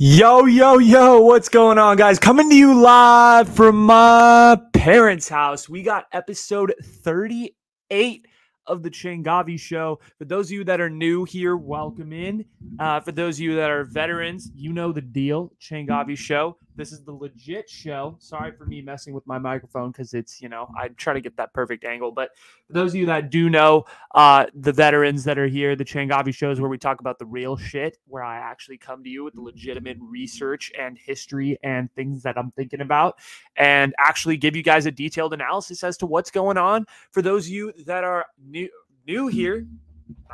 Yo, 0.00 0.44
yo, 0.44 0.78
yo, 0.78 1.20
what's 1.22 1.48
going 1.48 1.76
on, 1.76 1.96
guys? 1.96 2.20
Coming 2.20 2.48
to 2.48 2.54
you 2.54 2.80
live 2.80 3.48
from 3.48 3.84
my 3.84 4.56
parents' 4.72 5.28
house. 5.28 5.68
We 5.68 5.82
got 5.82 6.06
episode 6.12 6.72
38 6.80 8.24
of 8.68 8.84
the 8.84 8.90
Changavi 8.90 9.58
Show. 9.58 9.98
For 10.16 10.24
those 10.24 10.46
of 10.46 10.52
you 10.52 10.62
that 10.62 10.80
are 10.80 10.88
new 10.88 11.24
here, 11.24 11.56
welcome 11.56 12.12
in. 12.12 12.44
Uh, 12.78 13.00
for 13.00 13.10
those 13.10 13.38
of 13.38 13.40
you 13.40 13.56
that 13.56 13.72
are 13.72 13.82
veterans, 13.82 14.52
you 14.54 14.72
know 14.72 14.92
the 14.92 15.00
deal. 15.00 15.52
Changavi 15.60 16.16
Show. 16.16 16.58
This 16.78 16.92
is 16.92 17.02
the 17.02 17.12
legit 17.12 17.68
show. 17.68 18.14
Sorry 18.20 18.52
for 18.52 18.64
me 18.64 18.80
messing 18.80 19.12
with 19.12 19.26
my 19.26 19.36
microphone 19.36 19.90
because 19.90 20.14
it's, 20.14 20.40
you 20.40 20.48
know, 20.48 20.72
I 20.78 20.86
try 20.90 21.12
to 21.12 21.20
get 21.20 21.36
that 21.36 21.52
perfect 21.52 21.84
angle. 21.84 22.12
But 22.12 22.30
for 22.68 22.72
those 22.72 22.92
of 22.92 23.00
you 23.00 23.06
that 23.06 23.30
do 23.30 23.50
know, 23.50 23.84
uh, 24.14 24.46
the 24.54 24.72
veterans 24.72 25.24
that 25.24 25.40
are 25.40 25.48
here, 25.48 25.74
the 25.74 25.84
Changavi 25.84 26.32
Show 26.32 26.52
is 26.52 26.60
where 26.60 26.70
we 26.70 26.78
talk 26.78 27.00
about 27.00 27.18
the 27.18 27.26
real 27.26 27.56
shit, 27.56 27.98
where 28.06 28.22
I 28.22 28.36
actually 28.36 28.78
come 28.78 29.02
to 29.02 29.10
you 29.10 29.24
with 29.24 29.34
the 29.34 29.40
legitimate 29.40 29.96
research 30.00 30.70
and 30.78 30.96
history 30.96 31.58
and 31.64 31.92
things 31.94 32.22
that 32.22 32.38
I'm 32.38 32.52
thinking 32.52 32.80
about 32.80 33.18
and 33.56 33.92
actually 33.98 34.36
give 34.36 34.54
you 34.54 34.62
guys 34.62 34.86
a 34.86 34.92
detailed 34.92 35.34
analysis 35.34 35.82
as 35.82 35.96
to 35.96 36.06
what's 36.06 36.30
going 36.30 36.58
on. 36.58 36.86
For 37.10 37.22
those 37.22 37.46
of 37.46 37.52
you 37.52 37.72
that 37.86 38.04
are 38.04 38.26
new, 38.40 38.68
new 39.04 39.26
here, 39.26 39.66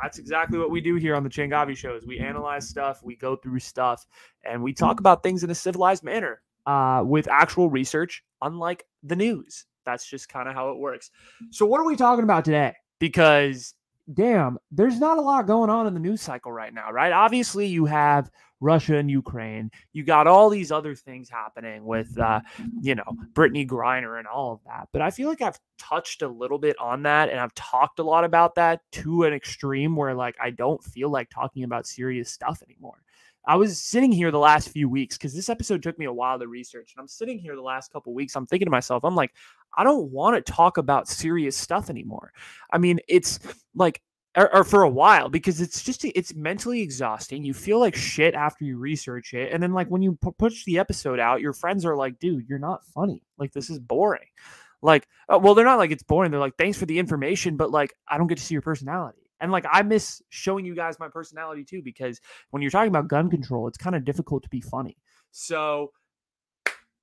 that's 0.01 0.19
exactly 0.19 0.57
what 0.57 0.71
we 0.71 0.81
do 0.81 0.95
here 0.95 1.15
on 1.15 1.23
the 1.23 1.29
Changavi 1.29 1.75
shows. 1.75 2.05
We 2.05 2.19
analyze 2.19 2.67
stuff, 2.67 3.03
we 3.03 3.15
go 3.15 3.35
through 3.35 3.59
stuff, 3.59 4.05
and 4.43 4.61
we 4.61 4.73
talk 4.73 4.99
about 4.99 5.23
things 5.23 5.43
in 5.43 5.49
a 5.49 5.55
civilized 5.55 6.03
manner 6.03 6.41
uh, 6.65 7.03
with 7.05 7.27
actual 7.27 7.69
research, 7.69 8.23
unlike 8.41 8.85
the 9.03 9.15
news. 9.15 9.65
That's 9.85 10.07
just 10.07 10.29
kind 10.29 10.49
of 10.49 10.55
how 10.55 10.71
it 10.71 10.77
works. 10.77 11.11
So, 11.51 11.65
what 11.65 11.79
are 11.79 11.85
we 11.85 11.95
talking 11.95 12.23
about 12.23 12.45
today? 12.45 12.73
Because, 12.99 13.73
damn, 14.13 14.57
there's 14.71 14.99
not 14.99 15.17
a 15.17 15.21
lot 15.21 15.47
going 15.47 15.69
on 15.69 15.87
in 15.87 15.93
the 15.93 15.99
news 15.99 16.21
cycle 16.21 16.51
right 16.51 16.73
now, 16.73 16.91
right? 16.91 17.11
Obviously, 17.11 17.67
you 17.67 17.85
have 17.85 18.31
Russia 18.65 18.97
and 18.97 19.09
Ukraine. 19.11 19.69
You 19.93 20.03
got 20.03 20.25
all 20.25 20.49
these 20.49 20.71
other 20.71 20.95
things 20.95 21.29
happening 21.29 21.85
with, 21.85 22.17
uh, 22.17 22.41
you 22.81 22.95
know, 22.95 23.05
Brittney 23.33 23.67
Griner 23.67 24.17
and 24.17 24.27
all 24.27 24.53
of 24.53 24.59
that. 24.65 24.89
But 24.91 25.03
I 25.03 25.11
feel 25.11 25.29
like 25.29 25.41
I've 25.41 25.59
touched 25.77 26.23
a 26.23 26.27
little 26.27 26.57
bit 26.57 26.75
on 26.79 27.03
that 27.03 27.29
and 27.29 27.39
I've 27.39 27.53
talked 27.53 27.99
a 27.99 28.03
lot 28.03 28.23
about 28.23 28.55
that 28.55 28.81
to 28.93 29.23
an 29.23 29.33
extreme 29.33 29.95
where, 29.95 30.15
like, 30.15 30.35
I 30.41 30.49
don't 30.49 30.83
feel 30.83 31.09
like 31.11 31.29
talking 31.29 31.63
about 31.63 31.85
serious 31.85 32.31
stuff 32.31 32.63
anymore. 32.67 33.03
I 33.47 33.55
was 33.55 33.79
sitting 33.79 34.11
here 34.11 34.31
the 34.31 34.39
last 34.39 34.69
few 34.69 34.89
weeks 34.89 35.15
because 35.15 35.35
this 35.35 35.49
episode 35.49 35.83
took 35.83 35.99
me 35.99 36.05
a 36.05 36.13
while 36.13 36.39
to 36.39 36.47
research. 36.47 36.93
And 36.95 37.01
I'm 37.01 37.07
sitting 37.07 37.37
here 37.37 37.55
the 37.55 37.61
last 37.61 37.93
couple 37.93 38.15
weeks. 38.15 38.35
I'm 38.35 38.47
thinking 38.47 38.65
to 38.65 38.71
myself, 38.71 39.03
I'm 39.05 39.15
like, 39.15 39.33
I 39.77 39.83
don't 39.83 40.09
want 40.11 40.35
to 40.43 40.51
talk 40.51 40.79
about 40.79 41.07
serious 41.07 41.55
stuff 41.55 41.91
anymore. 41.91 42.33
I 42.71 42.79
mean, 42.79 42.99
it's 43.07 43.39
like 43.75 44.01
or, 44.35 44.53
or, 44.53 44.63
for 44.63 44.83
a 44.83 44.89
while 44.89 45.29
because 45.29 45.61
it's 45.61 45.83
just 45.83 46.03
it's 46.03 46.35
mentally 46.35 46.81
exhausting. 46.81 47.43
You 47.43 47.53
feel 47.53 47.79
like 47.79 47.95
shit 47.95 48.33
after 48.33 48.65
you 48.65 48.77
research 48.77 49.33
it, 49.33 49.53
and 49.53 49.61
then 49.61 49.73
like 49.73 49.87
when 49.87 50.01
you 50.01 50.17
push 50.37 50.65
the 50.65 50.79
episode 50.79 51.19
out, 51.19 51.41
your 51.41 51.53
friends 51.53 51.85
are 51.85 51.95
like, 51.95 52.19
"Dude, 52.19 52.47
you're 52.47 52.59
not 52.59 52.85
funny. 52.85 53.23
Like 53.37 53.53
this 53.53 53.69
is 53.69 53.79
boring." 53.79 54.27
Like, 54.81 55.07
uh, 55.29 55.39
well, 55.39 55.55
they're 55.55 55.65
not 55.65 55.77
like 55.77 55.91
it's 55.91 56.03
boring. 56.03 56.31
They're 56.31 56.39
like, 56.39 56.57
"Thanks 56.57 56.77
for 56.77 56.85
the 56.85 56.99
information, 56.99 57.57
but 57.57 57.71
like 57.71 57.93
I 58.07 58.17
don't 58.17 58.27
get 58.27 58.37
to 58.37 58.43
see 58.43 58.55
your 58.55 58.61
personality." 58.61 59.31
And 59.39 59.51
like 59.51 59.65
I 59.69 59.81
miss 59.81 60.21
showing 60.29 60.65
you 60.65 60.75
guys 60.75 60.99
my 60.99 61.09
personality 61.09 61.63
too 61.63 61.81
because 61.81 62.19
when 62.51 62.61
you're 62.61 62.71
talking 62.71 62.89
about 62.89 63.07
gun 63.07 63.29
control, 63.29 63.67
it's 63.67 63.77
kind 63.77 63.95
of 63.95 64.05
difficult 64.05 64.43
to 64.43 64.49
be 64.49 64.61
funny. 64.61 64.97
So 65.31 65.91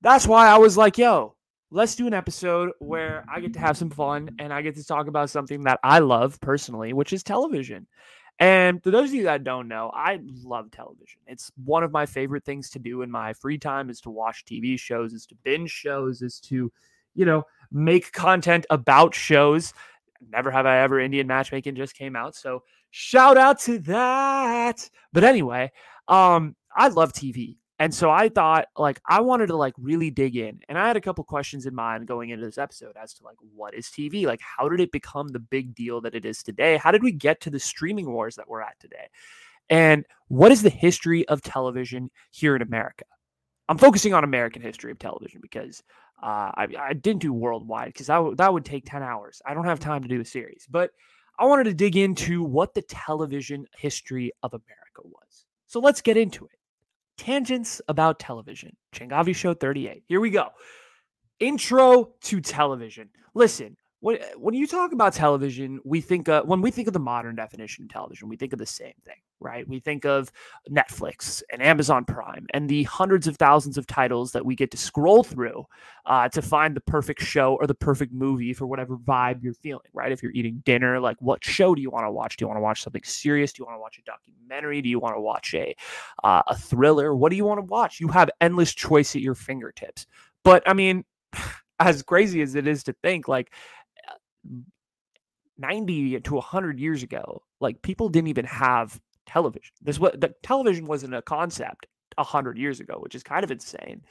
that's 0.01 0.27
why 0.27 0.47
I 0.47 0.57
was 0.57 0.77
like, 0.77 0.97
"Yo, 0.97 1.35
let's 1.73 1.95
do 1.95 2.05
an 2.05 2.13
episode 2.13 2.69
where 2.77 3.25
I 3.27 3.39
get 3.39 3.53
to 3.53 3.59
have 3.59 3.75
some 3.75 3.89
fun 3.89 4.35
and 4.37 4.53
I 4.53 4.61
get 4.61 4.75
to 4.75 4.85
talk 4.85 5.07
about 5.07 5.31
something 5.31 5.63
that 5.63 5.79
I 5.83 5.99
love 5.99 6.39
personally, 6.39 6.93
which 6.93 7.11
is 7.11 7.23
television. 7.23 7.87
And 8.37 8.81
for 8.83 8.91
those 8.91 9.09
of 9.09 9.15
you 9.15 9.23
that 9.23 9.43
don't 9.43 9.67
know, 9.67 9.89
I 9.91 10.19
love 10.43 10.69
television. 10.69 11.21
It's 11.25 11.51
one 11.65 11.83
of 11.83 11.91
my 11.91 12.05
favorite 12.05 12.45
things 12.45 12.69
to 12.71 12.79
do 12.79 13.01
in 13.01 13.09
my 13.09 13.33
free 13.33 13.57
time 13.57 13.89
is 13.89 14.01
to 14.01 14.11
watch 14.11 14.45
TV 14.45 14.79
shows, 14.79 15.13
is 15.13 15.25
to 15.27 15.35
binge 15.43 15.71
shows, 15.71 16.21
is 16.21 16.39
to, 16.41 16.71
you 17.15 17.25
know, 17.25 17.43
make 17.71 18.11
content 18.11 18.67
about 18.69 19.15
shows. 19.15 19.73
Never 20.29 20.51
have 20.51 20.67
I 20.67 20.77
ever 20.81 20.99
Indian 20.99 21.25
matchmaking 21.25 21.73
just 21.73 21.95
came 21.95 22.15
out. 22.15 22.35
So 22.35 22.61
shout 22.91 23.35
out 23.35 23.59
to 23.61 23.79
that. 23.79 24.87
But 25.11 25.23
anyway, 25.23 25.71
um, 26.07 26.55
I 26.75 26.89
love 26.89 27.13
TV. 27.13 27.57
And 27.79 27.93
so 27.93 28.09
I 28.09 28.29
thought 28.29 28.67
like 28.77 29.01
I 29.09 29.21
wanted 29.21 29.47
to 29.47 29.55
like 29.55 29.73
really 29.77 30.09
dig 30.09 30.35
in. 30.35 30.59
And 30.69 30.77
I 30.77 30.87
had 30.87 30.97
a 30.97 31.01
couple 31.01 31.23
questions 31.23 31.65
in 31.65 31.73
mind 31.73 32.07
going 32.07 32.29
into 32.29 32.45
this 32.45 32.57
episode 32.57 32.95
as 33.01 33.13
to 33.15 33.23
like 33.23 33.35
what 33.55 33.73
is 33.73 33.87
TV? 33.87 34.25
Like 34.25 34.41
how 34.41 34.69
did 34.69 34.79
it 34.79 34.91
become 34.91 35.29
the 35.29 35.39
big 35.39 35.73
deal 35.73 35.99
that 36.01 36.15
it 36.15 36.25
is 36.25 36.43
today? 36.43 36.77
How 36.77 36.91
did 36.91 37.03
we 37.03 37.11
get 37.11 37.41
to 37.41 37.49
the 37.49 37.59
streaming 37.59 38.11
wars 38.11 38.35
that 38.35 38.47
we're 38.47 38.61
at 38.61 38.79
today? 38.79 39.07
And 39.69 40.05
what 40.27 40.51
is 40.51 40.61
the 40.61 40.69
history 40.69 41.27
of 41.27 41.41
television 41.41 42.11
here 42.31 42.55
in 42.55 42.61
America? 42.61 43.05
I'm 43.69 43.77
focusing 43.77 44.13
on 44.13 44.23
American 44.23 44.61
history 44.61 44.91
of 44.91 44.99
television 44.99 45.39
because 45.41 45.81
uh, 46.21 46.51
I, 46.55 46.67
I, 46.77 46.93
didn't 46.93 47.21
do 47.21 47.33
worldwide 47.33 47.87
because 47.87 48.07
w- 48.07 48.35
that 48.35 48.53
would 48.53 48.65
take 48.65 48.85
10 48.85 49.03
hours. 49.03 49.41
I 49.45 49.53
don't 49.53 49.65
have 49.65 49.79
time 49.79 50.03
to 50.03 50.07
do 50.07 50.21
a 50.21 50.25
series, 50.25 50.67
but 50.69 50.91
I 51.39 51.45
wanted 51.45 51.65
to 51.65 51.73
dig 51.73 51.97
into 51.97 52.43
what 52.43 52.73
the 52.73 52.81
television 52.83 53.65
history 53.75 54.31
of 54.43 54.53
America 54.53 55.01
was. 55.03 55.45
So 55.67 55.79
let's 55.79 56.01
get 56.01 56.17
into 56.17 56.45
it. 56.45 56.59
Tangents 57.23 57.81
about 57.87 58.19
television. 58.19 58.75
Changavi 58.93 59.33
Show 59.33 59.53
38. 59.53 60.03
Here 60.07 60.19
we 60.19 60.29
go. 60.29 60.49
Intro 61.39 62.15
to 62.23 62.41
television. 62.41 63.11
Listen, 63.33 63.77
when, 64.03 64.17
when 64.35 64.53
you 64.53 64.67
talk 64.67 64.91
about 64.91 65.13
television, 65.13 65.79
we 65.85 66.01
think 66.01 66.27
when 66.27 66.59
we 66.59 66.71
think 66.71 66.89
of 66.89 66.93
the 66.93 66.99
modern 66.99 67.37
definition 67.37 67.85
of 67.85 67.89
television, 67.89 68.27
we 68.27 68.35
think 68.35 68.51
of 68.51 68.59
the 68.59 68.65
same 68.65 68.91
thing, 69.05 69.15
right? 69.39 69.65
We 69.65 69.79
think 69.79 70.03
of 70.03 70.29
Netflix 70.69 71.41
and 71.49 71.61
Amazon 71.61 72.03
Prime 72.03 72.45
and 72.53 72.67
the 72.67 72.83
hundreds 72.83 73.27
of 73.27 73.37
thousands 73.37 73.77
of 73.77 73.87
titles 73.87 74.33
that 74.33 74.45
we 74.45 74.57
get 74.57 74.71
to 74.71 74.77
scroll 74.77 75.23
through 75.23 75.65
uh, 76.05 76.27
to 76.27 76.41
find 76.41 76.75
the 76.75 76.81
perfect 76.81 77.21
show 77.21 77.55
or 77.61 77.65
the 77.65 77.73
perfect 77.73 78.11
movie 78.11 78.51
for 78.51 78.67
whatever 78.67 78.97
vibe 78.97 79.41
you're 79.41 79.53
feeling, 79.53 79.87
right? 79.93 80.11
If 80.11 80.21
you're 80.21 80.33
eating 80.33 80.61
dinner, 80.65 80.99
like 80.99 81.15
what 81.21 81.41
show 81.41 81.73
do 81.73 81.81
you 81.81 81.89
want 81.89 82.05
to 82.05 82.11
watch? 82.11 82.35
Do 82.35 82.43
you 82.43 82.49
want 82.49 82.57
to 82.57 82.61
watch 82.61 82.83
something 82.83 83.03
serious? 83.05 83.53
Do 83.53 83.61
you 83.61 83.67
want 83.67 83.77
to 83.77 83.81
watch 83.81 83.99
a 83.99 84.01
documentary? 84.01 84.81
Do 84.81 84.89
you 84.89 84.99
want 84.99 85.15
to 85.15 85.21
watch 85.21 85.53
a 85.53 85.73
uh, 86.25 86.41
a 86.47 86.57
thriller? 86.57 87.15
What 87.15 87.29
do 87.29 87.37
you 87.37 87.45
want 87.45 87.59
to 87.59 87.65
watch? 87.65 88.01
You 88.01 88.09
have 88.09 88.29
endless 88.41 88.73
choice 88.73 89.15
at 89.15 89.21
your 89.21 89.35
fingertips. 89.35 90.07
But 90.43 90.61
I 90.67 90.73
mean, 90.73 91.05
as 91.79 92.03
crazy 92.03 92.41
as 92.41 92.55
it 92.55 92.67
is 92.67 92.83
to 92.83 92.93
think, 93.01 93.29
like 93.29 93.53
90 95.57 96.19
to 96.21 96.33
100 96.35 96.79
years 96.79 97.03
ago, 97.03 97.43
like 97.59 97.81
people 97.81 98.09
didn't 98.09 98.27
even 98.27 98.45
have 98.45 98.99
television. 99.25 99.73
This 99.81 99.99
what 99.99 100.19
the 100.19 100.33
television 100.43 100.85
wasn't 100.85 101.15
a 101.15 101.21
concept 101.21 101.87
100 102.15 102.57
years 102.57 102.79
ago, 102.79 102.97
which 102.99 103.15
is 103.15 103.23
kind 103.23 103.43
of 103.43 103.51
insane. 103.51 104.01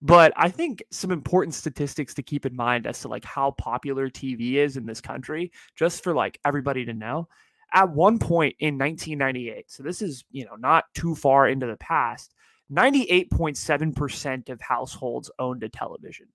But 0.00 0.32
I 0.36 0.48
think 0.48 0.82
some 0.90 1.10
important 1.10 1.54
statistics 1.54 2.14
to 2.14 2.22
keep 2.22 2.46
in 2.46 2.54
mind 2.54 2.86
as 2.86 3.00
to 3.00 3.08
like 3.08 3.24
how 3.24 3.52
popular 3.52 4.08
TV 4.08 4.54
is 4.54 4.76
in 4.76 4.86
this 4.86 5.00
country, 5.00 5.50
just 5.74 6.04
for 6.04 6.14
like 6.14 6.38
everybody 6.44 6.84
to 6.84 6.94
know. 6.94 7.28
At 7.74 7.90
one 7.90 8.18
point 8.18 8.56
in 8.60 8.78
1998, 8.78 9.70
so 9.70 9.82
this 9.82 10.00
is, 10.00 10.24
you 10.30 10.46
know, 10.46 10.56
not 10.56 10.84
too 10.94 11.14
far 11.14 11.48
into 11.48 11.66
the 11.66 11.76
past, 11.76 12.34
98.7% 12.72 14.48
of 14.48 14.60
households 14.60 15.30
owned 15.38 15.62
a 15.62 15.68
television 15.68 16.28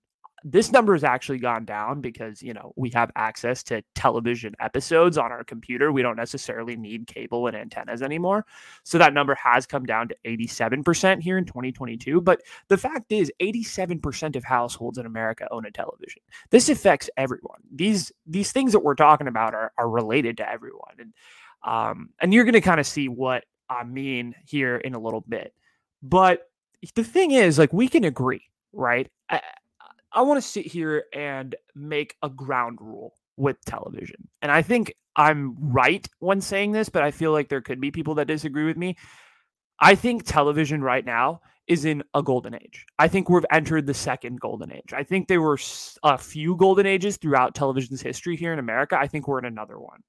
this 0.46 0.70
number 0.70 0.92
has 0.92 1.02
actually 1.02 1.38
gone 1.38 1.64
down 1.64 2.02
because 2.02 2.42
you 2.42 2.52
know 2.52 2.74
we 2.76 2.90
have 2.90 3.10
access 3.16 3.62
to 3.64 3.82
television 3.94 4.54
episodes 4.60 5.16
on 5.16 5.32
our 5.32 5.42
computer. 5.42 5.90
We 5.90 6.02
don't 6.02 6.16
necessarily 6.16 6.76
need 6.76 7.06
cable 7.06 7.46
and 7.46 7.56
antennas 7.56 8.02
anymore. 8.02 8.44
So 8.82 8.98
that 8.98 9.14
number 9.14 9.34
has 9.36 9.64
come 9.64 9.86
down 9.86 10.08
to 10.08 10.16
87% 10.26 11.22
here 11.22 11.38
in 11.38 11.46
2022 11.46 12.20
but 12.20 12.42
the 12.68 12.76
fact 12.76 13.10
is 13.10 13.32
87% 13.40 14.36
of 14.36 14.44
households 14.44 14.98
in 14.98 15.06
america 15.06 15.48
own 15.50 15.64
a 15.64 15.70
television. 15.70 16.22
This 16.50 16.68
affects 16.68 17.08
everyone. 17.16 17.60
These 17.74 18.12
these 18.26 18.52
things 18.52 18.72
that 18.72 18.80
we're 18.80 18.94
talking 18.94 19.28
about 19.28 19.54
are, 19.54 19.72
are 19.78 19.88
related 19.88 20.36
to 20.38 20.48
everyone. 20.48 20.94
And 20.98 21.12
um 21.64 22.10
and 22.20 22.34
you're 22.34 22.44
going 22.44 22.52
to 22.52 22.60
kind 22.60 22.80
of 22.80 22.86
see 22.86 23.08
what 23.08 23.44
i 23.70 23.82
mean 23.82 24.34
here 24.46 24.76
in 24.76 24.94
a 24.94 24.98
little 24.98 25.22
bit. 25.26 25.54
But 26.02 26.50
the 26.94 27.04
thing 27.04 27.30
is 27.30 27.58
like 27.58 27.72
we 27.72 27.88
can 27.88 28.04
agree 28.04 28.50
right? 28.74 29.08
I, 29.30 29.40
I 30.14 30.22
want 30.22 30.40
to 30.40 30.48
sit 30.48 30.66
here 30.66 31.04
and 31.12 31.54
make 31.74 32.16
a 32.22 32.28
ground 32.28 32.78
rule 32.80 33.14
with 33.36 33.62
television. 33.64 34.28
And 34.40 34.52
I 34.52 34.62
think 34.62 34.94
I'm 35.16 35.56
right 35.58 36.06
when 36.20 36.40
saying 36.40 36.72
this, 36.72 36.88
but 36.88 37.02
I 37.02 37.10
feel 37.10 37.32
like 37.32 37.48
there 37.48 37.60
could 37.60 37.80
be 37.80 37.90
people 37.90 38.14
that 38.16 38.26
disagree 38.26 38.64
with 38.64 38.76
me. 38.76 38.96
I 39.80 39.96
think 39.96 40.24
television 40.24 40.82
right 40.82 41.04
now 41.04 41.40
is 41.66 41.84
in 41.84 42.04
a 42.14 42.22
golden 42.22 42.54
age. 42.54 42.86
I 42.98 43.08
think 43.08 43.28
we've 43.28 43.44
entered 43.50 43.86
the 43.86 43.94
second 43.94 44.40
golden 44.40 44.70
age. 44.70 44.92
I 44.92 45.02
think 45.02 45.26
there 45.26 45.42
were 45.42 45.58
a 46.04 46.18
few 46.18 46.56
golden 46.56 46.86
ages 46.86 47.16
throughout 47.16 47.54
television's 47.54 48.00
history 48.00 48.36
here 48.36 48.52
in 48.52 48.58
America. 48.58 48.96
I 48.98 49.08
think 49.08 49.26
we're 49.26 49.40
in 49.40 49.46
another 49.46 49.78
one. 49.78 50.00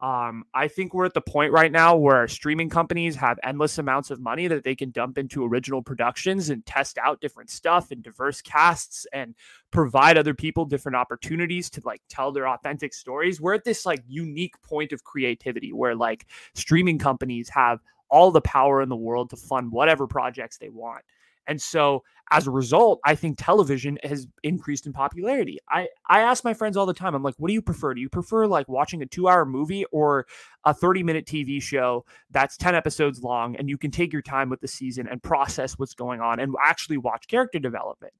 Um, 0.00 0.44
I 0.54 0.68
think 0.68 0.94
we're 0.94 1.06
at 1.06 1.14
the 1.14 1.20
point 1.20 1.52
right 1.52 1.72
now 1.72 1.96
where 1.96 2.28
streaming 2.28 2.70
companies 2.70 3.16
have 3.16 3.40
endless 3.42 3.78
amounts 3.78 4.12
of 4.12 4.20
money 4.20 4.46
that 4.46 4.62
they 4.62 4.76
can 4.76 4.92
dump 4.92 5.18
into 5.18 5.44
original 5.44 5.82
productions 5.82 6.50
and 6.50 6.64
test 6.64 6.98
out 6.98 7.20
different 7.20 7.50
stuff 7.50 7.90
and 7.90 8.00
diverse 8.00 8.40
casts 8.40 9.08
and 9.12 9.34
provide 9.72 10.16
other 10.16 10.34
people 10.34 10.64
different 10.64 10.94
opportunities 10.94 11.68
to 11.70 11.82
like 11.84 12.00
tell 12.08 12.30
their 12.30 12.46
authentic 12.46 12.94
stories. 12.94 13.40
We're 13.40 13.54
at 13.54 13.64
this 13.64 13.84
like 13.84 14.04
unique 14.06 14.60
point 14.62 14.92
of 14.92 15.02
creativity 15.02 15.72
where 15.72 15.96
like 15.96 16.26
streaming 16.54 16.98
companies 16.98 17.48
have 17.48 17.80
all 18.08 18.30
the 18.30 18.40
power 18.40 18.80
in 18.80 18.88
the 18.88 18.96
world 18.96 19.30
to 19.30 19.36
fund 19.36 19.72
whatever 19.72 20.06
projects 20.06 20.58
they 20.58 20.68
want. 20.68 21.02
And 21.48 21.60
so 21.60 22.04
as 22.30 22.46
a 22.46 22.50
result, 22.50 23.00
I 23.04 23.14
think 23.14 23.38
television 23.38 23.98
has 24.04 24.26
increased 24.42 24.86
in 24.86 24.92
popularity. 24.92 25.58
I, 25.68 25.88
I 26.08 26.20
ask 26.20 26.44
my 26.44 26.52
friends 26.52 26.76
all 26.76 26.84
the 26.84 26.92
time, 26.92 27.14
I'm 27.14 27.22
like, 27.22 27.34
what 27.38 27.48
do 27.48 27.54
you 27.54 27.62
prefer? 27.62 27.94
Do 27.94 28.00
you 28.02 28.10
prefer 28.10 28.46
like 28.46 28.68
watching 28.68 29.00
a 29.00 29.06
two 29.06 29.28
hour 29.28 29.46
movie 29.46 29.86
or 29.86 30.26
a 30.64 30.74
30 30.74 31.02
minute 31.02 31.24
TV 31.24 31.62
show 31.62 32.04
that's 32.30 32.58
10 32.58 32.74
episodes 32.74 33.22
long 33.22 33.56
and 33.56 33.70
you 33.70 33.78
can 33.78 33.90
take 33.90 34.12
your 34.12 34.22
time 34.22 34.50
with 34.50 34.60
the 34.60 34.68
season 34.68 35.08
and 35.08 35.22
process 35.22 35.78
what's 35.78 35.94
going 35.94 36.20
on 36.20 36.38
and 36.38 36.54
actually 36.62 36.98
watch 36.98 37.26
character 37.28 37.58
development? 37.58 38.12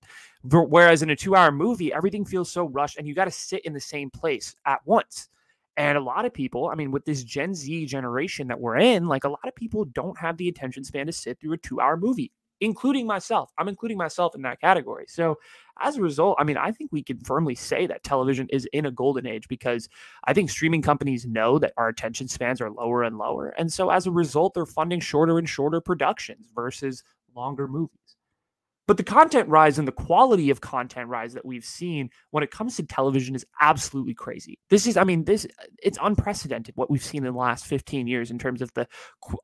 Whereas 0.43 1.03
in 1.03 1.11
a 1.11 1.17
two 1.17 1.37
hour 1.37 1.53
movie, 1.53 1.93
everything 1.93 2.25
feels 2.25 2.51
so 2.51 2.65
rushed 2.65 2.97
and 2.97 3.07
you 3.07 3.15
got 3.15 3.27
to 3.27 3.31
sit 3.31 3.65
in 3.67 3.75
the 3.75 3.81
same 3.81 4.11
place 4.11 4.57
at 4.65 4.81
once. 4.87 5.29
And 5.77 5.97
a 5.97 6.01
lot 6.01 6.25
of 6.25 6.33
people, 6.35 6.69
I 6.69 6.75
mean, 6.75 6.91
with 6.91 7.05
this 7.05 7.23
Gen 7.23 7.55
Z 7.55 7.87
generation 7.87 8.49
that 8.49 8.59
we're 8.59 8.79
in, 8.79 9.07
like 9.07 9.23
a 9.23 9.29
lot 9.29 9.47
of 9.47 9.55
people 9.55 9.85
don't 9.85 10.19
have 10.19 10.37
the 10.37 10.49
attention 10.49 10.83
span 10.83 11.07
to 11.07 11.13
sit 11.13 11.39
through 11.39 11.53
a 11.53 11.59
two 11.59 11.81
hour 11.81 11.97
movie 11.97 12.33
including 12.61 13.07
myself. 13.07 13.53
I'm 13.59 13.69
including 13.69 13.99
myself 13.99 14.35
in 14.35 14.43
that 14.43 14.61
category. 14.61 15.07
So, 15.09 15.39
as 15.81 15.97
a 15.97 16.03
result, 16.03 16.37
I 16.41 16.45
mean, 16.45 16.57
I 16.57 16.73
think 16.73 16.91
we 16.93 17.05
can 17.05 17.19
firmly 17.21 17.55
say 17.55 17.87
that 17.87 18.03
television 18.03 18.49
is 18.51 18.67
in 18.73 18.87
a 18.87 18.91
golden 18.91 19.27
age 19.27 19.47
because 19.47 19.89
I 20.25 20.33
think 20.35 20.51
streaming 20.51 20.83
companies 20.83 21.25
know 21.25 21.59
that 21.61 21.73
our 21.77 21.89
attention 21.89 22.27
spans 22.27 22.61
are 22.61 22.71
lower 22.71 23.05
and 23.05 23.17
lower. 23.17 23.51
And 23.51 23.73
so, 23.73 23.91
as 23.91 24.07
a 24.07 24.11
result, 24.11 24.55
they're 24.55 24.67
funding 24.67 25.01
shorter 25.01 25.39
and 25.39 25.49
shorter 25.49 25.81
productions 25.81 26.49
versus 26.55 27.05
longer 27.35 27.69
movies. 27.69 28.08
But 28.89 28.97
the 28.97 29.05
content 29.05 29.49
rise 29.51 29.79
and 29.79 29.87
the 29.87 29.93
quality 29.93 30.49
of 30.49 30.63
content 30.63 31.11
rise 31.11 31.35
that 31.35 31.45
we've 31.45 31.65
seen 31.65 32.09
when 32.31 32.43
it 32.43 32.51
comes 32.51 32.77
to 32.77 32.83
television 32.83 33.35
is 33.35 33.45
absolutely 33.61 34.15
crazy. 34.15 34.59
This 34.71 34.87
is, 34.87 34.97
I 34.97 35.05
mean, 35.05 35.25
this 35.25 35.47
it's 35.83 35.99
unprecedented 36.01 36.75
what 36.75 36.91
we've 36.91 37.05
seen 37.05 37.27
in 37.27 37.35
the 37.35 37.39
last 37.39 37.67
15 37.67 38.07
years 38.07 38.31
in 38.31 38.39
terms 38.39 38.63
of 38.63 38.73
the 38.73 38.89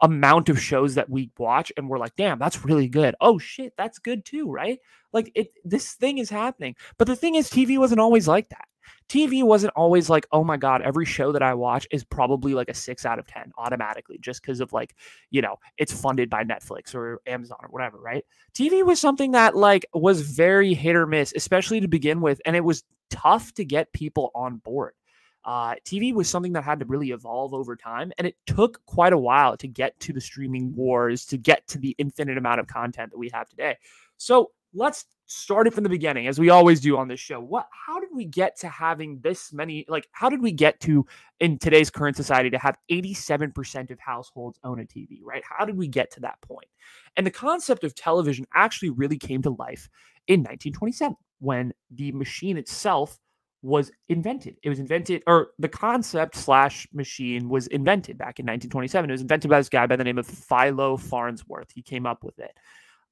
amount 0.01 0.49
of 0.49 0.59
shows 0.59 0.95
that 0.95 1.11
we 1.11 1.31
watch 1.39 1.71
and 1.77 1.91
we're 1.91 1.99
like, 1.99 2.17
damn, 2.17 2.39
that's 2.39 2.65
really 2.65 2.89
good. 2.89 3.15
Oh 3.21 3.39
shit, 3.39 3.75
that's 3.77 3.99
good 3.99 4.25
too, 4.25 4.51
right? 4.51 4.79
Like 5.13 5.31
it 5.35 5.53
this 5.63 5.93
thing 5.93 6.17
is 6.17 6.31
happening. 6.31 6.75
But 6.97 7.07
the 7.07 7.15
thing 7.15 7.35
is, 7.35 7.51
TV 7.51 7.79
wasn't 7.79 8.01
always 8.01 8.27
like 8.27 8.49
that. 8.49 8.67
TV 9.09 9.43
wasn't 9.43 9.73
always 9.77 10.09
like, 10.09 10.27
oh 10.33 10.45
my 10.45 10.57
God, 10.57 10.83
every 10.83 11.05
show 11.05 11.33
that 11.33 11.43
I 11.43 11.55
watch 11.55 11.87
is 11.91 12.05
probably 12.05 12.55
like 12.55 12.69
a 12.69 12.75
six 12.75 13.05
out 13.05 13.19
of 13.19 13.27
10 13.27 13.53
automatically 13.59 14.19
just 14.21 14.43
because 14.43 14.61
of 14.61 14.73
like, 14.73 14.95
you 15.31 15.43
know, 15.43 15.57
it's 15.79 15.93
funded 15.93 16.31
by 16.31 16.45
Netflix 16.45 16.95
or 16.95 17.21
Amazon 17.27 17.59
or 17.63 17.69
whatever, 17.69 17.99
right? 17.99 18.25
TV 18.55 18.85
was 18.85 19.01
something 19.01 19.33
that 19.33 19.57
like 19.57 19.87
was 19.93 20.23
very 20.23 20.75
hit 20.75 20.97
or 20.97 21.07
miss, 21.07 21.33
especially 21.37 21.81
to 21.81 21.89
begin 21.89 22.21
with. 22.21 22.41
And 22.45 22.57
it 22.57 22.65
was 22.65 22.85
tough 23.11 23.53
to 23.55 23.65
get 23.65 23.93
people 23.93 24.31
on 24.35 24.57
board. 24.57 24.95
Uh, 25.45 25.75
TV 25.85 26.15
was 26.15 26.29
something 26.29 26.55
that 26.55 26.65
had 26.65 26.81
to 26.81 26.87
really 26.87 27.11
evolve 27.11 27.53
over 27.53 27.77
time, 27.77 28.11
and 28.17 28.27
it 28.27 28.35
took 28.47 28.85
quite 28.87 29.13
a 29.13 29.19
while 29.19 29.57
to 29.59 29.69
get 29.69 29.99
to 30.01 30.13
the 30.13 30.21
streaming 30.21 30.75
wars, 30.75 31.27
to 31.27 31.37
get 31.37 31.67
to 31.69 31.79
the 31.79 31.95
infinite 31.99 32.39
amount 32.39 32.61
of 32.61 32.67
content 32.67 33.11
that 33.11 33.19
we 33.19 33.29
have 33.29 33.47
today. 33.49 33.77
So 34.17 34.53
let's 34.75 35.07
start 35.27 35.67
it 35.67 35.73
from 35.73 35.85
the 35.85 35.89
beginning 35.89 36.27
as 36.27 36.39
we 36.39 36.51
always 36.51 36.81
do 36.81 36.99
on 36.99 37.09
this 37.09 37.21
show. 37.21 37.41
What 37.41 37.67
how 37.71 37.99
did 38.01 38.11
we 38.13 38.25
get 38.25 38.59
to 38.61 38.69
having 38.69 39.21
this 39.21 39.53
many 39.53 39.85
like 39.89 40.09
how 40.13 40.29
did 40.29 40.43
we 40.43 40.53
get 40.53 40.81
to 40.81 41.07
in 41.41 41.59
today's 41.59 41.91
current 41.91 42.17
society 42.17 42.51
to 42.51 42.59
have 42.59 42.77
87% 42.91 43.91
of 43.91 43.99
households 43.99 44.59
own 44.65 44.81
a 44.81 44.85
tv 44.85 45.21
right? 45.23 45.43
How 45.49 45.65
did 45.65 45.77
we 45.77 45.89
get 45.89 46.11
to 46.13 46.21
that 46.21 46.41
point? 46.43 46.67
and 47.17 47.27
the 47.27 47.31
concept 47.31 47.85
of 47.85 47.95
television 47.95 48.45
actually 48.55 48.91
really 48.91 49.17
came 49.17 49.41
to 49.43 49.51
life 49.51 49.89
in 50.27 50.41
1927 50.41 51.17
when 51.39 51.73
the 51.91 52.13
machine 52.13 52.57
itself 52.57 53.19
was 53.63 53.91
invented. 54.09 54.57
It 54.63 54.69
was 54.69 54.79
invented 54.79 55.23
or 55.27 55.49
the 55.59 55.69
concept 55.71 56.37
slash 56.37 56.87
machine 56.93 57.49
was 57.49 57.67
invented 57.69 58.19
back 58.19 58.39
in 58.39 58.45
1927 58.45 59.09
it 59.09 59.13
was 59.13 59.23
invented 59.23 59.51
by 59.51 59.59
this 59.59 59.71
guy 59.71 59.87
by 59.87 59.97
the 59.97 60.05
name 60.05 60.19
of 60.19 60.27
philo 60.27 60.99
farnsworth. 60.99 61.71
He 61.75 61.83
came 61.83 62.05
up 62.05 62.25
with 62.25 62.39
it 62.39 62.53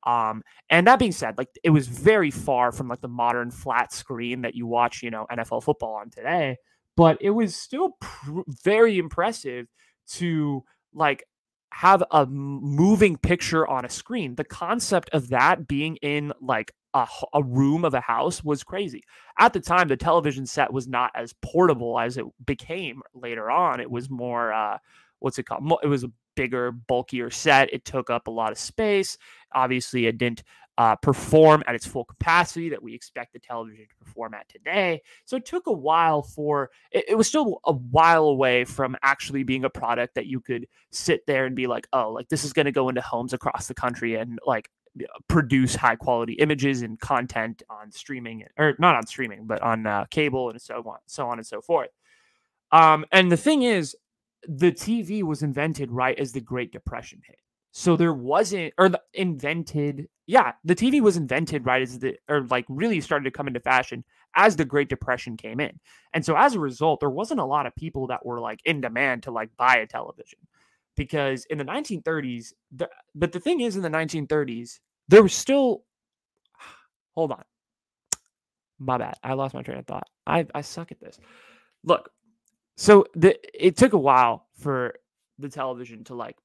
um, 0.04 0.42
and 0.68 0.86
that 0.86 0.98
being 0.98 1.12
said, 1.12 1.38
like 1.38 1.48
it 1.62 1.70
was 1.70 1.86
very 1.86 2.30
far 2.30 2.72
from 2.72 2.88
like 2.88 3.00
the 3.00 3.08
modern 3.08 3.50
flat 3.50 3.92
screen 3.92 4.42
that 4.42 4.54
you 4.54 4.66
watch, 4.66 5.02
you 5.02 5.10
know, 5.10 5.26
NFL 5.30 5.62
football 5.62 5.94
on 5.94 6.10
today, 6.10 6.56
but 6.96 7.18
it 7.20 7.30
was 7.30 7.54
still 7.54 7.96
pr- 8.00 8.40
very 8.64 8.98
impressive 8.98 9.66
to 10.08 10.64
like 10.92 11.24
have 11.72 12.02
a 12.10 12.26
moving 12.26 13.16
picture 13.16 13.66
on 13.66 13.84
a 13.84 13.88
screen. 13.88 14.34
The 14.34 14.44
concept 14.44 15.08
of 15.12 15.28
that 15.30 15.66
being 15.66 15.96
in 15.96 16.32
like 16.40 16.72
a, 16.92 17.06
a, 17.32 17.42
room 17.42 17.84
of 17.84 17.94
a 17.94 18.00
house 18.00 18.44
was 18.44 18.62
crazy. 18.62 19.02
At 19.38 19.54
the 19.54 19.60
time, 19.60 19.88
the 19.88 19.96
television 19.96 20.44
set 20.44 20.72
was 20.72 20.86
not 20.86 21.10
as 21.14 21.34
portable 21.40 21.98
as 21.98 22.18
it 22.18 22.26
became 22.44 23.00
later 23.14 23.50
on. 23.50 23.80
It 23.80 23.90
was 23.90 24.10
more, 24.10 24.52
uh, 24.52 24.78
what's 25.20 25.38
it 25.38 25.44
called? 25.44 25.72
It 25.82 25.86
was 25.86 26.04
a 26.04 26.12
bigger, 26.34 26.72
bulkier 26.72 27.30
set. 27.30 27.72
It 27.72 27.84
took 27.84 28.10
up 28.10 28.26
a 28.26 28.30
lot 28.30 28.52
of 28.52 28.58
space. 28.58 29.16
Obviously, 29.54 30.06
it 30.06 30.18
didn't 30.18 30.42
uh, 30.78 30.96
perform 30.96 31.62
at 31.66 31.74
its 31.74 31.86
full 31.86 32.04
capacity 32.04 32.70
that 32.70 32.82
we 32.82 32.94
expect 32.94 33.32
the 33.32 33.38
television 33.38 33.86
to 33.86 34.04
perform 34.04 34.34
at 34.34 34.48
today. 34.48 35.02
So 35.26 35.36
it 35.36 35.44
took 35.44 35.66
a 35.66 35.72
while 35.72 36.22
for 36.22 36.70
it, 36.90 37.04
it, 37.08 37.14
was 37.14 37.28
still 37.28 37.60
a 37.64 37.72
while 37.72 38.24
away 38.24 38.64
from 38.64 38.96
actually 39.02 39.42
being 39.42 39.64
a 39.64 39.70
product 39.70 40.14
that 40.14 40.26
you 40.26 40.40
could 40.40 40.66
sit 40.90 41.26
there 41.26 41.44
and 41.44 41.54
be 41.54 41.66
like, 41.66 41.86
oh, 41.92 42.10
like 42.10 42.28
this 42.28 42.44
is 42.44 42.52
going 42.52 42.64
to 42.66 42.72
go 42.72 42.88
into 42.88 43.02
homes 43.02 43.34
across 43.34 43.68
the 43.68 43.74
country 43.74 44.14
and 44.14 44.38
like 44.46 44.70
produce 45.28 45.74
high 45.74 45.96
quality 45.96 46.34
images 46.34 46.82
and 46.82 46.98
content 47.00 47.62
on 47.68 47.90
streaming 47.90 48.44
or 48.58 48.74
not 48.78 48.94
on 48.94 49.06
streaming, 49.06 49.46
but 49.46 49.60
on 49.62 49.86
uh, 49.86 50.04
cable 50.10 50.48
and 50.50 50.60
so 50.60 50.82
on, 50.86 50.98
so 51.06 51.28
on 51.28 51.38
and 51.38 51.46
so 51.46 51.60
forth. 51.60 51.90
Um, 52.70 53.04
and 53.12 53.30
the 53.30 53.36
thing 53.36 53.62
is, 53.62 53.94
the 54.48 54.72
TV 54.72 55.22
was 55.22 55.42
invented 55.42 55.92
right 55.92 56.18
as 56.18 56.32
the 56.32 56.40
Great 56.40 56.72
Depression 56.72 57.20
hit. 57.26 57.38
So 57.72 57.96
there 57.96 58.12
wasn't, 58.12 58.74
or 58.76 58.90
the, 58.90 59.00
invented, 59.14 60.06
yeah, 60.26 60.52
the 60.62 60.76
TV 60.76 61.00
was 61.00 61.16
invented 61.16 61.64
right 61.64 61.80
as 61.80 61.98
the, 61.98 62.16
or 62.28 62.42
like 62.42 62.66
really 62.68 63.00
started 63.00 63.24
to 63.24 63.30
come 63.30 63.48
into 63.48 63.60
fashion 63.60 64.04
as 64.36 64.56
the 64.56 64.64
Great 64.66 64.90
Depression 64.90 65.38
came 65.38 65.58
in. 65.58 65.80
And 66.12 66.24
so 66.24 66.36
as 66.36 66.54
a 66.54 66.60
result, 66.60 67.00
there 67.00 67.10
wasn't 67.10 67.40
a 67.40 67.44
lot 67.46 67.66
of 67.66 67.74
people 67.74 68.06
that 68.08 68.24
were 68.26 68.40
like 68.40 68.60
in 68.66 68.82
demand 68.82 69.22
to 69.22 69.30
like 69.30 69.50
buy 69.56 69.76
a 69.76 69.86
television 69.86 70.38
because 70.96 71.46
in 71.46 71.56
the 71.56 71.64
1930s, 71.64 72.52
the, 72.76 72.90
but 73.14 73.32
the 73.32 73.40
thing 73.40 73.60
is, 73.60 73.74
in 73.74 73.82
the 73.82 73.88
1930s, 73.88 74.80
there 75.08 75.22
was 75.22 75.34
still, 75.34 75.84
hold 77.14 77.32
on, 77.32 77.44
my 78.78 78.98
bad. 78.98 79.14
I 79.22 79.32
lost 79.32 79.54
my 79.54 79.62
train 79.62 79.78
of 79.78 79.86
thought. 79.86 80.08
I, 80.26 80.46
I 80.54 80.60
suck 80.60 80.92
at 80.92 81.00
this. 81.00 81.18
Look, 81.84 82.10
so 82.76 83.06
the 83.14 83.38
it 83.54 83.76
took 83.76 83.92
a 83.94 83.98
while 83.98 84.46
for 84.58 84.94
the 85.38 85.48
television 85.48 86.04
to 86.04 86.14
like 86.14 86.36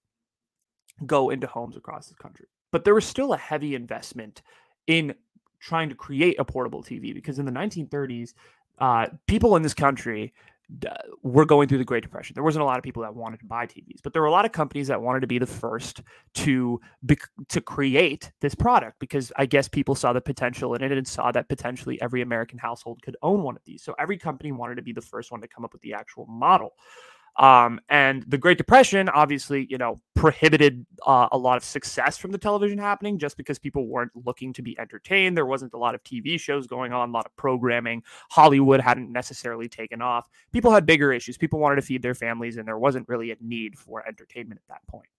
go 1.05 1.29
into 1.29 1.47
homes 1.47 1.77
across 1.77 2.07
the 2.07 2.15
country. 2.15 2.47
But 2.71 2.83
there 2.83 2.95
was 2.95 3.05
still 3.05 3.33
a 3.33 3.37
heavy 3.37 3.75
investment 3.75 4.41
in 4.87 5.15
trying 5.59 5.89
to 5.89 5.95
create 5.95 6.39
a 6.39 6.45
portable 6.45 6.83
TV 6.83 7.13
because 7.13 7.39
in 7.39 7.45
the 7.45 7.51
1930s, 7.51 8.33
uh, 8.79 9.07
people 9.25 9.55
in 9.55 9.63
this 9.63 9.73
country 9.73 10.33
were 11.23 11.45
going 11.45 11.67
through 11.67 11.77
the 11.77 11.85
Great 11.85 12.03
Depression. 12.03 12.33
There 12.33 12.43
wasn't 12.43 12.61
a 12.61 12.65
lot 12.65 12.77
of 12.77 12.83
people 12.83 13.01
that 13.03 13.15
wanted 13.15 13.39
to 13.39 13.45
buy 13.45 13.65
TVs, 13.65 13.99
but 14.03 14.11
there 14.11 14.21
were 14.21 14.27
a 14.27 14.31
lot 14.31 14.45
of 14.45 14.51
companies 14.51 14.87
that 14.87 15.01
wanted 15.01 15.21
to 15.21 15.27
be 15.27 15.39
the 15.39 15.47
first 15.47 16.01
to 16.35 16.81
be, 17.05 17.17
to 17.47 17.61
create 17.61 18.31
this 18.41 18.53
product 18.53 18.99
because 18.99 19.31
I 19.37 19.45
guess 19.45 19.69
people 19.69 19.95
saw 19.95 20.11
the 20.11 20.19
potential 20.19 20.73
in 20.73 20.83
it 20.83 20.91
and 20.91 21.07
saw 21.07 21.31
that 21.31 21.47
potentially 21.47 22.01
every 22.01 22.21
American 22.21 22.59
household 22.59 23.01
could 23.01 23.15
own 23.21 23.43
one 23.43 23.55
of 23.55 23.61
these. 23.63 23.81
So 23.81 23.95
every 23.97 24.17
company 24.17 24.51
wanted 24.51 24.75
to 24.75 24.81
be 24.81 24.91
the 24.91 25.01
first 25.01 25.31
one 25.31 25.39
to 25.39 25.47
come 25.47 25.63
up 25.63 25.71
with 25.71 25.81
the 25.83 25.93
actual 25.93 26.25
model. 26.25 26.73
Um, 27.38 27.79
and 27.89 28.24
the 28.27 28.38
Great 28.38 28.58
Depression 28.58 29.10
obviously, 29.10 29.67
you 29.70 29.77
know, 29.77 30.01
prohibited 30.15 30.86
uh, 31.06 31.27
a 31.32 31.38
lot 31.38 31.58
of 31.58 31.63
success 31.63 32.17
from 32.17 32.32
the 32.32 32.38
television 32.38 32.79
happening 32.79 33.20
just 33.20 33.38
because 33.38 33.60
people 33.60 33.88
weren't 33.88 34.12
looking 34.25 34.51
to 34.53 34.63
be 34.63 34.77
entertained. 34.79 35.38
There 35.38 35.46
wasn't 35.46 35.74
a 35.74 35.77
lot 35.77 35.94
of 35.94 36.03
TV 36.03 36.39
shows 36.39 36.65
going 36.65 36.94
on, 36.94 37.10
a 37.10 37.12
lot 37.12 37.27
of 37.27 37.36
programming. 37.36 38.01
Hollywood 38.32 38.82
hadn't 38.82 39.12
necessarily 39.12 39.70
taken 39.70 40.01
off. 40.01 40.27
People 40.51 40.72
had 40.72 40.88
bigger 40.88 41.13
issues. 41.13 41.38
People 41.38 41.60
wanted 41.60 41.75
to 41.75 41.84
feed 41.84 42.01
their 42.01 42.15
families, 42.15 42.58
and 42.58 42.67
there 42.67 42.79
wasn't 42.79 43.08
really 43.08 43.32
a 43.32 43.38
need 43.39 43.77
for 43.77 44.06
entertainment 44.08 44.60
at 44.67 44.74
that 44.74 44.88
point. 44.88 45.10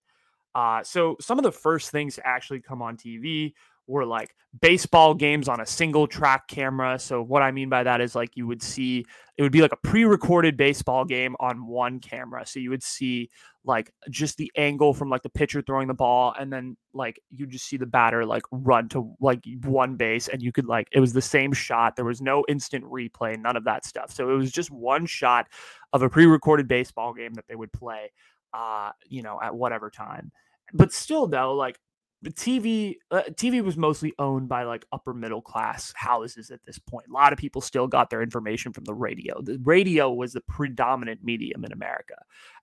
Uh, 0.56 0.82
so 0.82 1.16
some 1.20 1.38
of 1.38 1.44
the 1.44 1.52
first 1.52 1.90
things 1.90 2.16
to 2.16 2.26
actually 2.26 2.60
come 2.60 2.82
on 2.82 2.96
TV 2.96 3.52
were 3.88 4.04
like 4.06 4.34
baseball 4.60 5.14
games 5.14 5.48
on 5.48 5.60
a 5.60 5.66
single 5.66 6.06
track 6.06 6.46
camera. 6.48 6.98
So 6.98 7.22
what 7.22 7.42
I 7.42 7.50
mean 7.50 7.68
by 7.68 7.82
that 7.82 8.00
is 8.00 8.14
like 8.14 8.36
you 8.36 8.46
would 8.46 8.62
see 8.62 9.04
it 9.36 9.42
would 9.42 9.52
be 9.52 9.62
like 9.62 9.72
a 9.72 9.88
pre-recorded 9.88 10.56
baseball 10.56 11.04
game 11.04 11.34
on 11.40 11.66
one 11.66 11.98
camera. 11.98 12.46
So 12.46 12.60
you 12.60 12.70
would 12.70 12.82
see 12.82 13.30
like 13.64 13.92
just 14.10 14.36
the 14.36 14.50
angle 14.56 14.94
from 14.94 15.10
like 15.10 15.22
the 15.22 15.28
pitcher 15.28 15.60
throwing 15.62 15.88
the 15.88 15.94
ball 15.94 16.34
and 16.38 16.52
then 16.52 16.76
like 16.94 17.20
you 17.30 17.46
just 17.46 17.66
see 17.66 17.76
the 17.76 17.86
batter 17.86 18.24
like 18.24 18.42
run 18.50 18.88
to 18.90 19.14
like 19.20 19.44
one 19.64 19.96
base 19.96 20.28
and 20.28 20.42
you 20.42 20.52
could 20.52 20.66
like 20.66 20.88
it 20.92 21.00
was 21.00 21.12
the 21.12 21.22
same 21.22 21.52
shot. 21.52 21.96
There 21.96 22.04
was 22.04 22.20
no 22.20 22.44
instant 22.48 22.84
replay, 22.84 23.38
none 23.38 23.56
of 23.56 23.64
that 23.64 23.84
stuff. 23.84 24.12
So 24.12 24.30
it 24.30 24.34
was 24.34 24.52
just 24.52 24.70
one 24.70 25.06
shot 25.06 25.48
of 25.92 26.02
a 26.02 26.08
pre-recorded 26.08 26.68
baseball 26.68 27.12
game 27.14 27.34
that 27.34 27.46
they 27.48 27.56
would 27.56 27.72
play 27.72 28.10
uh, 28.52 28.92
you 29.06 29.22
know, 29.22 29.38
at 29.42 29.54
whatever 29.54 29.90
time. 29.90 30.32
But 30.72 30.92
still 30.92 31.26
though, 31.26 31.54
like 31.54 31.78
TV 32.26 32.96
uh, 33.12 33.22
TV 33.30 33.62
was 33.62 33.76
mostly 33.76 34.12
owned 34.18 34.48
by 34.48 34.64
like 34.64 34.84
upper 34.90 35.14
middle 35.14 35.40
class 35.40 35.92
houses 35.94 36.50
at 36.50 36.64
this 36.64 36.78
point. 36.78 37.06
A 37.08 37.12
lot 37.12 37.32
of 37.32 37.38
people 37.38 37.60
still 37.60 37.86
got 37.86 38.10
their 38.10 38.22
information 38.22 38.72
from 38.72 38.84
the 38.84 38.94
radio. 38.94 39.40
The 39.40 39.60
radio 39.62 40.12
was 40.12 40.32
the 40.32 40.40
predominant 40.40 41.22
medium 41.22 41.64
in 41.64 41.72
America 41.72 42.16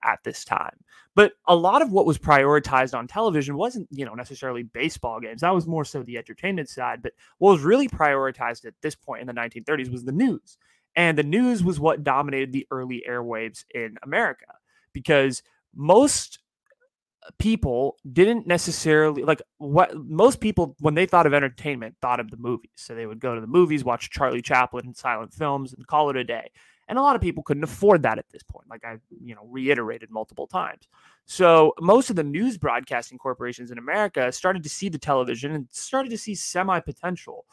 at 0.03 0.19
this 0.25 0.43
time. 0.43 0.77
But 1.15 1.33
a 1.47 1.55
lot 1.55 1.81
of 1.81 1.91
what 1.91 2.05
was 2.05 2.17
prioritized 2.17 2.97
on 2.97 3.07
television 3.07 3.55
wasn't, 3.55 3.87
you 3.91 4.05
know, 4.05 4.13
necessarily 4.13 4.63
baseball 4.63 5.21
games. 5.21 5.39
That 5.41 5.55
was 5.55 5.67
more 5.67 5.85
so 5.85 6.03
the 6.03 6.17
entertainment 6.17 6.67
side, 6.67 7.01
but 7.01 7.13
what 7.37 7.53
was 7.53 7.61
really 7.61 7.87
prioritized 7.87 8.65
at 8.65 8.73
this 8.81 8.95
point 8.95 9.21
in 9.21 9.27
the 9.27 9.33
1930s 9.33 9.89
was 9.89 10.03
the 10.03 10.11
news. 10.11 10.57
And 10.97 11.17
the 11.17 11.23
news 11.23 11.63
was 11.63 11.79
what 11.79 12.03
dominated 12.03 12.51
the 12.51 12.67
early 12.71 13.03
airwaves 13.07 13.63
in 13.73 13.97
America 14.03 14.53
because 14.91 15.43
most 15.73 16.39
people 17.39 17.97
didn't 18.11 18.47
necessarily 18.47 19.23
like 19.23 19.41
what 19.57 19.95
most 19.95 20.39
people 20.39 20.75
when 20.79 20.95
they 20.95 21.05
thought 21.05 21.25
of 21.25 21.33
entertainment 21.33 21.95
thought 22.01 22.19
of 22.19 22.29
the 22.31 22.37
movies. 22.37 22.71
So 22.75 22.95
they 22.95 23.05
would 23.05 23.19
go 23.19 23.35
to 23.35 23.41
the 23.41 23.47
movies 23.47 23.83
watch 23.83 24.09
charlie 24.09 24.41
chaplin 24.41 24.85
and 24.85 24.95
silent 24.95 25.33
films 25.33 25.73
and 25.73 25.85
call 25.87 26.09
it 26.09 26.15
a 26.15 26.23
day. 26.23 26.51
And 26.87 26.99
a 26.99 27.01
lot 27.01 27.15
of 27.15 27.21
people 27.21 27.41
couldn't 27.41 27.63
afford 27.63 28.03
that 28.03 28.19
at 28.19 28.29
this 28.31 28.43
point 28.43 28.69
like 28.69 28.83
i 28.85 28.97
you 29.23 29.35
know 29.35 29.45
reiterated 29.47 30.09
multiple 30.11 30.47
times. 30.47 30.87
So 31.25 31.73
most 31.79 32.09
of 32.09 32.15
the 32.15 32.23
news 32.23 32.57
broadcasting 32.57 33.17
corporations 33.17 33.71
in 33.71 33.77
america 33.77 34.31
started 34.31 34.63
to 34.63 34.69
see 34.69 34.89
the 34.89 34.99
television 34.99 35.51
and 35.51 35.67
started 35.71 36.09
to 36.09 36.17
see 36.17 36.35
semi 36.35 36.79
potential 36.79 37.45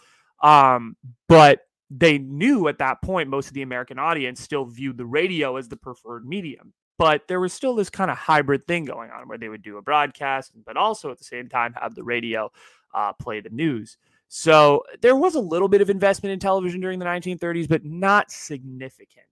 um, 0.43 0.97
but 1.29 1.61
they 1.88 2.19
knew 2.19 2.69
at 2.69 2.79
that 2.79 3.00
point 3.02 3.29
most 3.29 3.49
of 3.49 3.55
the 3.55 3.62
american 3.62 3.99
audience 3.99 4.41
still 4.41 4.64
viewed 4.64 4.97
the 4.97 5.07
radio 5.07 5.57
as 5.57 5.69
the 5.69 5.76
preferred 5.76 6.26
medium 6.26 6.73
but 6.99 7.27
there 7.29 7.41
was 7.41 7.53
still 7.53 7.75
this 7.75 7.91
kind 7.91 8.11
of 8.11 8.17
hybrid 8.17 8.65
thing 8.67 8.85
going 8.85 9.11
on 9.11 9.29
where 9.29 9.39
they 9.39 9.49
would 9.49 9.63
do 9.63 9.79
a 9.79 9.83
broadcast, 9.83 10.53
but 10.65 10.77
also 10.77 11.11
at 11.11 11.19
the 11.19 11.25
same 11.25 11.49
time 11.49 11.75
have 11.75 11.95
the 11.95 12.05
radio 12.05 12.51
uh, 12.95 13.13
play 13.13 13.41
the 13.41 13.51
news. 13.51 13.97
So 14.29 14.85
there 15.01 15.17
was 15.17 15.35
a 15.35 15.41
little 15.41 15.69
bit 15.69 15.83
of 15.83 15.91
investment 15.91 16.33
in 16.33 16.39
television 16.39 16.81
during 16.81 16.99
the 16.99 17.05
1930s, 17.05 17.69
but 17.69 17.85
not 17.85 18.31
significant. 18.31 19.27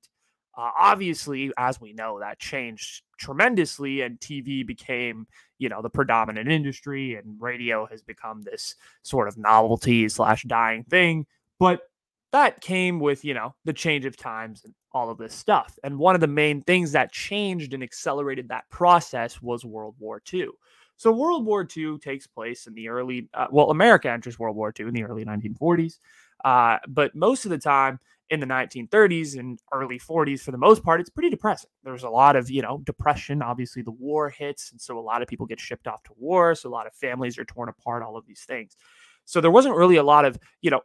Uh, 0.57 0.71
obviously, 0.79 1.51
as 1.57 1.81
we 1.81 1.93
know, 1.95 2.21
that 2.21 2.39
changed 2.39 3.03
tremendously, 3.19 4.03
and 4.03 4.21
TV 4.21 4.67
became, 4.67 5.27
you 5.59 5.69
know, 5.69 5.81
the 5.81 5.89
predominant 5.89 6.51
industry, 6.51 7.15
and 7.15 7.41
radio 7.41 7.87
has 7.87 8.03
become 8.03 8.43
this 8.43 8.75
sort 9.03 9.29
of 9.29 9.39
novelty 9.39 10.09
slash 10.09 10.43
dying 10.43 10.85
thing. 10.85 11.25
But 11.59 11.83
that 12.33 12.61
came 12.61 13.01
with, 13.01 13.25
you 13.25 13.35
know, 13.35 13.55
the 13.65 13.73
change 13.73 14.05
of 14.05 14.17
times 14.17 14.63
and 14.65 14.75
all 14.93 15.11
of 15.11 15.19
this 15.19 15.35
stuff. 15.35 15.79
And 15.85 15.99
one 15.99 16.15
of 16.15 16.21
the 16.21 16.27
main 16.27 16.63
things 16.63 16.93
that 16.93 17.13
changed 17.13 17.75
and 17.75 17.83
accelerated 17.83 18.49
that 18.49 18.69
process 18.71 19.41
was 19.43 19.65
World 19.65 19.97
War 19.99 20.23
II. 20.33 20.49
So 20.97 21.11
World 21.13 21.47
War 21.47 21.65
II 21.65 21.99
takes 21.99 22.27
place 22.27 22.67
in 22.67 22.75
the 22.75 22.89
early, 22.89 23.29
uh, 23.35 23.47
well, 23.51 23.71
America 23.71 24.11
enters 24.11 24.39
World 24.39 24.57
War 24.57 24.73
II 24.79 24.87
in 24.89 24.95
the 24.95 25.05
early 25.05 25.25
1940s. 25.25 25.99
Uh, 26.45 26.79
but 26.89 27.15
most 27.15 27.45
of 27.45 27.51
the 27.51 27.59
time 27.59 27.99
in 28.29 28.39
the 28.39 28.47
1930s 28.47 29.37
and 29.39 29.59
early 29.73 29.99
40s, 29.99 30.43
for 30.43 30.51
the 30.51 30.59
most 30.59 30.85
part, 30.85 31.01
it's 31.01 31.11
pretty 31.11 31.31
depressing. 31.31 31.71
There's 31.85 32.05
a 32.05 32.11
lot 32.11 32.37
of, 32.37 32.51
you 32.51 32.63
know, 32.63 32.79
depression. 32.85 33.43
Obviously, 33.43 33.83
the 33.83 33.91
war 33.91 34.29
hits. 34.31 34.71
And 34.73 34.81
so 34.81 34.99
a 34.99 35.01
lot 35.01 35.23
of 35.23 35.29
people 35.29 35.47
get 35.47 35.59
shipped 35.59 35.87
off 35.89 36.03
to 36.05 36.13
war. 36.17 36.55
So 36.55 36.69
a 36.69 36.71
lot 36.71 36.87
of 36.87 36.95
families 36.95 37.39
are 37.39 37.45
torn 37.45 37.69
apart, 37.69 38.03
all 38.03 38.17
of 38.17 38.27
these 38.27 38.43
things. 38.43 38.77
So 39.25 39.41
there 39.41 39.51
wasn't 39.51 39.77
really 39.77 39.97
a 39.97 40.03
lot 40.03 40.25
of, 40.25 40.39
you 40.61 40.71
know, 40.71 40.81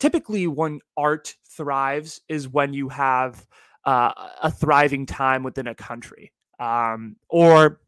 typically 0.00 0.46
when 0.46 0.80
art 0.96 1.34
thrives 1.46 2.20
is 2.28 2.48
when 2.48 2.72
you 2.72 2.88
have 2.88 3.46
uh, 3.84 4.12
a 4.42 4.50
thriving 4.50 5.06
time 5.06 5.42
within 5.42 5.68
a 5.68 5.74
country 5.74 6.32
um, 6.58 7.16
or 7.28 7.80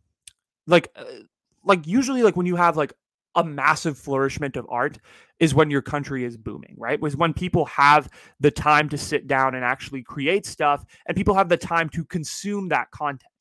like 0.66 0.88
uh, 0.94 1.04
like 1.64 1.86
usually 1.86 2.22
like 2.22 2.36
when 2.36 2.46
you 2.46 2.56
have 2.56 2.76
like 2.76 2.92
a 3.34 3.44
massive 3.44 3.98
flourishment 3.98 4.56
of 4.56 4.66
art 4.68 4.98
is 5.40 5.54
when 5.54 5.70
your 5.70 5.82
country 5.82 6.24
is 6.24 6.36
booming, 6.36 6.74
right? 6.78 7.00
Was 7.00 7.16
when 7.16 7.32
people 7.32 7.64
have 7.66 8.10
the 8.40 8.50
time 8.50 8.88
to 8.90 8.98
sit 8.98 9.26
down 9.26 9.54
and 9.54 9.64
actually 9.64 10.02
create 10.02 10.44
stuff 10.44 10.84
and 11.06 11.16
people 11.16 11.34
have 11.34 11.48
the 11.48 11.56
time 11.56 11.88
to 11.90 12.04
consume 12.04 12.68
that 12.68 12.90
content, 12.90 13.32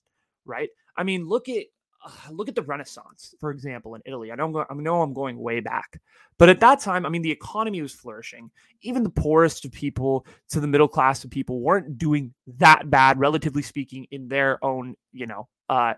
right? 0.46 0.70
I 0.96 1.04
mean, 1.04 1.28
look 1.28 1.50
at 1.50 1.66
uh, 2.04 2.10
look 2.32 2.50
at 2.50 2.56
the 2.56 2.62
Renaissance, 2.62 3.36
for 3.40 3.52
example, 3.52 3.96
in 3.96 4.02
Italy. 4.06 4.32
I 4.32 4.36
know 4.36 4.46
I'm 4.46 4.52
going, 4.52 4.66
I 4.70 4.74
know 4.76 5.02
I'm 5.02 5.14
going 5.14 5.38
way 5.38 5.60
back, 5.60 6.00
but 6.38 6.50
at 6.50 6.60
that 6.62 6.80
time, 6.80 7.06
I 7.06 7.10
mean, 7.10 7.22
the 7.22 7.32
economy 7.32 7.82
was 7.82 7.94
flourishing. 7.94 8.52
Even 8.82 9.04
the 9.04 9.10
poorest 9.10 9.66
of 9.66 9.72
people 9.72 10.26
to 10.50 10.60
the 10.60 10.68
middle 10.68 10.88
class 10.88 11.24
of 11.24 11.32
people 11.32 11.62
weren't 11.62 11.98
doing 11.98 12.34
that 12.58 12.90
bad, 12.90 13.20
relatively 13.20 13.62
speaking, 13.62 14.08
in 14.12 14.28
their 14.28 14.64
own, 14.64 14.96
you 15.12 15.28
know, 15.28 15.48
uh, 15.70 15.94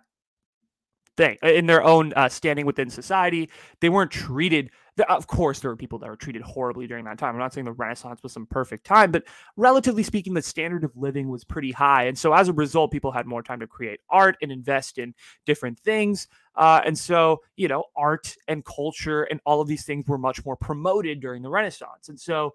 thing, 1.17 1.37
in 1.41 1.65
their 1.65 1.83
own 1.83 2.13
uh, 2.15 2.29
standing 2.29 2.65
within 2.65 2.89
society. 2.89 3.49
They 3.81 3.89
weren't 3.89 4.11
treated 4.11 4.69
of 5.09 5.25
course, 5.27 5.59
there 5.59 5.71
were 5.71 5.75
people 5.75 5.97
that 5.99 6.09
were 6.09 6.15
treated 6.15 6.41
horribly 6.43 6.85
during 6.85 7.05
that 7.05 7.17
time. 7.17 7.33
I'm 7.33 7.39
not 7.39 7.53
saying 7.53 7.65
the 7.65 7.71
Renaissance 7.71 8.21
was 8.21 8.31
some 8.31 8.45
perfect 8.45 8.85
time, 8.85 9.11
but 9.11 9.23
relatively 9.57 10.03
speaking, 10.03 10.33
the 10.33 10.41
standard 10.41 10.83
of 10.83 10.95
living 10.95 11.29
was 11.29 11.43
pretty 11.43 11.71
high. 11.71 12.03
And 12.03 12.17
so 12.17 12.33
as 12.33 12.47
a 12.47 12.53
result, 12.53 12.91
people 12.91 13.11
had 13.11 13.25
more 13.25 13.41
time 13.41 13.59
to 13.61 13.67
create 13.67 14.01
art 14.09 14.37
and 14.41 14.51
invest 14.51 14.99
in 14.99 15.15
different 15.45 15.79
things. 15.79 16.27
Uh, 16.55 16.81
and 16.85 16.97
so, 16.97 17.41
you 17.55 17.67
know, 17.67 17.85
art 17.95 18.35
and 18.47 18.63
culture 18.63 19.23
and 19.23 19.39
all 19.45 19.61
of 19.61 19.67
these 19.67 19.83
things 19.83 20.05
were 20.07 20.19
much 20.19 20.45
more 20.45 20.55
promoted 20.55 21.19
during 21.19 21.41
the 21.41 21.49
Renaissance. 21.49 22.09
And 22.09 22.19
so, 22.19 22.53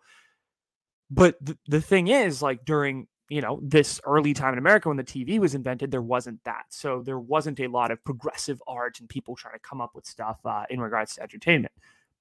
but 1.11 1.37
the, 1.41 1.59
the 1.67 1.81
thing 1.81 2.09
is, 2.09 2.41
like 2.41 2.65
during 2.65 3.09
you 3.29 3.41
know, 3.41 3.61
this 3.63 4.01
early 4.05 4.33
time 4.33 4.55
in 4.55 4.59
America 4.59 4.89
when 4.89 4.97
the 4.97 5.05
TV 5.05 5.39
was 5.39 5.55
invented, 5.55 5.91
there 5.91 6.03
wasn't 6.03 6.43
that. 6.45 6.65
So 6.71 7.03
there 7.03 7.19
wasn't 7.19 7.61
a 7.61 7.67
lot 7.67 7.91
of 7.91 8.03
progressive 8.05 8.63
art 8.67 9.01
and 9.01 9.09
people 9.09 9.37
trying 9.37 9.55
to 9.55 9.61
come 9.61 9.81
up 9.81 9.95
with 9.95 10.07
stuff 10.07 10.39
uh, 10.45 10.65
in 10.71 10.81
regards 10.81 11.15
to 11.15 11.23
entertainment. 11.23 11.73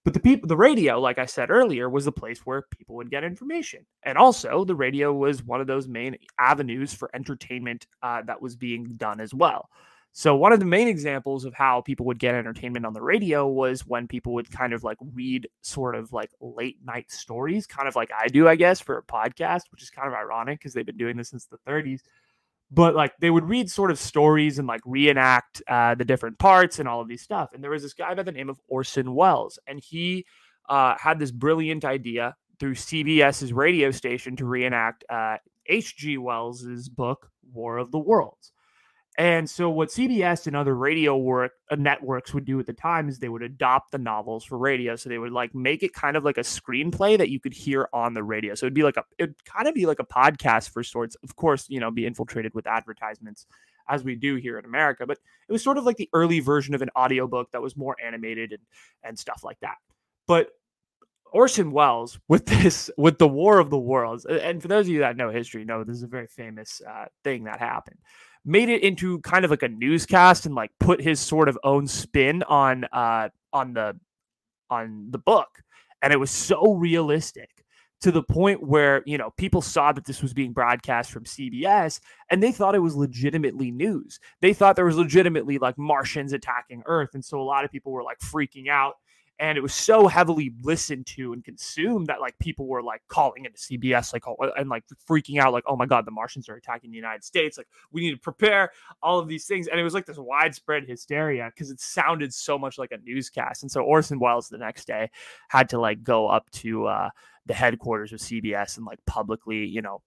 But 0.03 0.13
the 0.13 0.19
people, 0.21 0.47
the 0.47 0.55
radio, 0.55 0.99
like 0.99 1.17
I 1.17 1.25
said 1.25 1.49
earlier, 1.49 1.89
was 1.89 2.05
the 2.05 2.13
place 2.13 2.45
where 2.45 2.61
people 2.61 2.95
would 2.95 3.09
get 3.09 3.25
information, 3.25 3.85
and 4.03 4.17
also 4.17 4.63
the 4.63 4.75
radio 4.75 5.11
was 5.11 5.43
one 5.43 5.59
of 5.59 5.67
those 5.67 5.89
main 5.89 6.15
avenues 6.39 6.93
for 6.93 7.09
entertainment 7.13 7.87
uh, 8.01 8.21
that 8.21 8.41
was 8.41 8.55
being 8.55 8.93
done 8.95 9.19
as 9.19 9.33
well. 9.33 9.69
So 10.13 10.35
one 10.35 10.51
of 10.51 10.59
the 10.59 10.65
main 10.65 10.87
examples 10.87 11.45
of 11.45 11.53
how 11.53 11.81
people 11.81 12.07
would 12.07 12.17
get 12.17 12.33
entertainment 12.33 12.87
on 12.87 12.93
the 12.93 13.01
radio 13.01 13.47
was 13.47 13.85
when 13.85 14.07
people 14.07 14.33
would 14.33 14.49
kind 14.49 14.73
of 14.73 14.83
like 14.83 14.97
read 15.13 15.47
sort 15.61 15.93
of 15.93 16.11
like 16.11 16.31
late 16.41 16.77
night 16.83 17.11
stories, 17.11 17.67
kind 17.67 17.87
of 17.87 17.95
like 17.95 18.09
I 18.17 18.27
do, 18.27 18.47
I 18.47 18.55
guess, 18.55 18.79
for 18.79 18.97
a 18.97 19.03
podcast, 19.03 19.63
which 19.71 19.83
is 19.83 19.91
kind 19.91 20.07
of 20.07 20.15
ironic 20.15 20.59
because 20.59 20.73
they've 20.73 20.85
been 20.85 20.97
doing 20.97 21.17
this 21.17 21.29
since 21.29 21.45
the 21.45 21.59
30s 21.67 22.01
but 22.71 22.95
like 22.95 23.13
they 23.19 23.29
would 23.29 23.45
read 23.45 23.69
sort 23.71 23.91
of 23.91 23.99
stories 23.99 24.59
and 24.59 24.67
like 24.67 24.81
reenact 24.85 25.61
uh, 25.67 25.95
the 25.95 26.05
different 26.05 26.37
parts 26.37 26.79
and 26.79 26.87
all 26.87 27.01
of 27.01 27.07
these 27.07 27.21
stuff. 27.21 27.49
And 27.53 27.63
there 27.63 27.71
was 27.71 27.83
this 27.83 27.93
guy 27.93 28.13
by 28.13 28.23
the 28.23 28.31
name 28.31 28.49
of 28.49 28.59
Orson 28.67 29.15
Welles, 29.15 29.57
and 29.67 29.79
he 29.79 30.25
uh, 30.67 30.95
had 30.99 31.19
this 31.19 31.31
brilliant 31.31 31.85
idea 31.85 32.35
through 32.59 32.75
CBS's 32.75 33.53
radio 33.53 33.91
station 33.91 34.35
to 34.35 34.45
reenact 34.45 35.05
H.G. 35.67 36.17
Uh, 36.17 36.21
Wells's 36.21 36.89
book 36.89 37.29
War 37.53 37.77
of 37.77 37.91
the 37.91 37.99
Worlds. 37.99 38.51
And 39.17 39.49
so, 39.49 39.67
what 39.67 39.89
CBS 39.89 40.45
and 40.45 40.55
other 40.55 40.75
radio 40.75 41.17
work 41.17 41.53
uh, 41.71 41.75
networks 41.75 42.35
would 42.35 42.45
do 42.45 42.59
at 42.59 42.67
the 42.67 42.73
time 42.73 43.09
is 43.09 43.17
they 43.17 43.29
would 43.29 43.41
adopt 43.41 43.91
the 43.91 43.97
novels 43.97 44.45
for 44.45 44.59
radio. 44.59 44.95
So 44.95 45.09
they 45.09 45.17
would 45.17 45.31
like 45.31 45.55
make 45.55 45.81
it 45.81 45.91
kind 45.93 46.15
of 46.15 46.23
like 46.23 46.37
a 46.37 46.41
screenplay 46.41 47.17
that 47.17 47.29
you 47.29 47.39
could 47.39 47.53
hear 47.53 47.89
on 47.93 48.13
the 48.13 48.21
radio. 48.21 48.53
So 48.53 48.67
it'd 48.67 48.75
be 48.75 48.83
like 48.83 48.97
a, 48.97 49.03
it'd 49.17 49.43
kind 49.43 49.67
of 49.67 49.73
be 49.73 49.87
like 49.87 49.99
a 49.99 50.05
podcast 50.05 50.69
for 50.69 50.83
sorts. 50.83 51.15
Of 51.23 51.35
course, 51.35 51.65
you 51.67 51.79
know, 51.79 51.89
be 51.89 52.05
infiltrated 52.05 52.53
with 52.53 52.67
advertisements 52.67 53.47
as 53.89 54.03
we 54.03 54.15
do 54.15 54.35
here 54.35 54.59
in 54.59 54.65
America. 54.65 55.07
But 55.07 55.17
it 55.49 55.51
was 55.51 55.63
sort 55.63 55.79
of 55.79 55.83
like 55.83 55.97
the 55.97 56.09
early 56.13 56.39
version 56.39 56.75
of 56.75 56.83
an 56.83 56.91
audiobook 56.95 57.51
that 57.53 57.61
was 57.61 57.75
more 57.75 57.95
animated 58.03 58.51
and 58.51 58.61
and 59.03 59.17
stuff 59.17 59.41
like 59.43 59.59
that. 59.61 59.77
But 60.27 60.49
Orson 61.31 61.71
Welles 61.71 62.19
with 62.27 62.45
this 62.45 62.91
with 62.97 63.17
the 63.17 63.27
War 63.27 63.57
of 63.57 63.71
the 63.71 63.79
Worlds, 63.79 64.25
and 64.25 64.61
for 64.61 64.67
those 64.67 64.85
of 64.85 64.89
you 64.89 64.99
that 64.99 65.17
know 65.17 65.31
history, 65.31 65.65
know 65.65 65.83
this 65.83 65.97
is 65.97 66.03
a 66.03 66.07
very 66.07 66.27
famous 66.27 66.81
uh, 66.87 67.05
thing 67.23 67.45
that 67.45 67.59
happened 67.59 67.97
made 68.47 68.69
it 68.69 68.81
into 68.81 69.19
kind 69.19 69.45
of 69.45 69.51
like 69.51 69.61
a 69.61 69.67
newscast 69.67 70.45
and 70.45 70.55
like 70.55 70.71
put 70.79 71.01
his 71.01 71.19
sort 71.19 71.49
of 71.49 71.59
own 71.63 71.85
spin 71.85 72.41
on 72.43 72.85
uh 72.91 73.29
on 73.53 73.73
the 73.73 73.95
on 74.69 75.07
the 75.11 75.17
book 75.17 75.61
and 76.01 76.13
it 76.13 76.19
was 76.19 76.31
so 76.31 76.73
realistic 76.73 77.49
to 77.99 78.11
the 78.11 78.23
point 78.23 78.61
where 78.61 79.03
you 79.05 79.17
know 79.17 79.31
people 79.37 79.61
saw 79.61 79.91
that 79.91 80.05
this 80.05 80.21
was 80.21 80.33
being 80.33 80.53
broadcast 80.53 81.11
from 81.11 81.23
CBS 81.23 81.99
and 82.29 82.41
they 82.41 82.51
thought 82.51 82.75
it 82.75 82.79
was 82.79 82.95
legitimately 82.95 83.71
news. 83.71 84.19
They 84.41 84.53
thought 84.53 84.75
there 84.75 84.85
was 84.85 84.97
legitimately 84.97 85.57
like 85.57 85.77
Martians 85.77 86.33
attacking 86.33 86.83
Earth 86.85 87.09
and 87.13 87.25
so 87.25 87.39
a 87.39 87.43
lot 87.43 87.65
of 87.65 87.71
people 87.71 87.91
were 87.91 88.03
like 88.03 88.19
freaking 88.19 88.69
out 88.69 88.95
and 89.39 89.57
it 89.57 89.61
was 89.61 89.73
so 89.73 90.07
heavily 90.07 90.53
listened 90.63 91.05
to 91.05 91.33
and 91.33 91.43
consumed 91.43 92.07
that 92.07 92.19
like 92.19 92.37
people 92.39 92.67
were 92.67 92.81
like 92.81 93.01
calling 93.07 93.45
into 93.45 93.57
CBS 93.57 94.11
like 94.13 94.23
and 94.57 94.69
like 94.69 94.83
freaking 95.07 95.39
out 95.39 95.53
like 95.53 95.63
oh 95.67 95.75
my 95.75 95.85
god 95.85 96.05
the 96.05 96.11
Martians 96.11 96.49
are 96.49 96.55
attacking 96.55 96.89
the 96.89 96.97
United 96.97 97.23
States. 97.23 97.57
Like 97.57 97.67
we 97.91 98.01
need 98.01 98.11
to 98.11 98.19
prepare 98.19 98.71
all 99.01 99.19
of 99.19 99.27
these 99.27 99.45
things. 99.45 99.67
And 99.67 99.79
it 99.79 99.83
was 99.83 99.93
like 99.93 100.05
this 100.05 100.17
widespread 100.17 100.85
hysteria 100.87 101.51
because 101.53 101.69
it 101.69 101.79
sounded 101.79 102.33
so 102.33 102.57
much 102.57 102.77
like 102.77 102.91
a 102.91 102.97
newscast. 103.03 103.63
And 103.63 103.71
so 103.71 103.81
Orson 103.81 104.19
Welles 104.19 104.49
the 104.49 104.57
next 104.57 104.85
day 104.85 105.09
had 105.49 105.69
to 105.69 105.79
like 105.79 106.03
go 106.03 106.27
up 106.27 106.49
to 106.51 106.87
uh, 106.87 107.09
the 107.45 107.53
headquarters 107.53 108.13
of 108.13 108.19
CBS 108.19 108.77
and 108.77 108.85
like 108.85 108.99
publicly 109.05 109.65
you 109.65 109.81
know 109.81 110.01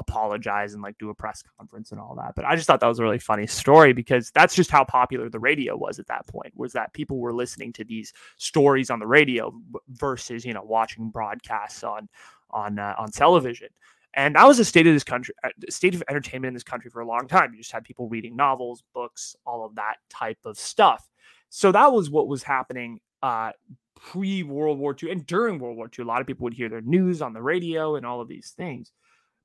apologize 0.00 0.74
and 0.74 0.82
like 0.82 0.98
do 0.98 1.10
a 1.10 1.14
press 1.14 1.42
conference 1.58 1.92
and 1.92 2.00
all 2.00 2.14
that. 2.16 2.34
But 2.34 2.44
I 2.44 2.56
just 2.56 2.66
thought 2.66 2.80
that 2.80 2.86
was 2.86 2.98
a 2.98 3.02
really 3.02 3.18
funny 3.18 3.46
story 3.46 3.92
because 3.92 4.30
that's 4.32 4.54
just 4.54 4.70
how 4.70 4.84
popular 4.84 5.28
the 5.28 5.38
radio 5.38 5.76
was 5.76 5.98
at 5.98 6.08
that 6.08 6.26
point. 6.26 6.52
Was 6.56 6.72
that 6.72 6.92
people 6.92 7.18
were 7.18 7.32
listening 7.32 7.72
to 7.74 7.84
these 7.84 8.12
stories 8.36 8.90
on 8.90 8.98
the 8.98 9.06
radio 9.06 9.52
versus 9.88 10.44
you 10.44 10.52
know 10.52 10.62
watching 10.62 11.10
broadcasts 11.10 11.84
on 11.84 12.08
on 12.50 12.78
uh, 12.78 12.94
on 12.98 13.10
television. 13.10 13.68
And 14.14 14.34
that 14.34 14.46
was 14.46 14.58
the 14.58 14.64
state 14.64 14.88
of 14.88 14.92
this 14.92 15.04
country, 15.04 15.34
uh, 15.44 15.50
state 15.68 15.94
of 15.94 16.02
entertainment 16.08 16.48
in 16.48 16.54
this 16.54 16.64
country 16.64 16.90
for 16.90 17.00
a 17.00 17.06
long 17.06 17.28
time. 17.28 17.52
You 17.52 17.58
just 17.58 17.70
had 17.70 17.84
people 17.84 18.08
reading 18.08 18.34
novels, 18.34 18.82
books, 18.92 19.36
all 19.46 19.64
of 19.64 19.76
that 19.76 19.98
type 20.08 20.38
of 20.44 20.58
stuff. 20.58 21.08
So 21.48 21.70
that 21.70 21.92
was 21.92 22.10
what 22.10 22.26
was 22.26 22.42
happening 22.42 22.98
uh, 23.22 23.52
pre 24.00 24.42
World 24.42 24.78
War 24.78 24.96
II 25.00 25.10
and 25.10 25.26
during 25.26 25.58
World 25.58 25.76
War 25.76 25.90
II. 25.96 26.04
A 26.04 26.08
lot 26.08 26.20
of 26.20 26.26
people 26.26 26.44
would 26.44 26.54
hear 26.54 26.68
their 26.68 26.80
news 26.80 27.22
on 27.22 27.32
the 27.32 27.42
radio 27.42 27.96
and 27.96 28.06
all 28.06 28.20
of 28.20 28.28
these 28.28 28.52
things. 28.56 28.92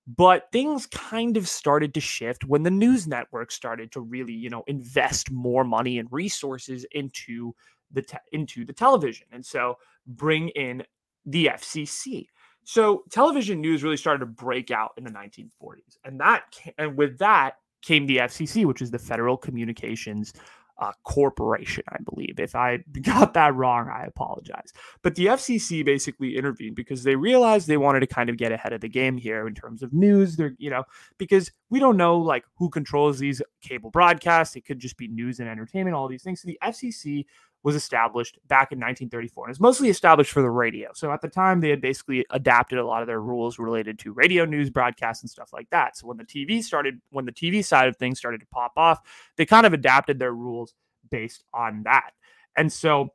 But 0.08 0.52
things 0.52 0.86
kind 0.86 1.36
of 1.36 1.48
started 1.48 1.94
to 1.96 2.00
shift 2.00 2.46
when 2.46 2.62
the 2.62 2.72
news 2.72 3.08
network 3.08 3.52
started 3.52 3.92
to 3.94 4.02
really, 4.02 4.34
you 4.34 4.50
know, 4.50 4.64
invest 4.68 5.32
more 5.32 5.64
money 5.64 5.98
and 5.98 6.08
resources 6.12 6.86
into 6.92 7.56
the 7.92 8.04
te- 8.04 8.18
into 8.32 8.66
the 8.66 8.74
television, 8.74 9.28
and 9.32 9.44
so 9.44 9.78
bring 10.06 10.50
in 10.50 10.84
the 11.26 11.48
FCC. 11.48 12.28
So 12.64 13.04
television 13.10 13.62
news 13.62 13.84
really 13.84 13.98
started 13.98 14.20
to 14.20 14.26
break 14.28 14.70
out 14.70 14.92
in 14.98 15.04
the 15.04 15.12
1940s, 15.12 15.98
and 16.04 16.20
that 16.20 16.44
and 16.78 16.96
with 16.96 17.18
that 17.20 17.56
came 17.82 18.06
the 18.06 18.18
FCC, 18.18 18.66
which 18.66 18.82
is 18.82 18.92
the 18.92 19.00
Federal 19.00 19.38
Communications 19.38 20.34
uh, 20.78 20.92
corporation, 21.04 21.84
I 21.90 21.98
believe. 22.04 22.40
If 22.40 22.56
I 22.56 22.78
got 23.02 23.34
that 23.34 23.56
wrong, 23.56 23.90
I 23.90 24.06
apologize. 24.06 24.74
But 25.02 25.16
the 25.16 25.28
FCC 25.28 25.86
basically 25.86 26.38
intervened 26.38 26.76
because 26.76 27.04
they 27.04 27.16
realized 27.16 27.68
they 27.68 27.78
wanted 27.78 28.02
to 28.02 28.08
kind 28.08 28.30
of 28.30 28.38
get 28.38 28.52
ahead 28.52 28.74
of 28.74 28.82
the 28.82 28.90
game 28.90 29.18
here 29.18 29.48
in 29.48 29.56
terms 29.56 29.84
of 29.84 29.94
news. 29.94 30.36
They're, 30.36 30.56
you 30.58 30.70
know, 30.70 30.84
because 31.18 31.52
we 31.70 31.80
don't 31.80 31.98
know 31.98 32.18
like 32.18 32.46
who 32.58 32.70
controls 32.70 33.20
these 33.20 33.42
cable 33.62 33.90
broadcasts. 33.90 34.56
It 34.56 34.66
could 34.66 34.80
just 34.80 34.98
be 34.98 35.08
news 35.08 35.40
and 35.40 35.50
entertainment, 35.50 35.96
all 35.96 36.08
these 36.08 36.24
things. 36.24 36.42
So 36.42 36.48
the 36.48 36.60
FCC 36.64 37.26
was 37.66 37.76
established 37.76 38.38
back 38.48 38.72
in 38.72 38.78
1934 38.78 39.46
and 39.46 39.52
it's 39.52 39.60
mostly 39.60 39.90
established 39.90 40.32
for 40.32 40.44
the 40.44 40.50
radio. 40.52 40.92
So 40.94 41.12
at 41.12 41.24
the 41.24 41.28
time, 41.28 41.60
they 41.60 41.72
had 41.72 41.82
basically 41.82 42.24
adapted 42.30 42.78
a 42.78 42.86
lot 42.86 43.02
of 43.02 43.08
their 43.08 43.22
rules 43.22 43.58
related 43.58 43.98
to 44.00 44.14
radio 44.14 44.46
news 44.46 44.70
broadcasts 44.70 45.24
and 45.24 45.30
stuff 45.32 45.52
like 45.52 45.68
that. 45.72 45.98
So 45.98 46.06
when 46.06 46.18
the 46.18 46.26
TV 46.26 46.64
started, 46.64 47.02
when 47.10 47.26
the 47.26 47.32
TV 47.32 47.66
side 47.66 47.88
of 47.88 47.98
things 47.98 48.20
started 48.20 48.42
to 48.42 48.48
pop 48.48 48.74
off, 48.78 49.02
they 49.36 49.48
kind 49.48 49.66
of 49.66 49.74
adapted 49.74 50.20
their 50.20 50.32
rules 50.32 50.76
based 51.10 51.44
on 51.56 51.82
that. 51.86 52.12
And 52.56 52.72
so 52.72 53.10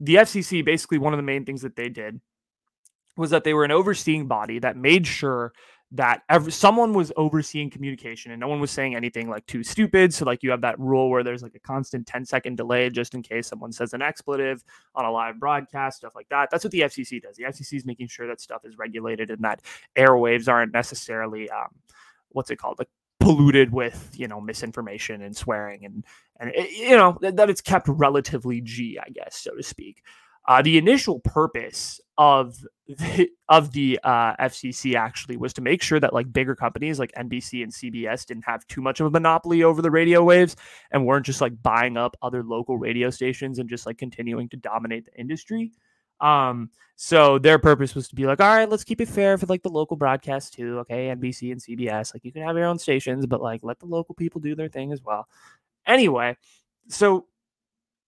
the 0.00 0.14
FCC, 0.14 0.64
basically, 0.64 0.96
one 0.96 1.12
of 1.12 1.18
the 1.18 1.22
main 1.22 1.44
things 1.44 1.60
that 1.60 1.76
they 1.76 1.90
did 1.90 2.18
was 3.18 3.28
that 3.28 3.44
they 3.44 3.52
were 3.52 3.64
an 3.64 3.72
overseeing 3.72 4.26
body 4.26 4.58
that 4.58 4.78
made 4.78 5.06
sure 5.06 5.52
that 5.92 6.22
every, 6.28 6.50
someone 6.50 6.92
was 6.92 7.12
overseeing 7.16 7.70
communication 7.70 8.32
and 8.32 8.40
no 8.40 8.48
one 8.48 8.60
was 8.60 8.70
saying 8.70 8.96
anything 8.96 9.30
like 9.30 9.46
too 9.46 9.62
stupid. 9.62 10.12
So 10.12 10.24
like 10.24 10.42
you 10.42 10.50
have 10.50 10.62
that 10.62 10.78
rule 10.80 11.08
where 11.10 11.22
there's 11.22 11.42
like 11.42 11.54
a 11.54 11.60
constant 11.60 12.06
10 12.06 12.24
second 12.24 12.56
delay 12.56 12.90
just 12.90 13.14
in 13.14 13.22
case 13.22 13.46
someone 13.46 13.72
says 13.72 13.94
an 13.94 14.02
expletive 14.02 14.64
on 14.94 15.04
a 15.04 15.10
live 15.10 15.38
broadcast, 15.38 15.98
stuff 15.98 16.14
like 16.14 16.28
that. 16.30 16.50
That's 16.50 16.64
what 16.64 16.72
the 16.72 16.80
FCC 16.80 17.22
does. 17.22 17.36
The 17.36 17.44
FCC 17.44 17.74
is 17.74 17.86
making 17.86 18.08
sure 18.08 18.26
that 18.26 18.40
stuff 18.40 18.64
is 18.64 18.76
regulated 18.76 19.30
and 19.30 19.42
that 19.44 19.62
airwaves 19.96 20.48
aren't 20.48 20.72
necessarily 20.72 21.48
um, 21.50 21.68
what's 22.30 22.50
it 22.50 22.56
called 22.56 22.78
like 22.78 22.88
polluted 23.20 23.72
with 23.72 24.10
you 24.14 24.28
know 24.28 24.40
misinformation 24.40 25.22
and 25.22 25.36
swearing 25.36 25.84
and 25.84 26.04
and 26.38 26.50
it, 26.54 26.70
you 26.70 26.96
know 26.96 27.18
that, 27.20 27.36
that 27.36 27.50
it's 27.50 27.60
kept 27.60 27.88
relatively 27.88 28.60
G, 28.60 28.98
I 29.04 29.08
guess 29.10 29.36
so 29.36 29.54
to 29.54 29.62
speak. 29.62 30.02
Uh, 30.48 30.62
the 30.62 30.78
initial 30.78 31.20
purpose 31.20 32.00
of 32.18 32.56
the, 32.86 33.28
of 33.48 33.72
the 33.72 33.98
uh, 34.04 34.36
FCC 34.36 34.94
actually 34.94 35.36
was 35.36 35.52
to 35.52 35.60
make 35.60 35.82
sure 35.82 35.98
that 35.98 36.12
like 36.12 36.32
bigger 36.32 36.54
companies 36.54 36.98
like 36.98 37.12
NBC 37.12 37.62
and 37.62 37.72
CBS 37.72 38.24
didn't 38.24 38.44
have 38.44 38.66
too 38.68 38.80
much 38.80 39.00
of 39.00 39.06
a 39.06 39.10
monopoly 39.10 39.64
over 39.64 39.82
the 39.82 39.90
radio 39.90 40.22
waves 40.22 40.54
and 40.92 41.04
weren't 41.04 41.26
just 41.26 41.40
like 41.40 41.60
buying 41.62 41.96
up 41.96 42.16
other 42.22 42.44
local 42.44 42.78
radio 42.78 43.10
stations 43.10 43.58
and 43.58 43.68
just 43.68 43.86
like 43.86 43.98
continuing 43.98 44.48
to 44.50 44.56
dominate 44.56 45.04
the 45.04 45.14
industry. 45.18 45.72
Um, 46.20 46.70
so 46.94 47.38
their 47.38 47.58
purpose 47.58 47.94
was 47.94 48.08
to 48.08 48.14
be 48.14 48.24
like, 48.24 48.40
all 48.40 48.54
right, 48.54 48.68
let's 48.68 48.84
keep 48.84 49.00
it 49.00 49.08
fair 49.08 49.36
for 49.36 49.46
like 49.46 49.62
the 49.62 49.68
local 49.68 49.96
broadcast 49.96 50.54
too. 50.54 50.78
Okay, 50.78 51.08
NBC 51.08 51.52
and 51.52 51.60
CBS, 51.60 52.14
like 52.14 52.24
you 52.24 52.32
can 52.32 52.42
have 52.42 52.56
your 52.56 52.66
own 52.66 52.78
stations, 52.78 53.26
but 53.26 53.42
like 53.42 53.60
let 53.62 53.78
the 53.80 53.86
local 53.86 54.14
people 54.14 54.40
do 54.40 54.54
their 54.54 54.68
thing 54.68 54.92
as 54.92 55.02
well. 55.02 55.28
Anyway, 55.86 56.36
so 56.88 57.26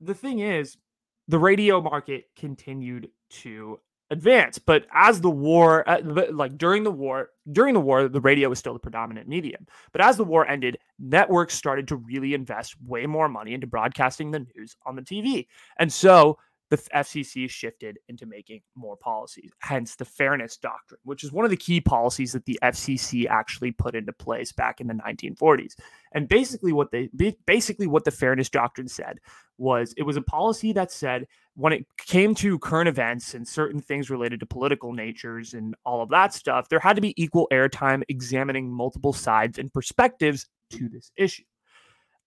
the 0.00 0.14
thing 0.14 0.38
is, 0.38 0.78
the 1.28 1.38
radio 1.38 1.80
market 1.80 2.24
continued 2.36 3.10
to 3.30 3.78
advance. 4.10 4.58
But 4.58 4.86
as 4.92 5.20
the 5.20 5.30
war, 5.30 5.88
uh, 5.88 6.00
like 6.32 6.56
during 6.56 6.82
the 6.82 6.90
war, 6.90 7.30
during 7.52 7.74
the 7.74 7.80
war, 7.80 8.08
the 8.08 8.20
radio 8.20 8.48
was 8.48 8.58
still 8.58 8.72
the 8.72 8.78
predominant 8.78 9.28
medium. 9.28 9.66
But 9.92 10.00
as 10.00 10.16
the 10.16 10.24
war 10.24 10.46
ended, 10.46 10.78
networks 10.98 11.54
started 11.54 11.88
to 11.88 11.96
really 11.96 12.34
invest 12.34 12.74
way 12.86 13.06
more 13.06 13.28
money 13.28 13.52
into 13.52 13.66
broadcasting 13.66 14.30
the 14.30 14.46
news 14.56 14.76
on 14.86 14.96
the 14.96 15.02
TV. 15.02 15.46
And 15.78 15.92
so 15.92 16.38
the 16.70 16.76
FCC 16.76 17.48
shifted 17.48 17.98
into 18.08 18.26
making 18.26 18.60
more 18.74 18.96
policies, 18.96 19.50
hence 19.60 19.96
the 19.96 20.04
fairness 20.04 20.56
doctrine, 20.56 21.00
which 21.04 21.24
is 21.24 21.32
one 21.32 21.44
of 21.44 21.50
the 21.50 21.56
key 21.56 21.80
policies 21.80 22.32
that 22.32 22.44
the 22.44 22.58
FCC 22.62 23.26
actually 23.26 23.72
put 23.72 23.94
into 23.94 24.12
place 24.12 24.52
back 24.52 24.80
in 24.80 24.86
the 24.86 24.94
1940s. 24.94 25.74
And 26.12 26.28
basically, 26.28 26.72
what 26.72 26.90
they 26.90 27.08
basically 27.46 27.86
what 27.86 28.04
the 28.04 28.10
fairness 28.10 28.48
doctrine 28.48 28.88
said 28.88 29.18
was 29.56 29.94
it 29.96 30.02
was 30.02 30.16
a 30.16 30.22
policy 30.22 30.72
that 30.72 30.92
said 30.92 31.26
when 31.54 31.72
it 31.72 31.86
came 32.06 32.34
to 32.36 32.58
current 32.58 32.88
events 32.88 33.34
and 33.34 33.46
certain 33.46 33.80
things 33.80 34.10
related 34.10 34.40
to 34.40 34.46
political 34.46 34.92
natures 34.92 35.54
and 35.54 35.74
all 35.84 36.02
of 36.02 36.08
that 36.10 36.32
stuff, 36.32 36.68
there 36.68 36.78
had 36.78 36.94
to 36.94 37.02
be 37.02 37.20
equal 37.20 37.48
airtime 37.52 38.02
examining 38.08 38.70
multiple 38.70 39.12
sides 39.12 39.58
and 39.58 39.72
perspectives 39.72 40.46
to 40.70 40.88
this 40.88 41.10
issue. 41.16 41.42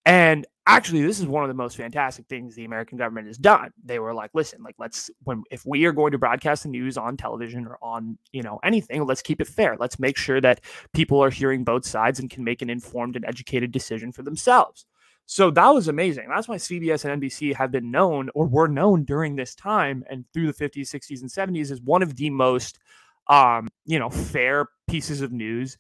And 0.06 0.48
actually, 0.66 1.02
this 1.02 1.20
is 1.20 1.28
one 1.28 1.44
of 1.44 1.48
the 1.48 1.54
most 1.54 1.78
fantastic 1.78 2.26
things 2.28 2.56
the 2.56 2.66
American 2.66 2.98
government 2.98 3.28
has 3.28 3.38
done. 3.38 3.72
They 3.84 4.00
were 4.00 4.14
like, 4.14 4.32
listen, 4.34 4.64
like 4.64 4.76
let's 4.80 5.12
when 5.24 5.44
if 5.52 5.66
we 5.66 5.86
are 5.86 5.92
going 5.92 6.12
to 6.12 6.18
broadcast 6.18 6.64
the 6.64 6.70
news 6.70 6.98
on 6.98 7.18
television 7.18 7.68
or 7.68 7.78
on, 7.82 8.18
you 8.32 8.42
know, 8.42 8.60
anything, 8.64 9.06
let's 9.06 9.22
keep 9.22 9.42
it 9.42 9.48
fair. 9.48 9.78
Let's 9.80 10.00
make 10.00 10.18
sure 10.18 10.42
that 10.42 10.62
people 10.94 11.24
are 11.24 11.30
hearing 11.30 11.64
both 11.64 11.86
sides 11.86 12.20
and 12.20 12.30
can 12.30 12.44
make 12.44 12.62
an 12.62 12.70
informed 12.70 13.16
and 13.16 13.26
educated 13.26 13.72
decision 13.72 14.12
for 14.12 14.24
themselves. 14.24 14.86
So 15.28 15.52
that 15.52 15.70
was 15.70 15.88
amazing. 15.88 16.28
That's 16.30 16.48
why 16.48 16.58
CBS 16.58 17.06
and 17.06 17.22
NBC 17.22 17.54
have 17.56 17.72
been 17.72 17.92
known 17.92 18.30
or 18.34 18.48
were 18.48 18.68
known 18.68 19.06
during 19.06 19.36
this 19.36 19.56
time 19.56 20.04
and 20.10 20.26
through 20.34 20.52
the 20.52 20.54
50s, 20.54 20.90
60s, 20.90 21.22
and 21.22 21.30
70s 21.30 21.72
as 21.72 21.80
one 21.82 22.02
of 22.02 22.16
the 22.16 22.30
most 22.30 22.80
um, 23.28 23.70
you 23.86 24.00
know, 24.00 24.10
fair 24.10 24.68
pieces 24.88 25.22
of 25.22 25.32
news 25.32 25.78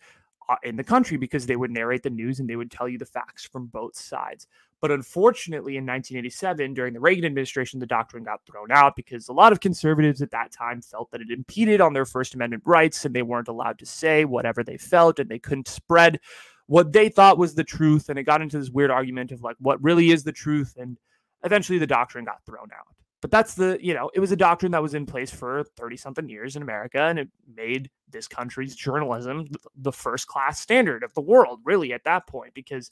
Uh, 0.51 0.55
in 0.63 0.75
the 0.75 0.83
country 0.83 1.15
because 1.15 1.45
they 1.45 1.55
would 1.55 1.71
narrate 1.71 2.03
the 2.03 2.09
news 2.09 2.41
and 2.41 2.49
they 2.49 2.57
would 2.57 2.69
tell 2.69 2.89
you 2.89 2.97
the 2.97 3.05
facts 3.05 3.45
from 3.45 3.67
both 3.67 3.95
sides. 3.95 4.47
But 4.81 4.91
unfortunately, 4.91 5.77
in 5.77 5.85
1987, 5.85 6.73
during 6.73 6.93
the 6.93 6.99
Reagan 6.99 7.23
administration, 7.23 7.79
the 7.79 7.85
doctrine 7.85 8.25
got 8.25 8.45
thrown 8.45 8.69
out 8.69 8.97
because 8.97 9.29
a 9.29 9.33
lot 9.33 9.53
of 9.53 9.61
conservatives 9.61 10.21
at 10.21 10.31
that 10.31 10.51
time 10.51 10.81
felt 10.81 11.09
that 11.11 11.21
it 11.21 11.29
impeded 11.29 11.79
on 11.79 11.93
their 11.93 12.03
First 12.03 12.35
Amendment 12.35 12.63
rights 12.65 13.05
and 13.05 13.15
they 13.15 13.21
weren't 13.21 13.47
allowed 13.47 13.79
to 13.79 13.85
say 13.85 14.25
whatever 14.25 14.61
they 14.61 14.75
felt 14.75 15.19
and 15.19 15.29
they 15.29 15.39
couldn't 15.39 15.69
spread 15.69 16.19
what 16.65 16.91
they 16.91 17.07
thought 17.07 17.37
was 17.37 17.55
the 17.55 17.63
truth. 17.63 18.09
And 18.09 18.19
it 18.19 18.23
got 18.23 18.41
into 18.41 18.59
this 18.59 18.69
weird 18.69 18.91
argument 18.91 19.31
of 19.31 19.41
like 19.41 19.55
what 19.59 19.81
really 19.81 20.11
is 20.11 20.25
the 20.25 20.33
truth. 20.33 20.75
And 20.77 20.97
eventually 21.45 21.79
the 21.79 21.87
doctrine 21.87 22.25
got 22.25 22.45
thrown 22.45 22.67
out. 22.77 22.93
But 23.21 23.29
that's 23.31 23.53
the, 23.53 23.77
you 23.79 23.93
know, 23.93 24.09
it 24.15 24.19
was 24.19 24.31
a 24.31 24.35
doctrine 24.35 24.71
that 24.71 24.81
was 24.81 24.95
in 24.95 25.05
place 25.05 25.29
for 25.29 25.63
30 25.77 25.95
something 25.97 26.27
years 26.27 26.55
in 26.55 26.63
America, 26.63 26.99
and 26.99 27.19
it 27.19 27.29
made 27.55 27.89
this 28.09 28.27
country's 28.27 28.75
journalism 28.75 29.47
the 29.75 29.91
first 29.91 30.27
class 30.27 30.59
standard 30.59 31.03
of 31.03 31.13
the 31.13 31.21
world, 31.21 31.59
really, 31.63 31.93
at 31.93 32.03
that 32.05 32.25
point, 32.27 32.53
because, 32.55 32.91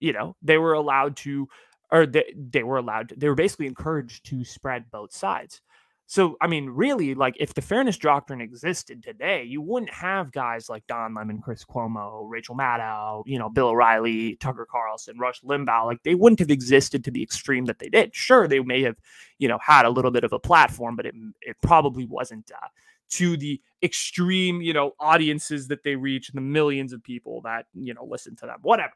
you 0.00 0.12
know, 0.12 0.34
they 0.42 0.56
were 0.56 0.72
allowed 0.72 1.16
to, 1.18 1.48
or 1.92 2.06
they, 2.06 2.34
they 2.34 2.62
were 2.62 2.78
allowed, 2.78 3.10
to, 3.10 3.16
they 3.16 3.28
were 3.28 3.34
basically 3.34 3.66
encouraged 3.66 4.24
to 4.26 4.42
spread 4.42 4.90
both 4.90 5.12
sides. 5.12 5.60
So, 6.10 6.38
I 6.40 6.46
mean, 6.46 6.70
really, 6.70 7.14
like 7.14 7.36
if 7.38 7.52
the 7.52 7.60
fairness 7.60 7.98
doctrine 7.98 8.40
existed 8.40 9.02
today, 9.02 9.44
you 9.44 9.60
wouldn't 9.60 9.92
have 9.92 10.32
guys 10.32 10.70
like 10.70 10.86
Don 10.86 11.14
Lemon, 11.14 11.42
Chris 11.42 11.66
Cuomo, 11.66 12.22
Rachel 12.26 12.56
Maddow, 12.56 13.24
you 13.26 13.38
know, 13.38 13.50
Bill 13.50 13.68
O'Reilly, 13.68 14.36
Tucker 14.36 14.66
Carlson, 14.68 15.18
Rush 15.18 15.42
Limbaugh. 15.42 15.84
Like 15.84 16.02
they 16.04 16.14
wouldn't 16.14 16.38
have 16.38 16.50
existed 16.50 17.04
to 17.04 17.10
the 17.10 17.22
extreme 17.22 17.66
that 17.66 17.78
they 17.78 17.90
did. 17.90 18.16
Sure, 18.16 18.48
they 18.48 18.60
may 18.60 18.80
have, 18.84 18.96
you 19.38 19.48
know, 19.48 19.58
had 19.60 19.84
a 19.84 19.90
little 19.90 20.10
bit 20.10 20.24
of 20.24 20.32
a 20.32 20.38
platform, 20.38 20.96
but 20.96 21.04
it 21.04 21.14
it 21.42 21.56
probably 21.62 22.06
wasn't 22.06 22.50
uh, 22.52 22.68
to 23.10 23.36
the 23.36 23.60
extreme, 23.82 24.62
you 24.62 24.72
know, 24.72 24.92
audiences 24.98 25.68
that 25.68 25.82
they 25.82 25.94
reach 25.94 26.30
and 26.30 26.38
the 26.38 26.40
millions 26.40 26.94
of 26.94 27.02
people 27.02 27.42
that 27.42 27.66
you 27.74 27.92
know 27.92 28.04
listen 28.04 28.34
to 28.36 28.46
them. 28.46 28.60
Whatever. 28.62 28.94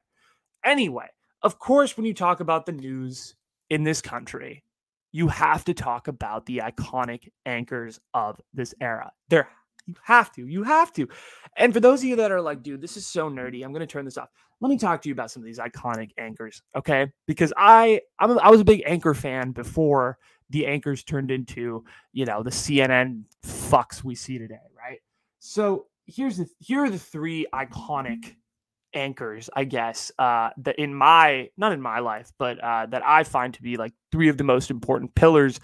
Anyway, 0.64 1.08
of 1.42 1.58
course, 1.58 1.94
when 1.94 2.06
you 2.06 2.14
talk 2.14 2.40
about 2.40 2.64
the 2.64 2.72
news 2.72 3.34
in 3.68 3.84
this 3.84 4.00
country, 4.00 4.64
you 5.12 5.28
have 5.28 5.64
to 5.64 5.74
talk 5.74 6.08
about 6.08 6.46
the 6.46 6.58
iconic 6.58 7.28
anchors 7.46 8.00
of 8.14 8.40
this 8.52 8.74
era. 8.80 9.12
There, 9.28 9.48
you 9.86 9.94
have 10.02 10.32
to, 10.32 10.46
you 10.46 10.62
have 10.62 10.92
to. 10.94 11.08
And 11.56 11.72
for 11.72 11.80
those 11.80 12.00
of 12.00 12.04
you 12.06 12.16
that 12.16 12.32
are 12.32 12.40
like, 12.40 12.62
dude, 12.62 12.80
this 12.80 12.96
is 12.96 13.06
so 13.06 13.30
nerdy, 13.30 13.64
I'm 13.64 13.72
to 13.74 13.86
turn 13.86 14.04
this 14.04 14.16
off. 14.16 14.30
Let 14.60 14.68
me 14.68 14.78
talk 14.78 15.02
to 15.02 15.08
you 15.08 15.12
about 15.12 15.30
some 15.30 15.42
of 15.42 15.46
these 15.46 15.58
iconic 15.58 16.10
anchors, 16.18 16.62
okay? 16.76 17.12
Because 17.26 17.52
I, 17.56 18.00
I'm 18.18 18.30
a, 18.30 18.36
I 18.36 18.48
was 18.48 18.60
a 18.60 18.64
big 18.64 18.82
anchor 18.86 19.12
fan 19.12 19.50
before 19.52 20.18
the 20.50 20.66
anchors 20.66 21.02
turned 21.02 21.30
into, 21.30 21.84
you 22.12 22.24
know, 22.24 22.42
the 22.42 22.50
CNN 22.50 23.24
fucks 23.44 24.04
we 24.04 24.14
see 24.14 24.38
today, 24.38 24.60
right? 24.76 25.00
So 25.40 25.86
here's 26.06 26.36
the 26.36 26.46
here 26.58 26.84
are 26.84 26.90
the 26.90 26.98
three 26.98 27.46
iconic 27.52 28.36
anchors, 28.94 29.48
I 29.54 29.64
guess, 29.64 30.12
uh, 30.18 30.50
that 30.58 30.78
in 30.78 30.94
my 30.94 31.50
not 31.56 31.72
in 31.72 31.80
my 31.80 32.00
life, 32.00 32.32
but 32.38 32.58
uh, 32.62 32.86
that 32.86 33.02
I 33.04 33.24
find 33.24 33.54
to 33.54 33.62
be 33.62 33.76
like 33.76 33.92
three 34.10 34.28
of 34.28 34.38
the 34.38 34.44
most 34.44 34.70
important 34.70 35.14
pillars 35.14 35.60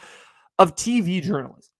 of 0.58 0.74
TV 0.74 1.22
journalism. 1.22 1.72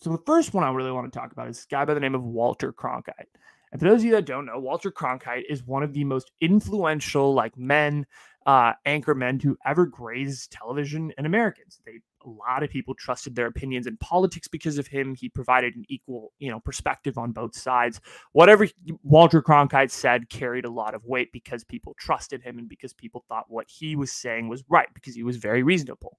So 0.00 0.10
the 0.10 0.22
first 0.26 0.54
one 0.54 0.64
I 0.64 0.70
really 0.70 0.92
want 0.92 1.12
to 1.12 1.18
talk 1.18 1.32
about 1.32 1.48
is 1.48 1.56
this 1.56 1.66
guy 1.66 1.84
by 1.84 1.94
the 1.94 2.00
name 2.00 2.14
of 2.14 2.22
Walter 2.22 2.72
Cronkite. 2.72 3.26
And 3.72 3.80
for 3.80 3.88
those 3.88 4.00
of 4.00 4.06
you 4.06 4.12
that 4.12 4.24
don't 4.24 4.46
know, 4.46 4.58
Walter 4.58 4.90
Cronkite 4.90 5.44
is 5.48 5.64
one 5.64 5.82
of 5.82 5.92
the 5.92 6.04
most 6.04 6.32
influential 6.40 7.34
like 7.34 7.56
men, 7.56 8.06
uh, 8.46 8.72
anchor 8.86 9.14
men 9.14 9.38
to 9.40 9.58
ever 9.66 9.86
graze 9.86 10.46
television 10.48 11.12
in 11.18 11.26
Americans. 11.26 11.80
They 11.84 12.00
a 12.24 12.28
lot 12.28 12.62
of 12.62 12.70
people 12.70 12.94
trusted 12.94 13.34
their 13.34 13.46
opinions 13.46 13.86
in 13.86 13.96
politics 13.98 14.48
because 14.48 14.78
of 14.78 14.86
him. 14.86 15.14
He 15.14 15.28
provided 15.28 15.74
an 15.76 15.84
equal, 15.88 16.32
you 16.38 16.50
know, 16.50 16.60
perspective 16.60 17.18
on 17.18 17.32
both 17.32 17.56
sides. 17.56 18.00
Whatever 18.32 18.68
Walter 19.02 19.42
Cronkite 19.42 19.90
said 19.90 20.28
carried 20.28 20.64
a 20.64 20.70
lot 20.70 20.94
of 20.94 21.04
weight 21.04 21.32
because 21.32 21.64
people 21.64 21.94
trusted 21.98 22.42
him 22.42 22.58
and 22.58 22.68
because 22.68 22.92
people 22.92 23.24
thought 23.28 23.46
what 23.48 23.66
he 23.68 23.96
was 23.96 24.12
saying 24.12 24.48
was 24.48 24.64
right 24.68 24.88
because 24.94 25.14
he 25.14 25.22
was 25.22 25.36
very 25.36 25.62
reasonable. 25.62 26.18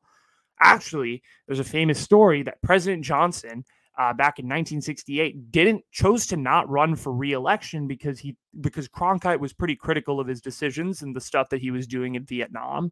Actually, 0.62 1.22
there's 1.48 1.60
a 1.60 1.64
famous 1.64 2.00
story 2.00 2.44
that 2.44 2.62
President 2.62 3.04
Johnson 3.04 3.64
uh, 3.98 4.14
back 4.14 4.40
in 4.40 4.46
1968 4.46 5.52
didn't 5.52 5.84
chose 5.92 6.26
to 6.28 6.38
not 6.38 6.70
run 6.70 6.96
for 6.96 7.12
re-election 7.12 7.88
because 7.88 8.18
he 8.18 8.36
because 8.62 8.88
Cronkite 8.88 9.40
was 9.40 9.52
pretty 9.52 9.76
critical 9.76 10.20
of 10.20 10.28
his 10.28 10.40
decisions 10.42 11.02
and 11.02 11.16
the 11.16 11.22
stuff 11.22 11.50
that 11.50 11.60
he 11.60 11.72
was 11.72 11.86
doing 11.86 12.16
in 12.16 12.24
Vietnam. 12.24 12.92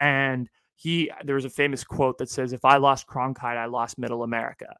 And 0.00 0.48
he 0.74 1.10
there 1.24 1.36
was 1.36 1.44
a 1.44 1.50
famous 1.50 1.84
quote 1.84 2.18
that 2.18 2.30
says 2.30 2.52
if 2.52 2.64
I 2.64 2.78
lost 2.78 3.06
Cronkite 3.06 3.56
I 3.56 3.66
lost 3.66 3.98
middle 3.98 4.24
America. 4.24 4.74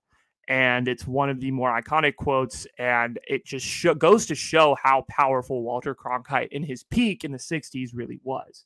And 0.49 0.89
it's 0.89 1.07
one 1.07 1.29
of 1.29 1.41
the 1.41 1.51
more 1.51 1.79
iconic 1.79 2.17
quotes 2.17 2.67
and 2.79 3.19
it 3.29 3.45
just 3.45 3.67
sh- 3.67 3.87
goes 3.99 4.27
to 4.27 4.35
show 4.35 4.77
how 4.83 5.05
powerful 5.09 5.63
Walter 5.63 5.95
Cronkite 5.95 6.49
in 6.53 6.63
his 6.63 6.85
peak 6.85 7.23
in 7.23 7.33
the 7.33 7.39
60s 7.39 7.91
really 7.93 8.19
was. 8.25 8.65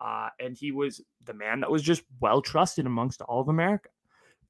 Uh, 0.00 0.30
and 0.40 0.56
he 0.56 0.72
was 0.72 1.02
the 1.26 1.34
man 1.34 1.60
that 1.60 1.70
was 1.70 1.82
just 1.82 2.02
well 2.20 2.40
trusted 2.40 2.86
amongst 2.86 3.20
all 3.22 3.42
of 3.42 3.48
America 3.48 3.90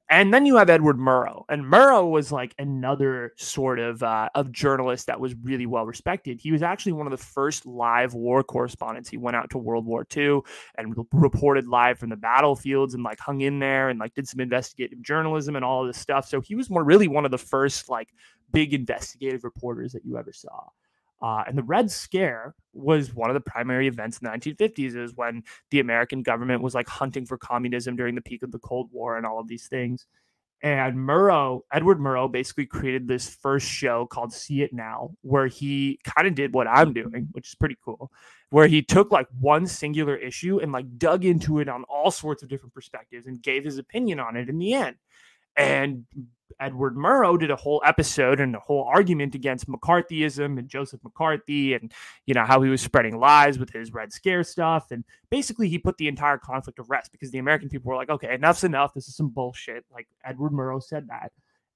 and 0.09 0.33
then 0.33 0.45
you 0.45 0.57
have 0.57 0.69
Edward 0.69 0.97
Murrow, 0.97 1.43
and 1.49 1.63
Murrow 1.63 2.09
was 2.09 2.31
like 2.31 2.55
another 2.57 3.33
sort 3.37 3.77
of 3.79 4.01
uh, 4.01 4.29
of 4.33 4.51
journalist 4.51 5.05
that 5.05 5.19
was 5.19 5.35
really 5.35 5.67
well 5.67 5.85
respected. 5.85 6.39
He 6.39 6.51
was 6.51 6.63
actually 6.63 6.93
one 6.93 7.05
of 7.05 7.11
the 7.11 7.23
first 7.23 7.65
live 7.65 8.15
war 8.15 8.43
correspondents. 8.43 9.09
He 9.09 9.17
went 9.17 9.35
out 9.35 9.51
to 9.51 9.59
World 9.59 9.85
War 9.85 10.07
II 10.15 10.41
and 10.77 10.95
reported 11.11 11.67
live 11.67 11.99
from 11.99 12.09
the 12.09 12.15
battlefields 12.17 12.95
and 12.95 13.03
like 13.03 13.19
hung 13.19 13.41
in 13.41 13.59
there 13.59 13.89
and 13.89 13.99
like 13.99 14.15
did 14.15 14.27
some 14.27 14.39
investigative 14.39 15.01
journalism 15.03 15.55
and 15.55 15.63
all 15.63 15.81
of 15.81 15.87
this 15.87 15.99
stuff. 15.99 16.27
So 16.27 16.41
he 16.41 16.55
was 16.55 16.69
more 16.69 16.83
really 16.83 17.07
one 17.07 17.25
of 17.25 17.31
the 17.31 17.37
first 17.37 17.87
like 17.87 18.09
big 18.51 18.73
investigative 18.73 19.43
reporters 19.43 19.93
that 19.93 20.05
you 20.05 20.17
ever 20.17 20.33
saw. 20.33 20.69
Uh, 21.21 21.43
and 21.47 21.57
the 21.57 21.63
Red 21.63 21.91
Scare 21.91 22.55
was 22.73 23.13
one 23.13 23.29
of 23.29 23.33
the 23.33 23.41
primary 23.41 23.87
events 23.87 24.19
in 24.19 24.25
the 24.25 24.31
1950s, 24.31 24.95
is 24.95 25.15
when 25.15 25.43
the 25.71 25.79
American 25.79 26.23
government 26.23 26.61
was 26.61 26.73
like 26.73 26.87
hunting 26.87 27.25
for 27.25 27.37
communism 27.37 27.95
during 27.95 28.15
the 28.15 28.21
peak 28.21 28.43
of 28.43 28.51
the 28.51 28.59
Cold 28.59 28.89
War 28.91 29.17
and 29.17 29.25
all 29.25 29.39
of 29.39 29.47
these 29.47 29.67
things. 29.67 30.05
And 30.61 30.97
Murrow, 30.97 31.61
Edward 31.71 31.99
Murrow, 31.99 32.29
basically 32.29 32.65
created 32.65 33.07
this 33.07 33.33
first 33.33 33.67
show 33.67 34.05
called 34.05 34.33
See 34.33 34.61
It 34.61 34.73
Now, 34.73 35.11
where 35.21 35.47
he 35.47 35.99
kind 36.03 36.27
of 36.27 36.35
did 36.35 36.53
what 36.53 36.67
I'm 36.67 36.91
doing, 36.93 37.29
which 37.31 37.47
is 37.47 37.55
pretty 37.55 37.77
cool, 37.83 38.11
where 38.49 38.67
he 38.67 38.81
took 38.81 39.09
like 39.09 39.27
one 39.39 39.67
singular 39.67 40.17
issue 40.17 40.59
and 40.59 40.73
like 40.73 40.97
dug 40.97 41.23
into 41.23 41.59
it 41.59 41.69
on 41.69 41.85
all 41.85 42.11
sorts 42.11 42.43
of 42.43 42.49
different 42.49 42.73
perspectives 42.73 43.25
and 43.25 43.41
gave 43.41 43.63
his 43.63 43.77
opinion 43.77 44.19
on 44.19 44.35
it 44.35 44.49
in 44.49 44.57
the 44.57 44.73
end. 44.73 44.97
And 45.55 46.05
Edward 46.59 46.95
Murrow 46.95 47.39
did 47.39 47.51
a 47.51 47.55
whole 47.55 47.81
episode 47.85 48.39
and 48.39 48.55
a 48.55 48.59
whole 48.59 48.83
argument 48.83 49.35
against 49.35 49.69
McCarthyism 49.69 50.57
and 50.57 50.67
Joseph 50.67 51.03
McCarthy 51.03 51.73
and 51.73 51.91
you 52.25 52.33
know 52.33 52.45
how 52.45 52.61
he 52.61 52.69
was 52.69 52.81
spreading 52.81 53.19
lies 53.19 53.59
with 53.59 53.71
his 53.71 53.93
Red 53.93 54.11
Scare 54.11 54.43
stuff 54.43 54.91
and 54.91 55.03
basically 55.29 55.69
he 55.69 55.77
put 55.77 55.97
the 55.97 56.07
entire 56.07 56.37
conflict 56.37 56.77
to 56.77 56.83
rest 56.83 57.11
because 57.11 57.31
the 57.31 57.39
American 57.39 57.69
people 57.69 57.89
were 57.89 57.95
like, 57.95 58.09
okay, 58.09 58.33
enough's 58.33 58.63
enough. 58.63 58.93
This 58.93 59.07
is 59.07 59.15
some 59.15 59.29
bullshit. 59.29 59.85
Like 59.91 60.07
Edward 60.23 60.51
Murrow 60.51 60.81
said 60.81 61.07
that, 61.09 61.31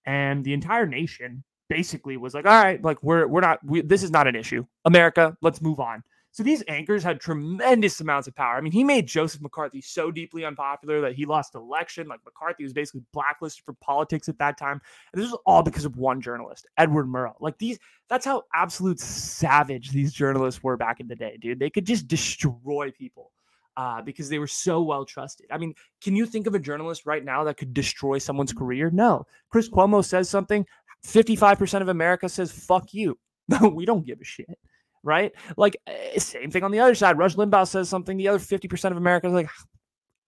and 0.05 0.43
the 0.43 0.53
entire 0.53 0.85
nation 0.85 1.43
basically 1.69 2.17
was 2.17 2.33
like, 2.33 2.45
all 2.45 2.63
right, 2.63 2.83
like 2.83 3.01
we're 3.03 3.27
we're 3.27 3.41
not 3.41 3.59
we, 3.65 3.81
this 3.81 4.03
is 4.03 4.11
not 4.11 4.27
an 4.27 4.35
issue. 4.35 4.65
America, 4.85 5.37
let's 5.41 5.61
move 5.61 5.79
on. 5.79 6.03
So 6.33 6.41
these 6.41 6.63
anchors 6.67 7.03
had 7.03 7.21
tremendous 7.21 8.01
amounts 8.01 8.27
of 8.27 8.33
power. 8.33 8.55
I 8.55 8.61
mean, 8.61 8.71
he 8.71 8.83
made 8.83 9.07
Joseph 9.07 9.39
McCarthy 9.39 9.81
so 9.81 10.09
deeply 10.09 10.43
unpopular 10.43 10.99
that 11.01 11.13
he 11.13 11.27
lost 11.27 11.53
election. 11.53 12.07
Like 12.07 12.21
McCarthy 12.25 12.63
was 12.63 12.73
basically 12.73 13.03
blacklisted 13.13 13.63
for 13.63 13.73
politics 13.73 14.27
at 14.27 14.39
that 14.39 14.57
time. 14.57 14.81
And 15.13 15.21
this 15.21 15.31
was 15.31 15.39
all 15.45 15.61
because 15.61 15.85
of 15.85 15.95
one 15.95 16.21
journalist, 16.21 16.65
Edward 16.79 17.05
Murrow. 17.05 17.35
Like 17.39 17.59
these, 17.59 17.77
that's 18.09 18.25
how 18.25 18.45
absolute 18.55 18.99
savage 18.99 19.91
these 19.91 20.11
journalists 20.11 20.63
were 20.63 20.75
back 20.75 20.99
in 20.99 21.07
the 21.07 21.15
day, 21.15 21.37
dude. 21.39 21.59
They 21.59 21.69
could 21.69 21.85
just 21.85 22.07
destroy 22.07 22.91
people. 22.91 23.31
Uh, 23.75 24.03
because 24.03 24.29
they 24.29 24.37
were 24.37 24.45
so 24.45 24.83
well 24.83 25.03
trusted. 25.03 25.47
I 25.49 25.57
mean, 25.57 25.73
can 25.99 26.15
you 26.15 26.27
think 26.27 26.45
of 26.45 26.53
a 26.53 26.59
journalist 26.59 27.07
right 27.07 27.25
now 27.25 27.43
that 27.45 27.57
could 27.57 27.73
destroy 27.73 28.19
someone's 28.19 28.53
career? 28.53 28.91
No. 28.91 29.25
Chris 29.49 29.67
Cuomo 29.67 30.05
says 30.05 30.29
something, 30.29 30.63
55% 31.07 31.81
of 31.81 31.87
America 31.87 32.29
says, 32.29 32.51
fuck 32.51 32.93
you. 32.93 33.17
No, 33.49 33.69
we 33.75 33.85
don't 33.85 34.05
give 34.05 34.21
a 34.21 34.23
shit 34.23 34.59
right? 35.03 35.31
Like, 35.57 35.77
eh, 35.87 36.17
same 36.19 36.49
thing 36.49 36.63
on 36.63 36.71
the 36.71 36.79
other 36.79 36.95
side. 36.95 37.17
Rush 37.17 37.35
Limbaugh 37.35 37.67
says 37.67 37.89
something, 37.89 38.17
the 38.17 38.29
other 38.29 38.39
50% 38.39 38.91
of 38.91 38.97
America 38.97 39.27
is 39.27 39.33
like, 39.33 39.49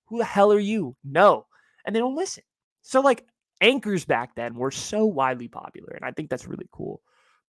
who 0.06 0.20
the 0.20 0.26
hell 0.26 0.52
are 0.52 0.60
you? 0.60 0.96
No. 1.04 1.46
And 1.86 1.96
they 1.96 2.00
don't 2.00 2.16
listen. 2.16 2.44
So, 2.82 3.02
like, 3.02 3.26
anchors 3.62 4.06
back 4.06 4.36
then 4.36 4.56
were 4.56 4.72
so 4.72 5.06
widely 5.06 5.48
popular. 5.48 5.94
And 5.94 6.06
I 6.06 6.12
think 6.12 6.30
that's 6.30 6.48
really 6.48 6.68
cool. 6.72 7.02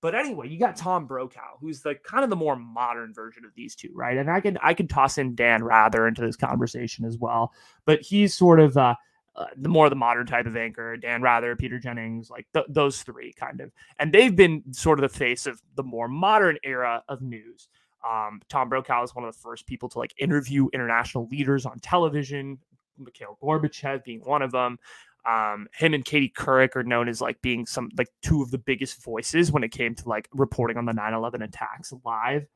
But 0.02 0.14
anyway, 0.14 0.48
you 0.48 0.58
got 0.58 0.76
Tom 0.76 1.06
Brokaw, 1.06 1.58
who's 1.60 1.80
the 1.80 1.94
kind 1.94 2.22
of 2.22 2.30
the 2.30 2.36
more 2.36 2.54
modern 2.54 3.12
version 3.14 3.44
of 3.44 3.52
these 3.54 3.74
two, 3.74 3.90
right? 3.94 4.16
And 4.16 4.30
I 4.30 4.40
can 4.40 4.58
I 4.62 4.74
can 4.74 4.86
toss 4.86 5.18
in 5.18 5.34
Dan 5.34 5.64
Rather 5.64 6.06
into 6.06 6.20
this 6.20 6.36
conversation 6.36 7.04
as 7.04 7.16
well. 7.18 7.52
But 7.86 8.02
he's 8.02 8.34
sort 8.34 8.60
of 8.60 8.76
uh, 8.76 8.94
uh, 9.36 9.46
the 9.56 9.68
more 9.68 9.90
the 9.90 9.96
modern 9.96 10.26
type 10.26 10.46
of 10.46 10.56
anchor, 10.56 10.96
Dan 10.96 11.20
Rather, 11.20 11.54
Peter 11.54 11.78
Jennings, 11.78 12.30
like 12.30 12.46
th- 12.54 12.66
those 12.68 13.02
three 13.02 13.34
kind 13.34 13.60
of. 13.60 13.70
And 13.98 14.12
they've 14.12 14.34
been 14.34 14.62
sort 14.72 14.98
of 14.98 15.02
the 15.02 15.16
face 15.16 15.46
of 15.46 15.60
the 15.74 15.82
more 15.82 16.08
modern 16.08 16.56
era 16.64 17.02
of 17.08 17.20
news. 17.20 17.68
Um, 18.08 18.40
Tom 18.48 18.68
Brokaw 18.68 19.02
is 19.02 19.14
one 19.14 19.24
of 19.24 19.34
the 19.34 19.40
first 19.40 19.66
people 19.66 19.88
to 19.90 19.98
like 19.98 20.14
interview 20.18 20.68
international 20.72 21.28
leaders 21.30 21.66
on 21.66 21.80
television, 21.80 22.58
Mikhail 22.98 23.36
Gorbachev 23.42 24.04
being 24.04 24.20
one 24.20 24.40
of 24.40 24.52
them. 24.52 24.78
Um, 25.26 25.66
him 25.74 25.92
and 25.92 26.04
Katie 26.04 26.32
Couric 26.34 26.76
are 26.76 26.84
known 26.84 27.08
as 27.08 27.20
like 27.20 27.42
being 27.42 27.66
some 27.66 27.90
like 27.98 28.08
two 28.22 28.42
of 28.42 28.50
the 28.50 28.58
biggest 28.58 29.02
voices 29.02 29.52
when 29.52 29.64
it 29.64 29.72
came 29.72 29.94
to 29.96 30.08
like 30.08 30.28
reporting 30.32 30.78
on 30.78 30.86
the 30.86 30.92
9-11 30.92 31.44
attacks 31.44 31.92
live. 32.04 32.46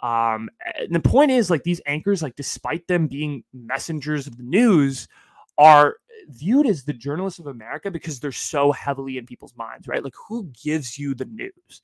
Um, 0.00 0.48
and 0.78 0.94
the 0.94 1.00
point 1.00 1.30
is 1.30 1.50
like 1.50 1.62
these 1.62 1.82
anchors, 1.86 2.22
like 2.22 2.34
despite 2.34 2.88
them 2.88 3.06
being 3.06 3.44
messengers 3.52 4.26
of 4.26 4.36
the 4.36 4.42
news, 4.42 5.06
are 5.58 5.96
viewed 6.28 6.66
as 6.66 6.84
the 6.84 6.92
journalists 6.92 7.38
of 7.38 7.46
America 7.46 7.90
because 7.90 8.20
they're 8.20 8.32
so 8.32 8.72
heavily 8.72 9.18
in 9.18 9.26
people's 9.26 9.56
minds, 9.56 9.88
right? 9.88 10.04
Like 10.04 10.14
who 10.28 10.50
gives 10.62 10.98
you 10.98 11.14
the 11.14 11.24
news? 11.26 11.82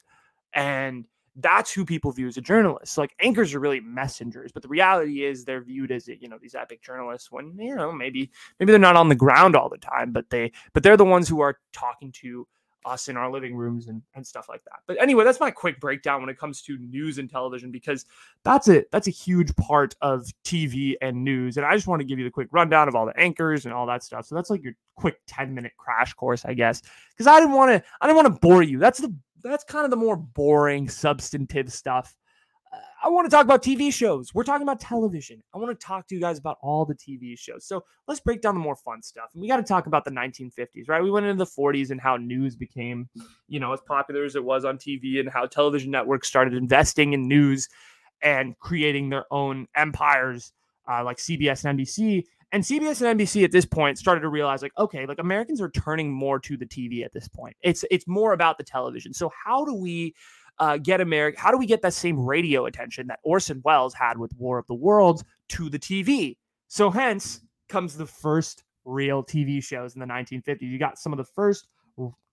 And 0.55 1.07
that's 1.37 1.72
who 1.72 1.85
people 1.85 2.12
view 2.12 2.26
as 2.26 2.37
a 2.37 2.40
journalist. 2.40 2.98
like 2.98 3.14
anchors 3.20 3.55
are 3.55 3.61
really 3.61 3.81
messengers, 3.81 4.53
but 4.53 4.62
the 4.62 4.68
reality 4.68 5.24
is 5.24 5.44
they're 5.44 5.62
viewed 5.62 5.92
as 5.92 6.09
you 6.09 6.29
know 6.29 6.38
these 6.40 6.55
epic 6.55 6.83
journalists 6.83 7.31
when 7.31 7.57
you 7.59 7.74
know 7.74 7.92
maybe 7.92 8.31
maybe 8.59 8.72
they're 8.72 8.79
not 8.79 8.96
on 8.96 9.09
the 9.09 9.14
ground 9.14 9.57
all 9.57 9.68
the 9.68 9.79
time, 9.79 10.12
but 10.12 10.29
they 10.31 10.53
but 10.72 10.83
they're 10.83 10.96
the 10.96 11.05
ones 11.05 11.29
who 11.29 11.40
are 11.40 11.59
talking 11.72 12.12
to 12.12 12.46
us 12.84 13.08
in 13.08 13.16
our 13.16 13.30
living 13.30 13.54
rooms 13.54 13.88
and, 13.88 14.02
and 14.14 14.26
stuff 14.26 14.48
like 14.48 14.62
that. 14.64 14.80
But 14.86 15.00
anyway, 15.00 15.24
that's 15.24 15.40
my 15.40 15.50
quick 15.50 15.80
breakdown 15.80 16.20
when 16.20 16.30
it 16.30 16.38
comes 16.38 16.62
to 16.62 16.78
news 16.78 17.18
and 17.18 17.28
television 17.28 17.70
because 17.70 18.04
that's 18.44 18.68
it. 18.68 18.90
That's 18.90 19.06
a 19.06 19.12
huge 19.12 19.54
part 19.56 19.94
of 20.00 20.26
TV 20.44 20.94
and 21.02 21.24
news. 21.24 21.56
And 21.56 21.66
I 21.66 21.74
just 21.74 21.86
want 21.86 22.00
to 22.00 22.06
give 22.06 22.18
you 22.18 22.24
the 22.24 22.30
quick 22.30 22.48
rundown 22.52 22.88
of 22.88 22.94
all 22.94 23.06
the 23.06 23.18
anchors 23.18 23.64
and 23.64 23.74
all 23.74 23.86
that 23.86 24.02
stuff. 24.02 24.26
So 24.26 24.34
that's 24.34 24.50
like 24.50 24.62
your 24.62 24.74
quick 24.96 25.18
10 25.26 25.54
minute 25.54 25.72
crash 25.76 26.14
course, 26.14 26.44
I 26.44 26.54
guess. 26.54 26.82
Because 27.12 27.26
I 27.26 27.40
didn't 27.40 27.54
want 27.54 27.70
to 27.70 27.82
I 28.00 28.06
didn't 28.06 28.16
want 28.16 28.34
to 28.34 28.40
bore 28.40 28.62
you. 28.62 28.78
That's 28.78 29.00
the 29.00 29.14
that's 29.42 29.64
kind 29.64 29.84
of 29.84 29.90
the 29.90 29.96
more 29.96 30.16
boring, 30.16 30.88
substantive 30.88 31.72
stuff 31.72 32.14
I 33.02 33.08
want 33.08 33.24
to 33.24 33.30
talk 33.30 33.44
about 33.44 33.62
TV 33.62 33.92
shows. 33.92 34.34
We're 34.34 34.44
talking 34.44 34.62
about 34.62 34.78
television. 34.78 35.42
I 35.54 35.58
want 35.58 35.78
to 35.78 35.86
talk 35.86 36.06
to 36.08 36.14
you 36.14 36.20
guys 36.20 36.38
about 36.38 36.58
all 36.60 36.84
the 36.84 36.94
TV 36.94 37.38
shows. 37.38 37.66
So 37.66 37.84
let's 38.06 38.20
break 38.20 38.42
down 38.42 38.54
the 38.54 38.60
more 38.60 38.76
fun 38.76 39.02
stuff. 39.02 39.30
And 39.32 39.40
we 39.40 39.48
got 39.48 39.56
to 39.56 39.62
talk 39.62 39.86
about 39.86 40.04
the 40.04 40.10
1950s, 40.10 40.88
right? 40.88 41.02
We 41.02 41.10
went 41.10 41.24
into 41.24 41.42
the 41.42 41.50
40s 41.50 41.90
and 41.90 42.00
how 42.00 42.18
news 42.18 42.56
became, 42.56 43.08
you 43.48 43.58
know, 43.58 43.72
as 43.72 43.80
popular 43.80 44.24
as 44.24 44.36
it 44.36 44.44
was 44.44 44.66
on 44.66 44.76
TV 44.76 45.18
and 45.18 45.30
how 45.30 45.46
television 45.46 45.90
networks 45.90 46.28
started 46.28 46.52
investing 46.52 47.14
in 47.14 47.26
news 47.26 47.68
and 48.22 48.58
creating 48.58 49.08
their 49.08 49.24
own 49.30 49.66
empires 49.74 50.52
uh, 50.90 51.02
like 51.02 51.16
CBS 51.16 51.64
and 51.64 51.78
NBC. 51.78 52.24
And 52.52 52.64
CBS 52.64 53.00
and 53.00 53.18
NBC 53.18 53.44
at 53.44 53.52
this 53.52 53.64
point 53.64 53.96
started 53.96 54.22
to 54.22 54.28
realize, 54.28 54.60
like, 54.60 54.76
okay, 54.76 55.06
like 55.06 55.20
Americans 55.20 55.60
are 55.60 55.70
turning 55.70 56.10
more 56.12 56.40
to 56.40 56.56
the 56.56 56.66
TV 56.66 57.04
at 57.04 57.12
this 57.12 57.28
point. 57.28 57.56
It's 57.62 57.84
it's 57.92 58.08
more 58.08 58.32
about 58.32 58.58
the 58.58 58.64
television. 58.64 59.14
So 59.14 59.30
how 59.44 59.64
do 59.64 59.72
we 59.72 60.16
uh, 60.61 60.77
get 60.77 61.01
America? 61.01 61.40
How 61.40 61.51
do 61.51 61.59
we 61.59 61.66
get 61.66 61.83
that 61.83 61.94
same 61.94 62.20
radio 62.20 62.66
attention 62.66 63.09
that 63.09 63.18
Orson 63.25 63.61
Welles 63.64 63.94
had 63.94 64.18
with 64.18 64.33
War 64.37 64.59
of 64.59 64.66
the 64.66 64.75
Worlds 64.75 65.25
to 65.49 65.68
the 65.68 65.79
TV? 65.79 66.37
So 66.68 66.90
hence 66.90 67.40
comes 67.68 67.96
the 67.96 68.07
first 68.07 68.62
real 68.85 69.25
TV 69.25 69.62
shows 69.62 69.94
in 69.94 70.01
the 70.01 70.07
1950s. 70.07 70.61
You 70.61 70.79
got 70.79 70.99
some 70.99 71.12
of 71.12 71.16
the 71.16 71.25
first 71.25 71.66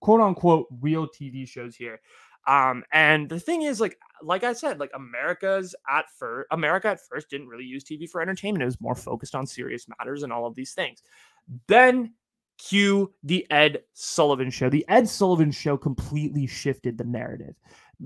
quote 0.00 0.20
unquote 0.20 0.66
real 0.80 1.08
TV 1.08 1.48
shows 1.48 1.74
here. 1.74 2.00
Um, 2.46 2.84
and 2.92 3.28
the 3.28 3.40
thing 3.40 3.62
is, 3.62 3.80
like, 3.80 3.98
like 4.22 4.42
I 4.42 4.52
said, 4.52 4.80
like 4.80 4.90
America's 4.94 5.74
at 5.90 6.06
first, 6.18 6.46
America 6.50 6.88
at 6.88 7.00
first 7.00 7.28
didn't 7.28 7.48
really 7.48 7.64
use 7.64 7.84
TV 7.84 8.08
for 8.08 8.22
entertainment. 8.22 8.62
It 8.62 8.66
was 8.66 8.80
more 8.80 8.94
focused 8.94 9.34
on 9.34 9.46
serious 9.46 9.86
matters 9.98 10.22
and 10.22 10.32
all 10.32 10.46
of 10.46 10.54
these 10.54 10.72
things. 10.72 11.02
Then 11.66 12.14
cue 12.58 13.12
the 13.22 13.46
Ed 13.50 13.82
Sullivan 13.94 14.50
show. 14.50 14.68
The 14.68 14.84
Ed 14.88 15.08
Sullivan 15.08 15.50
show 15.52 15.76
completely 15.76 16.46
shifted 16.46 16.98
the 16.98 17.04
narrative. 17.04 17.54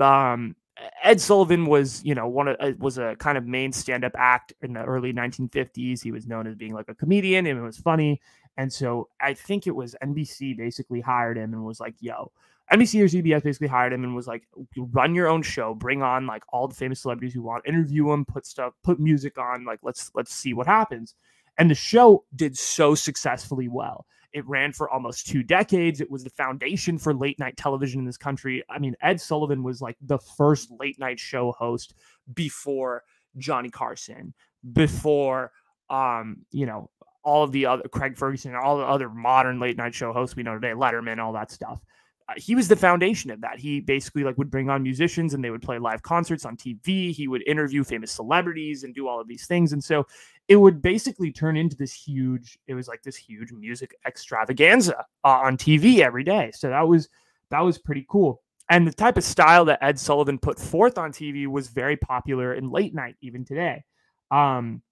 Um, 0.01 0.57
Ed 1.03 1.21
Sullivan 1.21 1.67
was, 1.67 2.03
you 2.05 2.15
know, 2.15 2.27
one 2.27 2.49
of 2.49 2.57
uh, 2.59 2.73
was 2.79 2.99
a 2.99 3.15
kind 3.19 3.39
of 3.39 3.47
main 3.47 3.73
stand-up 3.73 4.13
act 4.17 4.53
in 4.63 4.73
the 4.73 4.83
early 4.83 5.13
1950s. 5.13 6.03
He 6.03 6.11
was 6.11 6.27
known 6.27 6.47
as 6.47 6.57
being 6.57 6.75
like 6.75 6.89
a 6.89 6.95
comedian 6.95 7.47
and 7.47 7.59
it 7.59 7.63
was 7.63 7.79
funny. 7.79 8.21
And 8.57 8.73
so 8.73 9.09
I 9.21 9.35
think 9.35 9.67
it 9.67 9.75
was 9.75 9.95
NBC 10.03 10.57
basically 10.57 11.01
hired 11.01 11.39
him 11.39 11.53
and 11.53 11.65
was 11.65 11.81
like, 11.81 11.95
"Yo, 12.01 12.33
NBC 12.73 13.03
or 13.03 13.05
CBS 13.05 13.43
basically 13.43 13.69
hired 13.69 13.93
him 13.93 14.03
and 14.03 14.15
was 14.15 14.27
like, 14.27 14.49
run 14.77 15.15
your 15.15 15.29
own 15.29 15.43
show, 15.43 15.75
bring 15.75 16.03
on 16.03 16.27
like 16.27 16.43
all 16.49 16.67
the 16.67 16.75
famous 16.75 17.01
celebrities 17.01 17.35
you 17.35 17.43
want, 17.43 17.67
interview 17.67 18.09
them, 18.09 18.25
put 18.25 18.47
stuff, 18.47 18.73
put 18.83 18.99
music 18.99 19.37
on, 19.37 19.65
like 19.67 19.81
let's 19.83 20.11
let's 20.15 20.35
see 20.35 20.55
what 20.55 20.67
happens. 20.67 21.15
And 21.59 21.71
the 21.71 21.75
show 21.75 22.25
did 22.35 22.57
so 22.57 22.95
successfully 22.95 23.69
well. 23.69 24.07
It 24.33 24.47
ran 24.47 24.73
for 24.73 24.89
almost 24.91 25.27
two 25.27 25.43
decades. 25.43 26.01
It 26.01 26.11
was 26.11 26.25
the 26.25 26.31
foundation 26.31 26.99
for 26.99 27.13
late 27.13 27.39
night 27.39 27.57
television 27.57 28.01
in 28.01 28.07
this 28.07 28.17
country. 28.17 28.63
I 28.71 28.79
mean, 28.79 28.95
Ed 29.03 29.21
Sullivan 29.21 29.63
was 29.63 29.83
like 29.83 29.97
the 30.01 30.19
first 30.19 30.71
late 30.81 30.99
night 30.99 31.21
show 31.21 31.53
host 31.53 31.95
before 32.35 33.05
Johnny 33.37 33.71
Carson, 33.71 34.35
before 34.73 35.53
um, 35.93 36.39
you 36.51 36.67
know, 36.67 36.91
all 37.23 37.45
of 37.45 37.53
the 37.53 37.67
other 37.67 37.89
Craig 37.89 38.17
Ferguson, 38.17 38.55
all 38.57 38.79
the 38.79 38.85
other 38.85 39.09
modern 39.09 39.61
late 39.61 39.77
night 39.77 39.95
show 39.95 40.13
hosts 40.13 40.35
we 40.35 40.43
know 40.43 40.55
today, 40.55 40.73
Letterman, 40.73 41.19
all 41.19 41.33
that 41.35 41.53
stuff. 41.53 41.81
Uh, 42.29 42.35
he 42.37 42.55
was 42.55 42.67
the 42.67 42.77
foundation 42.77 43.31
of 43.31 43.41
that. 43.43 43.59
He 43.59 43.81
basically 43.81 44.25
like 44.25 44.39
would 44.39 44.51
bring 44.51 44.71
on 44.71 44.83
musicians 44.83 45.35
and 45.35 45.45
they 45.45 45.51
would 45.51 45.63
play 45.63 45.79
live 45.79 46.03
concerts 46.03 46.45
on 46.45 46.57
TV. 46.57 47.13
He 47.13 47.29
would 47.29 47.47
interview 47.47 47.85
famous 47.85 48.11
celebrities 48.11 48.85
and 48.85 48.95
do 48.95 49.07
all 49.07 49.21
of 49.21 49.29
these 49.29 49.47
things. 49.47 49.73
And 49.73 49.83
so 49.83 50.07
it 50.49 50.57
would 50.57 50.83
basically 50.83 51.33
turn 51.33 51.57
into 51.57 51.77
this 51.77 51.93
huge, 51.93 52.59
it 52.67 52.75
was 52.75 52.89
like 52.89 53.03
this 53.03 53.17
huge 53.17 53.53
music 53.53 53.95
extravaganza 54.07 55.05
uh, 55.25 55.29
on 55.29 55.57
TV 55.57 56.01
every 56.01 56.25
day. 56.25 56.51
So 56.55 56.69
that 56.69 56.87
was 56.87 57.09
that 57.51 57.61
was 57.61 57.79
pretty 57.79 58.07
cool. 58.09 58.43
And 58.69 58.87
the 58.87 58.93
type 58.93 59.17
of 59.17 59.25
style 59.25 59.65
that 59.67 59.83
Ed 59.83 59.99
Sullivan 59.99 60.39
put 60.39 60.59
forth 60.59 60.97
on 60.97 61.13
TV 61.13 61.47
was 61.47 61.69
very 61.69 61.97
popular 61.97 62.55
in 62.55 62.71
late 62.71 62.95
night 62.95 63.17
even 63.21 63.45
today. 63.45 63.85
Um, 64.31 64.83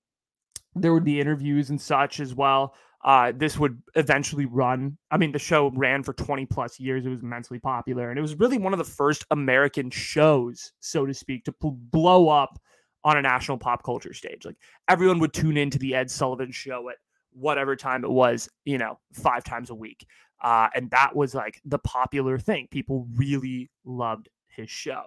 there 0.75 0.93
would 0.93 1.05
be 1.05 1.21
interviews 1.21 1.71
and 1.71 1.81
such 1.81 2.21
as 2.21 2.35
well 2.35 2.75
uh, 3.03 3.33
this 3.35 3.59
would 3.59 3.81
eventually 3.95 4.45
run. 4.45 4.97
I 5.11 5.17
mean, 5.17 5.33
the 5.33 5.39
show 5.39 5.71
ran 5.75 6.03
for 6.03 6.13
20 6.13 6.47
plus 6.47 6.79
years. 6.79 7.07
It 7.07 7.09
was 7.09 7.23
immensely 7.23 7.59
popular. 7.59 8.11
And 8.11 8.19
it 8.19 8.23
was 8.23 8.35
really 8.39 8.59
one 8.59 8.75
of 8.75 8.79
the 8.79 8.85
first 8.85 9.25
American 9.31 9.91
shows, 9.91 10.73
so 10.81 11.07
to 11.07 11.15
speak, 11.15 11.45
to 11.45 11.53
p- 11.53 11.71
blow 11.73 12.29
up 12.29 12.61
on 13.05 13.17
a 13.17 13.23
national 13.23 13.59
pop 13.59 13.83
culture 13.83 14.13
stage. 14.13 14.45
Like 14.45 14.57
everyone 14.89 15.19
would 15.21 15.33
tune 15.33 15.57
into 15.57 15.79
the 15.79 15.95
Ed 15.95 16.11
Sullivan 16.11 16.53
show 16.53 16.89
at 16.91 16.97
whatever 17.33 17.77
time 17.77 18.05
it 18.05 18.11
was, 18.11 18.49
you 18.65 18.79
know, 18.79 18.99
five 19.13 19.45
times 19.45 19.71
a 19.71 19.75
week. 19.75 20.07
Uh, 20.43 20.69
and 20.75 20.91
that 20.91 21.15
was 21.15 21.35
like 21.35 21.61
the 21.65 21.79
popular 21.79 22.39
thing. 22.39 22.69
People 22.71 23.07
really 23.15 23.71
loved 23.85 24.29
his 24.49 24.71
show. 24.71 25.05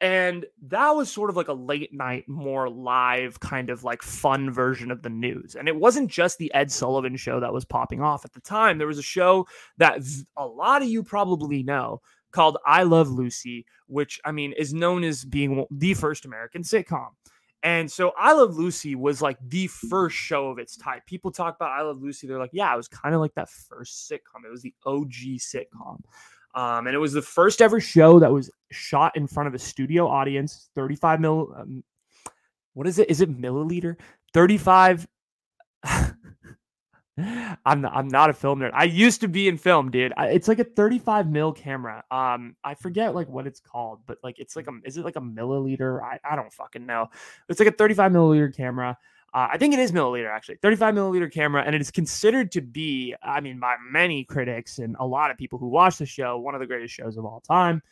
And 0.00 0.46
that 0.66 0.90
was 0.90 1.12
sort 1.12 1.30
of 1.30 1.36
like 1.36 1.46
a 1.46 1.52
late 1.52 1.94
night, 1.94 2.28
more 2.28 2.68
live, 2.68 3.38
kind 3.38 3.70
of 3.70 3.84
like 3.84 4.02
fun 4.02 4.50
version 4.50 4.90
of 4.90 5.02
the 5.02 5.08
news. 5.08 5.54
And 5.54 5.68
it 5.68 5.76
wasn't 5.76 6.10
just 6.10 6.38
the 6.38 6.52
Ed 6.54 6.72
Sullivan 6.72 7.16
show 7.16 7.38
that 7.38 7.52
was 7.52 7.64
popping 7.64 8.02
off 8.02 8.24
at 8.24 8.32
the 8.32 8.40
time. 8.40 8.78
There 8.78 8.88
was 8.88 8.98
a 8.98 9.02
show 9.02 9.46
that 9.78 10.00
a 10.36 10.44
lot 10.44 10.82
of 10.82 10.88
you 10.88 11.04
probably 11.04 11.62
know 11.62 12.00
called 12.32 12.58
I 12.66 12.82
Love 12.82 13.08
Lucy, 13.10 13.66
which 13.86 14.20
I 14.24 14.32
mean 14.32 14.52
is 14.52 14.74
known 14.74 15.04
as 15.04 15.24
being 15.24 15.64
the 15.70 15.94
first 15.94 16.24
American 16.24 16.62
sitcom. 16.62 17.08
And 17.62 17.90
so 17.90 18.12
I 18.18 18.32
Love 18.32 18.56
Lucy 18.56 18.96
was 18.96 19.22
like 19.22 19.38
the 19.48 19.68
first 19.68 20.16
show 20.16 20.48
of 20.48 20.58
its 20.58 20.76
type. 20.76 21.06
People 21.06 21.30
talk 21.30 21.54
about 21.54 21.70
I 21.70 21.82
Love 21.82 22.02
Lucy. 22.02 22.26
They're 22.26 22.38
like, 22.38 22.50
yeah, 22.52 22.72
it 22.74 22.76
was 22.76 22.88
kind 22.88 23.14
of 23.14 23.20
like 23.20 23.34
that 23.34 23.48
first 23.48 24.10
sitcom. 24.10 24.44
It 24.44 24.50
was 24.50 24.62
the 24.62 24.74
OG 24.84 25.38
sitcom. 25.38 26.00
Um, 26.54 26.86
and 26.86 26.94
it 26.94 26.98
was 26.98 27.12
the 27.12 27.22
first 27.22 27.62
ever 27.62 27.80
show 27.80 28.18
that 28.18 28.32
was 28.32 28.50
shot 28.72 29.16
in 29.16 29.26
front 29.26 29.46
of 29.46 29.54
a 29.54 29.58
studio 29.58 30.08
audience, 30.08 30.68
35 30.74 31.20
mil. 31.20 31.54
Um, 31.56 31.84
what 32.74 32.86
is 32.86 32.98
it? 32.98 33.08
Is 33.10 33.20
it 33.20 33.40
milliliter? 33.40 33.96
35. 34.34 35.06
I'm 37.66 37.80
not, 37.80 37.92
I'm 37.94 38.08
not 38.08 38.30
a 38.30 38.32
film 38.32 38.60
nerd. 38.60 38.70
I 38.74 38.84
used 38.84 39.20
to 39.22 39.28
be 39.28 39.48
in 39.48 39.56
film, 39.58 39.90
dude. 39.90 40.12
I, 40.16 40.28
it's 40.28 40.48
like 40.48 40.58
a 40.58 40.64
35 40.64 41.30
mil 41.30 41.52
camera. 41.52 42.04
Um, 42.10 42.56
I 42.64 42.74
forget 42.74 43.14
like 43.14 43.28
what 43.28 43.46
it's 43.46 43.60
called, 43.60 44.00
but 44.06 44.18
like 44.22 44.38
it's 44.38 44.56
like 44.56 44.66
a 44.66 44.72
is 44.84 44.96
it 44.96 45.04
like 45.04 45.16
a 45.16 45.20
milliliter? 45.20 46.02
I, 46.02 46.18
I 46.24 46.36
don't 46.36 46.52
fucking 46.52 46.86
know. 46.86 47.08
It's 47.48 47.60
like 47.60 47.68
a 47.68 47.72
35 47.72 48.12
milliliter 48.12 48.56
camera. 48.56 48.96
Uh, 49.34 49.48
I 49.50 49.56
think 49.56 49.72
it 49.72 49.80
is 49.80 49.92
milliliter 49.92 50.30
actually, 50.30 50.56
35 50.60 50.94
milliliter 50.94 51.32
camera, 51.32 51.62
and 51.64 51.74
it 51.74 51.80
is 51.80 51.90
considered 51.90 52.52
to 52.52 52.60
be, 52.60 53.14
I 53.22 53.40
mean, 53.40 53.58
by 53.58 53.76
many 53.90 54.24
critics 54.24 54.78
and 54.78 54.94
a 55.00 55.06
lot 55.06 55.30
of 55.30 55.38
people 55.38 55.58
who 55.58 55.68
watch 55.68 55.96
the 55.96 56.06
show, 56.06 56.38
one 56.38 56.54
of 56.54 56.60
the 56.60 56.66
greatest 56.66 56.94
shows 56.94 57.16
of 57.16 57.24
all 57.24 57.40
time. 57.40 57.82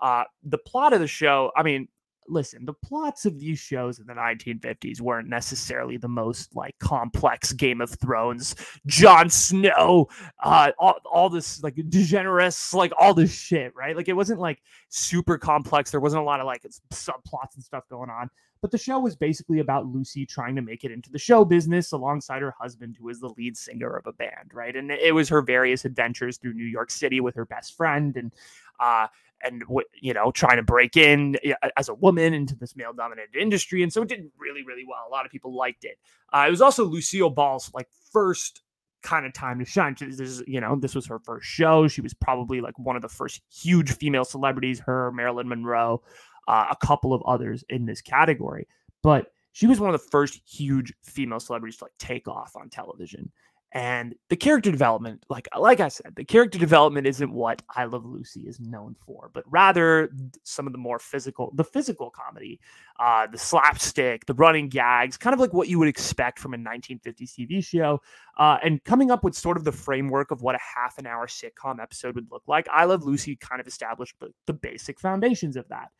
Uh, 0.00 0.24
the 0.42 0.58
plot 0.58 0.92
of 0.92 1.00
the 1.00 1.06
show, 1.06 1.52
I 1.56 1.62
mean, 1.62 1.88
listen, 2.28 2.64
the 2.64 2.74
plots 2.74 3.26
of 3.26 3.38
these 3.38 3.58
shows 3.58 3.98
in 3.98 4.06
the 4.06 4.12
1950s 4.12 5.00
weren't 5.00 5.28
necessarily 5.28 5.96
the 5.96 6.08
most 6.08 6.54
like 6.54 6.78
complex 6.78 7.52
Game 7.52 7.80
of 7.80 7.90
Thrones, 8.00 8.54
Jon 8.86 9.30
Snow, 9.30 10.08
uh, 10.42 10.72
all, 10.78 10.98
all 11.10 11.30
this 11.30 11.62
like 11.62 11.76
degenerates, 11.88 12.74
like 12.74 12.92
all 12.98 13.14
this 13.14 13.32
shit, 13.32 13.74
right? 13.74 13.96
Like 13.96 14.08
it 14.08 14.14
wasn't 14.14 14.40
like 14.40 14.62
super 14.88 15.38
complex. 15.38 15.90
There 15.90 16.00
wasn't 16.00 16.22
a 16.22 16.26
lot 16.26 16.40
of 16.40 16.46
like 16.46 16.62
subplots 16.92 17.54
and 17.54 17.64
stuff 17.64 17.88
going 17.88 18.10
on. 18.10 18.30
But 18.60 18.72
the 18.72 18.78
show 18.78 18.98
was 18.98 19.14
basically 19.14 19.60
about 19.60 19.86
Lucy 19.86 20.26
trying 20.26 20.56
to 20.56 20.62
make 20.62 20.82
it 20.82 20.90
into 20.90 21.10
the 21.10 21.18
show 21.18 21.44
business 21.44 21.92
alongside 21.92 22.42
her 22.42 22.54
husband, 22.58 22.96
who 22.98 23.08
is 23.08 23.20
the 23.20 23.32
lead 23.36 23.56
singer 23.56 23.96
of 23.96 24.06
a 24.06 24.12
band, 24.12 24.52
right? 24.52 24.74
And 24.74 24.90
it 24.90 25.14
was 25.14 25.28
her 25.28 25.42
various 25.42 25.84
adventures 25.84 26.38
through 26.38 26.54
New 26.54 26.64
York 26.64 26.90
City 26.90 27.20
with 27.20 27.36
her 27.36 27.44
best 27.44 27.76
friend 27.76 28.16
and 28.16 28.32
uh 28.80 29.06
and 29.42 29.62
you 30.00 30.12
know 30.12 30.30
trying 30.30 30.56
to 30.56 30.62
break 30.62 30.96
in 30.96 31.36
as 31.76 31.88
a 31.88 31.94
woman 31.94 32.34
into 32.34 32.56
this 32.56 32.76
male 32.76 32.92
dominated 32.92 33.36
industry 33.36 33.82
and 33.82 33.92
so 33.92 34.02
it 34.02 34.08
did 34.08 34.30
really 34.38 34.64
really 34.64 34.84
well. 34.88 35.04
A 35.08 35.10
lot 35.10 35.24
of 35.24 35.32
people 35.32 35.56
liked 35.56 35.84
it. 35.84 35.98
Uh, 36.32 36.44
it 36.46 36.50
was 36.50 36.60
also 36.60 36.84
lucille 36.84 37.30
ball's 37.30 37.70
like 37.74 37.88
first 38.12 38.62
kind 39.02 39.26
of 39.26 39.32
time 39.32 39.58
to 39.58 39.64
shine. 39.64 39.96
This 39.98 40.20
is 40.20 40.42
you 40.46 40.60
know 40.60 40.76
this 40.76 40.94
was 40.94 41.06
her 41.06 41.18
first 41.18 41.46
show. 41.46 41.88
She 41.88 42.00
was 42.00 42.14
probably 42.14 42.60
like 42.60 42.78
one 42.78 42.96
of 42.96 43.02
the 43.02 43.08
first 43.08 43.40
huge 43.52 43.92
female 43.92 44.24
celebrities 44.24 44.80
her 44.80 45.12
marilyn 45.12 45.48
monroe 45.48 46.02
uh, 46.48 46.66
a 46.70 46.86
couple 46.86 47.12
of 47.12 47.22
others 47.22 47.62
in 47.68 47.86
this 47.86 48.00
category. 48.00 48.66
But 49.02 49.30
she 49.52 49.66
was 49.66 49.78
one 49.78 49.94
of 49.94 50.00
the 50.00 50.08
first 50.10 50.40
huge 50.48 50.92
female 51.04 51.40
celebrities 51.40 51.76
to 51.78 51.84
like 51.84 51.92
take 51.98 52.26
off 52.26 52.52
on 52.56 52.70
television 52.70 53.30
and 53.72 54.14
the 54.30 54.36
character 54.36 54.70
development 54.70 55.22
like 55.28 55.46
like 55.58 55.78
i 55.80 55.88
said 55.88 56.14
the 56.16 56.24
character 56.24 56.58
development 56.58 57.06
isn't 57.06 57.30
what 57.30 57.60
i 57.76 57.84
love 57.84 58.06
lucy 58.06 58.40
is 58.40 58.58
known 58.60 58.96
for 59.04 59.30
but 59.34 59.44
rather 59.46 60.10
some 60.42 60.66
of 60.66 60.72
the 60.72 60.78
more 60.78 60.98
physical 60.98 61.52
the 61.54 61.64
physical 61.64 62.10
comedy 62.10 62.58
uh 62.98 63.26
the 63.26 63.36
slapstick 63.36 64.24
the 64.24 64.32
running 64.34 64.70
gags 64.70 65.18
kind 65.18 65.34
of 65.34 65.40
like 65.40 65.52
what 65.52 65.68
you 65.68 65.78
would 65.78 65.88
expect 65.88 66.38
from 66.38 66.54
a 66.54 66.56
1950s 66.56 67.34
tv 67.38 67.62
show 67.62 68.00
uh 68.38 68.56
and 68.62 68.82
coming 68.84 69.10
up 69.10 69.22
with 69.22 69.34
sort 69.34 69.58
of 69.58 69.64
the 69.64 69.72
framework 69.72 70.30
of 70.30 70.40
what 70.40 70.54
a 70.54 70.60
half 70.74 70.96
an 70.96 71.06
hour 71.06 71.26
sitcom 71.26 71.78
episode 71.78 72.14
would 72.14 72.30
look 72.30 72.44
like 72.46 72.66
i 72.72 72.86
love 72.86 73.04
lucy 73.04 73.36
kind 73.36 73.60
of 73.60 73.66
established 73.66 74.14
the, 74.18 74.32
the 74.46 74.52
basic 74.52 74.98
foundations 74.98 75.56
of 75.56 75.68
that. 75.68 75.90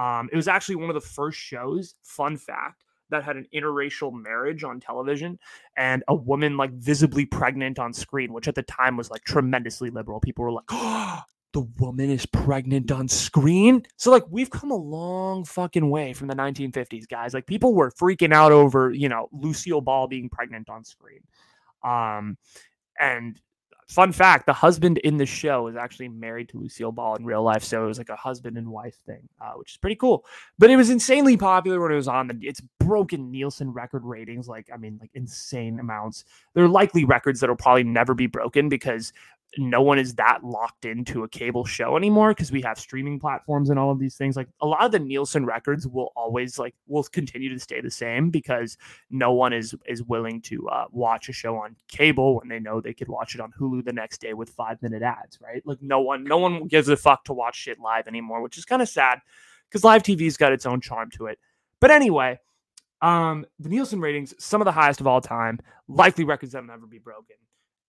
Um 0.00 0.28
it 0.32 0.36
was 0.36 0.46
actually 0.46 0.76
one 0.76 0.90
of 0.90 0.94
the 0.94 1.00
first 1.00 1.38
shows 1.38 1.96
fun 2.04 2.36
fact 2.36 2.84
that 3.10 3.24
had 3.24 3.36
an 3.36 3.46
interracial 3.54 4.12
marriage 4.12 4.64
on 4.64 4.80
television 4.80 5.38
and 5.76 6.02
a 6.08 6.14
woman 6.14 6.56
like 6.56 6.72
visibly 6.72 7.24
pregnant 7.26 7.78
on 7.78 7.92
screen, 7.92 8.32
which 8.32 8.48
at 8.48 8.54
the 8.54 8.62
time 8.62 8.96
was 8.96 9.10
like 9.10 9.24
tremendously 9.24 9.90
liberal. 9.90 10.20
People 10.20 10.44
were 10.44 10.52
like, 10.52 10.64
oh, 10.70 11.20
the 11.54 11.60
woman 11.78 12.10
is 12.10 12.26
pregnant 12.26 12.92
on 12.92 13.08
screen. 13.08 13.82
So 13.96 14.10
like 14.10 14.24
we've 14.28 14.50
come 14.50 14.70
a 14.70 14.76
long 14.76 15.44
fucking 15.44 15.88
way 15.88 16.12
from 16.12 16.28
the 16.28 16.34
1950s, 16.34 17.08
guys. 17.08 17.32
Like 17.32 17.46
people 17.46 17.74
were 17.74 17.90
freaking 17.90 18.34
out 18.34 18.52
over, 18.52 18.92
you 18.92 19.08
know, 19.08 19.28
Lucille 19.32 19.80
Ball 19.80 20.08
being 20.08 20.28
pregnant 20.28 20.68
on 20.68 20.84
screen. 20.84 21.20
Um 21.82 22.36
and 23.00 23.40
fun 23.88 24.12
fact 24.12 24.46
the 24.46 24.52
husband 24.52 24.98
in 24.98 25.16
the 25.16 25.26
show 25.26 25.66
is 25.66 25.76
actually 25.76 26.08
married 26.08 26.48
to 26.48 26.58
lucille 26.58 26.92
ball 26.92 27.16
in 27.16 27.24
real 27.24 27.42
life 27.42 27.64
so 27.64 27.82
it 27.82 27.86
was 27.86 27.98
like 27.98 28.10
a 28.10 28.16
husband 28.16 28.58
and 28.58 28.68
wife 28.68 28.96
thing 29.06 29.28
uh, 29.40 29.52
which 29.52 29.72
is 29.72 29.76
pretty 29.76 29.96
cool. 29.96 30.24
But 30.58 30.70
it 30.70 30.76
was 30.76 30.90
insanely 30.90 31.36
popular 31.36 31.80
when 31.80 31.92
it 31.92 31.96
was 31.96 32.08
on 32.08 32.28
the 32.28 32.38
it's 32.42 32.60
broken 32.80 33.30
nielsen 33.30 33.72
record 33.72 34.04
ratings 34.04 34.48
like 34.48 34.68
i 34.72 34.76
mean 34.76 34.98
like 35.00 35.10
insane 35.14 35.78
amounts. 35.78 36.24
They're 36.54 36.68
likely 36.68 37.04
records 37.04 37.40
that'll 37.40 37.56
probably 37.56 37.84
never 37.84 38.14
be 38.14 38.26
broken 38.26 38.68
because 38.68 39.12
no 39.56 39.80
one 39.80 39.98
is 39.98 40.14
that 40.16 40.44
locked 40.44 40.84
into 40.84 41.24
a 41.24 41.28
cable 41.28 41.64
show 41.64 41.96
anymore 41.96 42.32
because 42.32 42.52
we 42.52 42.60
have 42.60 42.78
streaming 42.78 43.18
platforms 43.18 43.70
and 43.70 43.78
all 43.78 43.90
of 43.90 43.98
these 43.98 44.14
things. 44.14 44.36
Like 44.36 44.48
a 44.60 44.66
lot 44.66 44.84
of 44.84 44.92
the 44.92 44.98
Nielsen 44.98 45.46
records 45.46 45.86
will 45.86 46.12
always 46.14 46.58
like 46.58 46.74
will 46.86 47.02
continue 47.04 47.48
to 47.48 47.58
stay 47.58 47.80
the 47.80 47.90
same 47.90 48.30
because 48.30 48.76
no 49.10 49.32
one 49.32 49.54
is 49.54 49.74
is 49.86 50.02
willing 50.02 50.42
to 50.42 50.68
uh, 50.68 50.84
watch 50.90 51.30
a 51.30 51.32
show 51.32 51.56
on 51.56 51.76
cable 51.88 52.38
when 52.38 52.48
they 52.48 52.60
know 52.60 52.80
they 52.80 52.92
could 52.92 53.08
watch 53.08 53.34
it 53.34 53.40
on 53.40 53.52
Hulu 53.58 53.84
the 53.84 53.92
next 53.92 54.20
day 54.20 54.34
with 54.34 54.50
five 54.50 54.82
minute 54.82 55.02
ads, 55.02 55.40
right? 55.40 55.62
Like 55.64 55.78
no 55.80 56.00
one 56.00 56.24
no 56.24 56.36
one 56.36 56.66
gives 56.66 56.88
a 56.88 56.96
fuck 56.96 57.24
to 57.24 57.32
watch 57.32 57.56
shit 57.56 57.78
live 57.78 58.06
anymore, 58.06 58.42
which 58.42 58.58
is 58.58 58.66
kind 58.66 58.82
of 58.82 58.88
sad 58.88 59.20
because 59.68 59.82
live 59.82 60.02
TV's 60.02 60.36
got 60.36 60.52
its 60.52 60.66
own 60.66 60.82
charm 60.82 61.10
to 61.12 61.26
it. 61.26 61.38
But 61.80 61.90
anyway, 61.90 62.38
um, 63.00 63.46
the 63.58 63.70
Nielsen 63.70 64.00
ratings, 64.00 64.34
some 64.38 64.60
of 64.60 64.66
the 64.66 64.72
highest 64.72 65.00
of 65.00 65.06
all 65.06 65.20
time, 65.22 65.58
likely 65.88 66.24
records 66.24 66.52
that 66.52 66.60
will 66.60 66.68
never 66.68 66.86
be 66.86 66.98
broken. 66.98 67.36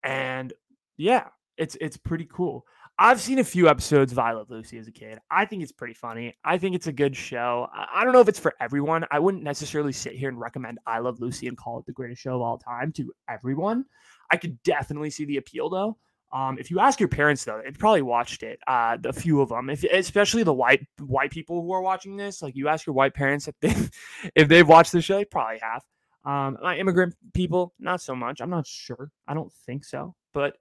And 0.04 0.54
yeah, 0.98 1.28
it's 1.60 1.78
it's 1.82 1.98
pretty 1.98 2.26
cool. 2.26 2.66
I've 2.98 3.22
seen 3.22 3.40
a 3.40 3.44
few 3.44 3.70
episodes 3.70 4.12
of 4.12 4.18
Love 4.18 4.50
Lucy 4.50 4.78
as 4.78 4.88
a 4.88 4.92
kid. 4.92 5.20
I 5.30 5.46
think 5.46 5.62
it's 5.62 5.72
pretty 5.72 5.94
funny. 5.94 6.36
I 6.44 6.58
think 6.58 6.76
it's 6.76 6.88
a 6.88 6.92
good 6.92 7.16
show. 7.16 7.68
I 7.74 8.04
don't 8.04 8.14
know 8.14 8.20
if 8.20 8.28
it's 8.28 8.40
for 8.40 8.54
everyone. 8.60 9.06
I 9.12 9.20
wouldn't 9.20 9.44
necessarily 9.44 9.94
sit 9.94 10.14
here 10.14 10.30
and 10.30 10.40
recommend 10.40 10.80
I 10.88 11.00
Love 11.00 11.20
Lucy 11.20 11.48
and 11.48 11.58
call 11.58 11.80
it 11.80 11.86
the 11.86 11.94
greatest 11.94 12.22
show 12.22 12.36
of 12.36 12.42
all 12.42 12.58
time 12.58 12.92
to 12.94 13.14
everyone. 13.30 13.86
I 14.32 14.38
could 14.38 14.62
definitely 14.64 15.12
see 15.12 15.26
the 15.26 15.38
appeal 15.38 15.70
though. 15.70 15.98
Um, 16.32 16.58
if 16.60 16.70
you 16.70 16.80
ask 16.80 17.00
your 17.00 17.10
parents 17.10 17.44
though, 17.44 17.62
they 17.64 17.72
probably 17.72 18.04
watched 18.04 18.44
it. 18.44 18.60
Uh, 18.68 18.98
the 18.98 19.12
few 19.14 19.42
of 19.42 19.50
them, 19.50 19.70
if 19.70 19.84
especially 19.84 20.44
the 20.44 20.54
white 20.54 20.86
white 21.00 21.32
people 21.32 21.62
who 21.62 21.72
are 21.74 21.82
watching 21.82 22.18
this, 22.18 22.42
like 22.42 22.56
you 22.56 22.68
ask 22.70 22.86
your 22.86 22.94
white 22.94 23.14
parents 23.14 23.48
if 23.48 23.56
they 23.60 23.76
if 24.36 24.48
they've 24.48 24.68
watched 24.68 24.92
the 24.92 25.02
show, 25.02 25.18
they 25.18 25.26
probably 25.26 25.60
have. 25.62 25.84
Um, 26.26 26.58
my 26.62 26.78
immigrant 26.78 27.16
people, 27.34 27.74
not 27.80 28.02
so 28.02 28.16
much. 28.16 28.42
I'm 28.42 28.50
not 28.50 28.68
sure. 28.68 29.10
I 29.28 29.34
don't 29.34 29.52
think 29.66 29.86
so, 29.86 30.16
but 30.34 30.58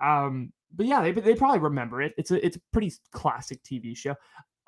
um, 0.00 0.52
but 0.74 0.86
yeah, 0.86 1.02
they 1.02 1.12
they 1.12 1.34
probably 1.34 1.58
remember 1.58 2.02
it. 2.02 2.14
It's 2.16 2.30
a 2.30 2.44
it's 2.44 2.56
a 2.56 2.60
pretty 2.72 2.92
classic 3.12 3.62
TV 3.62 3.96
show. 3.96 4.14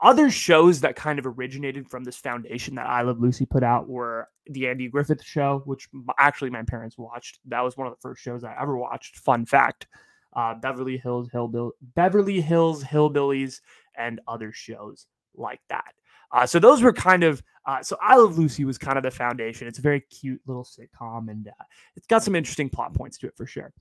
Other 0.01 0.31
shows 0.31 0.81
that 0.81 0.97
kind 0.97 1.21
of 1.21 1.27
originated 1.27 1.89
from 1.89 2.03
this 2.03 2.17
foundation 2.17 2.75
that 2.75 2.89
I 2.89 3.03
Love 3.03 3.21
Lucy 3.21 3.47
put 3.47 3.63
out 3.63 3.89
were 3.89 4.29
the 4.47 4.67
Andy 4.67 4.89
Griffith 4.89 5.23
Show, 5.23 5.63
which 5.65 5.89
actually 6.19 6.51
my 6.51 6.65
parents 6.65 6.99
watched. 6.99 7.39
That 7.47 7.61
was 7.61 7.77
one 7.77 7.87
of 7.87 7.93
the 7.93 8.01
first 8.01 8.21
shows 8.21 8.43
I 8.43 8.57
ever 8.61 8.77
watched. 8.77 9.19
Fun 9.19 9.47
fact: 9.47 9.87
uh, 10.35 10.55
Beverly 10.55 10.97
Hills 10.97 11.29
Hillbill 11.33 11.71
Beverly 11.95 12.41
Hills 12.41 12.83
Hillbillies 12.83 13.61
and 13.97 14.21
other 14.27 14.53
shows 14.53 15.07
like 15.37 15.61
that. 15.69 15.95
Uh, 16.33 16.47
so 16.47 16.59
those 16.59 16.83
were 16.83 16.93
kind 16.93 17.23
of 17.23 17.43
uh, 17.67 17.83
so 17.83 17.97
I 18.03 18.17
Love 18.17 18.39
Lucy 18.39 18.65
was 18.65 18.79
kind 18.79 18.97
of 18.97 19.05
the 19.05 19.11
foundation. 19.11 19.69
It's 19.69 19.79
a 19.79 19.83
very 19.83 20.01
cute 20.01 20.41
little 20.47 20.65
sitcom, 20.65 21.31
and 21.31 21.47
uh, 21.47 21.65
it's 21.95 22.09
got 22.09 22.25
some 22.25 22.35
interesting 22.35 22.69
plot 22.69 22.93
points 22.93 23.19
to 23.19 23.29
it 23.29 23.37
for 23.37 23.47
sure. 23.47 23.73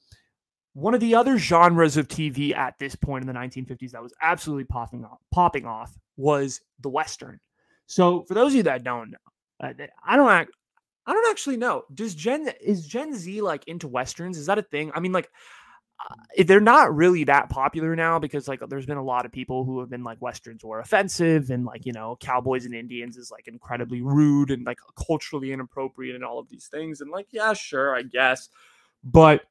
One 0.73 0.93
of 0.93 1.01
the 1.01 1.15
other 1.15 1.37
genres 1.37 1.97
of 1.97 2.07
TV 2.07 2.55
at 2.55 2.79
this 2.79 2.95
point 2.95 3.23
in 3.23 3.27
the 3.27 3.37
1950s 3.37 3.91
that 3.91 4.01
was 4.01 4.13
absolutely 4.21 4.63
popping 4.63 5.03
off, 5.03 5.19
popping 5.31 5.65
off 5.65 5.97
was 6.15 6.61
the 6.79 6.89
Western. 6.89 7.39
So 7.87 8.23
for 8.23 8.33
those 8.33 8.53
of 8.53 8.57
you 8.57 8.63
that 8.63 8.83
don't 8.83 9.11
know, 9.11 9.17
uh, 9.61 9.73
I 10.05 10.15
don't 10.15 10.29
act, 10.29 10.51
I 11.05 11.13
don't 11.13 11.29
actually 11.29 11.57
know. 11.57 11.83
Does 11.93 12.15
Gen 12.15 12.49
is 12.61 12.87
Gen 12.87 13.13
Z 13.13 13.41
like 13.41 13.67
into 13.67 13.87
westerns? 13.87 14.37
Is 14.37 14.45
that 14.45 14.59
a 14.59 14.63
thing? 14.63 14.91
I 14.95 15.01
mean, 15.01 15.11
like 15.11 15.29
uh, 16.09 16.43
they're 16.45 16.59
not 16.59 16.95
really 16.95 17.23
that 17.25 17.49
popular 17.49 17.95
now 17.95 18.17
because 18.17 18.47
like 18.47 18.61
there's 18.69 18.85
been 18.85 18.97
a 18.97 19.03
lot 19.03 19.25
of 19.25 19.31
people 19.31 19.65
who 19.65 19.79
have 19.79 19.89
been 19.89 20.03
like 20.03 20.21
westerns 20.21 20.63
were 20.63 20.79
offensive 20.79 21.49
and 21.49 21.65
like 21.65 21.85
you 21.85 21.91
know 21.91 22.17
cowboys 22.19 22.65
and 22.65 22.73
indians 22.73 23.17
is 23.17 23.29
like 23.29 23.47
incredibly 23.47 24.01
rude 24.01 24.51
and 24.51 24.65
like 24.65 24.79
culturally 24.95 25.51
inappropriate 25.51 26.15
and 26.15 26.23
all 26.23 26.39
of 26.39 26.49
these 26.49 26.67
things 26.67 27.01
and 27.01 27.11
like 27.11 27.27
yeah 27.31 27.53
sure 27.53 27.95
i 27.95 28.01
guess 28.01 28.49
but 29.03 29.43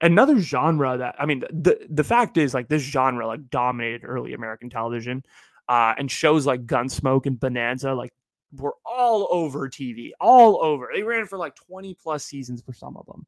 another 0.00 0.38
genre 0.38 0.98
that 0.98 1.14
I 1.18 1.26
mean 1.26 1.40
the 1.50 1.78
the 1.88 2.04
fact 2.04 2.36
is 2.36 2.54
like 2.54 2.68
this 2.68 2.82
genre 2.82 3.26
like 3.26 3.48
dominated 3.50 4.04
early 4.04 4.34
American 4.34 4.68
television 4.68 5.24
uh 5.68 5.94
and 5.96 6.10
shows 6.10 6.46
like 6.46 6.66
Gunsmoke 6.66 7.26
and 7.26 7.40
Bonanza 7.40 7.94
like 7.94 8.12
were 8.56 8.74
all 8.84 9.28
over 9.30 9.68
TV 9.68 10.10
all 10.20 10.62
over. 10.62 10.88
They 10.94 11.02
ran 11.02 11.26
for 11.26 11.38
like 11.38 11.54
20 11.56 11.94
plus 11.94 12.24
seasons 12.24 12.62
for 12.62 12.72
some 12.72 12.96
of 12.96 13.06
them. 13.06 13.26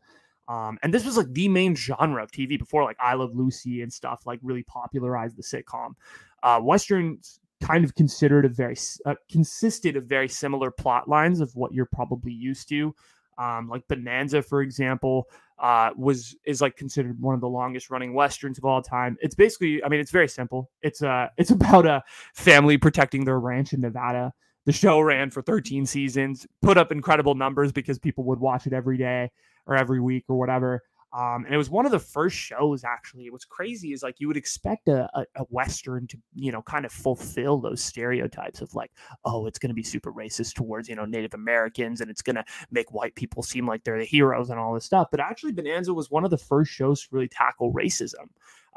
Um 0.48 0.78
and 0.82 0.92
this 0.92 1.06
was 1.06 1.16
like 1.16 1.32
the 1.32 1.48
main 1.48 1.74
genre 1.74 2.22
of 2.22 2.30
TV 2.30 2.58
before 2.58 2.84
like 2.84 2.98
I 3.00 3.14
Love 3.14 3.34
Lucy 3.34 3.82
and 3.82 3.92
stuff 3.92 4.26
like 4.26 4.40
really 4.42 4.62
popularized 4.64 5.36
the 5.36 5.42
sitcom. 5.42 5.94
Uh 6.42 6.60
westerns 6.62 7.40
kind 7.62 7.84
of 7.84 7.94
considered 7.94 8.44
a 8.44 8.48
very 8.48 8.76
uh, 9.04 9.14
consisted 9.30 9.96
of 9.96 10.04
very 10.04 10.28
similar 10.28 10.70
plot 10.70 11.08
lines 11.08 11.40
of 11.40 11.54
what 11.56 11.72
you're 11.72 11.88
probably 11.92 12.32
used 12.32 12.68
to 12.68 12.94
um, 13.38 13.68
like 13.68 13.86
Bonanza, 13.88 14.42
for 14.42 14.62
example, 14.62 15.28
uh, 15.58 15.90
was 15.96 16.36
is 16.44 16.60
like 16.60 16.76
considered 16.76 17.20
one 17.20 17.34
of 17.34 17.40
the 17.40 17.48
longest 17.48 17.90
running 17.90 18.14
westerns 18.14 18.58
of 18.58 18.64
all 18.64 18.82
time. 18.82 19.16
It's 19.20 19.34
basically, 19.34 19.82
I 19.82 19.88
mean, 19.88 20.00
it's 20.00 20.10
very 20.10 20.28
simple. 20.28 20.70
It's 20.82 21.02
uh, 21.02 21.28
it's 21.38 21.50
about 21.50 21.86
a 21.86 22.02
family 22.34 22.76
protecting 22.78 23.24
their 23.24 23.40
ranch 23.40 23.72
in 23.72 23.80
Nevada. 23.80 24.32
The 24.66 24.72
show 24.72 25.00
ran 25.00 25.30
for 25.30 25.40
13 25.40 25.86
seasons, 25.86 26.46
put 26.60 26.76
up 26.76 26.92
incredible 26.92 27.34
numbers 27.34 27.72
because 27.72 27.98
people 27.98 28.24
would 28.24 28.38
watch 28.38 28.66
it 28.66 28.74
every 28.74 28.98
day 28.98 29.30
or 29.66 29.76
every 29.76 29.98
week 29.98 30.24
or 30.28 30.36
whatever. 30.36 30.82
Um, 31.12 31.46
and 31.46 31.54
it 31.54 31.56
was 31.58 31.70
one 31.70 31.86
of 31.86 31.92
the 31.92 31.98
first 31.98 32.36
shows 32.36 32.84
actually. 32.84 33.30
What's 33.30 33.46
crazy 33.46 33.92
is 33.92 34.02
like 34.02 34.16
you 34.18 34.28
would 34.28 34.36
expect 34.36 34.88
a, 34.88 35.08
a, 35.14 35.24
a, 35.36 35.42
Western 35.44 36.06
to, 36.08 36.18
you 36.34 36.52
know, 36.52 36.60
kind 36.60 36.84
of 36.84 36.92
fulfill 36.92 37.58
those 37.58 37.82
stereotypes 37.82 38.60
of 38.60 38.74
like, 38.74 38.90
oh, 39.24 39.46
it's 39.46 39.58
going 39.58 39.70
to 39.70 39.74
be 39.74 39.82
super 39.82 40.12
racist 40.12 40.54
towards, 40.54 40.86
you 40.86 40.96
know, 40.96 41.06
Native 41.06 41.32
Americans 41.32 42.02
and 42.02 42.10
it's 42.10 42.20
going 42.20 42.36
to 42.36 42.44
make 42.70 42.92
white 42.92 43.14
people 43.14 43.42
seem 43.42 43.66
like 43.66 43.84
they're 43.84 43.98
the 43.98 44.04
heroes 44.04 44.50
and 44.50 44.60
all 44.60 44.74
this 44.74 44.84
stuff. 44.84 45.08
But 45.10 45.20
actually, 45.20 45.52
Bonanza 45.52 45.94
was 45.94 46.10
one 46.10 46.24
of 46.24 46.30
the 46.30 46.36
first 46.36 46.70
shows 46.70 47.02
to 47.02 47.08
really 47.10 47.28
tackle 47.28 47.72
racism. 47.72 48.28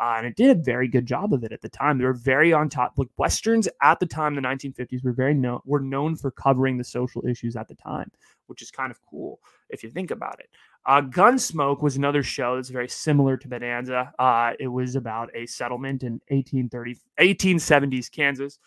Uh, 0.01 0.15
and 0.17 0.25
it 0.25 0.35
did 0.35 0.49
a 0.49 0.59
very 0.59 0.87
good 0.87 1.05
job 1.05 1.31
of 1.31 1.43
it 1.43 1.51
at 1.51 1.61
the 1.61 1.69
time. 1.69 1.97
They 1.97 2.05
were 2.05 2.13
very 2.13 2.51
on 2.53 2.69
top. 2.69 2.93
Like 2.97 3.09
westerns 3.17 3.67
at 3.83 3.99
the 3.99 4.07
time, 4.07 4.33
the 4.33 4.41
1950s, 4.41 5.03
were 5.03 5.11
very 5.11 5.35
known 5.35 5.59
were 5.63 5.79
known 5.79 6.15
for 6.15 6.31
covering 6.31 6.77
the 6.77 6.83
social 6.83 7.23
issues 7.27 7.55
at 7.55 7.67
the 7.67 7.75
time, 7.75 8.09
which 8.47 8.63
is 8.63 8.71
kind 8.71 8.89
of 8.89 8.99
cool 9.07 9.39
if 9.69 9.83
you 9.83 9.91
think 9.91 10.09
about 10.09 10.39
it. 10.39 10.49
Uh, 10.85 11.01
Gunsmoke 11.01 11.81
was 11.81 11.95
another 11.95 12.23
show 12.23 12.55
that's 12.55 12.69
very 12.69 12.89
similar 12.89 13.37
to 13.37 13.47
Bonanza. 13.47 14.11
Uh, 14.17 14.53
it 14.59 14.67
was 14.67 14.95
about 14.95 15.29
a 15.35 15.45
settlement 15.45 16.03
in 16.03 16.13
1830, 16.29 16.97
1870s 17.19 18.11
Kansas. 18.11 18.57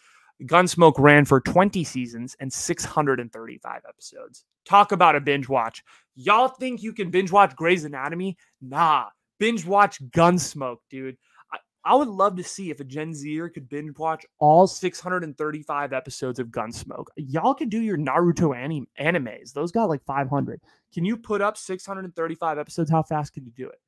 Gunsmoke 0.43 0.99
ran 0.99 1.25
for 1.25 1.41
20 1.41 1.83
seasons 1.85 2.37
and 2.41 2.53
635 2.53 3.81
episodes. 3.89 4.45
Talk 4.65 4.93
about 4.93 5.17
a 5.17 5.21
binge 5.21 5.49
watch. 5.49 5.83
Y'all 6.15 6.49
think 6.49 6.83
you 6.83 6.93
can 6.93 7.11
binge 7.11 7.33
watch 7.33 7.55
Grey's 7.57 7.85
Anatomy? 7.85 8.37
Nah, 8.61 9.07
binge 9.39 9.65
watch 9.65 10.03
Gunsmoke, 10.11 10.79
dude. 10.91 11.17
I 11.85 11.95
would 11.95 12.09
love 12.09 12.37
to 12.37 12.45
see 12.45 12.71
if 12.71 12.81
a 12.81 12.85
Gen 12.85 13.15
Zer 13.15 13.49
could 13.49 13.69
binge 13.69 13.99
watch 13.99 14.25
all 14.39 14.67
635 14.67 15.93
episodes 15.93 16.39
of 16.39 16.49
Gunsmoke. 16.49 17.07
Y'all 17.17 17.55
could 17.55 17.69
do 17.69 17.81
your 17.81 17.99
Naruto 17.99 18.57
anim- 18.57 18.89
animes. 18.99 19.53
Those 19.53 19.71
got 19.71 19.91
like 19.91 20.03
500. 20.05 20.61
Can 20.93 21.05
you 21.05 21.17
put 21.17 21.43
up 21.43 21.59
635 21.59 22.59
episodes? 22.59 22.91
How 22.91 23.03
fast 23.03 23.35
can 23.35 23.45
you 23.45 23.53
do 23.53 23.69
it? 23.69 23.81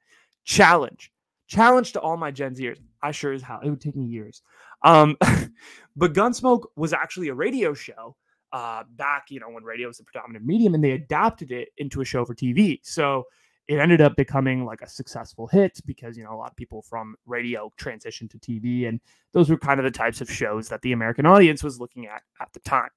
Challenge. 0.45 1.11
Challenge 1.47 1.93
to 1.93 2.01
all 2.01 2.17
my 2.17 2.31
Gen 2.31 2.55
Zers. 2.55 2.79
I 3.03 3.13
sure 3.13 3.33
as 3.33 3.43
hell. 3.43 3.61
It 3.63 3.71
would 3.71 3.81
take 3.81 3.97
me 3.97 4.05
years. 4.05 4.43
Um, 4.83 5.17
but 5.97 6.13
Gunsmoke 6.13 6.65
was 6.77 6.93
actually 6.93 7.29
a 7.29 7.35
radio 7.35 7.73
show 7.73 8.17
uh, 8.53 8.85
back, 8.91 9.27
you 9.31 9.41
know, 9.41 9.49
when 9.49 9.65
radio 9.65 9.89
was 9.89 9.99
the 9.99 10.05
predominant 10.05 10.45
medium, 10.45 10.75
and 10.75 10.83
they 10.83 10.93
adapted 10.93 11.51
it 11.51 11.69
into 11.79 12.01
a 12.01 12.05
show 12.05 12.25
for 12.25 12.35
TV. 12.35 12.81
So 12.83 13.25
it 13.69 13.79
ended 13.79 14.01
up 14.01 14.17
becoming 14.17 14.65
like 14.65 14.81
a 14.83 14.89
successful 14.89 15.47
hit 15.47 15.81
because 15.87 16.17
you 16.17 16.25
know 16.25 16.33
a 16.33 16.37
lot 16.37 16.51
of 16.51 16.57
people 16.57 16.83
from 16.83 17.17
radio 17.27 17.71
transitioned 17.79 18.31
to 18.31 18.39
TV 18.39 18.89
and 18.89 19.01
those 19.33 19.51
were 19.51 19.59
kind 19.59 19.81
of 19.81 19.85
the 19.85 19.91
types 19.91 20.21
of 20.21 20.31
shows 20.31 20.69
that 20.69 20.83
the 20.83 20.93
American 20.93 21.27
audience 21.27 21.63
was 21.63 21.81
looking 21.81 22.07
at 22.07 22.23
at 22.41 22.53
the 22.53 22.61
time. 22.61 22.91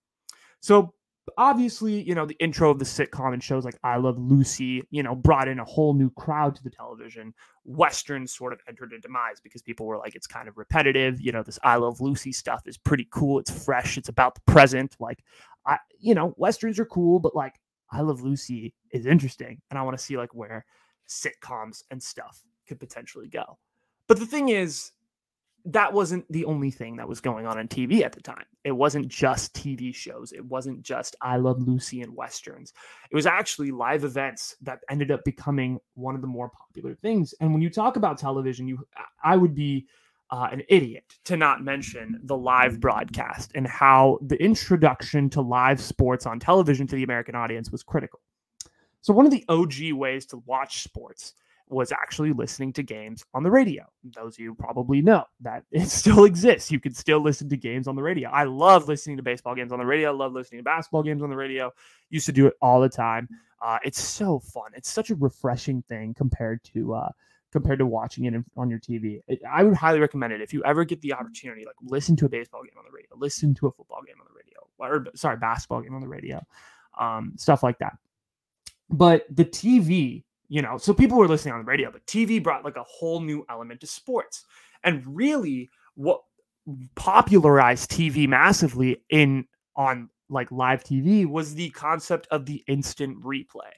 So 0.62 0.94
obviously, 1.38 2.02
you 2.02 2.16
know, 2.16 2.26
the 2.26 2.38
intro 2.40 2.70
of 2.70 2.80
the 2.80 2.86
sitcom 2.86 3.34
and 3.34 3.44
shows 3.44 3.66
like 3.66 3.78
I 3.84 3.98
Love 3.98 4.18
Lucy, 4.18 4.84
you 4.92 5.04
know, 5.04 5.16
brought 5.16 5.48
in 5.48 5.60
a 5.60 5.66
whole 5.66 5.94
new 5.94 6.10
crowd 6.12 6.56
to 6.56 6.64
the 6.64 6.70
television. 6.70 7.34
Western 7.66 8.26
sort 8.28 8.54
of 8.54 8.60
entered 8.68 8.94
a 8.94 9.00
demise 9.00 9.40
because 9.42 9.62
people 9.62 9.86
were 9.86 9.98
like, 9.98 10.16
it's 10.16 10.28
kind 10.28 10.48
of 10.48 10.58
repetitive. 10.58 11.22
You 11.22 11.32
know, 11.32 11.44
this 11.44 11.60
I 11.64 11.76
Love 11.76 12.02
Lucy 12.02 12.32
stuff 12.32 12.64
is 12.66 12.78
pretty 12.78 13.08
cool. 13.12 13.40
It's 13.40 13.66
fresh. 13.66 13.98
It's 13.98 14.10
about 14.10 14.36
the 14.36 14.52
present. 14.52 14.96
Like, 15.00 15.24
I, 15.66 15.78
you 16.00 16.16
know, 16.16 16.34
Westerns 16.38 16.80
are 16.80 16.86
cool, 16.86 17.20
but 17.20 17.36
like 17.36 17.56
I 17.92 18.02
Love 18.02 18.22
Lucy 18.22 18.74
is 18.92 19.06
interesting, 19.06 19.62
and 19.70 19.80
I 19.80 19.82
want 19.82 19.98
to 19.98 20.04
see 20.04 20.18
like 20.18 20.34
where 20.34 20.66
sitcoms 21.08 21.84
and 21.92 22.02
stuff 22.02 22.42
could 22.68 22.80
potentially 22.80 23.28
go. 23.28 23.58
But 24.08 24.20
the 24.20 24.26
thing 24.26 24.50
is, 24.50 24.92
that 25.66 25.92
wasn't 25.92 26.26
the 26.32 26.46
only 26.46 26.72
thing 26.72 26.96
that 26.96 27.08
was 27.08 27.20
going 27.20 27.46
on 27.46 27.58
on 27.58 27.68
TV 27.68 28.02
at 28.02 28.14
the 28.14 28.22
time. 28.22 28.46
It 28.64 28.72
wasn't 28.72 29.08
just 29.08 29.54
TV 29.54 29.94
shows. 29.94 30.32
It 30.32 30.46
wasn't 30.46 30.82
just 30.82 31.16
I 31.22 31.38
Love 31.38 31.62
Lucy 31.62 32.02
and 32.02 32.16
Westerns. 32.16 32.74
It 33.12 33.16
was 33.16 33.26
actually 33.26 33.72
live 33.72 34.04
events 34.04 34.56
that 34.62 34.80
ended 34.90 35.12
up 35.12 35.24
becoming 35.26 35.80
one 35.96 36.16
of 36.16 36.22
the 36.22 36.28
more 36.28 36.50
popular 36.50 36.96
things. 36.96 37.34
And 37.42 37.52
when 37.52 37.62
you 37.62 37.70
talk 37.70 37.98
about 37.98 38.18
television, 38.18 38.68
you 38.68 38.80
I 39.24 39.36
would 39.36 39.54
be 39.54 39.86
uh, 40.32 40.48
an 40.52 40.64
idiot 40.70 41.04
to 41.26 41.38
not 41.38 41.64
mention 41.64 42.20
the 42.24 42.38
live 42.38 42.80
broadcast 42.80 43.52
and 43.56 43.68
how 43.68 44.20
the 44.22 44.42
introduction 44.42 45.30
to 45.32 45.42
live 45.42 45.82
sports 45.82 46.26
on 46.26 46.40
television 46.40 46.86
to 46.88 46.96
the 46.96 47.04
American 47.04 47.36
audience 47.36 47.72
was 47.72 47.84
critical. 47.84 48.20
So, 49.02 49.14
one 49.14 49.26
of 49.26 49.32
the 49.32 49.46
OG 49.50 49.94
ways 49.94 50.26
to 50.28 50.38
watch 50.46 50.84
sports 50.84 51.34
was 51.70 51.92
actually 51.92 52.34
listening 52.34 52.74
to 52.74 52.84
games 52.84 53.24
on 53.34 53.44
the 53.44 53.52
radio. 53.52 53.86
Those 54.04 54.36
of 54.36 54.40
you 54.40 54.56
probably 54.56 55.02
know 55.02 55.24
that 55.42 55.64
it 55.72 55.88
still 55.88 56.26
exists. 56.26 56.72
You 56.72 56.80
can 56.80 56.94
still 56.94 57.22
listen 57.22 57.48
to 57.50 57.58
games 57.58 57.88
on 57.88 57.96
the 57.96 58.02
radio. 58.02 58.30
I 58.30 58.44
love 58.44 58.88
listening 58.88 59.18
to 59.18 59.24
baseball 59.24 59.56
games 59.56 59.72
on 59.72 59.80
the 59.80 59.86
radio. 59.86 60.10
I 60.10 60.14
love 60.14 60.34
listening 60.34 60.60
to 60.60 60.64
basketball 60.64 61.04
games 61.04 61.22
on 61.22 61.30
the 61.30 61.36
radio. 61.36 61.72
Used 62.10 62.26
to 62.26 62.32
do 62.32 62.48
it 62.48 62.56
all 62.62 62.82
the 62.82 62.90
time. 62.90 63.30
Uh, 63.62 63.78
it's 63.84 64.02
so 64.02 64.40
fun. 64.40 64.72
It's 64.76 64.90
such 64.90 65.10
a 65.10 65.16
refreshing 65.16 65.82
thing 65.84 66.14
compared 66.14 66.64
to 66.66 66.94
uh, 66.94 67.10
compared 67.52 67.80
to 67.80 67.86
watching 67.86 68.26
it 68.26 68.34
on 68.56 68.70
your 68.70 68.80
TV. 68.80 69.22
I 69.50 69.64
would 69.64 69.76
highly 69.76 70.00
recommend 70.00 70.34
it 70.34 70.42
if 70.42 70.54
you 70.54 70.64
ever 70.64 70.84
get 70.84 71.02
the 71.02 71.14
opportunity. 71.14 71.66
Like 71.66 71.76
listen 71.82 72.16
to 72.18 72.26
a 72.26 72.30
baseball 72.30 72.64
game 72.64 72.78
on 72.78 72.86
the 72.86 72.92
radio, 72.92 73.10
listen 73.16 73.56
to 73.56 73.68
a 73.68 73.72
football 73.72 74.02
game 74.06 74.16
on 74.20 74.28
the 74.28 74.36
radio, 74.36 74.60
or 74.78 75.12
sorry, 75.16 75.38
basketball 75.38 75.82
game 75.82 75.96
on 75.96 76.02
the 76.02 76.08
radio, 76.08 76.46
um, 77.00 77.34
stuff 77.38 77.64
like 77.64 77.80
that. 77.80 77.98
But 78.90 79.26
the 79.30 79.46
TV, 79.46 80.24
you 80.48 80.62
know, 80.62 80.78
so 80.78 80.94
people 80.94 81.18
were 81.18 81.28
listening 81.28 81.54
on 81.54 81.60
the 81.60 81.66
radio, 81.66 81.92
but 81.92 82.06
TV 82.06 82.42
brought 82.42 82.64
like 82.66 82.78
a 82.78 82.84
whole 82.84 83.20
new 83.22 83.46
element 83.50 83.82
to 83.82 83.88
sports, 83.88 84.46
and 84.84 85.04
really 85.06 85.70
what 85.96 86.22
popularized 86.96 87.90
TV 87.90 88.28
massively 88.28 89.02
in 89.10 89.46
on 89.76 90.10
like 90.30 90.52
live 90.52 90.84
TV 90.84 91.26
was 91.26 91.56
the 91.56 91.70
concept 91.72 92.28
of 92.30 92.46
the 92.46 92.64
instant 92.68 93.20
replay 93.24 93.72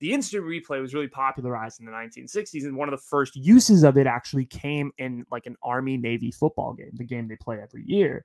the 0.00 0.12
instant 0.12 0.44
replay 0.44 0.80
was 0.80 0.94
really 0.94 1.08
popularized 1.08 1.80
in 1.80 1.86
the 1.86 1.92
1960s 1.92 2.64
and 2.64 2.76
one 2.76 2.88
of 2.88 2.92
the 2.92 3.04
first 3.04 3.34
uses 3.36 3.82
of 3.82 3.96
it 3.96 4.06
actually 4.06 4.44
came 4.44 4.92
in 4.98 5.24
like 5.30 5.46
an 5.46 5.56
army 5.62 5.96
navy 5.96 6.30
football 6.30 6.74
game 6.74 6.90
the 6.94 7.04
game 7.04 7.28
they 7.28 7.36
play 7.36 7.58
every 7.62 7.84
year. 7.86 8.24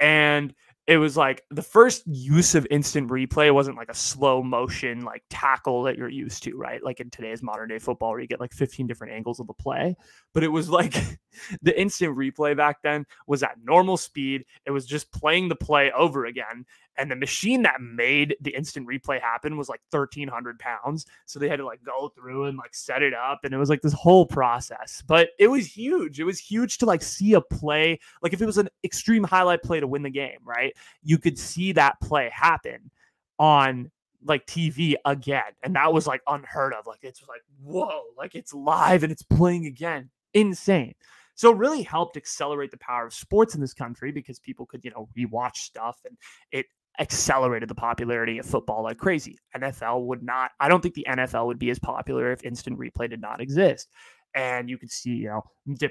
And 0.00 0.54
it 0.86 0.96
was 0.96 1.16
like 1.16 1.42
the 1.50 1.62
first 1.62 2.02
use 2.06 2.54
of 2.54 2.66
instant 2.70 3.08
replay 3.08 3.52
wasn't 3.54 3.76
like 3.76 3.90
a 3.90 3.94
slow 3.94 4.42
motion 4.42 5.04
like 5.04 5.22
tackle 5.30 5.84
that 5.84 5.96
you're 5.96 6.08
used 6.08 6.42
to 6.42 6.56
right? 6.56 6.82
Like 6.82 7.00
in 7.00 7.10
today's 7.10 7.42
modern 7.42 7.68
day 7.68 7.78
football 7.78 8.10
where 8.10 8.20
you 8.20 8.26
get 8.26 8.40
like 8.40 8.52
15 8.52 8.86
different 8.86 9.12
angles 9.12 9.40
of 9.40 9.46
the 9.46 9.54
play. 9.54 9.96
But 10.32 10.42
it 10.44 10.48
was 10.48 10.68
like 10.68 10.94
the 11.62 11.78
instant 11.78 12.16
replay 12.16 12.56
back 12.56 12.82
then 12.82 13.06
was 13.26 13.42
at 13.42 13.58
normal 13.62 13.96
speed. 13.96 14.44
It 14.66 14.70
was 14.70 14.86
just 14.86 15.12
playing 15.12 15.48
the 15.48 15.56
play 15.56 15.92
over 15.92 16.26
again. 16.26 16.66
And 16.98 17.10
the 17.10 17.16
machine 17.16 17.62
that 17.62 17.80
made 17.80 18.36
the 18.42 18.54
instant 18.54 18.86
replay 18.86 19.18
happen 19.18 19.56
was 19.56 19.70
like 19.70 19.80
1300 19.90 20.58
pounds. 20.58 21.06
So 21.24 21.38
they 21.38 21.48
had 21.48 21.56
to 21.56 21.64
like 21.64 21.82
go 21.82 22.12
through 22.14 22.44
and 22.44 22.58
like 22.58 22.74
set 22.74 23.02
it 23.02 23.14
up. 23.14 23.40
And 23.44 23.54
it 23.54 23.56
was 23.56 23.70
like 23.70 23.80
this 23.80 23.94
whole 23.94 24.26
process. 24.26 25.02
But 25.06 25.30
it 25.38 25.48
was 25.48 25.66
huge. 25.66 26.20
It 26.20 26.24
was 26.24 26.38
huge 26.38 26.76
to 26.78 26.86
like 26.86 27.02
see 27.02 27.32
a 27.32 27.40
play 27.40 27.98
like 28.22 28.32
if 28.32 28.42
it 28.42 28.46
was 28.46 28.58
an 28.58 28.68
extreme 28.84 29.24
highlight 29.24 29.62
play 29.62 29.80
to 29.80 29.86
win 29.86 30.02
the 30.02 30.10
game 30.10 30.38
right 30.44 30.71
you 31.02 31.18
could 31.18 31.38
see 31.38 31.72
that 31.72 32.00
play 32.00 32.30
happen 32.32 32.90
on 33.38 33.90
like 34.24 34.46
TV 34.46 34.94
again 35.04 35.42
and 35.62 35.74
that 35.74 35.92
was 35.92 36.06
like 36.06 36.22
unheard 36.28 36.72
of 36.74 36.86
like 36.86 37.00
it's 37.02 37.22
like 37.28 37.40
whoa 37.62 38.02
like 38.16 38.34
it's 38.34 38.54
live 38.54 39.02
and 39.02 39.10
it's 39.10 39.22
playing 39.24 39.66
again 39.66 40.10
insane 40.32 40.94
so 41.34 41.50
it 41.50 41.56
really 41.56 41.82
helped 41.82 42.16
accelerate 42.16 42.70
the 42.70 42.78
power 42.78 43.06
of 43.06 43.14
sports 43.14 43.54
in 43.54 43.60
this 43.60 43.74
country 43.74 44.12
because 44.12 44.38
people 44.38 44.66
could, 44.66 44.84
you 44.84 44.90
know, 44.90 45.08
rewatch 45.18 45.56
stuff 45.56 45.98
and 46.04 46.16
it 46.50 46.66
accelerated 47.00 47.68
the 47.68 47.74
popularity 47.74 48.38
of 48.38 48.46
football 48.46 48.82
like 48.82 48.98
crazy. 48.98 49.38
NFL 49.56 50.04
would 50.06 50.22
not, 50.22 50.50
I 50.60 50.68
don't 50.68 50.82
think 50.82 50.94
the 50.94 51.06
NFL 51.08 51.46
would 51.46 51.58
be 51.58 51.70
as 51.70 51.78
popular 51.78 52.32
if 52.32 52.44
instant 52.44 52.78
replay 52.78 53.08
did 53.08 53.20
not 53.20 53.40
exist. 53.40 53.88
And 54.34 54.70
you 54.70 54.78
can 54.78 54.88
see, 54.88 55.10
you 55.10 55.28
know, 55.28 55.42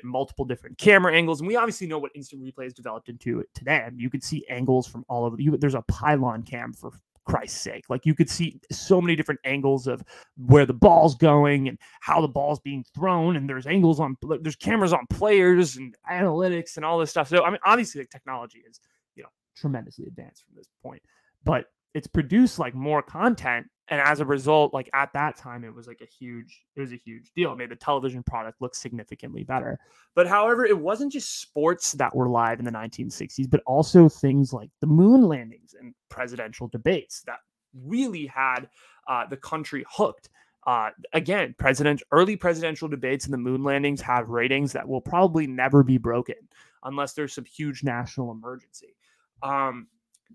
multiple 0.03 0.45
different 0.45 0.77
camera 0.77 1.13
angles. 1.15 1.41
And 1.41 1.47
we 1.47 1.55
obviously 1.55 1.87
know 1.87 1.99
what 1.99 2.11
instant 2.15 2.43
replay 2.43 2.63
has 2.63 2.73
developed 2.73 3.09
into 3.09 3.43
today. 3.53 3.85
Mean, 3.91 3.99
you 3.99 4.09
can 4.09 4.21
see 4.21 4.45
angles 4.49 4.87
from 4.87 5.05
all 5.09 5.25
over. 5.25 5.35
You, 5.39 5.57
there's 5.57 5.75
a 5.75 5.83
pylon 5.83 6.43
cam 6.43 6.73
for 6.73 6.91
Christ's 7.25 7.61
sake. 7.61 7.85
Like 7.89 8.05
you 8.05 8.15
could 8.15 8.29
see 8.29 8.59
so 8.71 8.99
many 8.99 9.15
different 9.15 9.41
angles 9.45 9.87
of 9.87 10.03
where 10.37 10.65
the 10.65 10.73
ball's 10.73 11.15
going 11.15 11.67
and 11.67 11.77
how 11.99 12.19
the 12.19 12.27
ball's 12.27 12.59
being 12.59 12.83
thrown. 12.95 13.35
And 13.35 13.47
there's 13.47 13.67
angles 13.67 13.99
on, 13.99 14.17
there's 14.41 14.55
cameras 14.55 14.93
on 14.93 15.05
players 15.09 15.77
and 15.77 15.95
analytics 16.11 16.77
and 16.77 16.85
all 16.85 16.97
this 16.97 17.11
stuff. 17.11 17.29
So, 17.29 17.43
I 17.43 17.51
mean, 17.51 17.59
obviously, 17.63 18.01
the 18.01 18.07
technology 18.07 18.63
is 18.67 18.79
you 19.15 19.23
know, 19.23 19.29
tremendously 19.55 20.07
advanced 20.07 20.45
from 20.45 20.55
this 20.55 20.67
point. 20.81 21.01
But 21.43 21.65
it's 21.93 22.07
produced 22.07 22.59
like 22.59 22.73
more 22.73 23.01
content 23.01 23.67
and 23.87 23.99
as 24.01 24.19
a 24.19 24.25
result 24.25 24.73
like 24.73 24.89
at 24.93 25.11
that 25.13 25.35
time 25.35 25.63
it 25.63 25.73
was 25.73 25.87
like 25.87 26.01
a 26.01 26.05
huge 26.05 26.65
it 26.75 26.81
was 26.81 26.91
a 26.91 26.97
huge 26.97 27.31
deal. 27.35 27.51
It 27.53 27.57
made 27.57 27.69
the 27.69 27.75
television 27.75 28.23
product 28.23 28.61
look 28.61 28.75
significantly 28.75 29.43
better. 29.43 29.79
But 30.15 30.27
however 30.27 30.65
it 30.65 30.77
wasn't 30.77 31.11
just 31.11 31.41
sports 31.41 31.93
that 31.93 32.15
were 32.15 32.29
live 32.29 32.59
in 32.59 32.65
the 32.65 32.71
1960s 32.71 33.49
but 33.49 33.61
also 33.65 34.07
things 34.09 34.53
like 34.53 34.69
the 34.79 34.87
moon 34.87 35.27
landings 35.27 35.75
and 35.79 35.93
presidential 36.09 36.67
debates 36.67 37.21
that 37.25 37.39
really 37.85 38.25
had 38.27 38.69
uh, 39.07 39.25
the 39.27 39.37
country 39.37 39.85
hooked. 39.89 40.29
Uh, 40.67 40.91
again 41.13 41.55
president 41.57 42.03
early 42.11 42.35
presidential 42.35 42.87
debates 42.87 43.25
and 43.25 43.33
the 43.33 43.37
moon 43.37 43.63
landings 43.63 43.99
have 43.99 44.29
ratings 44.29 44.71
that 44.71 44.87
will 44.87 45.01
probably 45.01 45.47
never 45.47 45.81
be 45.81 45.97
broken 45.97 46.35
unless 46.83 47.13
there's 47.13 47.33
some 47.33 47.45
huge 47.45 47.83
national 47.83 48.31
emergency. 48.31 48.95
Um, 49.43 49.87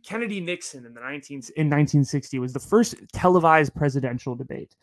Kennedy 0.05 0.41
Nixon 0.41 0.85
in 0.87 0.95
the 0.95 1.01
19 1.01 1.37
in 1.57 1.67
1960 1.67 2.39
was 2.39 2.53
the 2.53 2.61
first 2.61 2.95
televised 3.13 3.75
presidential 3.75 4.35
debate. 4.35 4.75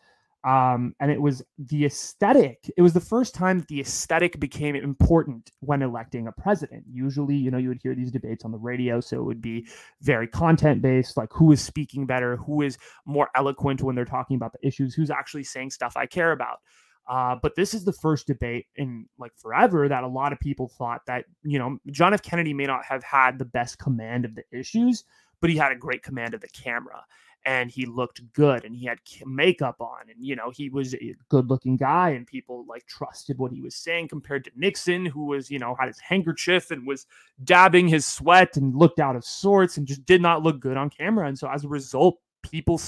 Um, 0.44 0.94
and 1.00 1.10
it 1.10 1.20
was 1.20 1.42
the 1.58 1.86
aesthetic. 1.86 2.70
It 2.76 2.82
was 2.82 2.92
the 2.92 3.00
first 3.00 3.34
time 3.34 3.60
that 3.60 3.68
the 3.68 3.80
aesthetic 3.80 4.38
became 4.38 4.76
important 4.76 5.50
when 5.60 5.80
electing 5.80 6.26
a 6.26 6.32
president. 6.32 6.84
Usually, 6.92 7.34
you 7.34 7.50
know, 7.50 7.56
you 7.56 7.68
would 7.68 7.80
hear 7.82 7.94
these 7.94 8.10
debates 8.10 8.44
on 8.44 8.52
the 8.52 8.58
radio, 8.58 9.00
so 9.00 9.18
it 9.18 9.24
would 9.24 9.40
be 9.40 9.66
very 10.02 10.28
content 10.28 10.82
based, 10.82 11.16
like 11.16 11.30
who 11.32 11.50
is 11.50 11.62
speaking 11.62 12.04
better, 12.04 12.36
who 12.36 12.60
is 12.60 12.76
more 13.06 13.30
eloquent 13.34 13.82
when 13.82 13.94
they're 13.96 14.04
talking 14.04 14.36
about 14.36 14.52
the 14.52 14.66
issues, 14.66 14.94
who's 14.94 15.10
actually 15.10 15.44
saying 15.44 15.70
stuff 15.70 15.96
I 15.96 16.04
care 16.04 16.32
about. 16.32 16.58
Uh, 17.06 17.36
but 17.42 17.54
this 17.54 17.74
is 17.74 17.84
the 17.84 17.92
first 17.92 18.26
debate 18.26 18.66
in 18.76 19.06
like 19.18 19.32
forever 19.36 19.88
that 19.88 20.04
a 20.04 20.08
lot 20.08 20.32
of 20.32 20.40
people 20.40 20.68
thought 20.68 21.02
that, 21.06 21.26
you 21.42 21.58
know, 21.58 21.78
John 21.90 22.14
F. 22.14 22.22
Kennedy 22.22 22.54
may 22.54 22.64
not 22.64 22.84
have 22.84 23.04
had 23.04 23.38
the 23.38 23.44
best 23.44 23.78
command 23.78 24.24
of 24.24 24.34
the 24.34 24.44
issues, 24.50 25.04
but 25.40 25.50
he 25.50 25.56
had 25.56 25.72
a 25.72 25.76
great 25.76 26.02
command 26.02 26.32
of 26.32 26.40
the 26.40 26.48
camera 26.48 27.04
and 27.46 27.70
he 27.70 27.86
looked 27.86 28.20
good 28.32 28.64
and 28.64 28.74
he 28.74 28.86
had 28.86 28.98
makeup 29.26 29.76
on 29.80 30.08
and 30.08 30.24
you 30.24 30.34
know 30.34 30.50
he 30.50 30.68
was 30.70 30.94
a 30.94 31.14
good 31.28 31.48
looking 31.50 31.76
guy 31.76 32.10
and 32.10 32.26
people 32.26 32.64
like 32.68 32.86
trusted 32.86 33.38
what 33.38 33.52
he 33.52 33.60
was 33.60 33.74
saying 33.74 34.08
compared 34.08 34.44
to 34.44 34.50
Nixon 34.56 35.04
who 35.04 35.26
was 35.26 35.50
you 35.50 35.58
know 35.58 35.74
had 35.78 35.88
his 35.88 36.00
handkerchief 36.00 36.70
and 36.70 36.86
was 36.86 37.06
dabbing 37.44 37.88
his 37.88 38.06
sweat 38.06 38.56
and 38.56 38.74
looked 38.74 39.00
out 39.00 39.16
of 39.16 39.24
sorts 39.24 39.76
and 39.76 39.86
just 39.86 40.04
did 40.06 40.22
not 40.22 40.42
look 40.42 40.60
good 40.60 40.76
on 40.76 40.90
camera 40.90 41.28
and 41.28 41.38
so 41.38 41.48
as 41.48 41.64
a 41.64 41.68
result 41.68 42.18
people 42.42 42.78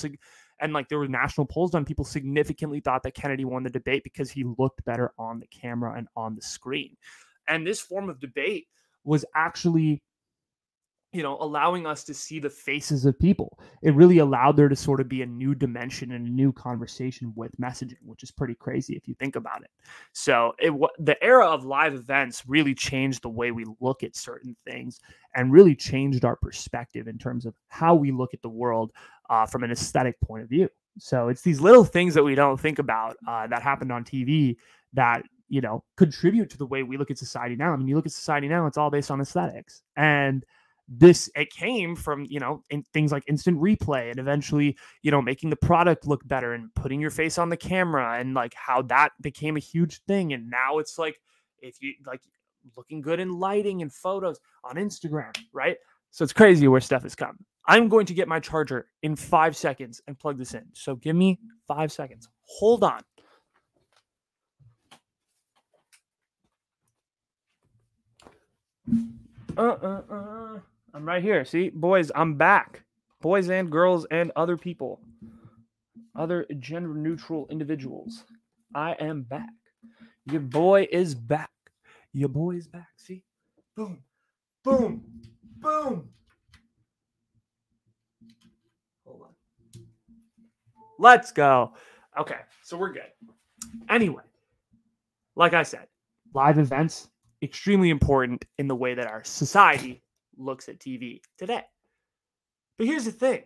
and 0.60 0.72
like 0.72 0.88
there 0.88 0.98
were 0.98 1.08
national 1.08 1.46
polls 1.46 1.70
done 1.70 1.84
people 1.84 2.04
significantly 2.04 2.80
thought 2.80 3.02
that 3.02 3.14
kennedy 3.14 3.44
won 3.44 3.62
the 3.62 3.70
debate 3.70 4.02
because 4.04 4.30
he 4.30 4.44
looked 4.58 4.84
better 4.84 5.12
on 5.18 5.38
the 5.38 5.46
camera 5.46 5.94
and 5.96 6.08
on 6.16 6.34
the 6.34 6.42
screen. 6.42 6.96
And 7.48 7.66
this 7.66 7.80
form 7.80 8.08
of 8.10 8.20
debate 8.20 8.66
was 9.04 9.24
actually 9.34 10.02
you 11.16 11.22
know 11.22 11.38
allowing 11.40 11.86
us 11.86 12.04
to 12.04 12.12
see 12.12 12.38
the 12.38 12.50
faces 12.50 13.06
of 13.06 13.18
people 13.18 13.58
it 13.82 13.94
really 13.94 14.18
allowed 14.18 14.56
there 14.56 14.68
to 14.68 14.76
sort 14.76 15.00
of 15.00 15.08
be 15.08 15.22
a 15.22 15.26
new 15.26 15.54
dimension 15.54 16.12
and 16.12 16.26
a 16.26 16.30
new 16.30 16.52
conversation 16.52 17.32
with 17.34 17.56
messaging 17.58 17.96
which 18.04 18.22
is 18.22 18.30
pretty 18.30 18.54
crazy 18.54 18.94
if 18.94 19.08
you 19.08 19.14
think 19.14 19.36
about 19.36 19.62
it 19.62 19.70
so 20.12 20.52
it 20.58 20.72
the 20.98 21.22
era 21.24 21.46
of 21.46 21.64
live 21.64 21.94
events 21.94 22.44
really 22.46 22.74
changed 22.74 23.22
the 23.22 23.28
way 23.28 23.50
we 23.50 23.64
look 23.80 24.02
at 24.02 24.14
certain 24.14 24.54
things 24.66 25.00
and 25.36 25.52
really 25.52 25.74
changed 25.74 26.24
our 26.24 26.36
perspective 26.36 27.08
in 27.08 27.18
terms 27.18 27.46
of 27.46 27.54
how 27.68 27.94
we 27.94 28.10
look 28.10 28.34
at 28.34 28.42
the 28.42 28.48
world 28.48 28.92
uh, 29.30 29.46
from 29.46 29.62
an 29.62 29.70
aesthetic 29.70 30.18
point 30.20 30.42
of 30.42 30.48
view. 30.48 30.68
So 30.98 31.28
it's 31.28 31.42
these 31.42 31.60
little 31.60 31.84
things 31.84 32.14
that 32.14 32.24
we 32.24 32.34
don't 32.34 32.58
think 32.58 32.78
about 32.78 33.16
uh, 33.28 33.46
that 33.48 33.62
happened 33.62 33.92
on 33.92 34.02
TV 34.02 34.56
that 34.94 35.22
you 35.48 35.60
know 35.60 35.84
contribute 35.96 36.50
to 36.50 36.58
the 36.58 36.66
way 36.66 36.82
we 36.82 36.96
look 36.96 37.10
at 37.10 37.18
society 37.18 37.54
now. 37.54 37.72
I 37.72 37.76
mean, 37.76 37.86
you 37.86 37.96
look 37.96 38.06
at 38.06 38.12
society 38.12 38.48
now; 38.48 38.66
it's 38.66 38.78
all 38.78 38.90
based 38.90 39.10
on 39.10 39.20
aesthetics, 39.20 39.82
and 39.96 40.44
this 40.88 41.28
it 41.34 41.50
came 41.50 41.96
from 41.96 42.24
you 42.28 42.38
know 42.38 42.62
in 42.70 42.82
things 42.92 43.10
like 43.10 43.24
instant 43.26 43.60
replay 43.60 44.10
and 44.10 44.20
eventually 44.20 44.76
you 45.02 45.10
know 45.10 45.20
making 45.20 45.50
the 45.50 45.56
product 45.56 46.06
look 46.06 46.26
better 46.28 46.52
and 46.52 46.72
putting 46.74 47.00
your 47.00 47.10
face 47.10 47.38
on 47.38 47.48
the 47.48 47.56
camera 47.56 48.18
and 48.20 48.34
like 48.34 48.54
how 48.54 48.82
that 48.82 49.10
became 49.20 49.56
a 49.56 49.60
huge 49.60 50.00
thing 50.04 50.32
and 50.32 50.48
now 50.48 50.78
it's 50.78 50.96
like 50.96 51.20
if 51.60 51.82
you 51.82 51.92
like 52.06 52.20
looking 52.76 53.00
good 53.00 53.18
in 53.18 53.38
lighting 53.38 53.82
and 53.82 53.92
photos 53.92 54.38
on 54.62 54.76
instagram 54.76 55.36
right 55.52 55.76
so 56.12 56.22
it's 56.22 56.32
crazy 56.32 56.68
where 56.68 56.80
stuff 56.80 57.02
has 57.02 57.16
come 57.16 57.36
I'm 57.66 57.88
going 57.88 58.06
to 58.06 58.14
get 58.14 58.28
my 58.28 58.38
charger 58.38 58.86
in 59.02 59.16
five 59.16 59.56
seconds 59.56 60.00
and 60.06 60.18
plug 60.18 60.38
this 60.38 60.54
in. 60.54 60.64
So 60.72 60.94
give 60.94 61.16
me 61.16 61.40
five 61.66 61.90
seconds. 61.90 62.28
Hold 62.44 62.84
on. 62.84 63.02
Uh, 69.56 69.60
uh, 69.60 70.02
uh. 70.10 70.58
I'm 70.96 71.04
right 71.04 71.22
here. 71.22 71.44
See, 71.44 71.68
boys, 71.68 72.10
I'm 72.14 72.36
back. 72.36 72.82
Boys 73.20 73.50
and 73.50 73.70
girls 73.70 74.06
and 74.10 74.32
other 74.34 74.56
people, 74.56 74.98
other 76.18 76.46
gender 76.58 76.94
neutral 76.94 77.46
individuals. 77.50 78.24
I 78.74 78.92
am 78.92 79.20
back. 79.20 79.52
Your 80.24 80.40
boy 80.40 80.88
is 80.90 81.14
back. 81.14 81.50
Your 82.14 82.30
boy 82.30 82.52
is 82.52 82.66
back. 82.66 82.88
See? 82.96 83.22
Boom, 83.76 83.98
boom, 84.64 85.04
boom. 85.58 86.08
Hold 89.04 89.22
on. 89.22 89.82
Let's 90.98 91.30
go. 91.30 91.74
Okay, 92.18 92.38
so 92.62 92.78
we're 92.78 92.94
good. 92.94 93.12
Anyway, 93.90 94.22
like 95.34 95.52
I 95.52 95.62
said, 95.62 95.88
live 96.32 96.58
events 96.58 97.10
extremely 97.42 97.90
important 97.90 98.46
in 98.56 98.66
the 98.66 98.74
way 98.74 98.94
that 98.94 99.06
our 99.06 99.22
society 99.24 100.02
looks 100.36 100.68
at 100.68 100.78
TV 100.78 101.20
today. 101.38 101.62
But 102.78 102.86
here's 102.86 103.04
the 103.04 103.12
thing 103.12 103.44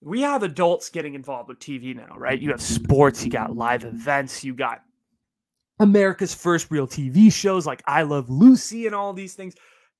we 0.00 0.22
have 0.22 0.42
adults 0.42 0.90
getting 0.90 1.14
involved 1.14 1.48
with 1.48 1.58
TV 1.58 1.94
now, 1.94 2.16
right? 2.16 2.40
You 2.40 2.50
have 2.50 2.62
sports, 2.62 3.24
you 3.24 3.30
got 3.30 3.56
live 3.56 3.84
events, 3.84 4.44
you 4.44 4.54
got 4.54 4.82
America's 5.80 6.34
first 6.34 6.70
real 6.70 6.86
TV 6.86 7.32
shows 7.32 7.66
like 7.66 7.82
I 7.86 8.02
Love 8.02 8.30
Lucy 8.30 8.86
and 8.86 8.94
all 8.94 9.12
these 9.12 9.34
things. 9.34 9.54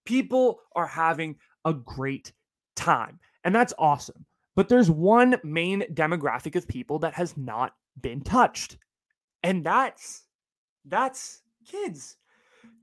People 0.05 0.61
are 0.75 0.87
having 0.87 1.37
a 1.65 1.75
great 1.75 2.33
time, 2.77 3.19
and 3.45 3.55
that's 3.55 3.75
awesome. 3.79 4.25
But 4.57 4.69
there's 4.69 4.91
one 4.91 5.37
main 5.45 5.83
demographic 5.93 6.57
of 6.57 6.67
people 6.67 6.99
that 7.01 7.15
has 7.15 7.37
not 7.37 7.75
been 8.01 8.23
touched, 8.23 8.79
and 9.43 9.65
that's 9.65 10.25
that's 10.85 11.43
kids. 11.67 12.17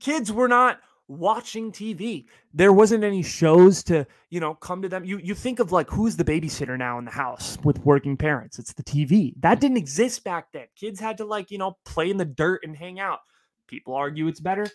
Kids 0.00 0.32
were 0.32 0.48
not 0.48 0.80
watching 1.08 1.70
TV. 1.72 2.26
There 2.52 2.72
wasn't 2.72 3.04
any 3.04 3.22
shows 3.22 3.82
to, 3.84 4.06
you 4.30 4.40
know, 4.40 4.54
come 4.54 4.82
to 4.82 4.88
them. 4.88 5.04
You 5.04 5.18
you 5.18 5.34
think 5.34 5.58
of 5.58 5.72
like 5.72 5.90
who's 5.90 6.16
the 6.16 6.24
babysitter 6.24 6.76
now 6.78 6.98
in 6.98 7.04
the 7.04 7.10
house 7.10 7.58
with 7.64 7.78
working 7.84 8.16
parents? 8.16 8.58
It's 8.58 8.72
the 8.72 8.82
TV. 8.82 9.34
That 9.40 9.60
didn't 9.60 9.76
exist 9.76 10.24
back 10.24 10.52
then. 10.52 10.66
Kids 10.74 11.00
had 11.00 11.18
to 11.18 11.24
like, 11.24 11.50
you 11.50 11.58
know, 11.58 11.76
play 11.84 12.10
in 12.10 12.16
the 12.16 12.24
dirt 12.24 12.64
and 12.64 12.76
hang 12.76 13.00
out. 13.00 13.20
People 13.66 13.94
argue 13.94 14.28
it's 14.28 14.40
better. 14.40 14.66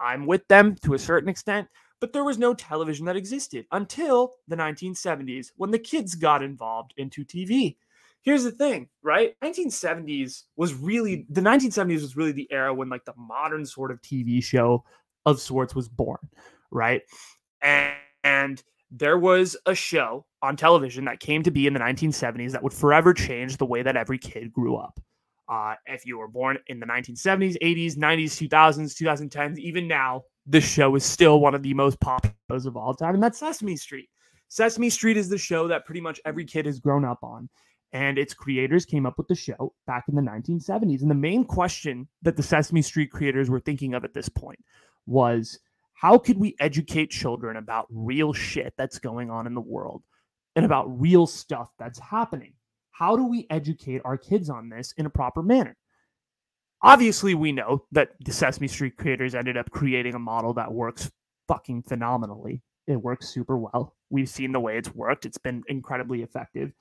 I'm 0.00 0.26
with 0.26 0.46
them 0.48 0.76
to 0.82 0.94
a 0.94 0.98
certain 0.98 1.28
extent, 1.28 1.68
but 2.00 2.12
there 2.12 2.24
was 2.24 2.38
no 2.38 2.54
television 2.54 3.04
that 3.06 3.16
existed 3.16 3.66
until 3.70 4.32
the 4.48 4.56
1970s 4.56 5.52
when 5.56 5.70
the 5.70 5.78
kids 5.78 6.14
got 6.14 6.42
involved 6.42 6.94
into 6.96 7.24
TV. 7.24 7.76
Here's 8.22 8.44
the 8.44 8.52
thing, 8.52 8.88
right? 9.02 9.34
1970s 9.42 10.44
was 10.56 10.74
really 10.74 11.26
the 11.30 11.40
1970s 11.40 12.02
was 12.02 12.16
really 12.16 12.32
the 12.32 12.50
era 12.50 12.72
when 12.72 12.90
like 12.90 13.04
the 13.04 13.14
modern 13.16 13.64
sort 13.64 13.90
of 13.90 14.00
TV 14.02 14.42
show 14.42 14.84
of 15.26 15.40
sorts 15.40 15.74
was 15.74 15.88
born, 15.88 16.18
right? 16.70 17.02
And, 17.62 17.94
and 18.24 18.62
there 18.90 19.18
was 19.18 19.56
a 19.66 19.74
show 19.74 20.26
on 20.42 20.56
television 20.56 21.04
that 21.04 21.20
came 21.20 21.42
to 21.42 21.50
be 21.50 21.66
in 21.66 21.74
the 21.74 21.80
1970s 21.80 22.52
that 22.52 22.62
would 22.62 22.72
forever 22.72 23.14
change 23.14 23.56
the 23.56 23.66
way 23.66 23.82
that 23.82 23.96
every 23.96 24.18
kid 24.18 24.52
grew 24.52 24.76
up. 24.76 25.00
Uh, 25.48 25.74
if 25.86 26.06
you 26.06 26.18
were 26.18 26.28
born 26.28 26.58
in 26.68 26.78
the 26.78 26.86
1970s, 26.86 27.56
80s, 27.60 27.96
90s, 27.96 28.48
2000s, 28.48 28.94
2010s, 28.94 29.58
even 29.58 29.88
now, 29.88 30.22
this 30.46 30.64
show 30.64 30.94
is 30.94 31.04
still 31.04 31.40
one 31.40 31.54
of 31.54 31.62
the 31.62 31.74
most 31.74 31.98
popular 32.00 32.34
shows 32.50 32.66
of 32.66 32.76
all 32.76 32.94
time, 32.94 33.14
and 33.14 33.22
that's 33.22 33.38
Sesame 33.38 33.76
Street. 33.76 34.08
Sesame 34.48 34.90
Street 34.90 35.16
is 35.16 35.28
the 35.28 35.38
show 35.38 35.68
that 35.68 35.86
pretty 35.86 36.00
much 36.00 36.20
every 36.24 36.44
kid 36.44 36.66
has 36.66 36.80
grown 36.80 37.04
up 37.04 37.18
on. 37.22 37.48
And 37.92 38.18
its 38.18 38.34
creators 38.34 38.84
came 38.84 39.04
up 39.04 39.18
with 39.18 39.26
the 39.26 39.34
show 39.34 39.74
back 39.86 40.04
in 40.08 40.14
the 40.14 40.22
1970s. 40.22 41.02
And 41.02 41.10
the 41.10 41.14
main 41.14 41.44
question 41.44 42.06
that 42.22 42.36
the 42.36 42.42
Sesame 42.42 42.82
Street 42.82 43.10
creators 43.10 43.50
were 43.50 43.58
thinking 43.58 43.94
of 43.94 44.04
at 44.04 44.14
this 44.14 44.28
point 44.28 44.60
was 45.10 45.58
how 45.94 46.16
could 46.16 46.38
we 46.38 46.56
educate 46.60 47.10
children 47.10 47.56
about 47.56 47.86
real 47.90 48.32
shit 48.32 48.72
that's 48.78 48.98
going 48.98 49.30
on 49.30 49.46
in 49.46 49.54
the 49.54 49.60
world 49.60 50.02
and 50.56 50.64
about 50.64 51.00
real 51.00 51.26
stuff 51.26 51.70
that's 51.78 51.98
happening? 51.98 52.54
How 52.92 53.16
do 53.16 53.26
we 53.26 53.46
educate 53.50 54.00
our 54.04 54.16
kids 54.16 54.48
on 54.48 54.68
this 54.68 54.92
in 54.96 55.04
a 55.04 55.10
proper 55.10 55.42
manner? 55.42 55.76
Obviously, 56.82 57.34
we 57.34 57.52
know 57.52 57.84
that 57.92 58.12
the 58.24 58.32
Sesame 58.32 58.68
Street 58.68 58.96
creators 58.96 59.34
ended 59.34 59.58
up 59.58 59.70
creating 59.70 60.14
a 60.14 60.18
model 60.18 60.54
that 60.54 60.72
works 60.72 61.10
fucking 61.46 61.82
phenomenally. 61.82 62.62
It 62.86 62.96
works 62.96 63.28
super 63.28 63.58
well. 63.58 63.94
We've 64.08 64.28
seen 64.28 64.52
the 64.52 64.60
way 64.60 64.78
it's 64.78 64.94
worked, 64.94 65.26
it's 65.26 65.38
been 65.38 65.62
incredibly 65.68 66.22
effective. 66.22 66.72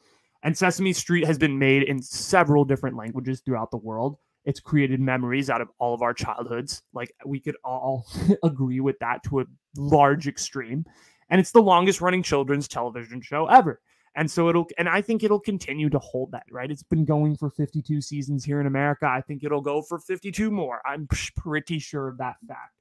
And 0.43 0.57
Sesame 0.57 0.93
Street 0.93 1.25
has 1.25 1.37
been 1.37 1.59
made 1.59 1.83
in 1.83 2.01
several 2.01 2.63
different 2.63 2.95
languages 2.95 3.41
throughout 3.41 3.71
the 3.71 3.77
world. 3.77 4.15
It's 4.49 4.59
created 4.59 4.99
memories 4.99 5.51
out 5.51 5.61
of 5.61 5.69
all 5.77 5.93
of 5.93 6.01
our 6.01 6.11
childhoods. 6.11 6.81
Like 6.91 7.13
we 7.23 7.39
could 7.39 7.55
all 7.63 8.07
agree 8.43 8.79
with 8.79 8.97
that 8.97 9.21
to 9.25 9.41
a 9.41 9.45
large 9.77 10.27
extreme. 10.27 10.85
And 11.29 11.39
it's 11.39 11.51
the 11.51 11.61
longest 11.61 12.01
running 12.01 12.23
children's 12.23 12.67
television 12.67 13.21
show 13.21 13.45
ever. 13.45 13.79
And 14.15 14.29
so 14.29 14.49
it'll, 14.49 14.67
and 14.79 14.89
I 14.89 15.03
think 15.03 15.23
it'll 15.23 15.39
continue 15.39 15.87
to 15.91 15.99
hold 15.99 16.31
that, 16.31 16.47
right? 16.49 16.71
It's 16.71 16.81
been 16.81 17.05
going 17.05 17.37
for 17.37 17.51
52 17.51 18.01
seasons 18.01 18.43
here 18.43 18.59
in 18.59 18.65
America. 18.65 19.05
I 19.05 19.21
think 19.21 19.43
it'll 19.43 19.61
go 19.61 19.83
for 19.83 19.99
52 19.99 20.49
more. 20.49 20.81
I'm 20.83 21.07
pretty 21.37 21.77
sure 21.77 22.07
of 22.07 22.17
that 22.17 22.37
fact. 22.47 22.73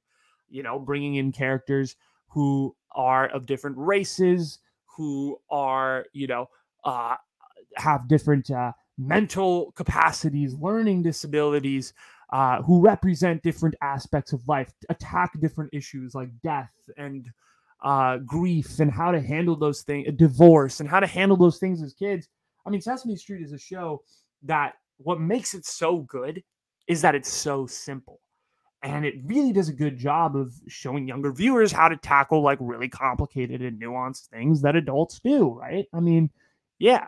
You 0.49 0.63
know, 0.63 0.79
bringing 0.79 1.15
in 1.15 1.31
characters 1.31 1.95
who 2.29 2.75
are 2.93 3.27
of 3.27 3.45
different 3.45 3.77
races, 3.77 4.57
who 4.97 5.39
are, 5.51 6.07
you 6.13 6.25
know, 6.25 6.49
uh, 6.83 7.15
have 7.75 8.07
different 8.07 8.49
uh, 8.49 8.71
mental 8.99 9.71
capacities, 9.71 10.53
learning 10.55 11.01
disabilities, 11.01 11.93
uh, 12.31 12.61
who 12.61 12.81
represent 12.81 13.41
different 13.41 13.75
aspects 13.81 14.33
of 14.33 14.47
life, 14.47 14.71
attack 14.89 15.31
different 15.39 15.73
issues 15.73 16.13
like 16.13 16.29
death 16.43 16.71
and 16.97 17.27
uh, 17.83 18.17
grief 18.17 18.79
and 18.79 18.91
how 18.91 19.11
to 19.11 19.21
handle 19.21 19.55
those 19.55 19.81
things, 19.81 20.07
divorce 20.15 20.79
and 20.79 20.89
how 20.89 20.99
to 20.99 21.07
handle 21.07 21.37
those 21.37 21.57
things 21.57 21.81
as 21.81 21.93
kids. 21.93 22.27
I 22.65 22.69
mean, 22.69 22.81
Sesame 22.81 23.15
Street 23.15 23.41
is 23.41 23.53
a 23.53 23.57
show 23.57 24.03
that 24.43 24.73
what 24.97 25.19
makes 25.19 25.53
it 25.53 25.65
so 25.65 25.99
good 25.99 26.43
is 26.87 27.01
that 27.01 27.15
it's 27.15 27.31
so 27.31 27.65
simple. 27.65 28.19
And 28.83 29.05
it 29.05 29.15
really 29.25 29.51
does 29.51 29.69
a 29.69 29.73
good 29.73 29.97
job 29.97 30.35
of 30.35 30.53
showing 30.67 31.07
younger 31.07 31.31
viewers 31.33 31.71
how 31.71 31.89
to 31.89 31.97
tackle 31.97 32.41
like 32.41 32.59
really 32.61 32.87
complicated 32.87 33.61
and 33.61 33.81
nuanced 33.81 34.27
things 34.27 34.61
that 34.61 34.75
adults 34.75 35.19
do, 35.19 35.49
right? 35.49 35.85
I 35.93 35.99
mean, 35.99 36.29
yeah, 36.79 37.07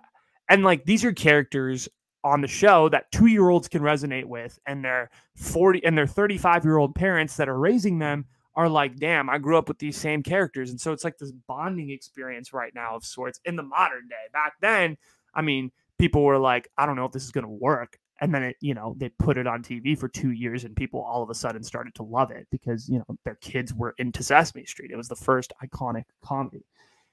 and 0.52 0.66
like 0.66 0.84
these 0.84 1.06
are 1.06 1.14
characters 1.14 1.88
on 2.26 2.42
the 2.42 2.48
show 2.48 2.90
that 2.90 3.10
two 3.12 3.28
year 3.28 3.50
olds 3.50 3.70
can 3.70 3.82
resonate 3.82 4.26
with, 4.26 4.60
and 4.66 4.84
their 4.84 5.10
40 5.38 5.84
and 5.86 5.98
their 5.98 6.06
35 6.06 6.66
year 6.66 6.78
old 6.78 6.94
parents 6.94 7.38
that 7.38 7.48
are 7.48 7.58
raising 7.58 8.00
them 8.00 8.26
are 8.56 8.68
like, 8.68 8.98
damn, 8.98 9.30
I 9.30 9.38
grew 9.38 9.58
up 9.58 9.70
with 9.70 9.80
these 9.80 9.96
same 9.96 10.22
characters. 10.22 10.70
And 10.70 10.80
so 10.80 10.92
it's 10.92 11.06
like 11.06 11.18
this 11.18 11.32
bonding 11.48 11.90
experience 11.90 12.52
right 12.52 12.76
now 12.76 12.98
of 12.98 13.06
sorts 13.06 13.40
in 13.46 13.56
the 13.56 13.64
modern 13.64 14.10
day. 14.10 14.28
Back 14.34 14.56
then, 14.60 14.98
I 15.34 15.42
mean, 15.42 15.72
people 15.98 16.22
were 16.22 16.38
like, 16.38 16.68
I 16.78 16.86
don't 16.86 16.98
know 16.98 17.06
if 17.06 17.14
this 17.14 17.24
is 17.24 17.32
going 17.32 17.46
to 17.46 17.50
work. 17.50 17.98
And 18.20 18.36
then 18.36 18.44
it, 18.44 18.58
you 18.60 18.74
know, 18.74 18.94
they 18.98 19.08
put 19.08 19.38
it 19.38 19.48
on 19.48 19.64
TV 19.64 19.98
for 19.98 20.10
two 20.10 20.32
years 20.32 20.66
and 20.66 20.76
people 20.76 21.02
all 21.02 21.24
of 21.24 21.30
a 21.30 21.34
sudden 21.34 21.64
started 21.64 21.96
to 21.96 22.04
love 22.04 22.30
it 22.30 22.46
because, 22.52 22.90
you 22.90 22.98
know, 23.00 23.18
their 23.24 23.36
kids 23.36 23.74
were 23.74 23.96
into 24.00 24.22
Sesame 24.22 24.66
Street. 24.66 24.92
It 24.92 24.98
was 24.98 25.08
the 25.08 25.16
first 25.16 25.54
iconic 25.64 26.04
comedy. 26.22 26.66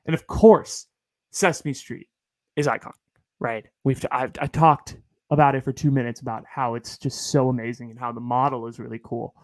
And 0.07 0.15
of 0.15 0.27
course, 0.27 0.89
Sesame 1.31 1.73
Street 1.73 2.09
is 2.57 2.67
iconic 2.67 2.95
right? 3.41 3.67
We've 3.85 4.05
I've 4.11 4.33
I 4.41 4.47
talked 4.47 4.97
about 5.31 5.55
it 5.55 5.65
for 5.65 5.73
two 5.73 5.91
minutes 5.91 6.21
about 6.21 6.45
how 6.47 6.75
it's 6.75 6.99
just 6.99 7.31
so 7.31 7.49
amazing 7.49 7.91
and 7.91 7.99
how 7.99 8.13
the 8.13 8.21
model 8.21 8.67
is 8.67 8.79
really 8.79 9.01
cool. 9.05 9.35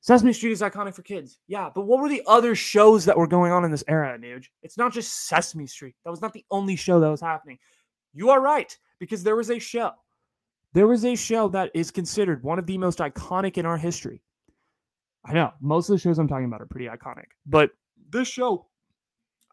Sesame 0.00 0.32
Street 0.32 0.50
is 0.50 0.62
iconic 0.62 0.94
for 0.94 1.02
kids. 1.02 1.38
Yeah, 1.46 1.70
but 1.72 1.82
what 1.82 2.00
were 2.00 2.08
the 2.08 2.22
other 2.26 2.56
shows 2.56 3.04
that 3.04 3.16
were 3.16 3.28
going 3.28 3.52
on 3.52 3.64
in 3.64 3.70
this 3.70 3.84
era, 3.86 4.18
Nuge? 4.18 4.46
It's 4.62 4.76
not 4.76 4.92
just 4.92 5.28
Sesame 5.28 5.66
Street. 5.66 5.94
That 6.04 6.10
was 6.10 6.20
not 6.20 6.32
the 6.32 6.44
only 6.50 6.74
show 6.74 6.98
that 6.98 7.08
was 7.08 7.20
happening. 7.20 7.58
You 8.12 8.30
are 8.30 8.40
right, 8.40 8.76
because 8.98 9.22
there 9.22 9.36
was 9.36 9.50
a 9.50 9.60
show. 9.60 9.92
There 10.72 10.88
was 10.88 11.04
a 11.04 11.14
show 11.14 11.48
that 11.50 11.70
is 11.72 11.92
considered 11.92 12.42
one 12.42 12.58
of 12.58 12.66
the 12.66 12.78
most 12.78 12.98
iconic 12.98 13.58
in 13.58 13.64
our 13.64 13.76
history. 13.76 14.20
I 15.24 15.34
know 15.34 15.52
most 15.60 15.88
of 15.88 15.94
the 15.94 16.00
shows 16.00 16.18
I'm 16.18 16.26
talking 16.26 16.46
about 16.46 16.60
are 16.60 16.66
pretty 16.66 16.88
iconic, 16.88 17.26
but 17.46 17.70
this 18.10 18.26
show 18.26 18.66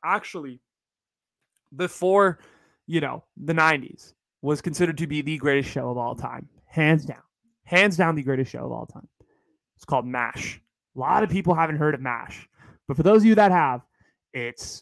actually, 0.04 0.62
before 1.76 2.40
you 2.90 3.00
know, 3.00 3.24
the 3.38 3.54
90s 3.54 4.14
was 4.42 4.62
considered 4.62 4.98
to 4.98 5.06
be 5.06 5.22
the 5.22 5.38
greatest 5.38 5.70
show 5.70 5.92
of 5.92 5.98
all 6.00 6.16
time. 6.16 6.50
Hands 6.66 7.06
down. 7.06 7.22
Hands 7.64 7.96
down, 7.96 8.16
the 8.16 8.24
greatest 8.24 8.52
show 8.52 8.66
of 8.66 8.72
all 8.72 8.88
time. 8.88 9.08
It's 9.76 9.86
called 9.86 10.08
MASH. 10.08 10.60
A 10.96 11.00
lot 11.00 11.22
of 11.22 11.30
people 11.30 11.54
haven't 11.54 11.76
heard 11.76 11.94
of 11.94 12.02
MASH. 12.02 12.50
But 12.88 12.98
for 12.98 13.04
those 13.04 13.22
of 13.22 13.26
you 13.26 13.36
that 13.36 13.52
have, 13.52 13.82
it's 14.34 14.82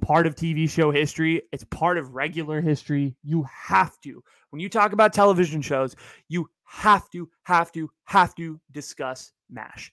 part 0.00 0.28
of 0.28 0.36
TV 0.36 0.70
show 0.70 0.92
history. 0.92 1.42
It's 1.50 1.64
part 1.64 1.98
of 1.98 2.14
regular 2.14 2.60
history. 2.60 3.16
You 3.24 3.44
have 3.50 4.00
to. 4.02 4.22
When 4.50 4.60
you 4.60 4.68
talk 4.68 4.92
about 4.92 5.12
television 5.12 5.62
shows, 5.62 5.96
you 6.28 6.48
have 6.66 7.10
to, 7.10 7.28
have 7.42 7.72
to, 7.72 7.90
have 8.04 8.32
to 8.36 8.60
discuss 8.70 9.32
MASH. 9.50 9.90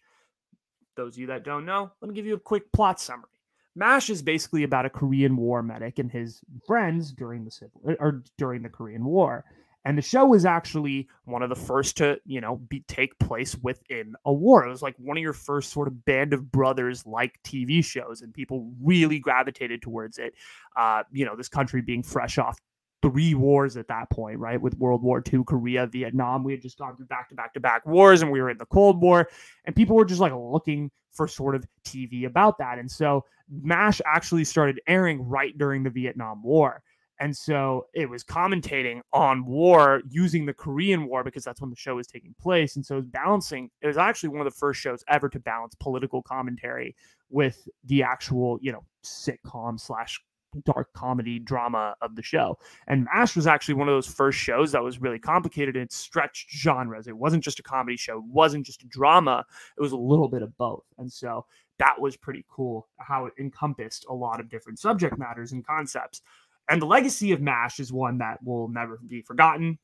Those 0.96 1.16
of 1.16 1.18
you 1.18 1.28
that 1.28 1.44
don't 1.44 1.66
know, 1.66 1.91
let 2.02 2.10
me 2.10 2.14
give 2.14 2.28
you 2.28 2.36
a 2.36 2.39
quick 2.39 2.72
plot 2.72 3.00
summary. 3.00 3.33
MASH 3.76 4.09
is 4.09 4.21
basically 4.21 4.63
about 4.63 4.86
a 4.86 4.89
Korean 4.89 5.36
War 5.36 5.63
medic 5.63 5.99
and 5.99 6.11
his 6.11 6.41
friends 6.67 7.11
during 7.11 7.43
the 7.43 7.51
civil 7.51 7.82
or 7.99 8.24
during 8.38 8.61
the 8.61 8.69
Korean 8.69 9.03
War. 9.03 9.45
And 9.86 9.97
the 9.97 10.01
show 10.01 10.26
was 10.26 10.45
actually 10.45 11.09
one 11.26 11.43
of 11.43 11.49
the 11.49 11.55
first 11.55 11.97
to, 11.97 12.17
you 12.26 12.39
know, 12.39 12.55
be 12.69 12.82
take 12.88 13.19
place 13.19 13.57
within 13.61 14.15
a 14.24 14.32
war. 14.32 14.65
It 14.65 14.69
was 14.69 14.82
like 14.82 14.95
one 14.97 15.17
of 15.17 15.21
your 15.21 15.34
first 15.34 15.71
sort 15.71 15.89
of 15.89 16.05
band 16.05 16.34
of 16.34 16.51
brothers 16.51 17.05
like 17.05 17.38
TV 17.43 17.84
shows, 17.84 18.21
and 18.21 18.34
people 18.34 18.71
really 18.82 19.19
gravitated 19.19 19.82
towards 19.82 20.19
it. 20.19 20.36
Uh, 20.78 21.03
you 21.11 21.26
know, 21.26 21.36
this 21.36 21.49
country 21.49 21.82
being 21.82 22.01
fresh 22.01 22.38
off 22.38 22.57
three 23.04 23.36
wars 23.36 23.76
at 23.76 23.89
that 23.89 24.10
point, 24.10 24.39
right? 24.39 24.60
With 24.60 24.78
World 24.78 25.04
War 25.04 25.22
II, 25.32 25.43
Korea, 25.43 25.86
Vietnam. 25.86 26.43
We 26.43 26.54
had 26.54 26.62
just 26.62 26.78
gone 26.78 26.95
through 26.95 27.08
back 27.08 27.30
to 27.30 27.36
back 27.36 27.54
to 27.54 27.60
back 27.60 27.86
wars 27.86 28.22
and 28.22 28.32
we 28.32 28.41
were 28.41 28.49
in 28.49 28.58
the 28.58 28.66
Cold 28.66 29.01
War. 29.01 29.30
And 29.66 29.76
people 29.76 29.95
were 29.95 30.06
just 30.06 30.22
like 30.22 30.34
looking 30.34 30.89
for 31.12 31.28
sort 31.28 31.54
of 31.54 31.66
TV 31.86 32.26
about 32.26 32.58
that. 32.60 32.80
And 32.80 32.89
so 32.89 33.26
MASH 33.49 34.01
actually 34.06 34.45
started 34.45 34.80
airing 34.88 35.22
right 35.22 35.56
during 35.58 35.84
the 35.84 35.89
Vietnam 35.89 36.41
War. 36.41 36.82
And 37.20 37.36
so 37.36 37.88
it 37.93 38.10
was 38.10 38.24
commentating 38.24 39.01
on 39.12 39.45
war 39.45 40.01
using 40.10 40.45
the 40.45 40.54
Korean 40.54 41.06
War 41.06 41.24
because 41.24 41.43
that's 41.43 41.62
when 41.62 41.70
the 41.70 41.76
show 41.76 41.95
was 41.95 42.08
taking 42.08 42.34
place. 42.41 42.76
And 42.76 42.86
so 42.86 42.95
it 42.95 42.99
was 42.99 43.06
balancing, 43.08 43.70
it 43.82 43.88
was 43.88 43.97
actually 43.97 44.30
one 44.30 44.45
of 44.45 44.51
the 44.51 44.58
first 44.58 44.82
shows 44.82 45.04
ever 45.08 45.30
to 45.30 45.39
balance 45.39 45.76
political 45.76 46.22
commentary 46.24 46.95
with 47.30 47.68
the 47.84 48.01
actual, 48.04 48.60
you 48.62 48.72
know, 48.72 48.84
sitcom 49.06 49.80
slash 49.80 50.20
dark 50.66 50.93
comedy 50.93 51.39
drama 51.39 51.95
of 52.01 52.16
the 52.16 52.22
show. 52.22 52.58
And 52.88 53.06
MASH 53.06 53.36
was 53.36 53.47
actually 53.47 53.76
one 53.76 53.88
of 53.88 53.93
those 53.93 54.08
first 54.08 54.38
shows 54.38 54.72
that 54.72 54.84
was 54.84 55.01
really 55.01 55.20
complicated 55.20 55.76
and 55.76 55.86
it 55.86 55.93
stretched 55.93 56.51
genres. 56.51 57.08
It 57.08 57.18
wasn't 57.18 57.43
just 57.43 57.60
a 57.60 57.64
comedy 57.64 57.97
show, 57.97 58.18
it 58.18 58.26
wasn't 58.26 58.66
just 58.66 58.84
a 58.84 58.88
drama, 58.88 59.45
it 59.78 59.82
was 59.82 59.91
a 59.91 59.97
little 59.97 60.28
bit 60.28 60.41
of 60.41 60.56
both. 60.58 60.84
And 60.97 61.12
so 61.12 61.45
that 61.80 61.99
was 61.99 62.16
pretty 62.16 62.45
cool 62.49 62.88
how 62.97 63.26
it 63.26 63.34
encompassed 63.39 64.06
a 64.10 64.14
lot 64.14 64.39
of 64.39 64.49
different 64.49 64.80
subject 64.80 65.18
matters 65.18 65.51
and 65.51 65.66
concepts. 65.66 66.22
And 66.70 66.82
the 66.82 66.86
legacy 66.86 67.32
of 67.32 67.41
MASH 67.41 67.80
is 67.80 67.91
one 67.91 68.20
that 68.20 68.41
will 68.43 68.70
never 68.70 68.99
be 69.06 69.22
forgotten. 69.22 69.80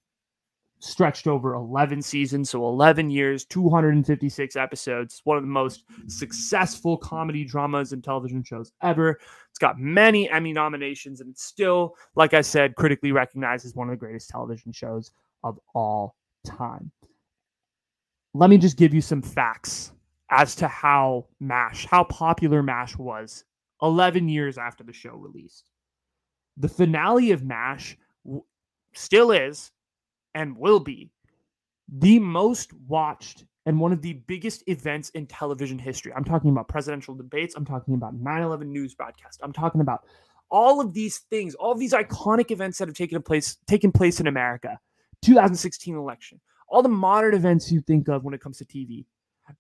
Stretched 0.82 1.28
over 1.28 1.56
11 1.56 2.02
seasons, 2.02 2.50
so 2.50 2.66
11 2.68 3.10
years, 3.10 3.44
256 3.46 4.56
episodes. 4.56 5.22
One 5.26 5.36
of 5.36 5.44
the 5.44 5.50
most 5.50 5.84
successful 6.08 6.98
comedy 6.98 7.44
dramas 7.44 7.92
and 7.92 8.02
television 8.02 8.44
shows 8.44 8.72
ever. 8.82 9.20
It's 9.50 9.60
got 9.60 9.78
many 9.78 10.30
Emmy 10.30 10.54
nominations, 10.54 11.20
and 11.20 11.30
it's 11.32 11.44
still, 11.44 11.96
like 12.16 12.34
I 12.34 12.42
said, 12.42 12.76
critically 12.76 13.12
recognized 13.12 13.66
as 13.66 13.76
one 13.76 13.90
of 13.90 13.92
the 13.92 13.98
greatest 13.98 14.30
television 14.30 14.72
shows 14.72 15.12
of 15.44 15.60
all 15.76 16.16
time. 16.46 16.92
Let 18.34 18.50
me 18.50 18.58
just 18.58 18.78
give 18.78 18.94
you 18.94 19.02
some 19.02 19.22
facts 19.22 19.92
as 20.30 20.56
to 20.56 20.68
how 20.68 21.26
MASH, 21.40 21.88
how 21.88 22.04
popular 22.06 22.62
MASH 22.62 22.96
was 22.98 23.44
11 23.82 24.30
years 24.30 24.58
after 24.58 24.84
the 24.84 24.94
show 24.94 25.16
released. 25.16 25.70
The 26.58 26.70
finale 26.70 27.32
of 27.32 27.44
MASH 27.44 27.98
w- 28.26 28.44
still 28.94 29.32
is 29.32 29.72
and 30.36 30.58
will 30.58 30.80
be 30.80 31.10
the 31.92 32.20
most 32.20 32.72
watched 32.88 33.46
and 33.66 33.80
one 33.80 33.92
of 33.92 34.02
the 34.02 34.14
biggest 34.28 34.64
events 34.68 35.10
in 35.12 35.28
television 35.28 35.78
history. 35.78 36.14
I'm 36.16 36.24
talking 36.24 36.50
about 36.52 36.68
presidential 36.68 37.16
debates. 37.16 37.56
I'm 37.56 37.66
talking 37.66 37.94
about 37.94 38.16
9 38.16 38.42
11 38.42 38.72
news 38.72 38.96
broadcast. 38.96 39.42
I'm 39.44 39.54
talking 39.54 39.82
about 39.82 40.06
all 40.50 40.82
of 40.82 40.94
these 40.94 41.20
things, 41.30 41.56
all 41.56 41.76
these 41.76 41.94
iconic 41.94 42.52
events 42.52 42.78
that 42.78 42.88
have 42.88 42.96
taken 42.96 43.22
place 43.22 43.58
taken 43.68 43.92
place 43.92 44.20
in 44.20 44.28
America. 44.28 44.80
2016 45.22 45.96
election, 45.96 46.40
all 46.70 46.82
the 46.82 46.90
modern 46.90 47.34
events 47.34 47.72
you 47.72 47.82
think 47.82 48.08
of 48.08 48.24
when 48.24 48.34
it 48.34 48.42
comes 48.42 48.58
to 48.58 48.66
TV. 48.66 49.06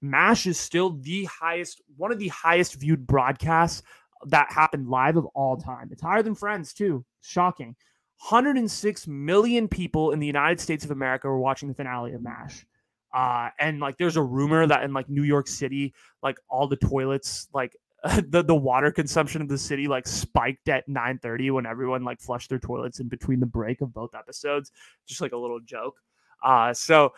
MASH 0.02 0.48
is 0.48 0.60
still 0.60 0.92
the 1.02 1.26
highest, 1.26 1.82
one 1.98 2.12
of 2.12 2.20
the 2.20 2.30
highest 2.30 2.76
viewed 2.76 3.06
broadcasts 3.08 3.84
that 4.28 4.52
happened 4.52 4.88
live 4.88 5.18
of 5.18 5.26
all 5.28 5.58
time. 5.58 5.90
It's 5.92 6.02
higher 6.02 6.24
than 6.24 6.36
Friends, 6.36 6.74
too. 6.74 7.04
Shocking. 7.22 7.76
106 8.22 9.08
million 9.08 9.68
people 9.68 10.12
in 10.12 10.20
the 10.20 10.28
United 10.28 10.60
States 10.60 10.84
of 10.84 10.92
America 10.92 11.28
were 11.28 11.40
watching 11.40 11.70
the 11.70 11.76
finale 11.76 12.14
of 12.14 12.22
MASH. 12.22 12.66
Uh, 13.14 13.50
and 13.60 13.80
like, 13.80 13.98
there's 13.98 14.18
a 14.18 14.22
rumor 14.22 14.68
that 14.68 14.84
in 14.84 14.94
like 14.94 15.10
New 15.10 15.24
York 15.24 15.48
City, 15.48 15.94
like 16.22 16.38
all 16.50 16.68
the 16.68 16.76
toilets, 16.76 17.48
like 17.54 17.76
the 18.30 18.42
the 18.42 18.56
water 18.56 18.92
consumption 18.92 19.42
of 19.42 19.50
the 19.50 19.58
city 19.58 19.88
like 19.88 20.08
spiked 20.08 20.70
at 20.70 20.88
9:30 20.88 21.52
when 21.52 21.66
everyone 21.66 22.04
like 22.04 22.22
flushed 22.22 22.50
their 22.50 22.60
toilets 22.60 23.00
in 23.00 23.08
between 23.10 23.40
the 23.40 23.46
break 23.46 23.82
of 23.82 23.94
both 23.94 24.16
episodes. 24.16 24.72
Just 25.06 25.22
like 25.22 25.34
a 25.34 25.38
little 25.38 25.60
joke. 25.60 25.96
Uh, 26.44 26.74
so 26.74 27.14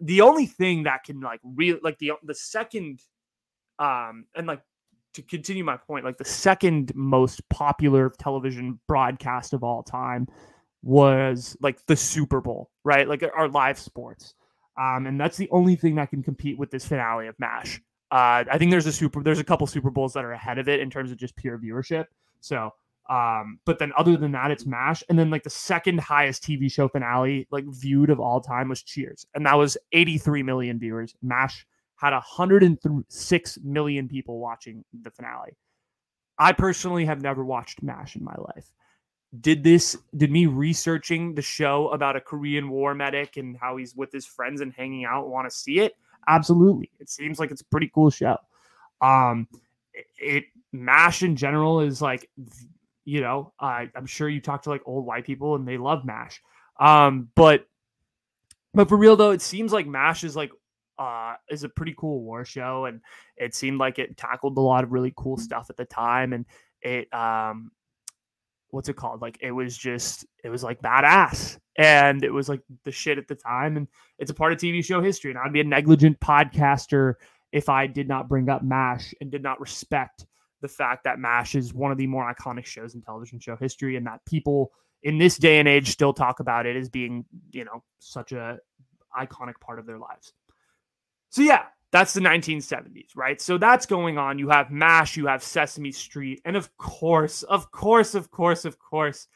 the 0.00 0.20
only 0.20 0.46
thing 0.46 0.84
that 0.84 1.04
can 1.04 1.20
like 1.20 1.40
real 1.44 1.78
like 1.82 1.98
the 1.98 2.12
the 2.24 2.34
second 2.34 3.00
um 3.78 4.24
and 4.34 4.46
like 4.46 4.62
to 5.14 5.22
continue 5.22 5.64
my 5.64 5.76
point 5.76 6.04
like 6.04 6.18
the 6.18 6.24
second 6.24 6.92
most 6.94 7.46
popular 7.48 8.12
television 8.18 8.78
broadcast 8.88 9.52
of 9.52 9.62
all 9.62 9.82
time 9.82 10.26
was 10.82 11.56
like 11.60 11.84
the 11.86 11.96
Super 11.96 12.40
Bowl, 12.40 12.70
right? 12.84 13.08
Like 13.08 13.22
our 13.36 13.48
live 13.48 13.78
sports. 13.78 14.34
Um, 14.80 15.06
and 15.06 15.20
that's 15.20 15.36
the 15.36 15.48
only 15.50 15.76
thing 15.76 15.94
that 15.96 16.10
can 16.10 16.22
compete 16.22 16.58
with 16.58 16.70
this 16.70 16.86
finale 16.86 17.28
of 17.28 17.38
MASH. 17.38 17.80
Uh, 18.10 18.44
I 18.50 18.58
think 18.58 18.70
there's 18.70 18.86
a 18.86 18.92
super 18.92 19.22
there's 19.22 19.38
a 19.38 19.44
couple 19.44 19.66
Super 19.66 19.90
Bowls 19.90 20.12
that 20.14 20.24
are 20.24 20.32
ahead 20.32 20.58
of 20.58 20.68
it 20.68 20.80
in 20.80 20.90
terms 20.90 21.10
of 21.10 21.18
just 21.18 21.36
pure 21.36 21.58
viewership. 21.58 22.06
So 22.40 22.72
um, 23.10 23.58
but 23.64 23.78
then 23.78 23.92
other 23.96 24.16
than 24.16 24.32
that, 24.32 24.50
it's 24.50 24.66
MASH. 24.66 25.02
And 25.08 25.18
then 25.18 25.30
like 25.30 25.42
the 25.42 25.50
second 25.50 26.00
highest 26.00 26.42
TV 26.42 26.70
show 26.70 26.88
finale, 26.88 27.46
like 27.50 27.64
viewed 27.68 28.10
of 28.10 28.20
all 28.20 28.40
time, 28.40 28.68
was 28.68 28.82
Cheers. 28.82 29.26
And 29.34 29.44
that 29.46 29.58
was 29.58 29.76
83 29.92 30.42
million 30.42 30.78
viewers. 30.78 31.14
MASH 31.22 31.66
had 32.02 32.12
106 32.12 33.58
million 33.62 34.08
people 34.08 34.40
watching 34.40 34.84
the 35.02 35.10
finale. 35.10 35.56
I 36.36 36.52
personally 36.52 37.04
have 37.04 37.22
never 37.22 37.44
watched 37.44 37.80
MASH 37.80 38.16
in 38.16 38.24
my 38.24 38.34
life. 38.36 38.72
Did 39.40 39.62
this, 39.62 39.96
did 40.16 40.32
me 40.32 40.46
researching 40.46 41.34
the 41.34 41.42
show 41.42 41.90
about 41.90 42.16
a 42.16 42.20
Korean 42.20 42.68
war 42.70 42.92
medic 42.92 43.36
and 43.36 43.56
how 43.56 43.76
he's 43.76 43.94
with 43.94 44.10
his 44.10 44.26
friends 44.26 44.60
and 44.60 44.72
hanging 44.72 45.04
out 45.04 45.28
want 45.28 45.48
to 45.48 45.56
see 45.56 45.78
it? 45.78 45.94
Absolutely. 46.26 46.90
It 46.98 47.08
seems 47.08 47.38
like 47.38 47.52
it's 47.52 47.62
a 47.62 47.66
pretty 47.66 47.90
cool 47.94 48.10
show. 48.10 48.36
Um, 49.00 49.46
it, 49.94 50.06
it 50.18 50.44
MASH 50.72 51.22
in 51.22 51.36
general 51.36 51.80
is 51.80 52.02
like 52.02 52.28
you 53.04 53.20
know, 53.20 53.52
uh, 53.58 53.86
I'm 53.96 54.06
sure 54.06 54.28
you 54.28 54.40
talk 54.40 54.62
to 54.62 54.70
like 54.70 54.82
old 54.86 55.04
white 55.04 55.24
people 55.24 55.56
and 55.56 55.66
they 55.66 55.76
love 55.76 56.04
MASH. 56.04 56.40
Um, 56.78 57.28
but 57.34 57.66
but 58.74 58.88
for 58.88 58.96
real 58.96 59.16
though, 59.16 59.32
it 59.32 59.42
seems 59.42 59.72
like 59.72 59.86
MASH 59.86 60.24
is 60.24 60.36
like 60.36 60.52
uh 60.98 61.34
is 61.50 61.64
a 61.64 61.68
pretty 61.68 61.94
cool 61.96 62.22
war 62.22 62.44
show, 62.44 62.86
and 62.86 63.00
it 63.36 63.54
seemed 63.54 63.78
like 63.78 63.98
it 63.98 64.16
tackled 64.16 64.56
a 64.58 64.60
lot 64.60 64.84
of 64.84 64.92
really 64.92 65.12
cool 65.16 65.36
stuff 65.36 65.66
at 65.70 65.76
the 65.76 65.84
time, 65.84 66.32
and 66.32 66.46
it 66.80 67.12
um 67.14 67.70
what's 68.72 68.88
it 68.88 68.96
called? 68.96 69.22
Like 69.22 69.38
it 69.40 69.52
was 69.52 69.76
just 69.76 70.26
it 70.42 70.48
was 70.48 70.64
like 70.64 70.82
badass. 70.82 71.58
And 71.78 72.22
it 72.22 72.30
was 72.30 72.48
like 72.48 72.60
the 72.84 72.92
shit 72.92 73.16
at 73.16 73.28
the 73.28 73.34
time. 73.34 73.76
And 73.76 73.88
it's 74.18 74.30
a 74.30 74.34
part 74.34 74.52
of 74.52 74.58
TV 74.58 74.84
show 74.84 75.00
history. 75.00 75.30
And 75.30 75.38
I'd 75.38 75.52
be 75.52 75.60
a 75.60 75.64
negligent 75.64 76.20
podcaster 76.20 77.14
if 77.52 77.68
I 77.68 77.86
did 77.86 78.08
not 78.08 78.28
bring 78.28 78.48
up 78.48 78.62
MASH 78.62 79.14
and 79.20 79.30
did 79.30 79.42
not 79.42 79.60
respect 79.60 80.26
the 80.60 80.68
fact 80.68 81.04
that 81.04 81.18
MASH 81.18 81.54
is 81.54 81.72
one 81.74 81.92
of 81.92 81.98
the 81.98 82.06
more 82.06 82.32
iconic 82.32 82.64
shows 82.66 82.94
in 82.94 83.02
television 83.02 83.38
show 83.38 83.56
history 83.56 83.96
and 83.96 84.06
that 84.06 84.20
people 84.26 84.72
in 85.02 85.18
this 85.18 85.36
day 85.36 85.58
and 85.58 85.68
age 85.68 85.90
still 85.90 86.12
talk 86.12 86.40
about 86.40 86.66
it 86.66 86.76
as 86.76 86.88
being, 86.88 87.24
you 87.52 87.64
know, 87.64 87.82
such 87.98 88.32
a 88.32 88.58
iconic 89.18 89.54
part 89.60 89.78
of 89.78 89.86
their 89.86 89.98
lives. 89.98 90.32
So 91.32 91.40
yeah, 91.40 91.64
that's 91.92 92.12
the 92.12 92.20
1970s, 92.20 93.16
right? 93.16 93.40
So 93.40 93.56
that's 93.56 93.86
going 93.86 94.18
on. 94.18 94.38
You 94.38 94.50
have 94.50 94.70
MASH, 94.70 95.16
you 95.16 95.26
have 95.26 95.42
Sesame 95.42 95.90
Street, 95.90 96.42
and 96.44 96.56
of 96.56 96.76
course, 96.76 97.42
of 97.44 97.70
course, 97.70 98.14
of 98.14 98.30
course, 98.30 98.66
of 98.66 98.78
course, 98.78 99.28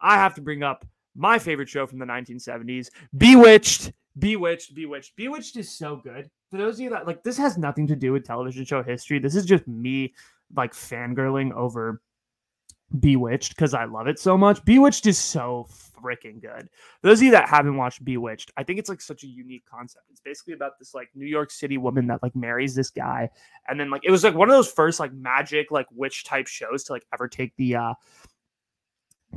I 0.00 0.14
have 0.16 0.34
to 0.36 0.40
bring 0.40 0.62
up 0.62 0.86
my 1.14 1.38
favorite 1.38 1.68
show 1.68 1.86
from 1.86 1.98
the 1.98 2.06
1970s, 2.06 2.88
Bewitched. 3.18 3.92
Bewitched, 4.18 4.74
Bewitched. 4.74 5.14
Bewitched 5.14 5.56
is 5.56 5.70
so 5.70 5.96
good. 5.96 6.30
For 6.50 6.56
those 6.56 6.76
of 6.76 6.80
you 6.80 6.90
that 6.90 7.06
like 7.06 7.22
this 7.22 7.36
has 7.36 7.58
nothing 7.58 7.86
to 7.86 7.96
do 7.96 8.12
with 8.12 8.24
television 8.24 8.64
show 8.64 8.82
history. 8.82 9.18
This 9.18 9.34
is 9.34 9.44
just 9.44 9.68
me 9.68 10.14
like 10.56 10.72
fangirling 10.72 11.52
over 11.52 12.00
Bewitched 12.98 13.56
because 13.56 13.74
I 13.74 13.84
love 13.84 14.06
it 14.06 14.18
so 14.18 14.38
much. 14.38 14.64
Bewitched 14.64 15.06
is 15.06 15.18
so 15.18 15.68
freaking 16.02 16.40
good. 16.40 16.68
For 17.00 17.08
those 17.08 17.20
of 17.20 17.24
you 17.24 17.30
that 17.32 17.48
haven't 17.48 17.76
watched 17.76 18.04
Bewitched, 18.04 18.50
I 18.56 18.62
think 18.62 18.78
it's 18.78 18.88
like 18.88 19.00
such 19.00 19.22
a 19.22 19.26
unique 19.26 19.64
concept. 19.70 20.06
It's 20.10 20.20
basically 20.20 20.54
about 20.54 20.78
this 20.78 20.94
like 20.94 21.08
New 21.14 21.26
York 21.26 21.50
City 21.50 21.78
woman 21.78 22.06
that 22.08 22.22
like 22.22 22.34
marries 22.34 22.74
this 22.74 22.90
guy, 22.90 23.30
and 23.68 23.78
then 23.78 23.90
like 23.90 24.02
it 24.04 24.10
was 24.10 24.24
like 24.24 24.34
one 24.34 24.48
of 24.48 24.54
those 24.54 24.70
first 24.70 25.00
like 25.00 25.12
magic 25.12 25.70
like 25.70 25.86
witch 25.92 26.24
type 26.24 26.46
shows 26.46 26.84
to 26.84 26.92
like 26.92 27.06
ever 27.12 27.28
take 27.28 27.54
the 27.56 27.76
uh 27.76 27.94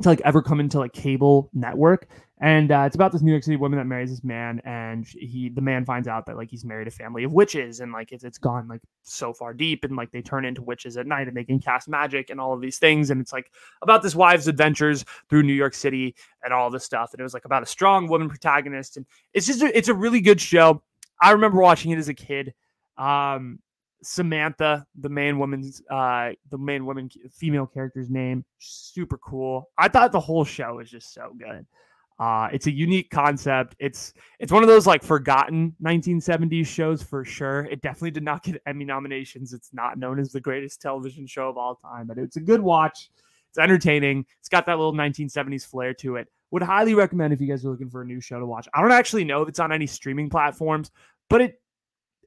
to 0.02 0.08
like 0.08 0.20
ever 0.24 0.42
come 0.42 0.60
into 0.60 0.78
like 0.78 0.92
cable 0.92 1.50
network 1.54 2.08
and 2.38 2.70
uh, 2.70 2.84
it's 2.86 2.94
about 2.94 3.12
this 3.12 3.22
New 3.22 3.30
York 3.30 3.44
City 3.44 3.56
woman 3.56 3.78
that 3.78 3.86
marries 3.86 4.10
this 4.10 4.22
man, 4.22 4.60
and 4.64 5.06
he 5.06 5.48
the 5.48 5.62
man 5.62 5.86
finds 5.86 6.06
out 6.06 6.26
that 6.26 6.36
like 6.36 6.50
he's 6.50 6.66
married 6.66 6.86
a 6.86 6.90
family 6.90 7.24
of 7.24 7.32
witches, 7.32 7.80
and 7.80 7.92
like 7.92 8.12
it's 8.12 8.24
it's 8.24 8.36
gone 8.36 8.68
like 8.68 8.82
so 9.02 9.32
far 9.32 9.54
deep, 9.54 9.84
and 9.84 9.96
like 9.96 10.10
they 10.10 10.20
turn 10.20 10.44
into 10.44 10.62
witches 10.62 10.98
at 10.98 11.06
night, 11.06 11.28
and 11.28 11.36
they 11.36 11.44
can 11.44 11.58
cast 11.58 11.88
magic 11.88 12.28
and 12.28 12.38
all 12.38 12.52
of 12.52 12.60
these 12.60 12.78
things, 12.78 13.10
and 13.10 13.22
it's 13.22 13.32
like 13.32 13.50
about 13.80 14.02
this 14.02 14.14
wife's 14.14 14.48
adventures 14.48 15.04
through 15.30 15.44
New 15.44 15.54
York 15.54 15.72
City 15.72 16.14
and 16.44 16.52
all 16.52 16.68
this 16.68 16.84
stuff, 16.84 17.14
and 17.14 17.20
it 17.20 17.22
was 17.22 17.32
like 17.32 17.46
about 17.46 17.62
a 17.62 17.66
strong 17.66 18.06
woman 18.06 18.28
protagonist, 18.28 18.98
and 18.98 19.06
it's 19.32 19.46
just 19.46 19.62
a, 19.62 19.76
it's 19.76 19.88
a 19.88 19.94
really 19.94 20.20
good 20.20 20.40
show. 20.40 20.82
I 21.22 21.30
remember 21.30 21.58
watching 21.60 21.92
it 21.92 21.98
as 21.98 22.10
a 22.10 22.14
kid. 22.14 22.52
Um, 22.98 23.60
Samantha, 24.02 24.86
the 25.00 25.08
main 25.08 25.38
woman's 25.38 25.82
uh 25.90 26.32
the 26.50 26.58
main 26.58 26.84
woman 26.84 27.10
female 27.32 27.66
character's 27.66 28.10
name, 28.10 28.44
super 28.58 29.16
cool. 29.16 29.70
I 29.78 29.88
thought 29.88 30.12
the 30.12 30.20
whole 30.20 30.44
show 30.44 30.74
was 30.74 30.90
just 30.90 31.14
so 31.14 31.34
good. 31.38 31.66
Uh, 32.18 32.48
it's 32.52 32.66
a 32.66 32.70
unique 32.70 33.10
concept. 33.10 33.76
It's 33.78 34.14
it's 34.38 34.50
one 34.50 34.62
of 34.62 34.68
those 34.68 34.86
like 34.86 35.02
forgotten 35.02 35.74
1970s 35.82 36.66
shows 36.66 37.02
for 37.02 37.24
sure. 37.24 37.66
It 37.70 37.82
definitely 37.82 38.12
did 38.12 38.22
not 38.22 38.42
get 38.44 38.60
Emmy 38.66 38.84
nominations. 38.84 39.52
It's 39.52 39.70
not 39.72 39.98
known 39.98 40.18
as 40.18 40.32
the 40.32 40.40
greatest 40.40 40.80
television 40.80 41.26
show 41.26 41.48
of 41.48 41.58
all 41.58 41.74
time, 41.74 42.06
but 42.06 42.18
it's 42.18 42.36
a 42.36 42.40
good 42.40 42.60
watch. 42.60 43.10
It's 43.50 43.58
entertaining. 43.58 44.24
It's 44.40 44.48
got 44.48 44.66
that 44.66 44.78
little 44.78 44.92
1970s 44.94 45.66
flair 45.66 45.94
to 45.94 46.16
it. 46.16 46.28
Would 46.52 46.62
highly 46.62 46.94
recommend 46.94 47.32
if 47.32 47.40
you 47.40 47.48
guys 47.48 47.64
are 47.64 47.70
looking 47.70 47.90
for 47.90 48.02
a 48.02 48.06
new 48.06 48.20
show 48.20 48.38
to 48.38 48.46
watch. 48.46 48.68
I 48.72 48.80
don't 48.80 48.92
actually 48.92 49.24
know 49.24 49.42
if 49.42 49.48
it's 49.48 49.58
on 49.58 49.72
any 49.72 49.86
streaming 49.86 50.30
platforms, 50.30 50.90
but 51.28 51.40
it 51.40 51.60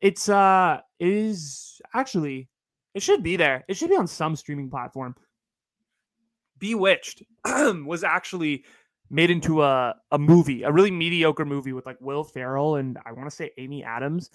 it's 0.02 0.30
uh 0.30 0.80
it 1.00 1.08
is 1.08 1.82
actually 1.94 2.48
it 2.94 3.02
should 3.02 3.24
be 3.24 3.38
there. 3.38 3.64
It 3.68 3.76
should 3.76 3.90
be 3.90 3.96
on 3.96 4.08
some 4.08 4.36
streaming 4.36 4.70
platform. 4.70 5.16
Bewitched 6.58 7.24
was 7.46 8.04
actually 8.04 8.66
made 9.10 9.30
into 9.30 9.64
a, 9.64 9.96
a 10.12 10.20
movie, 10.20 10.64
a 10.64 10.72
really 10.72 10.92
mediocre 10.92 11.46
movie 11.46 11.74
with 11.74 11.86
like 11.86 11.98
Will 12.00 12.24
Ferrell 12.24 12.76
and 12.76 12.98
I 13.06 13.12
want 13.12 13.30
to 13.30 13.36
say 13.36 13.52
Amy 13.58 13.84
Adams 13.84 14.30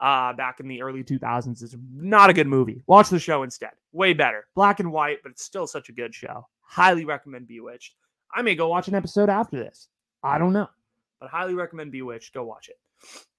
uh, 0.00 0.32
back 0.32 0.60
in 0.60 0.68
the 0.68 0.82
early 0.82 1.02
2000s. 1.02 1.62
It's 1.62 1.76
not 1.94 2.30
a 2.30 2.32
good 2.32 2.46
movie. 2.46 2.82
Watch 2.86 3.08
the 3.08 3.18
show 3.18 3.42
instead. 3.42 3.70
Way 3.92 4.12
better. 4.12 4.46
Black 4.54 4.80
and 4.80 4.92
white, 4.92 5.18
but 5.22 5.32
it's 5.32 5.44
still 5.44 5.66
such 5.66 5.88
a 5.88 5.92
good 5.92 6.14
show. 6.14 6.46
Highly 6.60 7.04
recommend 7.04 7.48
Bewitched. 7.48 7.94
I 8.34 8.42
may 8.42 8.54
go 8.54 8.68
watch 8.68 8.88
an 8.88 8.94
episode 8.94 9.30
after 9.30 9.56
this. 9.56 9.88
I 10.22 10.38
don't 10.38 10.52
know, 10.52 10.68
but 11.20 11.30
highly 11.30 11.54
recommend 11.54 11.92
Bewitched. 11.92 12.34
Go 12.34 12.44
watch 12.44 12.68
it. 12.68 12.76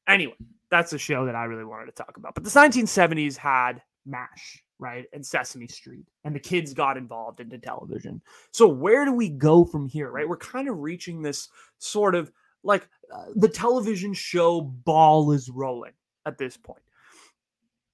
Anyway, 0.07 0.33
that's 0.71 0.93
a 0.93 0.97
show 0.97 1.25
that 1.25 1.35
I 1.35 1.43
really 1.43 1.65
wanted 1.65 1.85
to 1.87 1.91
talk 1.91 2.17
about. 2.17 2.33
But 2.33 2.43
the 2.43 2.49
1970s 2.49 3.37
had 3.37 3.81
MASH, 4.05 4.63
right? 4.79 5.05
And 5.13 5.25
Sesame 5.25 5.67
Street, 5.67 6.05
and 6.23 6.33
the 6.33 6.39
kids 6.39 6.73
got 6.73 6.97
involved 6.97 7.39
into 7.39 7.57
television. 7.57 8.21
So 8.51 8.67
where 8.67 9.05
do 9.05 9.13
we 9.13 9.29
go 9.29 9.65
from 9.65 9.87
here, 9.87 10.09
right? 10.09 10.27
We're 10.27 10.37
kind 10.37 10.69
of 10.69 10.79
reaching 10.79 11.21
this 11.21 11.49
sort 11.77 12.15
of 12.15 12.31
like 12.63 12.87
uh, 13.13 13.25
the 13.35 13.49
television 13.49 14.13
show 14.13 14.61
ball 14.61 15.31
is 15.31 15.49
rolling 15.49 15.93
at 16.25 16.37
this 16.37 16.57
point. 16.57 16.81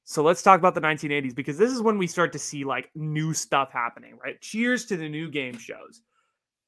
So 0.03 0.21
let's 0.21 0.43
talk 0.43 0.59
about 0.59 0.75
the 0.75 0.81
1980s 0.81 1.35
because 1.35 1.57
this 1.57 1.71
is 1.71 1.81
when 1.81 1.97
we 1.97 2.05
start 2.05 2.31
to 2.33 2.39
see 2.39 2.63
like 2.63 2.91
new 2.93 3.33
stuff 3.33 3.71
happening, 3.71 4.17
right? 4.23 4.39
Cheers 4.39 4.85
to 4.85 4.97
the 4.97 5.09
new 5.09 5.31
game 5.31 5.57
shows. 5.57 6.01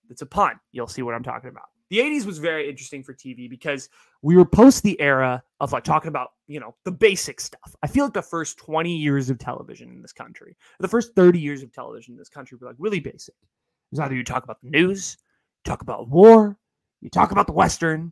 It's 0.10 0.24
a 0.24 0.26
pun. 0.26 0.60
You'll 0.72 0.88
see 0.88 1.04
what 1.04 1.14
I'm 1.14 1.24
talking 1.24 1.50
about. 1.50 1.70
The 1.90 2.00
80s 2.00 2.26
was 2.26 2.38
very 2.38 2.70
interesting 2.70 3.04
for 3.04 3.14
TV 3.14 3.50
because 3.50 3.90
we 4.22 4.36
were 4.36 4.46
post 4.46 4.84
the 4.84 5.00
era 5.00 5.42
of 5.60 5.72
like 5.72 5.84
talking 5.84 6.10
about, 6.10 6.32
you 6.48 6.60
know, 6.60 6.76
the 6.84 6.92
basic 6.92 7.40
stuff. 7.40 7.76
I 7.82 7.88
feel 7.88 8.06
like 8.06 8.14
the 8.14 8.22
first 8.22 8.58
20 8.58 8.96
years 8.96 9.30
of 9.30 9.40
television 9.40 9.90
in 9.90 10.02
this 10.02 10.14
country, 10.14 10.58
the 10.80 10.88
first 10.88 11.16
30 11.16 11.40
years 11.40 11.64
of 11.64 11.72
television 11.72 12.14
in 12.14 12.18
this 12.18 12.30
country 12.30 12.58
were 12.60 12.68
like 12.68 12.76
really 12.78 13.00
basic. 13.00 13.36
It 13.36 13.92
was 13.92 14.00
either 14.00 14.16
you 14.16 14.24
talk 14.24 14.44
about 14.44 14.62
the 14.62 14.70
news, 14.70 15.18
talk 15.64 15.82
about 15.82 16.10
war, 16.10 16.58
you 17.00 17.10
talk 17.10 17.32
about 17.32 17.48
the 17.48 17.54
Western, 17.54 18.12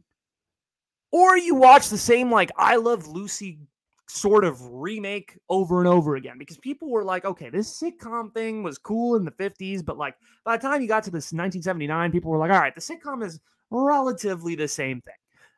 or 1.12 1.38
you 1.38 1.56
watch 1.56 1.90
the 1.90 1.98
same 1.98 2.32
like 2.32 2.52
I 2.58 2.78
Love 2.78 3.08
Lucy 3.08 3.60
sort 4.08 4.46
of 4.46 4.62
remake 4.72 5.38
over 5.50 5.80
and 5.80 5.88
over 5.88 6.16
again 6.16 6.38
because 6.38 6.58
people 6.58 6.90
were 6.90 7.04
like, 7.04 7.26
okay, 7.26 7.50
this 7.50 7.82
sitcom 7.82 8.34
thing 8.34 8.64
was 8.64 8.78
cool 8.78 9.16
in 9.16 9.26
the 9.26 9.32
50s, 9.32 9.84
but 9.84 9.98
like 9.98 10.16
by 10.44 10.56
the 10.56 10.62
time 10.62 10.82
you 10.82 10.88
got 10.88 11.04
to 11.04 11.12
this 11.12 11.34
1979, 11.34 12.12
people 12.12 12.32
were 12.32 12.38
like, 12.38 12.52
all 12.52 12.60
right, 12.60 12.76
the 12.76 12.82
sitcom 12.82 13.24
is 13.24 13.40
relatively 13.70 14.56
the 14.56 14.68
same 14.68 15.02
thing. 15.02 15.14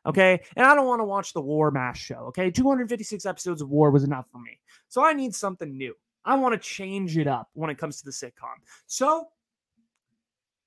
Okay. 0.06 0.40
And 0.56 0.64
I 0.64 0.74
don't 0.74 0.86
want 0.86 1.00
to 1.00 1.04
watch 1.04 1.32
the 1.32 1.40
War 1.40 1.70
Mash 1.70 2.00
show. 2.00 2.26
Okay. 2.28 2.50
256 2.50 3.26
episodes 3.26 3.60
of 3.60 3.68
War 3.68 3.90
was 3.90 4.04
enough 4.04 4.26
for 4.32 4.38
me. 4.38 4.58
So 4.88 5.04
I 5.04 5.12
need 5.12 5.34
something 5.34 5.76
new. 5.76 5.94
I 6.24 6.34
want 6.34 6.54
to 6.54 6.58
change 6.58 7.16
it 7.16 7.26
up 7.26 7.48
when 7.54 7.70
it 7.70 7.78
comes 7.78 7.98
to 7.98 8.04
the 8.04 8.10
sitcom. 8.10 8.56
So 8.86 9.28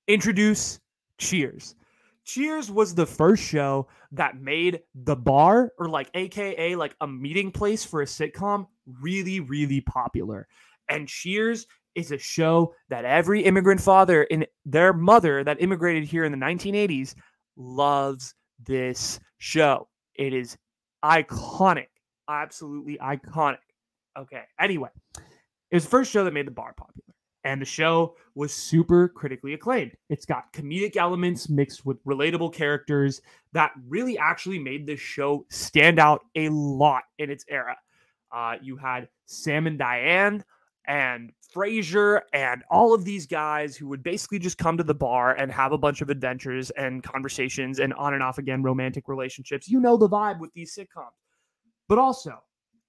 introduce 0.08 0.80
Cheers. 1.18 1.76
Cheers 2.24 2.70
was 2.70 2.94
the 2.94 3.06
first 3.06 3.42
show 3.42 3.88
that 4.12 4.40
made 4.40 4.80
the 4.94 5.16
bar 5.16 5.72
or 5.78 5.88
like 5.88 6.08
AKA 6.14 6.76
like 6.76 6.94
a 7.00 7.06
meeting 7.06 7.50
place 7.50 7.84
for 7.84 8.02
a 8.02 8.06
sitcom 8.06 8.66
really, 9.00 9.40
really 9.40 9.80
popular. 9.80 10.46
And 10.88 11.08
Cheers 11.08 11.66
is 11.94 12.12
a 12.12 12.18
show 12.18 12.74
that 12.88 13.04
every 13.04 13.42
immigrant 13.42 13.80
father 13.80 14.26
and 14.30 14.46
their 14.64 14.92
mother 14.92 15.44
that 15.44 15.60
immigrated 15.60 16.04
here 16.04 16.24
in 16.24 16.32
the 16.32 16.38
1980s 16.38 17.14
loves 17.56 18.34
this 18.64 19.20
show. 19.38 19.88
It 20.14 20.32
is 20.32 20.56
iconic, 21.04 21.88
absolutely 22.28 22.98
iconic. 22.98 23.58
Okay, 24.18 24.42
anyway, 24.60 24.90
it 25.16 25.74
was 25.74 25.84
the 25.84 25.90
first 25.90 26.10
show 26.10 26.24
that 26.24 26.32
made 26.32 26.46
the 26.46 26.52
bar 26.52 26.74
popular 26.76 27.12
and 27.44 27.60
the 27.60 27.66
show 27.66 28.14
was 28.34 28.52
super 28.52 29.08
critically 29.08 29.54
acclaimed. 29.54 29.92
It's 30.08 30.26
got 30.26 30.52
comedic 30.52 30.96
elements 30.96 31.48
mixed 31.48 31.84
with 31.84 32.02
relatable 32.04 32.52
characters 32.54 33.20
that 33.52 33.72
really 33.88 34.16
actually 34.18 34.58
made 34.58 34.86
this 34.86 35.00
show 35.00 35.44
stand 35.50 35.98
out 35.98 36.22
a 36.36 36.48
lot 36.50 37.02
in 37.18 37.30
its 37.30 37.44
era. 37.48 37.76
Uh, 38.30 38.56
you 38.62 38.76
had 38.76 39.08
Sam 39.26 39.66
and 39.66 39.78
Diane 39.78 40.44
and 40.86 41.32
Frasier 41.54 42.22
and 42.32 42.62
all 42.70 42.94
of 42.94 43.04
these 43.04 43.26
guys 43.26 43.76
who 43.76 43.86
would 43.88 44.02
basically 44.02 44.38
just 44.38 44.58
come 44.58 44.76
to 44.76 44.84
the 44.84 44.94
bar 44.94 45.34
and 45.34 45.52
have 45.52 45.72
a 45.72 45.78
bunch 45.78 46.00
of 46.00 46.10
adventures 46.10 46.70
and 46.70 47.02
conversations 47.02 47.78
and 47.78 47.92
on 47.94 48.14
and 48.14 48.22
off 48.22 48.38
again 48.38 48.62
romantic 48.62 49.08
relationships. 49.08 49.68
You 49.68 49.80
know 49.80 49.96
the 49.96 50.08
vibe 50.08 50.40
with 50.40 50.52
these 50.54 50.74
sitcoms. 50.74 51.10
But 51.88 51.98
also, 51.98 52.42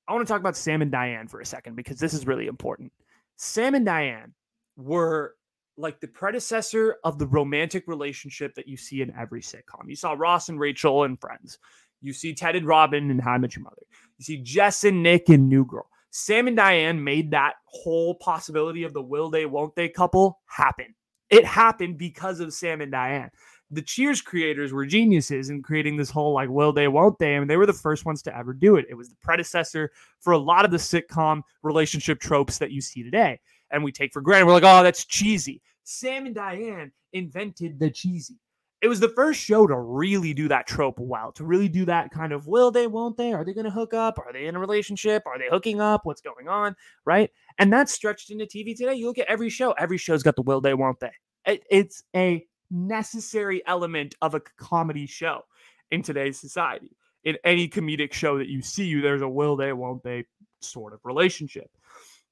I 0.07 0.13
want 0.13 0.25
to 0.25 0.31
talk 0.31 0.39
about 0.39 0.55
Sam 0.55 0.81
and 0.81 0.91
Diane 0.91 1.27
for 1.27 1.41
a 1.41 1.45
second 1.45 1.75
because 1.75 1.99
this 1.99 2.13
is 2.13 2.27
really 2.27 2.47
important. 2.47 2.91
Sam 3.35 3.75
and 3.75 3.85
Diane 3.85 4.33
were 4.77 5.35
like 5.77 5.99
the 5.99 6.07
predecessor 6.07 6.97
of 7.03 7.17
the 7.17 7.27
romantic 7.27 7.87
relationship 7.87 8.53
that 8.55 8.67
you 8.67 8.77
see 8.77 9.01
in 9.01 9.13
every 9.17 9.41
sitcom. 9.41 9.87
You 9.87 9.95
saw 9.95 10.13
Ross 10.13 10.49
and 10.49 10.59
Rachel 10.59 11.03
and 11.03 11.19
Friends. 11.19 11.57
You 12.01 12.13
see 12.13 12.33
Ted 12.33 12.55
and 12.55 12.67
Robin 12.67 13.09
and 13.09 13.21
How 13.21 13.31
I 13.31 13.37
Met 13.37 13.55
Your 13.55 13.63
Mother. 13.63 13.81
You 14.17 14.25
see 14.25 14.37
Jess 14.37 14.83
and 14.83 15.01
Nick 15.01 15.29
and 15.29 15.49
New 15.49 15.65
Girl. 15.65 15.87
Sam 16.15 16.45
and 16.47 16.55
Diane 16.55 17.03
made 17.03 17.31
that 17.31 17.55
whole 17.65 18.13
possibility 18.13 18.83
of 18.83 18.93
the 18.93 19.01
will 19.01 19.31
they, 19.31 19.47
won't 19.47 19.75
they 19.75 19.89
couple 19.89 20.39
happen. 20.45 20.93
It 21.31 21.43
happened 21.43 21.97
because 21.97 22.39
of 22.39 22.53
Sam 22.53 22.81
and 22.81 22.91
Diane. 22.91 23.31
The 23.71 23.81
Cheers 23.81 24.21
creators 24.21 24.71
were 24.71 24.85
geniuses 24.85 25.49
in 25.49 25.63
creating 25.63 25.97
this 25.97 26.11
whole 26.11 26.31
like 26.31 26.49
will 26.49 26.71
they, 26.71 26.87
won't 26.87 27.17
they, 27.17 27.33
I 27.33 27.39
and 27.39 27.49
they 27.49 27.57
were 27.57 27.65
the 27.65 27.73
first 27.73 28.05
ones 28.05 28.21
to 28.23 28.37
ever 28.37 28.53
do 28.53 28.75
it. 28.75 28.85
It 28.91 28.93
was 28.93 29.09
the 29.09 29.15
predecessor 29.23 29.91
for 30.19 30.33
a 30.33 30.37
lot 30.37 30.65
of 30.65 30.71
the 30.71 30.77
sitcom 30.77 31.41
relationship 31.63 32.19
tropes 32.19 32.59
that 32.59 32.69
you 32.69 32.79
see 32.79 33.01
today 33.01 33.39
and 33.71 33.83
we 33.83 33.91
take 33.91 34.13
for 34.13 34.21
granted. 34.21 34.45
We're 34.45 34.53
like, 34.53 34.63
oh, 34.63 34.83
that's 34.83 35.05
cheesy. 35.05 35.63
Sam 35.83 36.27
and 36.27 36.35
Diane 36.35 36.91
invented 37.13 37.79
the 37.79 37.89
cheesy. 37.89 38.37
It 38.83 38.89
was 38.89 38.99
the 38.99 39.07
first 39.07 39.39
show 39.39 39.65
to 39.65 39.79
really 39.79 40.33
do 40.33 40.49
that 40.49 40.67
trope 40.67 40.99
well, 40.99 41.31
to 41.31 41.45
really 41.45 41.69
do 41.69 41.85
that 41.85 42.11
kind 42.11 42.33
of 42.33 42.47
will 42.47 42.69
they, 42.69 42.85
won't 42.85 43.15
they? 43.15 43.31
Are 43.31 43.45
they 43.45 43.53
going 43.53 43.63
to 43.63 43.71
hook 43.71 43.93
up? 43.93 44.19
Are 44.19 44.33
they 44.33 44.45
in 44.45 44.57
a 44.57 44.59
relationship? 44.59 45.23
Are 45.25 45.39
they 45.39 45.47
hooking 45.49 45.79
up? 45.79 46.01
What's 46.03 46.19
going 46.19 46.49
on? 46.49 46.75
Right. 47.05 47.31
And 47.59 47.71
that's 47.71 47.93
stretched 47.93 48.29
into 48.29 48.45
TV 48.45 48.75
today. 48.75 48.95
You 48.95 49.07
look 49.07 49.19
at 49.19 49.27
every 49.27 49.49
show, 49.49 49.71
every 49.71 49.97
show's 49.97 50.21
got 50.21 50.35
the 50.35 50.41
will 50.41 50.59
they, 50.59 50.73
won't 50.73 50.99
they? 50.99 51.13
It, 51.45 51.63
it's 51.71 52.03
a 52.13 52.45
necessary 52.69 53.65
element 53.67 54.15
of 54.21 54.35
a 54.35 54.41
comedy 54.57 55.05
show 55.05 55.43
in 55.91 56.01
today's 56.01 56.37
society. 56.37 56.97
In 57.23 57.37
any 57.45 57.69
comedic 57.69 58.11
show 58.11 58.37
that 58.37 58.49
you 58.49 58.61
see, 58.61 58.99
there's 58.99 59.21
a 59.21 59.29
will 59.29 59.55
they, 59.55 59.71
won't 59.71 60.03
they 60.03 60.25
sort 60.59 60.91
of 60.91 60.99
relationship. 61.05 61.71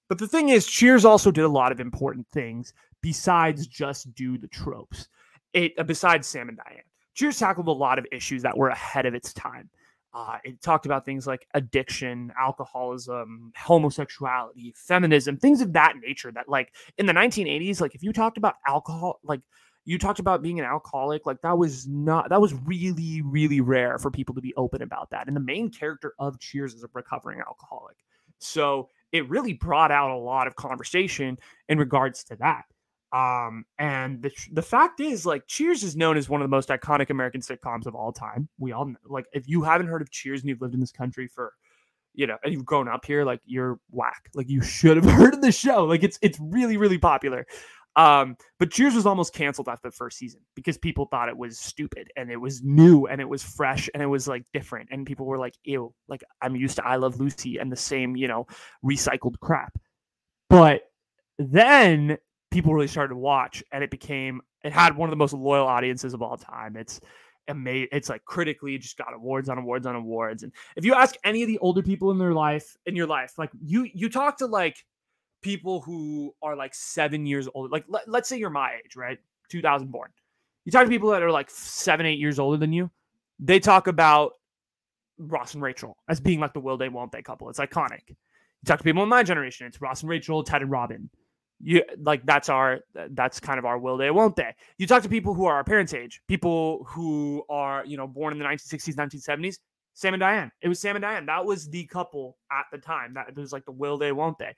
But 0.09 0.17
the 0.17 0.27
thing 0.27 0.49
is, 0.49 0.67
Cheers 0.67 1.05
also 1.05 1.31
did 1.31 1.45
a 1.45 1.47
lot 1.47 1.71
of 1.71 1.79
important 1.79 2.27
things 2.27 2.73
besides 3.01 3.67
just 3.67 4.13
do 4.15 4.37
the 4.37 4.49
tropes. 4.49 5.07
It 5.53 5.73
uh, 5.77 5.83
besides 5.83 6.27
Sam 6.27 6.49
and 6.49 6.57
Diane. 6.57 6.83
Cheers 7.13 7.39
tackled 7.39 7.67
a 7.67 7.71
lot 7.71 7.99
of 7.99 8.05
issues 8.11 8.41
that 8.43 8.57
were 8.57 8.69
ahead 8.69 9.05
of 9.05 9.13
its 9.13 9.33
time. 9.33 9.69
Uh, 10.13 10.37
it 10.43 10.61
talked 10.61 10.85
about 10.85 11.05
things 11.05 11.25
like 11.25 11.47
addiction, 11.53 12.33
alcoholism, 12.37 13.51
homosexuality, 13.57 14.73
feminism, 14.75 15.37
things 15.37 15.61
of 15.61 15.73
that 15.73 15.95
nature. 16.01 16.31
That, 16.31 16.49
like, 16.49 16.73
in 16.97 17.05
the 17.05 17.13
1980s, 17.13 17.79
like, 17.79 17.95
if 17.95 18.03
you 18.03 18.11
talked 18.11 18.37
about 18.37 18.55
alcohol, 18.67 19.19
like, 19.23 19.41
you 19.85 19.97
talked 19.97 20.19
about 20.19 20.41
being 20.41 20.59
an 20.59 20.65
alcoholic, 20.65 21.25
like, 21.25 21.41
that 21.41 21.57
was 21.57 21.87
not, 21.87 22.29
that 22.29 22.41
was 22.41 22.53
really, 22.53 23.21
really 23.21 23.61
rare 23.61 23.97
for 23.97 24.11
people 24.11 24.35
to 24.35 24.41
be 24.41 24.53
open 24.55 24.81
about 24.81 25.09
that. 25.11 25.27
And 25.27 25.35
the 25.35 25.41
main 25.41 25.69
character 25.69 26.13
of 26.19 26.39
Cheers 26.39 26.73
is 26.73 26.83
a 26.83 26.89
recovering 26.93 27.39
alcoholic. 27.39 27.95
So 28.39 28.89
it 29.11 29.29
really 29.29 29.53
brought 29.53 29.91
out 29.91 30.11
a 30.11 30.17
lot 30.17 30.47
of 30.47 30.55
conversation 30.55 31.37
in 31.69 31.77
regards 31.77 32.23
to 32.25 32.35
that. 32.37 32.65
Um, 33.13 33.65
and 33.77 34.21
the, 34.21 34.31
the 34.53 34.61
fact 34.61 34.99
is, 34.99 35.25
like, 35.25 35.45
Cheers 35.47 35.83
is 35.83 35.95
known 35.95 36.17
as 36.17 36.29
one 36.29 36.41
of 36.41 36.45
the 36.45 36.55
most 36.55 36.69
iconic 36.69 37.09
American 37.09 37.41
sitcoms 37.41 37.85
of 37.85 37.95
all 37.95 38.13
time. 38.13 38.47
We 38.57 38.71
all 38.71 38.85
know, 38.85 38.95
like, 39.05 39.25
if 39.33 39.47
you 39.47 39.63
haven't 39.63 39.87
heard 39.87 40.01
of 40.01 40.11
Cheers 40.11 40.41
and 40.41 40.49
you've 40.49 40.61
lived 40.61 40.73
in 40.73 40.79
this 40.79 40.91
country 40.91 41.27
for, 41.27 41.53
you 42.13 42.25
know, 42.25 42.37
and 42.43 42.53
you've 42.53 42.65
grown 42.65 42.87
up 42.87 43.05
here, 43.05 43.25
like, 43.25 43.41
you're 43.45 43.79
whack. 43.89 44.29
Like, 44.33 44.49
you 44.49 44.61
should 44.61 44.97
have 44.97 45.05
heard 45.17 45.33
of 45.33 45.41
the 45.41 45.51
show. 45.51 45.83
Like, 45.83 46.03
it's 46.03 46.17
it's 46.21 46.39
really 46.39 46.77
really 46.77 46.97
popular. 46.97 47.45
Um, 47.97 48.37
but 48.57 48.71
Cheers 48.71 48.95
was 48.95 49.05
almost 49.05 49.33
canceled 49.33 49.67
after 49.67 49.89
the 49.89 49.95
first 49.95 50.17
season 50.17 50.39
because 50.55 50.77
people 50.77 51.05
thought 51.05 51.27
it 51.27 51.37
was 51.37 51.59
stupid 51.59 52.09
and 52.15 52.31
it 52.31 52.37
was 52.37 52.63
new 52.63 53.05
and 53.07 53.19
it 53.19 53.27
was 53.27 53.43
fresh 53.43 53.89
and 53.93 54.01
it 54.01 54.05
was 54.07 54.27
like 54.27 54.45
different. 54.53 54.89
And 54.91 55.05
people 55.05 55.25
were 55.25 55.37
like, 55.37 55.55
ew, 55.65 55.93
like 56.07 56.23
I'm 56.41 56.55
used 56.55 56.77
to 56.77 56.85
I 56.85 56.95
Love 56.95 57.19
Lucy 57.19 57.57
and 57.57 57.69
the 57.71 57.75
same, 57.75 58.15
you 58.15 58.27
know, 58.27 58.47
recycled 58.85 59.39
crap. 59.41 59.77
But 60.49 60.83
then 61.37 62.17
people 62.51 62.73
really 62.73 62.87
started 62.87 63.09
to 63.09 63.19
watch 63.19 63.63
and 63.71 63.83
it 63.83 63.89
became, 63.89 64.41
it 64.63 64.71
had 64.73 64.95
one 64.95 65.09
of 65.09 65.11
the 65.11 65.17
most 65.17 65.33
loyal 65.33 65.65
audiences 65.65 66.13
of 66.13 66.21
all 66.21 66.37
time. 66.37 66.75
It's, 66.75 66.99
amazing. 67.47 67.89
It's 67.91 68.09
like 68.09 68.23
critically 68.25 68.77
just 68.77 68.97
got 68.97 69.13
awards 69.13 69.49
on 69.49 69.57
awards 69.57 69.85
on 69.85 69.95
awards. 69.95 70.43
And 70.43 70.51
if 70.75 70.85
you 70.85 70.93
ask 70.93 71.15
any 71.23 71.41
of 71.41 71.47
the 71.47 71.57
older 71.59 71.81
people 71.81 72.11
in 72.11 72.17
their 72.17 72.33
life, 72.33 72.77
in 72.85 72.95
your 72.95 73.07
life, 73.07 73.33
like 73.37 73.51
you, 73.63 73.87
you 73.93 74.09
talk 74.09 74.37
to 74.37 74.45
like 74.45 74.85
people 75.41 75.81
who 75.81 76.33
are 76.41 76.55
like 76.55 76.73
seven 76.73 77.25
years 77.25 77.47
old. 77.53 77.71
Like, 77.71 77.85
let, 77.87 78.07
let's 78.07 78.29
say 78.29 78.37
you're 78.37 78.49
my 78.49 78.75
age, 78.83 78.95
right? 78.95 79.19
2000 79.49 79.91
born. 79.91 80.09
You 80.65 80.71
talk 80.71 80.85
to 80.85 80.89
people 80.89 81.11
that 81.11 81.23
are 81.23 81.31
like 81.31 81.49
seven, 81.49 82.05
eight 82.05 82.19
years 82.19 82.39
older 82.39 82.57
than 82.57 82.71
you. 82.71 82.89
They 83.39 83.59
talk 83.59 83.87
about 83.87 84.33
Ross 85.17 85.53
and 85.53 85.63
Rachel 85.63 85.97
as 86.07 86.19
being 86.19 86.39
like 86.39 86.53
the 86.53 86.59
will 86.59 86.77
they, 86.77 86.89
won't 86.89 87.11
they 87.11 87.21
couple. 87.21 87.49
It's 87.49 87.59
iconic. 87.59 88.09
You 88.09 88.67
talk 88.67 88.77
to 88.77 88.83
people 88.83 89.03
in 89.03 89.09
my 89.09 89.23
generation, 89.23 89.65
it's 89.65 89.81
Ross 89.81 90.01
and 90.01 90.09
Rachel, 90.09 90.43
Ted 90.43 90.61
and 90.61 90.69
Robin. 90.69 91.09
You 91.63 91.83
like 91.99 92.25
that's 92.25 92.49
our 92.49 92.79
that's 93.11 93.39
kind 93.39 93.59
of 93.59 93.65
our 93.65 93.77
will 93.77 93.97
they 93.97 94.11
won't 94.11 94.35
they? 94.35 94.53
You 94.77 94.87
talk 94.87 95.03
to 95.03 95.09
people 95.09 95.33
who 95.33 95.45
are 95.45 95.55
our 95.55 95.63
parents 95.63 95.93
age 95.93 96.21
people 96.27 96.85
who 96.89 97.43
are 97.49 97.85
you 97.85 97.97
know 97.97 98.07
born 98.07 98.33
in 98.33 98.39
the 98.39 98.45
1960s 98.45 98.95
1970s 98.95 99.59
sam 99.93 100.13
and 100.13 100.21
diane. 100.21 100.51
It 100.61 100.67
was 100.67 100.79
sam 100.79 100.95
and 100.95 101.03
diane. 101.03 101.25
That 101.25 101.45
was 101.45 101.69
the 101.69 101.85
couple 101.85 102.37
at 102.51 102.65
the 102.71 102.77
time. 102.77 103.13
That 103.13 103.29
it 103.29 103.35
was 103.35 103.51
like 103.53 103.65
the 103.65 103.71
will 103.71 103.97
they 103.97 104.11
won't 104.11 104.37
they. 104.37 104.55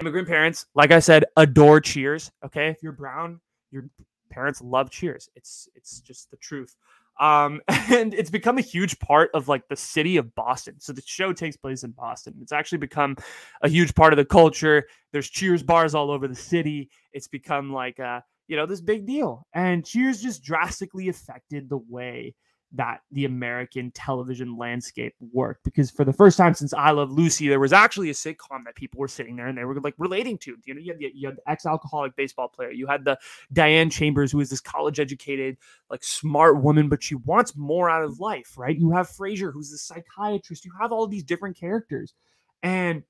Immigrant 0.00 0.26
parents 0.26 0.66
like 0.74 0.90
i 0.90 0.98
said 0.98 1.24
adore 1.36 1.80
cheers 1.80 2.30
okay? 2.44 2.68
If 2.68 2.82
you're 2.82 2.92
brown 2.92 3.40
your 3.70 3.84
parents 4.30 4.60
love 4.62 4.90
cheers. 4.90 5.28
It's 5.36 5.68
it's 5.74 6.00
just 6.00 6.30
the 6.30 6.36
truth 6.38 6.76
um, 7.20 7.60
and 7.68 8.14
it's 8.14 8.30
become 8.30 8.58
a 8.58 8.62
huge 8.62 8.98
part 8.98 9.30
of 9.34 9.48
like 9.48 9.68
the 9.68 9.76
city 9.76 10.16
of 10.16 10.34
Boston. 10.34 10.76
So 10.80 10.92
the 10.92 11.02
show 11.04 11.32
takes 11.32 11.56
place 11.56 11.84
in 11.84 11.92
Boston. 11.92 12.34
It's 12.40 12.52
actually 12.52 12.78
become 12.78 13.16
a 13.62 13.68
huge 13.68 13.94
part 13.94 14.12
of 14.12 14.16
the 14.16 14.24
culture. 14.24 14.86
There's 15.12 15.30
Cheers 15.30 15.62
bars 15.62 15.94
all 15.94 16.10
over 16.10 16.26
the 16.28 16.34
city. 16.34 16.90
It's 17.12 17.28
become 17.28 17.72
like 17.72 17.98
a 17.98 18.24
you 18.48 18.56
know 18.56 18.66
this 18.66 18.80
big 18.80 19.06
deal, 19.06 19.46
and 19.54 19.84
Cheers 19.84 20.20
just 20.20 20.42
drastically 20.42 21.08
affected 21.08 21.68
the 21.68 21.80
way 21.88 22.34
that 22.74 23.02
the 23.10 23.26
American 23.26 23.90
television 23.90 24.56
landscape 24.56 25.14
worked. 25.32 25.62
Because 25.62 25.90
for 25.90 26.04
the 26.04 26.12
first 26.12 26.38
time 26.38 26.54
since 26.54 26.72
I 26.72 26.90
Love 26.90 27.10
Lucy, 27.10 27.48
there 27.48 27.60
was 27.60 27.72
actually 27.72 28.08
a 28.08 28.14
sitcom 28.14 28.64
that 28.64 28.74
people 28.74 28.98
were 28.98 29.08
sitting 29.08 29.36
there 29.36 29.46
and 29.46 29.58
they 29.58 29.64
were 29.64 29.78
like 29.80 29.94
relating 29.98 30.38
to. 30.38 30.56
You 30.64 30.74
know, 30.74 30.80
you 30.80 30.92
had 30.92 30.98
the, 30.98 31.12
you 31.14 31.28
had 31.28 31.36
the 31.36 31.50
ex-alcoholic 31.50 32.16
baseball 32.16 32.48
player. 32.48 32.70
You 32.70 32.86
had 32.86 33.04
the 33.04 33.18
Diane 33.52 33.90
Chambers, 33.90 34.32
who 34.32 34.40
is 34.40 34.48
this 34.48 34.60
college-educated, 34.60 35.58
like 35.90 36.02
smart 36.02 36.62
woman, 36.62 36.88
but 36.88 37.02
she 37.02 37.14
wants 37.14 37.54
more 37.56 37.90
out 37.90 38.04
of 38.04 38.20
life, 38.20 38.56
right? 38.56 38.78
You 38.78 38.90
have 38.92 39.08
Frasier, 39.08 39.52
who's 39.52 39.70
the 39.70 39.78
psychiatrist. 39.78 40.64
You 40.64 40.72
have 40.80 40.92
all 40.92 41.06
these 41.06 41.24
different 41.24 41.58
characters, 41.58 42.14
and 42.62 43.02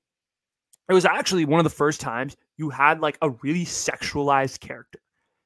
it 0.89 0.93
was 0.93 1.05
actually 1.05 1.45
one 1.45 1.61
of 1.61 1.63
the 1.63 1.69
first 1.69 2.01
times 2.01 2.35
you 2.57 2.69
had 2.69 2.99
like 2.99 3.17
a 3.21 3.29
really 3.29 3.63
sexualized 3.63 4.59
character, 4.59 4.99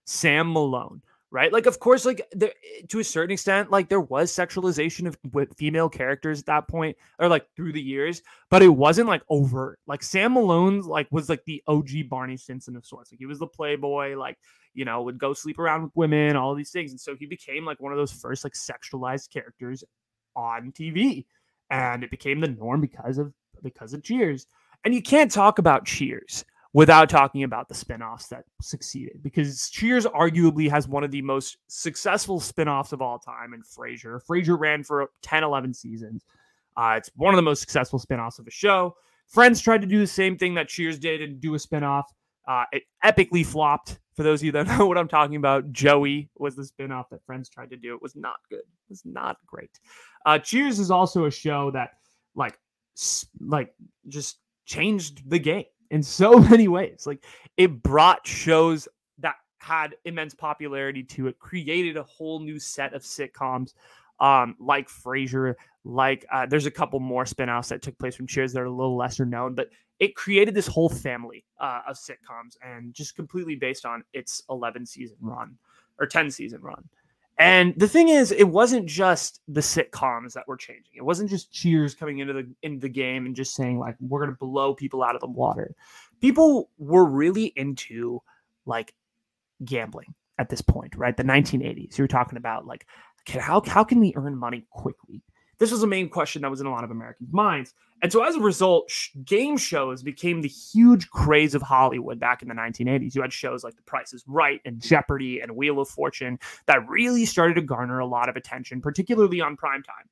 Sam 0.06 0.52
Malone 0.52 1.04
right? 1.32 1.52
Like, 1.52 1.66
of 1.66 1.80
course, 1.80 2.06
like 2.06 2.22
there, 2.32 2.50
eh, 2.50 2.82
to 2.90 3.00
a 3.00 3.04
certain 3.04 3.34
extent, 3.34 3.72
like 3.72 3.90
there 3.90 4.02
was 4.02 4.32
sexualization 4.32 5.08
of 5.08 5.18
with 5.34 5.56
female 5.58 5.90
characters 5.90 6.40
at 6.40 6.46
that 6.46 6.68
point, 6.68 6.98
or 7.20 7.28
like 7.28 7.46
through 7.56 7.74
the 7.74 7.82
years, 7.82 8.22
but 8.50 8.62
it 8.62 8.70
wasn't 8.70 9.08
like 9.08 9.24
overt. 9.30 9.80
Like 9.88 10.04
Sam 10.04 10.34
Malone, 10.34 10.82
like 10.82 11.08
was 11.12 11.30
like 11.30 11.44
the 11.46 11.62
OG 11.68 12.10
Barney 12.10 12.38
Stinson 12.38 12.76
of 12.76 12.86
sorts. 12.86 13.12
Like 13.12 13.20
he 13.20 13.26
was 13.26 13.40
the 13.40 13.48
playboy, 13.48 14.16
like 14.16 14.38
you 14.74 14.86
know, 14.86 15.02
would 15.02 15.18
go 15.18 15.34
sleep 15.34 15.60
around 15.60 15.84
with 15.84 15.92
women, 15.96 16.36
all 16.36 16.56
these 16.56 16.72
things, 16.72 16.92
and 16.92 17.00
so 17.00 17.16
he 17.16 17.26
became 17.26 17.66
like 17.66 17.82
one 17.82 17.92
of 17.92 17.98
those 17.98 18.12
first 18.12 18.44
like 18.44 18.54
sexualized 18.54 19.32
characters 19.32 19.84
on 20.36 20.72
TV, 20.72 21.26
and 21.70 22.04
it 22.04 22.12
became 22.12 22.40
the 22.40 22.48
norm 22.48 22.80
because 22.82 23.18
of 23.18 23.34
because 23.64 23.94
of 23.94 24.04
Cheers. 24.04 24.48
And 24.86 24.94
you 24.94 25.02
can't 25.02 25.32
talk 25.32 25.60
about 25.60 25.86
Cheers 25.86 26.46
without 26.78 27.10
talking 27.10 27.42
about 27.42 27.68
the 27.68 27.74
spin-offs 27.74 28.28
that 28.28 28.44
succeeded 28.62 29.24
because 29.24 29.68
Cheers 29.72 30.06
arguably 30.06 30.70
has 30.70 30.88
one 30.88 31.04
of 31.04 31.10
the 31.10 31.24
most 31.24 31.58
successful 31.66 32.40
spin-offs 32.40 32.92
of 32.92 33.02
all 33.02 33.18
time 33.18 33.56
in 33.56 33.64
Frasier. 33.64 34.24
Frasier 34.24 34.60
ran 34.60 34.84
for 34.84 35.10
10 35.24 35.44
11 35.44 35.74
seasons. 35.74 36.24
Uh, 36.78 36.94
it's 36.96 37.10
one 37.16 37.34
of 37.34 37.36
the 37.36 37.42
most 37.42 37.62
successful 37.62 37.98
spin-offs 37.98 38.38
of 38.38 38.46
a 38.46 38.52
show. 38.52 38.96
Friends 39.26 39.60
tried 39.60 39.82
to 39.82 39.88
do 39.88 39.98
the 39.98 40.06
same 40.06 40.38
thing 40.38 40.54
that 40.54 40.68
Cheers 40.68 41.00
did 41.00 41.24
and 41.24 41.42
do 41.42 41.56
a 41.56 41.60
spin-off. 41.60 42.14
Uh, 42.48 42.66
it 42.72 42.84
epically 43.04 43.44
flopped. 43.44 43.98
For 44.16 44.22
those 44.22 44.42
of 44.42 44.46
you 44.46 44.52
that 44.52 44.68
know 44.78 44.86
what 44.86 45.00
I'm 45.00 45.08
talking 45.08 45.38
about, 45.38 45.72
Joey 45.72 46.30
was 46.38 46.56
the 46.56 46.64
spin-off 46.64 47.10
that 47.10 47.26
Friends 47.26 47.50
tried 47.50 47.72
to 47.72 47.78
do. 47.78 47.96
It 47.96 48.04
was 48.04 48.16
not 48.16 48.36
good. 48.52 48.60
It 48.60 48.90
was 48.90 49.02
not 49.04 49.38
great. 49.48 49.80
Uh, 50.28 50.38
Cheers 50.38 50.78
is 50.78 50.92
also 50.92 51.26
a 51.26 51.32
show 51.32 51.72
that 51.72 51.94
like 52.36 52.60
like 53.40 53.74
just 54.08 54.38
changed 54.68 55.28
the 55.28 55.40
game 55.40 55.66
in 55.92 56.04
so 56.04 56.40
many 56.52 56.68
ways. 56.68 57.04
Like 57.06 57.24
it 57.58 57.84
brought 57.84 58.26
shows 58.26 58.88
that 59.20 59.36
had 59.60 59.96
immense 60.06 60.34
popularity 60.34 61.04
to 61.04 61.28
it, 61.28 61.40
created 61.40 61.98
a 61.98 62.04
whole 62.04 62.40
new 62.40 62.60
set 62.60 62.94
of 62.94 63.02
sitcoms 63.02 63.74
um, 64.20 64.56
like 64.60 64.88
Frasier, 64.90 65.56
like 65.84 66.26
uh, 66.32 66.46
there's 66.46 66.66
a 66.66 66.72
couple 66.72 67.00
more 67.00 67.24
spinoffs 67.24 67.70
that 67.70 67.82
took 67.82 67.98
place 67.98 68.16
from 68.16 68.28
Cheers 68.28 68.54
that 68.54 68.62
are 68.62 68.66
a 68.66 68.72
little 68.72 68.98
lesser 68.98 69.26
known, 69.26 69.54
but 69.54 69.70
it 70.00 70.16
created 70.16 70.54
this 70.54 70.68
whole 70.68 70.90
family 70.90 71.46
uh, 71.60 71.82
of 71.88 71.96
sitcoms 71.96 72.58
and 72.62 72.94
just 72.94 73.16
completely 73.16 73.56
based 73.56 73.86
on 73.86 74.04
its 74.14 74.44
11 74.50 74.86
season 74.86 75.18
run 75.22 75.58
or 76.00 76.06
10 76.06 76.30
season 76.32 76.62
run. 76.62 76.84
And 77.40 77.76
the 77.78 77.88
thing 77.88 78.10
is, 78.10 78.32
it 78.32 78.46
wasn't 78.46 78.88
just 78.88 79.42
the 79.48 79.62
sitcoms 79.62 80.34
that 80.34 80.48
were 80.48 80.58
changing. 80.58 80.94
It 80.96 81.06
wasn't 81.06 81.30
just 81.30 81.52
Cheers 81.52 81.94
coming 81.94 82.20
into 82.20 82.34
the 82.34 82.50
into 82.64 82.80
the 82.80 82.90
game 82.90 83.26
and 83.26 83.36
just 83.36 83.54
saying 83.54 83.78
like 83.78 83.96
we're 84.00 84.22
gonna 84.22 84.38
blow 84.40 84.74
people 84.74 85.04
out 85.04 85.16
of 85.16 85.22
the 85.22 85.28
water. 85.28 85.76
People 86.20 86.72
were 86.80 87.06
really 87.06 87.54
into 87.56 88.22
like 88.66 88.96
gambling 89.64 90.16
at 90.40 90.50
this 90.50 90.62
point, 90.62 90.96
right? 90.96 91.16
The 91.16 91.24
1980s. 91.24 91.98
You're 91.98 92.08
talking 92.08 92.38
about 92.38 92.66
like, 92.66 92.88
how 93.28 93.62
how 93.66 93.84
can 93.84 94.00
we 94.00 94.14
earn 94.16 94.36
money 94.36 94.66
quickly? 94.72 95.22
This 95.60 95.72
was 95.72 95.84
a 95.84 95.88
main 95.88 96.10
question 96.10 96.42
that 96.44 96.52
was 96.52 96.62
in 96.62 96.68
a 96.68 96.72
lot 96.72 96.84
of 96.84 96.92
Americans' 96.92 97.34
minds. 97.34 97.74
And 98.04 98.12
so 98.12 98.24
as 98.24 98.36
a 98.36 98.40
result, 98.40 98.92
sh- 98.92 99.10
game 99.26 99.58
shows 99.58 100.04
became 100.04 100.42
the 100.42 100.48
huge 100.48 101.10
craze 101.10 101.56
of 101.56 101.64
Hollywood 101.64 102.20
back 102.20 102.44
in 102.44 102.48
the 102.48 102.54
1980s. 102.54 103.16
You 103.16 103.22
had 103.22 103.34
shows 103.34 103.64
like 103.64 103.76
The 103.76 103.82
Price 103.84 104.14
is 104.14 104.24
Right 104.28 104.62
and 104.66 104.80
Jeopardy 104.80 105.40
and 105.40 105.56
Wheel 105.56 105.80
of 105.80 105.90
Fortune 105.90 106.38
that 106.68 106.88
really 106.88 107.26
started 107.26 107.56
to 107.56 107.62
garner 107.62 108.00
a 108.00 108.06
lot 108.06 108.30
of 108.30 108.36
attention, 108.36 108.82
particularly 108.82 109.42
on 109.42 109.58
prime 109.58 109.82
time. 109.82 110.06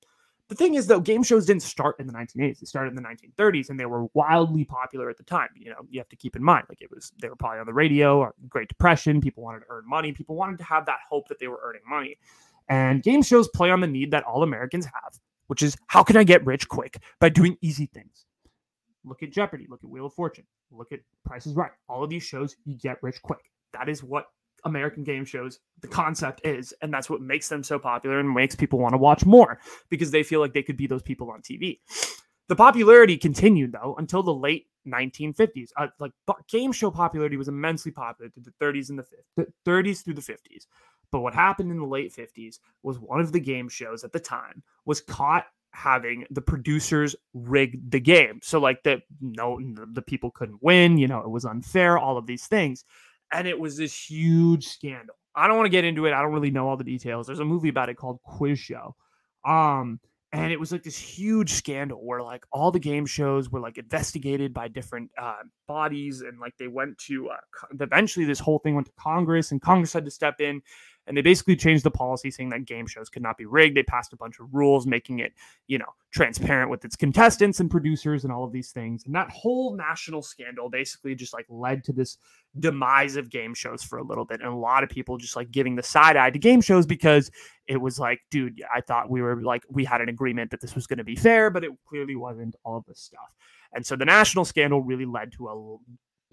The 0.48 0.56
thing 0.56 0.76
is, 0.76 0.86
though, 0.86 1.00
game 1.00 1.24
shows 1.24 1.48
didn't 1.48 1.64
start 1.64 2.00
in 2.00 2.06
the 2.06 2.14
1980s. 2.14 2.60
They 2.60 2.66
started 2.66 2.90
in 2.90 2.96
the 2.96 3.02
1930s, 3.02 3.70
and 3.70 3.80
they 3.80 3.88
were 3.88 4.06
wildly 4.14 4.64
popular 4.64 5.10
at 5.10 5.18
the 5.18 5.24
time. 5.24 5.50
You 5.56 5.72
know, 5.72 5.88
you 5.90 6.00
have 6.00 6.10
to 6.10 6.16
keep 6.16 6.36
in 6.36 6.44
mind, 6.44 6.66
like 6.70 6.82
it 6.82 6.92
was, 6.92 7.12
they 7.20 7.30
were 7.30 7.36
probably 7.36 7.60
on 7.60 7.66
the 7.66 7.74
radio 7.74 8.32
Great 8.48 8.68
Depression. 8.68 9.22
People 9.22 9.44
wanted 9.44 9.62
to 9.62 9.66
earn 9.70 9.88
money. 9.88 10.12
People 10.12 10.36
wanted 10.36 10.60
to 10.60 10.64
have 10.64 10.86
that 10.86 11.00
hope 11.10 11.28
that 11.30 11.40
they 11.40 11.48
were 11.48 11.60
earning 11.64 11.82
money. 11.90 12.18
And 12.70 13.02
game 13.02 13.24
shows 13.24 13.48
play 13.48 13.72
on 13.72 13.80
the 13.80 13.88
need 13.88 14.12
that 14.12 14.24
all 14.24 14.44
Americans 14.44 14.86
have 14.86 15.20
which 15.48 15.62
is 15.62 15.76
how 15.88 16.04
can 16.04 16.18
I 16.18 16.24
get 16.24 16.46
rich 16.46 16.68
quick 16.68 17.02
by 17.20 17.30
doing 17.30 17.58
easy 17.62 17.86
things? 17.86 18.26
Look 19.04 19.24
at 19.24 19.32
Jeopardy, 19.32 19.68
look 19.70 19.84
at 19.84 19.90
Wheel 19.90 20.08
of 20.08 20.14
Fortune, 20.14 20.46
look 20.72 20.92
at 20.92 21.00
Price 21.24 21.46
is 21.46 21.54
Right. 21.54 21.72
All 21.88 22.04
of 22.04 22.10
these 22.10 22.24
shows, 22.24 22.56
you 22.66 22.76
get 22.76 22.98
rich 23.04 23.22
quick. 23.22 23.52
That 23.74 23.90
is 23.90 24.04
what 24.04 24.28
American 24.66 25.04
game 25.04 25.26
shows, 25.26 25.60
the 25.82 25.88
concept 25.88 26.42
is. 26.44 26.74
And 26.82 26.94
that's 26.94 27.10
what 27.10 27.22
makes 27.22 27.48
them 27.48 27.64
so 27.64 27.78
popular 27.78 28.20
and 28.20 28.34
makes 28.34 28.56
people 28.56 28.80
want 28.80 28.94
to 28.94 28.98
watch 28.98 29.26
more 29.26 29.60
because 29.90 30.12
they 30.12 30.24
feel 30.24 30.40
like 30.40 30.54
they 30.54 30.64
could 30.64 30.78
be 30.78 30.88
those 30.88 31.04
people 31.04 31.30
on 31.30 31.42
TV. 31.42 31.80
The 32.48 32.56
popularity 32.56 33.18
continued 33.18 33.72
though 33.72 33.96
until 33.98 34.24
the 34.24 34.34
late 34.34 34.68
1950s. 34.88 35.70
Uh, 35.78 35.88
like 36.00 36.12
game 36.48 36.72
show 36.72 36.92
popularity 36.92 37.38
was 37.38 37.48
immensely 37.48 37.92
popular 37.92 38.30
through 38.30 38.44
the 38.44 38.66
30s 38.66 38.90
and 38.90 39.00
the 39.00 39.48
30s 39.66 40.04
through 40.04 40.14
the 40.16 40.22
50s. 40.22 40.66
But 41.12 41.22
what 41.22 41.34
happened 41.34 41.72
in 41.72 41.78
the 41.78 41.86
late 41.86 42.14
50s 42.14 42.60
was 42.84 43.00
one 43.00 43.20
of 43.20 43.32
the 43.32 43.40
game 43.40 43.70
shows 43.70 44.04
at 44.04 44.12
the 44.12 44.20
time 44.20 44.64
was 44.86 45.02
caught 45.02 45.46
having 45.72 46.26
the 46.32 46.42
producers 46.42 47.16
rig 47.34 47.92
the 47.92 48.00
game. 48.00 48.40
So 48.42 48.60
like 48.60 48.84
the 48.84 49.02
no 49.20 49.60
the 49.92 50.02
people 50.02 50.32
couldn't 50.32 50.64
win, 50.64 50.98
you 50.98 51.08
know, 51.08 51.20
it 51.20 51.30
was 51.30 51.46
unfair, 51.46 51.98
all 51.98 52.18
of 52.18 52.26
these 52.26 52.48
things. 52.48 52.86
And 53.32 53.48
it 53.48 53.60
was 53.60 53.78
this 53.78 54.10
huge 54.10 54.68
scandal. 54.68 55.16
I 55.36 55.48
don't 55.48 55.58
want 55.58 55.66
to 55.66 55.72
get 55.72 55.84
into 55.84 56.06
it. 56.06 56.14
I 56.14 56.22
don't 56.22 56.34
really 56.34 56.52
know 56.52 56.70
all 56.70 56.78
the 56.78 56.84
details. 56.86 57.28
There's 57.28 57.40
a 57.40 57.46
movie 57.46 57.70
about 57.70 57.90
it 57.90 57.96
called 57.96 58.22
Quiz 58.24 58.58
Show. 58.58 58.96
Um 59.44 60.00
and 60.36 60.52
it 60.52 60.60
was 60.60 60.72
like 60.72 60.84
this 60.84 60.98
huge 60.98 61.52
scandal 61.52 62.04
where 62.04 62.22
like 62.22 62.46
all 62.52 62.72
the 62.72 62.80
game 62.80 63.06
shows 63.06 63.50
were 63.50 63.60
like 63.60 63.78
investigated 63.78 64.54
by 64.54 64.68
different 64.68 65.10
uh, 65.18 65.44
bodies 65.68 66.22
and 66.22 66.40
like 66.40 66.54
they 66.58 66.68
went 66.68 66.98
to 66.98 67.30
uh, 67.30 67.38
eventually 67.80 68.26
this 68.26 68.40
whole 68.40 68.60
thing 68.60 68.76
went 68.76 68.88
to 68.88 68.94
congress 69.00 69.52
and 69.52 69.62
congress 69.62 69.94
had 69.94 70.04
to 70.04 70.12
step 70.12 70.42
in 70.42 70.62
and 71.08 71.16
they 71.16 71.22
basically 71.22 71.56
changed 71.56 71.84
the 71.84 71.92
policy 71.92 72.32
saying 72.32 72.50
that 72.50 72.66
game 72.66 72.88
shows 72.88 73.10
could 73.10 73.22
not 73.22 73.38
be 73.38 73.46
rigged. 73.46 73.78
They 73.78 73.84
passed 73.84 74.14
a 74.14 74.18
bunch 74.18 74.40
of 74.40 74.54
rules 74.54 74.88
making 74.88 75.20
it, 75.20 75.34
you 75.68 75.78
know, 75.78 75.94
transparent 76.12 76.72
with 76.72 76.84
its 76.84 76.96
contestants 76.96 77.60
and 77.60 77.70
producers 77.70 78.24
and 78.24 78.34
all 78.34 78.44
of 78.44 78.52
these 78.52 78.72
things. 78.72 79.06
And 79.06 79.14
that 79.16 79.30
whole 79.30 79.76
national 79.76 80.22
scandal 80.22 80.70
basically 80.70 81.14
just 81.14 81.34
like 81.34 81.46
led 81.50 81.84
to 81.86 81.94
this 81.94 82.18
demise 82.60 83.18
of 83.18 83.30
game 83.30 83.54
shows 83.54 83.84
for 83.84 83.98
a 83.98 84.04
little 84.04 84.26
bit. 84.26 84.42
And 84.42 84.50
a 84.50 84.56
lot 84.56 84.84
of 84.84 84.90
people 84.90 85.18
just 85.18 85.36
like 85.36 85.52
giving 85.52 85.76
the 85.76 85.84
side 85.84 86.18
eye 86.18 86.32
to 86.32 86.40
game 86.40 86.62
shows 86.62 86.86
because 86.86 87.30
it 87.68 87.78
was 87.78 88.00
like, 88.00 88.22
dude, 88.32 88.64
I 88.74 88.82
thought 88.82 89.10
we 89.10 89.22
were 89.22 89.42
like, 89.42 89.64
we 89.70 89.86
had 89.86 90.02
an 90.02 90.10
agreement 90.10 90.52
that 90.52 90.62
this 90.62 90.74
was 90.74 90.88
going 90.88 90.98
to 90.98 91.04
be 91.04 91.16
fair, 91.16 91.50
but 91.50 91.64
it 91.64 91.72
clearly 91.88 92.16
wasn't 92.16 92.56
all 92.64 92.78
of 92.78 92.86
this 92.86 93.00
stuff. 93.00 93.34
And 93.74 93.86
so 93.86 93.96
the 93.96 94.06
national 94.06 94.46
scandal 94.46 94.82
really 94.82 95.06
led 95.06 95.34
to 95.34 95.50
a 95.50 95.78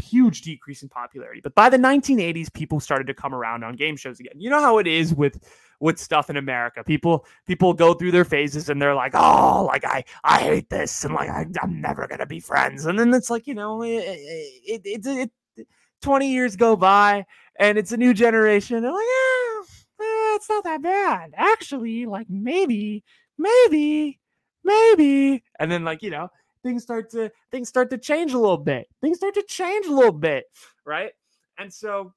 huge 0.03 0.43
decrease 0.43 0.83
in 0.83 0.89
popularity. 0.89 1.41
But 1.41 1.55
by 1.55 1.69
the 1.69 1.77
1980s, 1.77 2.53
people 2.53 2.81
started 2.81 3.07
to 3.07 3.15
come 3.15 3.35
around 3.35 3.65
on 3.65 3.75
game 3.75 3.97
shows 3.97 4.21
again. 4.21 4.35
You 4.37 4.51
know 4.51 4.61
how 4.61 4.79
it 4.79 4.87
is 4.87 5.15
with 5.15 5.41
with 5.81 5.99
stuff 5.99 6.31
in 6.31 6.37
America. 6.37 6.85
People 6.85 7.27
people 7.47 7.75
go 7.75 7.93
through 7.95 8.13
their 8.13 8.25
phases 8.25 8.69
and 8.69 8.81
they're 8.81 8.95
like, 8.95 9.13
oh, 9.15 9.65
like 9.65 9.85
I 9.85 10.05
I 10.25 10.41
hate 10.41 10.71
this 10.71 11.05
and 11.05 11.15
like 11.15 11.29
I, 11.29 11.47
am 11.63 11.81
never 11.81 12.07
gonna 12.07 12.27
be 12.27 12.41
friends. 12.41 12.87
And 12.87 12.99
then 12.99 13.13
it's 13.13 13.31
like 13.31 13.47
you 13.47 13.55
know, 13.55 13.83
it, 13.83 13.89
it, 13.89 14.83
it, 14.85 15.07
it, 15.07 15.31
it 15.57 15.69
20 16.03 16.33
years 16.33 16.57
go 16.57 16.77
by 16.77 17.25
and 17.59 17.79
it's 17.79 17.93
a 17.93 17.97
new 17.97 18.15
generation. 18.15 18.83
They're 18.83 18.93
like, 18.93 19.05
yeah, 19.05 19.61
eh, 20.01 20.37
it's 20.37 20.49
not 20.49 20.65
that 20.65 20.83
bad. 20.83 21.33
Actually, 21.37 22.07
like 22.07 22.29
maybe, 22.31 23.05
maybe, 23.39 24.21
maybe. 24.65 25.43
And 25.59 25.71
then 25.71 25.85
like 25.85 26.03
you 26.03 26.11
know 26.11 26.29
things 26.63 26.83
start 26.83 27.11
to 27.11 27.31
things 27.51 27.69
start 27.69 27.91
to 27.91 27.99
change 27.99 28.33
a 28.33 28.39
little 28.39 28.59
bit. 28.59 28.89
Things 29.01 29.19
start 29.19 29.35
to 29.35 29.43
change 29.43 29.87
a 29.87 29.93
little 29.93 30.13
bit, 30.13 30.45
right? 30.85 31.13
And 31.59 31.73
so 31.73 32.13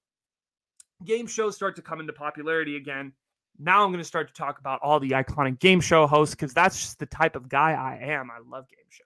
game 1.03 1.27
shows 1.27 1.55
start 1.55 1.75
to 1.75 1.81
come 1.81 1.99
into 1.99 2.13
popularity 2.13 2.77
again. 2.77 3.13
Now 3.57 3.83
I'm 3.83 3.91
going 3.91 3.99
to 3.99 4.07
start 4.07 4.27
to 4.27 4.33
talk 4.33 4.59
about 4.59 4.81
all 4.81 4.99
the 4.99 5.11
iconic 5.11 5.59
game 5.59 5.79
show 5.79 6.07
hosts 6.07 6.35
because 6.35 6.53
that's 6.53 6.79
just 6.79 6.99
the 6.99 7.05
type 7.05 7.35
of 7.35 7.47
guy 7.47 7.71
I 7.71 7.99
am. 8.11 8.29
I 8.29 8.39
love 8.39 8.67
game 8.69 8.85
shows, 8.89 9.05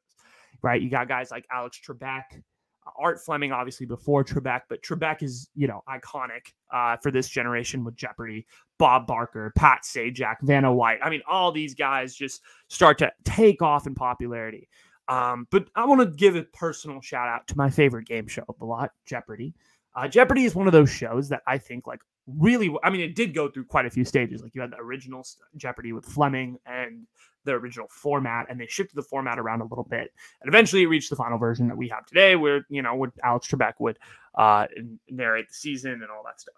right? 0.61 0.81
You 0.81 0.89
got 0.89 1.07
guys 1.07 1.29
like 1.29 1.45
Alex 1.51 1.79
Trebek, 1.85 2.23
uh, 2.33 2.91
Art 2.97 3.19
Fleming, 3.23 3.51
obviously 3.51 3.85
before 3.85 4.23
Trebek, 4.23 4.61
but 4.67 4.81
Trebek 4.81 5.21
is, 5.21 5.49
you 5.55 5.67
know, 5.67 5.83
iconic 5.87 6.53
uh, 6.73 6.97
for 6.97 7.11
this 7.11 7.29
generation 7.29 7.83
with 7.83 7.95
Jeopardy, 7.95 8.47
Bob 8.79 9.05
Barker, 9.05 9.51
Pat 9.55 9.83
Sajak, 9.83 10.37
Vanna 10.41 10.73
White. 10.73 10.99
I 11.03 11.11
mean, 11.11 11.21
all 11.29 11.51
these 11.51 11.75
guys 11.75 12.15
just 12.15 12.41
start 12.69 12.97
to 12.99 13.11
take 13.25 13.61
off 13.61 13.85
in 13.85 13.93
popularity. 13.93 14.67
Um, 15.09 15.47
but 15.49 15.67
I 15.75 15.85
want 15.85 16.01
to 16.01 16.07
give 16.07 16.35
a 16.35 16.43
personal 16.43 17.01
shout 17.01 17.27
out 17.27 17.47
to 17.47 17.57
my 17.57 17.69
favorite 17.69 18.07
game 18.07 18.27
show 18.27 18.43
of 18.47 18.57
the 18.59 18.65
lot, 18.65 18.91
Jeopardy. 19.05 19.55
Uh, 19.95 20.07
Jeopardy 20.07 20.45
is 20.45 20.53
one 20.53 20.67
of 20.67 20.71
those 20.73 20.89
shows 20.89 21.29
that 21.29 21.41
I 21.47 21.57
think 21.57 21.87
like 21.87 21.99
really. 22.27 22.73
I 22.83 22.91
mean, 22.91 23.01
it 23.01 23.15
did 23.15 23.33
go 23.33 23.49
through 23.49 23.65
quite 23.65 23.87
a 23.87 23.89
few 23.89 24.05
stages. 24.05 24.43
Like 24.43 24.53
you 24.53 24.61
had 24.61 24.71
the 24.71 24.77
original 24.77 25.25
Jeopardy 25.57 25.93
with 25.93 26.05
Fleming 26.05 26.59
and 26.67 27.07
the 27.43 27.53
original 27.53 27.87
format, 27.89 28.45
and 28.49 28.61
they 28.61 28.67
shifted 28.67 28.95
the 28.95 29.01
format 29.01 29.39
around 29.39 29.61
a 29.61 29.65
little 29.65 29.83
bit, 29.83 30.13
and 30.41 30.47
eventually 30.47 30.83
it 30.83 30.87
reached 30.87 31.09
the 31.09 31.15
final 31.15 31.39
version 31.39 31.67
that 31.67 31.77
we 31.77 31.89
have 31.89 32.05
today, 32.05 32.35
where 32.35 32.65
you 32.69 32.83
know, 32.83 32.95
would 32.95 33.11
Alex 33.23 33.47
Trebek 33.47 33.73
would 33.79 33.97
uh, 34.37 34.67
narrate 35.09 35.47
the 35.47 35.55
season 35.55 35.91
and 35.91 36.07
all 36.15 36.23
that 36.23 36.39
stuff. 36.39 36.53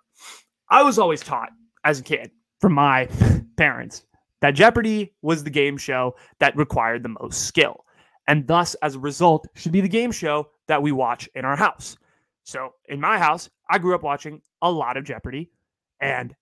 I 0.70 0.84
was 0.84 0.99
always 0.99 1.22
taught 1.22 1.52
as 1.86 2.02
a 2.02 2.04
kid 2.04 2.32
from 2.60 2.74
my 2.74 3.08
parents 3.58 4.04
that 4.41 4.52
Jeopardy 4.52 5.14
was 5.22 5.43
the 5.43 5.49
game 5.49 5.78
show 5.78 6.16
that 6.39 6.58
required 6.58 7.04
the 7.04 7.16
most 7.22 7.45
skill 7.45 7.86
and 8.32 8.47
thus, 8.47 8.75
as 8.75 8.95
a 8.95 8.99
result, 8.99 9.45
should 9.55 9.73
be 9.73 9.82
the 9.82 9.89
game 9.89 10.09
show 10.09 10.47
that 10.67 10.82
we 10.82 10.93
watch 10.93 11.27
in 11.36 11.43
our 11.43 11.57
house. 11.57 11.97
So, 12.45 12.75
in 12.88 12.97
my 12.97 13.17
house, 13.17 13.49
I 13.69 13.77
grew 13.77 13.93
up 13.93 14.03
watching 14.03 14.41
a 14.61 14.71
lot 14.71 14.95
of 14.95 15.03
Jeopardy 15.03 15.51
and 15.99 16.34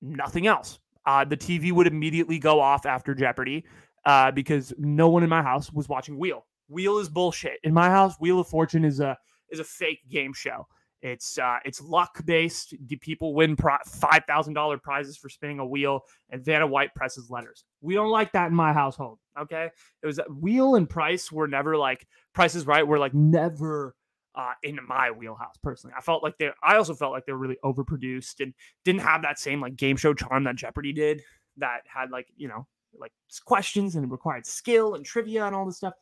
nothing 0.00 0.46
else. 0.46 0.78
Uh, 1.04 1.22
the 1.22 1.36
TV 1.36 1.70
would 1.70 1.86
immediately 1.86 2.38
go 2.38 2.60
off 2.60 2.86
after 2.86 3.14
Jeopardy 3.14 3.62
uh, 4.06 4.30
because 4.30 4.72
no 4.78 5.10
one 5.10 5.22
in 5.22 5.28
my 5.28 5.42
house 5.42 5.70
was 5.70 5.86
watching 5.86 6.18
Wheel. 6.18 6.46
Wheel 6.68 6.96
is 6.96 7.10
bullshit. 7.10 7.60
In 7.62 7.74
my 7.74 7.90
house, 7.90 8.14
Wheel 8.18 8.40
of 8.40 8.48
Fortune 8.48 8.82
is 8.82 9.00
a 9.00 9.18
is 9.50 9.60
a 9.60 9.64
fake 9.64 10.00
game 10.08 10.32
show. 10.32 10.66
It's 11.04 11.36
uh, 11.36 11.58
it's 11.66 11.82
luck 11.82 12.24
based. 12.24 12.74
Do 12.86 12.96
people 12.96 13.34
win 13.34 13.56
pro- 13.56 13.76
five 13.86 14.24
thousand 14.26 14.54
dollar 14.54 14.78
prizes 14.78 15.18
for 15.18 15.28
spinning 15.28 15.58
a 15.58 15.66
wheel? 15.66 16.00
And 16.30 16.42
Vanna 16.42 16.66
White 16.66 16.94
presses 16.94 17.28
letters. 17.28 17.62
We 17.82 17.92
don't 17.92 18.08
like 18.08 18.32
that 18.32 18.46
in 18.46 18.54
my 18.54 18.72
household. 18.72 19.18
Okay, 19.38 19.68
it 20.02 20.06
was 20.06 20.18
wheel 20.40 20.76
and 20.76 20.88
price 20.88 21.30
were 21.30 21.46
never 21.46 21.76
like 21.76 22.06
prices 22.32 22.66
right. 22.66 22.86
Were 22.86 22.98
like 22.98 23.12
never 23.12 23.94
uh, 24.34 24.52
in 24.62 24.78
my 24.88 25.10
wheelhouse 25.10 25.56
personally. 25.62 25.92
I 25.94 26.00
felt 26.00 26.22
like 26.22 26.38
they. 26.38 26.48
I 26.62 26.76
also 26.76 26.94
felt 26.94 27.12
like 27.12 27.26
they 27.26 27.32
were 27.32 27.38
really 27.38 27.58
overproduced 27.62 28.40
and 28.40 28.54
didn't 28.86 29.02
have 29.02 29.20
that 29.22 29.38
same 29.38 29.60
like 29.60 29.76
game 29.76 29.98
show 29.98 30.14
charm 30.14 30.44
that 30.44 30.56
Jeopardy 30.56 30.94
did. 30.94 31.20
That 31.58 31.80
had 31.84 32.12
like 32.12 32.28
you 32.34 32.48
know 32.48 32.66
like 32.98 33.12
questions 33.44 33.94
and 33.94 34.10
required 34.10 34.46
skill 34.46 34.94
and 34.94 35.04
trivia 35.04 35.44
and 35.44 35.54
all 35.54 35.66
this 35.66 35.76
stuff. 35.76 35.92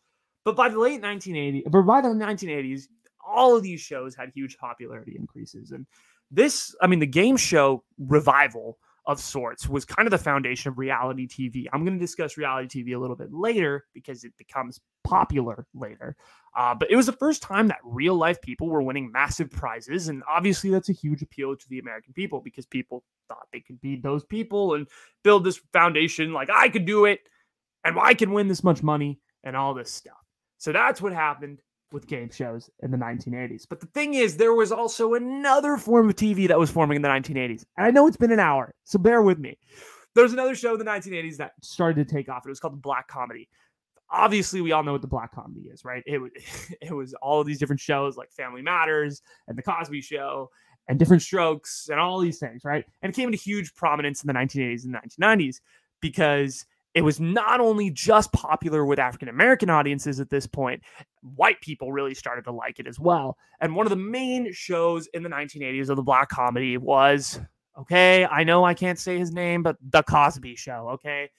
But 0.44 0.55
by 0.55 0.68
the 0.68 0.78
late 0.78 1.03
1980s, 1.03 1.64
but 1.72 1.82
by 1.82 2.00
the 2.03 2.09
1980s, 2.09 2.84
all 3.27 3.57
of 3.57 3.62
these 3.62 3.81
shows 3.81 4.14
had 4.14 4.31
huge 4.35 4.57
popularity 4.59 5.16
increases. 5.18 5.73
And 5.73 5.87
this, 6.31 6.75
I 6.81 6.87
mean, 6.87 6.99
the 6.99 7.07
game 7.07 7.37
show 7.37 7.85
revival 7.99 8.79
of 9.07 9.20
sorts 9.20 9.68
was 9.68 9.85
kind 9.85 10.07
of 10.07 10.11
the 10.11 10.18
foundation 10.18 10.70
of 10.70 10.79
reality 10.79 11.27
TV. 11.27 11.66
I'm 11.73 11.85
going 11.85 11.99
to 11.99 12.05
discuss 12.05 12.37
reality 12.37 12.83
TV 12.83 12.95
a 12.95 12.99
little 12.99 13.16
bit 13.16 13.33
later 13.33 13.85
because 13.95 14.23
it 14.23 14.33
becomes 14.39 14.81
popular 15.03 15.66
later. 15.75 16.16
Uh, 16.57 16.75
but 16.75 16.91
it 16.91 16.97
was 16.97 17.07
the 17.07 17.12
first 17.12 17.43
time 17.43 17.66
that 17.68 17.79
real 17.83 18.14
life 18.14 18.41
people 18.41 18.68
were 18.68 18.83
winning 18.83 19.11
massive 19.11 19.51
prizes. 19.51 20.09
And 20.09 20.23
obviously, 20.29 20.70
that's 20.70 20.89
a 20.89 20.95
huge 20.95 21.23
appeal 21.23 21.57
to 21.57 21.68
the 21.68 21.81
American 21.81 22.12
people 22.12 22.41
because 22.41 22.66
people 22.66 23.03
thought 23.29 23.49
they 23.53 23.61
could 23.61 23.81
be 23.81 23.97
those 23.97 24.25
people 24.25 24.75
and 24.75 24.87
build 25.25 25.45
this 25.45 25.61
foundation 25.73 26.33
like 26.33 26.51
I 26.51 26.68
could 26.68 26.85
do 26.85 27.07
it 27.07 27.20
and 27.85 27.99
I 27.99 28.14
can 28.14 28.33
win 28.33 28.49
this 28.49 28.62
much 28.62 28.83
money 28.83 29.18
and 29.43 29.57
all 29.57 29.75
this 29.75 29.91
stuff. 29.91 30.14
So 30.59 30.70
that's 30.70 31.03
what 31.03 31.12
happened 31.12 31.61
with 31.93 32.07
game 32.07 32.30
shows 32.30 32.70
in 32.82 32.90
the 32.90 32.97
1980s. 32.97 33.66
But 33.68 33.80
the 33.80 33.86
thing 33.86 34.14
is, 34.14 34.36
there 34.36 34.55
was 34.55 34.72
also 34.72 35.14
another 35.14 35.76
form 35.76 36.09
of 36.09 36.16
TV 36.16 36.49
that 36.49 36.59
was 36.59 36.70
forming 36.70 36.97
in 36.97 37.03
the 37.03 37.09
1980s. 37.09 37.64
And 37.76 37.86
I 37.86 37.90
know 37.90 38.07
it's 38.07 38.16
been 38.16 38.32
an 38.32 38.40
hour, 38.40 38.74
so 38.84 38.99
bear 38.99 39.22
with 39.22 39.38
me. 39.38 39.59
There's 40.14 40.32
another 40.32 40.55
show 40.55 40.72
in 40.72 40.78
the 40.78 40.84
1980s 40.84 41.36
that 41.38 41.53
started 41.62 42.07
to 42.07 42.14
take 42.14 42.28
off. 42.28 42.45
It 42.47 42.51
was 42.51 42.61
called 42.61 42.74
the 42.74 42.78
Black 42.78 43.09
Comedy. 43.09 43.49
Obviously, 44.11 44.61
we 44.61 44.72
all 44.72 44.82
know 44.82 44.93
what 44.93 45.01
the 45.01 45.09
Black 45.09 45.34
Comedy 45.34 45.68
is, 45.72 45.84
right? 45.84 46.03
It, 46.07 46.20
it 46.82 46.93
was 46.93 47.14
all 47.14 47.40
of 47.40 47.47
these 47.47 47.59
different 47.59 47.80
shows 47.80 48.16
like 48.16 48.30
Family 48.32 48.62
Matters 48.62 49.22
and 49.49 49.57
The 49.57 49.62
Cosby 49.62 50.03
Show 50.03 50.51
and 50.88 50.99
Diff'rent 50.99 51.22
Strokes 51.22 51.88
and 51.90 51.99
all 51.99 52.18
these 52.18 52.38
things, 52.38 52.64
right? 52.64 52.84
And 53.03 53.11
it 53.11 53.16
came 53.16 53.28
into 53.28 53.38
huge 53.38 53.74
prominence 53.74 54.22
in 54.22 54.26
the 54.26 54.34
1980s 54.34 54.84
and 54.84 54.95
1990s 54.95 55.61
because 56.01 56.66
it 56.95 57.03
was 57.03 57.20
not 57.20 57.61
only 57.61 57.90
just 57.90 58.32
popular 58.32 58.84
with 58.84 58.99
African 58.99 59.28
American 59.28 59.70
audiences 59.70 60.20
at 60.20 60.30
this 60.30 60.47
point, 60.47 60.82
white 61.36 61.61
people 61.61 61.93
really 61.93 62.14
started 62.14 62.45
to 62.45 62.53
like 62.53 62.78
it 62.78 62.86
as 62.86 63.01
well. 63.01 63.36
And 63.61 63.74
one 63.74 63.86
of 63.86 63.90
the 63.90 63.97
main 63.97 64.53
shows 64.53 65.07
in 65.09 65.22
the 65.22 65.30
1980s 65.30 65.88
of 65.88 65.97
the 65.97 66.03
black 66.03 66.28
comedy 66.28 66.76
was 66.76 67.40
okay, 67.78 68.26
I 68.26 68.45
know 68.45 68.64
I 68.64 68.74
can't 68.74 68.99
say 68.99 69.18
his 69.18 69.32
name, 69.32 69.62
but 69.62 69.76
The 69.90 70.03
Cosby 70.03 70.57
Show, 70.57 70.90
okay? 70.90 71.30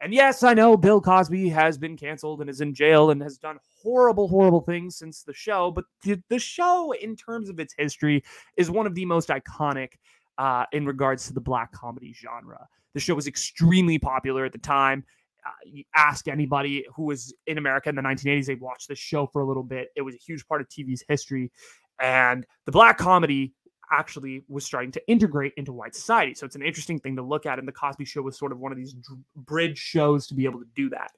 And 0.00 0.12
yes, 0.12 0.42
I 0.42 0.54
know 0.54 0.76
Bill 0.76 1.00
Cosby 1.00 1.48
has 1.48 1.78
been 1.78 1.96
canceled 1.96 2.40
and 2.40 2.48
is 2.50 2.60
in 2.60 2.74
jail 2.74 3.10
and 3.10 3.22
has 3.22 3.38
done 3.38 3.58
horrible, 3.82 4.28
horrible 4.28 4.60
things 4.60 4.96
since 4.96 5.22
the 5.22 5.32
show, 5.32 5.70
but 5.70 5.84
the, 6.02 6.22
the 6.28 6.38
show, 6.38 6.92
in 6.92 7.16
terms 7.16 7.48
of 7.48 7.58
its 7.58 7.74
history, 7.76 8.22
is 8.56 8.70
one 8.70 8.86
of 8.86 8.94
the 8.94 9.04
most 9.06 9.28
iconic 9.28 9.92
uh, 10.36 10.66
in 10.72 10.86
regards 10.86 11.26
to 11.26 11.32
the 11.32 11.40
black 11.40 11.72
comedy 11.72 12.12
genre. 12.12 12.68
The 12.98 13.02
show 13.02 13.14
was 13.14 13.28
extremely 13.28 13.96
popular 13.96 14.44
at 14.44 14.50
the 14.50 14.58
time. 14.58 15.04
Uh, 15.46 15.50
you 15.64 15.84
ask 15.94 16.26
anybody 16.26 16.84
who 16.96 17.04
was 17.04 17.32
in 17.46 17.56
America 17.56 17.88
in 17.88 17.94
the 17.94 18.02
1980s, 18.02 18.46
they 18.46 18.56
watched 18.56 18.88
this 18.88 18.98
show 18.98 19.24
for 19.28 19.40
a 19.40 19.46
little 19.46 19.62
bit. 19.62 19.90
It 19.94 20.02
was 20.02 20.16
a 20.16 20.18
huge 20.18 20.44
part 20.48 20.60
of 20.60 20.68
TV's 20.68 21.04
history. 21.08 21.52
And 22.00 22.44
the 22.66 22.72
black 22.72 22.98
comedy 22.98 23.54
actually 23.92 24.42
was 24.48 24.64
starting 24.64 24.90
to 24.90 25.08
integrate 25.08 25.52
into 25.56 25.72
white 25.72 25.94
society. 25.94 26.34
So 26.34 26.44
it's 26.44 26.56
an 26.56 26.62
interesting 26.62 26.98
thing 26.98 27.14
to 27.14 27.22
look 27.22 27.46
at. 27.46 27.60
And 27.60 27.68
The 27.68 27.72
Cosby 27.72 28.04
Show 28.04 28.22
was 28.22 28.36
sort 28.36 28.50
of 28.50 28.58
one 28.58 28.72
of 28.72 28.78
these 28.78 28.96
bridge 29.36 29.78
shows 29.78 30.26
to 30.26 30.34
be 30.34 30.44
able 30.44 30.58
to 30.58 30.66
do 30.74 30.90
that. 30.90 31.12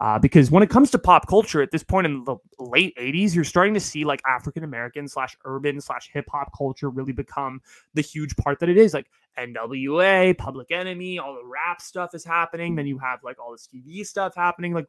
Uh, 0.00 0.18
because 0.18 0.50
when 0.50 0.62
it 0.62 0.70
comes 0.70 0.90
to 0.90 0.98
pop 0.98 1.28
culture 1.28 1.62
at 1.62 1.70
this 1.70 1.84
point 1.84 2.04
in 2.04 2.24
the 2.24 2.36
late 2.58 2.96
80s 2.96 3.32
you're 3.32 3.44
starting 3.44 3.74
to 3.74 3.80
see 3.80 4.04
like 4.04 4.20
african 4.26 4.64
american 4.64 5.06
slash 5.06 5.36
urban 5.44 5.80
slash 5.80 6.10
hip 6.12 6.24
hop 6.32 6.50
culture 6.58 6.90
really 6.90 7.12
become 7.12 7.60
the 7.94 8.00
huge 8.02 8.34
part 8.36 8.58
that 8.58 8.68
it 8.68 8.76
is 8.76 8.92
like 8.92 9.06
nwa 9.38 10.36
public 10.36 10.72
enemy 10.72 11.20
all 11.20 11.34
the 11.34 11.44
rap 11.44 11.80
stuff 11.80 12.14
is 12.14 12.24
happening. 12.24 12.74
Then 12.74 12.86
you 12.86 12.98
have 12.98 13.22
like 13.22 13.38
all 13.38 13.52
this 13.52 13.68
tv 13.72 14.04
stuff 14.06 14.34
happening. 14.34 14.74
Like 14.74 14.86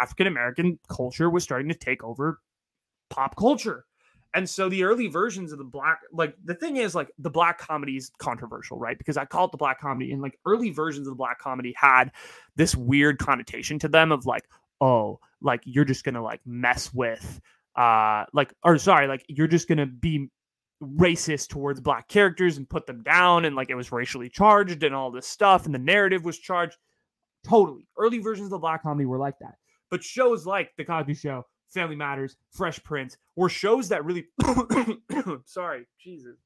african 0.00 0.26
american 0.26 0.78
culture 0.88 1.30
was 1.30 1.42
starting 1.42 1.68
to 1.68 1.74
take 1.74 2.02
over 2.04 2.40
pop 3.10 3.36
culture 3.36 3.84
and 4.34 4.48
so 4.48 4.68
the 4.68 4.84
early 4.84 5.08
versions 5.08 5.52
of 5.52 5.58
the 5.58 5.64
black, 5.64 6.00
like 6.12 6.34
the 6.44 6.54
thing 6.54 6.76
is, 6.76 6.94
like 6.94 7.10
the 7.18 7.30
black 7.30 7.58
comedy 7.58 7.96
is 7.96 8.10
controversial, 8.18 8.78
right? 8.78 8.96
Because 8.96 9.16
I 9.16 9.26
call 9.26 9.46
it 9.46 9.52
the 9.52 9.58
black 9.58 9.80
comedy, 9.80 10.10
and 10.12 10.22
like 10.22 10.38
early 10.46 10.70
versions 10.70 11.06
of 11.06 11.12
the 11.12 11.16
black 11.16 11.38
comedy 11.38 11.74
had 11.76 12.12
this 12.56 12.74
weird 12.74 13.18
connotation 13.18 13.78
to 13.80 13.88
them 13.88 14.10
of 14.10 14.24
like, 14.24 14.44
oh, 14.80 15.20
like 15.42 15.60
you're 15.64 15.84
just 15.84 16.04
gonna 16.04 16.22
like 16.22 16.40
mess 16.46 16.94
with, 16.94 17.40
uh, 17.76 18.24
like, 18.32 18.54
or 18.64 18.78
sorry, 18.78 19.06
like 19.06 19.24
you're 19.28 19.46
just 19.46 19.68
gonna 19.68 19.86
be 19.86 20.30
racist 20.82 21.48
towards 21.48 21.80
black 21.80 22.08
characters 22.08 22.56
and 22.56 22.68
put 22.68 22.86
them 22.86 23.02
down, 23.02 23.44
and 23.44 23.54
like 23.54 23.68
it 23.68 23.74
was 23.74 23.92
racially 23.92 24.30
charged 24.30 24.82
and 24.82 24.94
all 24.94 25.10
this 25.10 25.26
stuff, 25.26 25.66
and 25.66 25.74
the 25.74 25.78
narrative 25.78 26.24
was 26.24 26.38
charged. 26.38 26.76
Totally, 27.44 27.86
early 27.98 28.18
versions 28.18 28.46
of 28.46 28.50
the 28.50 28.58
black 28.58 28.82
comedy 28.82 29.04
were 29.04 29.18
like 29.18 29.38
that, 29.40 29.56
but 29.90 30.02
shows 30.02 30.46
like 30.46 30.70
the 30.78 30.84
Cosby 30.84 31.14
Show 31.14 31.44
Family 31.72 31.96
Matters, 31.96 32.36
Fresh 32.50 32.82
Prince, 32.84 33.16
or 33.36 33.48
shows 33.48 33.88
that 33.88 34.04
really 34.04 34.26
sorry, 35.44 35.86
Jesus. 35.98 36.36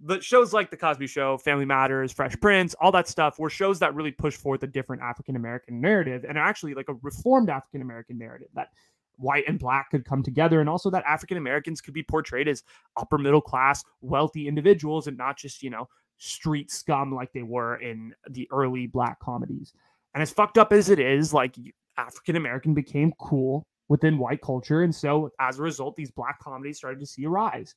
But 0.00 0.22
shows 0.22 0.52
like 0.52 0.70
The 0.70 0.76
Cosby 0.76 1.08
Show, 1.08 1.38
Family 1.38 1.64
Matters, 1.64 2.12
Fresh 2.12 2.36
Prince, 2.40 2.74
all 2.80 2.92
that 2.92 3.08
stuff 3.08 3.38
were 3.38 3.50
shows 3.50 3.80
that 3.80 3.94
really 3.94 4.12
push 4.12 4.36
forth 4.36 4.62
a 4.62 4.66
different 4.66 5.02
African 5.02 5.36
American 5.36 5.80
narrative 5.80 6.24
and 6.28 6.38
actually 6.38 6.74
like 6.74 6.88
a 6.88 6.94
reformed 7.02 7.50
African 7.50 7.82
American 7.82 8.18
narrative 8.18 8.48
that 8.54 8.68
white 9.16 9.44
and 9.48 9.58
black 9.58 9.90
could 9.90 10.04
come 10.04 10.22
together 10.22 10.60
and 10.60 10.68
also 10.68 10.90
that 10.90 11.04
African 11.04 11.36
Americans 11.36 11.80
could 11.80 11.94
be 11.94 12.04
portrayed 12.04 12.46
as 12.46 12.62
upper 12.96 13.18
middle 13.18 13.40
class, 13.40 13.84
wealthy 14.00 14.46
individuals 14.46 15.08
and 15.08 15.16
not 15.16 15.36
just, 15.36 15.62
you 15.62 15.70
know, 15.70 15.88
street 16.18 16.70
scum 16.70 17.12
like 17.12 17.32
they 17.32 17.42
were 17.42 17.76
in 17.76 18.14
the 18.30 18.48
early 18.52 18.86
black 18.86 19.18
comedies. 19.18 19.72
And 20.14 20.22
as 20.22 20.30
fucked 20.30 20.58
up 20.58 20.72
as 20.72 20.88
it 20.90 21.00
is, 21.00 21.34
like 21.34 21.56
African 21.96 22.36
American 22.36 22.74
became 22.74 23.12
cool 23.18 23.66
within 23.88 24.18
white 24.18 24.40
culture. 24.42 24.82
And 24.82 24.94
so 24.94 25.30
as 25.40 25.58
a 25.58 25.62
result, 25.62 25.96
these 25.96 26.10
black 26.10 26.40
comedies 26.40 26.78
started 26.78 27.00
to 27.00 27.06
see 27.06 27.24
a 27.24 27.28
rise. 27.28 27.74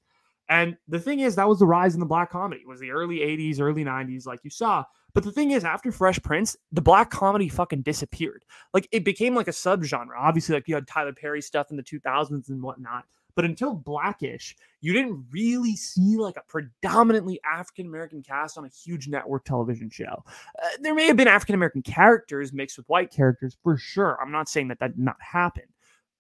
And 0.50 0.76
the 0.88 1.00
thing 1.00 1.22
is, 1.22 1.36
that 1.36 1.48
was 1.48 1.60
the 1.60 1.66
rise 1.66 1.94
in 1.94 2.00
the 2.00 2.06
black 2.06 2.30
comedy. 2.32 2.62
It 2.62 2.68
was 2.68 2.80
the 2.80 2.92
early 2.92 3.20
80s, 3.20 3.62
early 3.62 3.86
90s, 3.86 4.26
like 4.26 4.42
you 4.44 4.50
saw. 4.50 4.84
But 5.14 5.24
the 5.24 5.32
thing 5.32 5.52
is, 5.52 5.64
after 5.64 5.92
Fresh 5.92 6.22
Prince, 6.24 6.56
the 6.72 6.82
black 6.82 7.10
comedy 7.10 7.50
fucking 7.50 7.82
disappeared. 7.82 8.44
Like 8.74 8.88
it 8.92 9.04
became 9.04 9.36
like 9.36 9.48
a 9.48 9.52
subgenre. 9.52 10.18
Obviously, 10.18 10.56
like 10.56 10.68
you 10.68 10.76
had 10.76 10.88
Tyler 10.88 11.14
Perry 11.14 11.42
stuff 11.42 11.72
in 11.72 11.78
the 11.78 11.84
2000s 11.84 12.50
and 12.50 12.62
whatnot. 12.62 13.06
But 13.36 13.46
until 13.46 13.74
Blackish, 13.74 14.56
you 14.82 14.94
didn't 14.94 15.26
really 15.32 15.76
see 15.76 16.18
like 16.18 16.36
a 16.38 16.44
predominantly 16.48 17.40
African 17.50 17.86
American 17.86 18.22
cast 18.22 18.58
on 18.58 18.66
a 18.66 18.70
huge 18.70 19.08
network 19.08 19.46
television 19.46 19.90
show. 19.90 20.24
Uh, 20.62 20.68
there 20.82 20.94
may 20.94 21.08
have 21.08 21.18
been 21.18 21.28
African 21.28 21.56
American 21.56 21.82
characters 21.82 22.52
mixed 22.52 22.78
with 22.78 22.90
white 22.90 23.12
characters 23.12 23.58
for 23.64 23.78
sure. 23.78 24.18
I'm 24.22 24.32
not 24.32 24.50
saying 24.50 24.68
that 24.70 24.80
that 24.80 24.98
did 24.98 25.04
not 25.04 25.22
happen. 25.22 25.64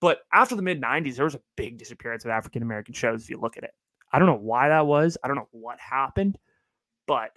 But 0.02 0.20
after 0.34 0.56
the 0.56 0.64
mid 0.64 0.82
90s, 0.82 1.16
there 1.16 1.26
was 1.26 1.36
a 1.36 1.42
big 1.56 1.78
disappearance 1.78 2.26
of 2.26 2.32
African 2.32 2.64
American 2.64 2.94
shows 2.94 3.24
if 3.24 3.30
you 3.30 3.40
look 3.40 3.58
at 3.58 3.64
it. 3.64 3.72
I 4.12 4.20
don't 4.20 4.28
know 4.28 4.36
why 4.36 4.70
that 4.70 4.86
was. 4.86 5.18
I 5.24 5.28
don't 5.28 5.38
know 5.38 5.48
what 5.52 5.80
happened, 5.80 6.38
but 7.08 7.32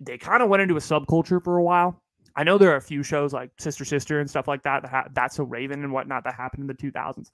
they 0.00 0.16
kind 0.16 0.42
of 0.42 0.48
went 0.48 0.62
into 0.62 0.76
a 0.76 0.80
subculture 0.80 1.42
for 1.42 1.58
a 1.58 1.62
while. 1.62 2.02
I 2.36 2.44
know 2.44 2.56
there 2.56 2.72
are 2.72 2.76
a 2.76 2.80
few 2.80 3.02
shows 3.02 3.32
like 3.32 3.50
Sister 3.58 3.84
Sister 3.84 4.20
and 4.20 4.30
stuff 4.30 4.48
like 4.48 4.62
that, 4.62 4.82
that 4.82 4.90
ha- 4.90 5.08
That's 5.12 5.36
So 5.36 5.44
Raven 5.44 5.82
and 5.82 5.92
whatnot 5.92 6.24
that 6.24 6.34
happened 6.34 6.62
in 6.62 6.66
the 6.68 6.74
2000s. 6.74 7.26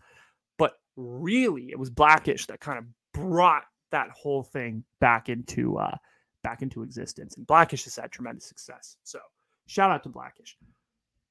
But 0.58 0.72
really, 0.96 1.70
it 1.70 1.78
was 1.78 1.90
Blackish 1.90 2.46
that 2.46 2.60
kind 2.60 2.78
of 2.78 2.86
brought 3.12 3.64
that 3.92 4.08
whole 4.10 4.42
thing 4.42 4.84
back 5.00 5.28
into 5.28 5.76
uh, 5.76 5.96
back 6.42 6.62
into 6.62 6.82
existence. 6.82 7.36
And 7.36 7.46
Blackish 7.46 7.84
has 7.84 7.96
had 7.96 8.10
tremendous 8.10 8.46
success. 8.46 8.96
So 9.04 9.18
shout 9.66 9.90
out 9.90 10.02
to 10.04 10.08
Blackish. 10.08 10.56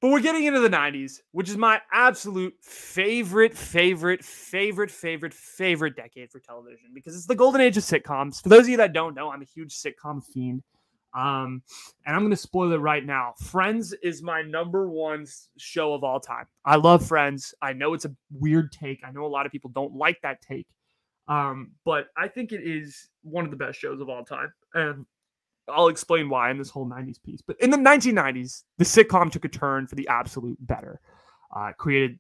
But 0.05 0.11
we're 0.11 0.19
getting 0.19 0.45
into 0.45 0.59
the 0.59 0.69
90s, 0.69 1.21
which 1.31 1.49
is 1.49 1.57
my 1.57 1.81
absolute 1.91 2.53
favorite, 2.61 3.57
favorite, 3.57 4.23
favorite, 4.23 4.91
favorite, 4.91 5.33
favorite 5.33 5.95
decade 5.95 6.29
for 6.29 6.39
television 6.39 6.91
because 6.93 7.15
it's 7.15 7.25
the 7.25 7.33
golden 7.33 7.59
age 7.59 7.75
of 7.75 7.81
sitcoms. 7.81 8.39
For 8.43 8.49
those 8.49 8.65
of 8.65 8.69
you 8.69 8.77
that 8.77 8.93
don't 8.93 9.15
know, 9.15 9.31
I'm 9.31 9.41
a 9.41 9.45
huge 9.45 9.73
sitcom 9.73 10.23
fiend. 10.23 10.61
Um, 11.15 11.63
and 12.05 12.15
I'm 12.15 12.19
going 12.19 12.29
to 12.29 12.37
spoil 12.37 12.71
it 12.73 12.77
right 12.77 13.03
now. 13.03 13.33
Friends 13.41 13.95
is 14.03 14.21
my 14.21 14.43
number 14.43 14.87
one 14.87 15.25
show 15.57 15.95
of 15.95 16.03
all 16.03 16.19
time. 16.19 16.45
I 16.63 16.75
love 16.75 17.03
Friends. 17.03 17.55
I 17.63 17.73
know 17.73 17.95
it's 17.95 18.05
a 18.05 18.15
weird 18.31 18.71
take. 18.71 18.99
I 19.03 19.09
know 19.09 19.25
a 19.25 19.27
lot 19.27 19.47
of 19.47 19.51
people 19.51 19.71
don't 19.71 19.95
like 19.95 20.21
that 20.21 20.39
take. 20.39 20.67
Um, 21.27 21.71
but 21.83 22.09
I 22.15 22.27
think 22.27 22.51
it 22.51 22.61
is 22.61 23.09
one 23.23 23.43
of 23.43 23.49
the 23.49 23.57
best 23.57 23.79
shows 23.79 24.01
of 24.01 24.09
all 24.09 24.23
time. 24.23 24.53
And 24.75 25.07
I'll 25.68 25.88
explain 25.88 26.30
why 26.30 26.51
in 26.51 26.57
this 26.57 26.70
whole 26.70 26.86
90s 26.86 27.22
piece. 27.22 27.41
But 27.41 27.59
in 27.59 27.70
the 27.70 27.78
1990s, 27.78 28.63
the 28.78 28.86
sitcom 28.86 29.32
took 29.32 29.45
a 29.45 29.49
turn 29.49 29.88
for 29.88 29.95
the 29.95 30.07
absolute 30.07 30.57
better. 30.59 30.99
Uh, 31.55 31.72
created 31.78 32.20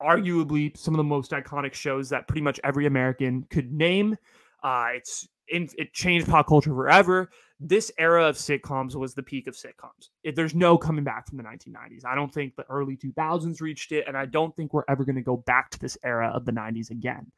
arguably 0.00 0.76
some 0.76 0.94
of 0.94 0.98
the 0.98 1.04
most 1.04 1.32
iconic 1.32 1.74
shows 1.74 2.08
that 2.10 2.28
pretty 2.28 2.40
much 2.40 2.60
every 2.64 2.86
American 2.86 3.44
could 3.50 3.72
name. 3.72 4.16
Uh, 4.62 4.88
it's 4.94 5.28
in, 5.48 5.68
it 5.76 5.92
changed 5.92 6.28
pop 6.28 6.46
culture 6.46 6.70
forever. 6.70 7.30
This 7.60 7.90
era 7.98 8.28
of 8.28 8.36
sitcoms 8.36 8.94
was 8.94 9.14
the 9.14 9.22
peak 9.22 9.48
of 9.48 9.54
sitcoms. 9.54 10.10
It, 10.22 10.36
there's 10.36 10.54
no 10.54 10.78
coming 10.78 11.04
back 11.04 11.28
from 11.28 11.38
the 11.38 11.44
1990s. 11.44 12.04
I 12.04 12.14
don't 12.14 12.32
think 12.32 12.54
the 12.54 12.66
early 12.70 12.96
2000s 12.96 13.60
reached 13.60 13.90
it, 13.90 14.04
and 14.06 14.16
I 14.16 14.26
don't 14.26 14.54
think 14.54 14.72
we're 14.72 14.84
ever 14.88 15.04
going 15.04 15.16
to 15.16 15.22
go 15.22 15.36
back 15.36 15.70
to 15.70 15.78
this 15.80 15.98
era 16.04 16.28
of 16.28 16.44
the 16.44 16.52
90s 16.52 16.90
again. 16.90 17.32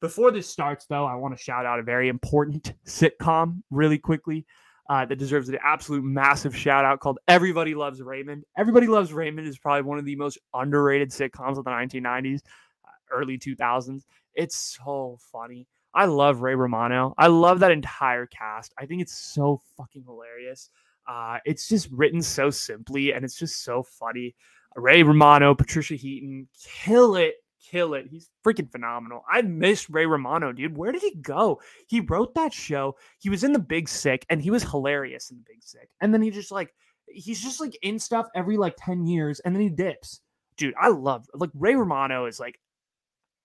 Before 0.00 0.30
this 0.30 0.48
starts, 0.48 0.86
though, 0.86 1.06
I 1.06 1.14
want 1.14 1.36
to 1.36 1.42
shout 1.42 1.66
out 1.66 1.78
a 1.78 1.82
very 1.82 2.08
important 2.08 2.74
sitcom 2.86 3.62
really 3.70 3.98
quickly 3.98 4.46
uh, 4.90 5.04
that 5.06 5.16
deserves 5.16 5.48
an 5.48 5.58
absolute 5.64 6.04
massive 6.04 6.56
shout 6.56 6.84
out 6.84 7.00
called 7.00 7.18
Everybody 7.28 7.74
Loves 7.74 8.02
Raymond. 8.02 8.44
Everybody 8.58 8.86
Loves 8.86 9.12
Raymond 9.12 9.46
is 9.46 9.58
probably 9.58 9.82
one 9.82 9.98
of 9.98 10.04
the 10.04 10.16
most 10.16 10.38
underrated 10.52 11.10
sitcoms 11.10 11.56
of 11.56 11.64
the 11.64 11.70
1990s, 11.70 12.40
uh, 12.84 12.90
early 13.10 13.38
2000s. 13.38 14.02
It's 14.34 14.56
so 14.56 15.18
funny. 15.32 15.66
I 15.94 16.06
love 16.06 16.40
Ray 16.40 16.56
Romano. 16.56 17.14
I 17.16 17.28
love 17.28 17.60
that 17.60 17.70
entire 17.70 18.26
cast. 18.26 18.74
I 18.78 18.86
think 18.86 19.00
it's 19.00 19.14
so 19.14 19.62
fucking 19.76 20.02
hilarious. 20.04 20.70
Uh, 21.06 21.38
it's 21.44 21.68
just 21.68 21.88
written 21.92 22.20
so 22.20 22.50
simply 22.50 23.12
and 23.12 23.24
it's 23.24 23.38
just 23.38 23.62
so 23.62 23.82
funny. 23.82 24.34
Ray 24.76 25.04
Romano, 25.04 25.54
Patricia 25.54 25.94
Heaton, 25.94 26.48
kill 26.64 27.14
it 27.16 27.34
kill 27.70 27.94
it. 27.94 28.06
He's 28.10 28.30
freaking 28.44 28.70
phenomenal. 28.70 29.24
I 29.30 29.42
miss 29.42 29.88
Ray 29.90 30.06
Romano, 30.06 30.52
dude. 30.52 30.76
Where 30.76 30.92
did 30.92 31.02
he 31.02 31.16
go? 31.16 31.60
He 31.86 32.00
wrote 32.00 32.34
that 32.34 32.52
show. 32.52 32.96
He 33.18 33.30
was 33.30 33.44
in 33.44 33.52
The 33.52 33.58
Big 33.58 33.88
Sick 33.88 34.26
and 34.30 34.42
he 34.42 34.50
was 34.50 34.62
hilarious 34.62 35.30
in 35.30 35.38
The 35.38 35.44
Big 35.46 35.62
Sick. 35.62 35.88
And 36.00 36.12
then 36.12 36.22
he 36.22 36.30
just 36.30 36.52
like 36.52 36.74
he's 37.06 37.42
just 37.42 37.60
like 37.60 37.76
in 37.82 37.98
stuff 37.98 38.26
every 38.34 38.56
like 38.56 38.74
10 38.78 39.06
years 39.06 39.40
and 39.40 39.54
then 39.54 39.62
he 39.62 39.68
dips. 39.68 40.20
Dude, 40.56 40.74
I 40.80 40.88
love 40.88 41.26
like 41.34 41.50
Ray 41.54 41.74
Romano 41.74 42.26
is 42.26 42.40
like 42.40 42.58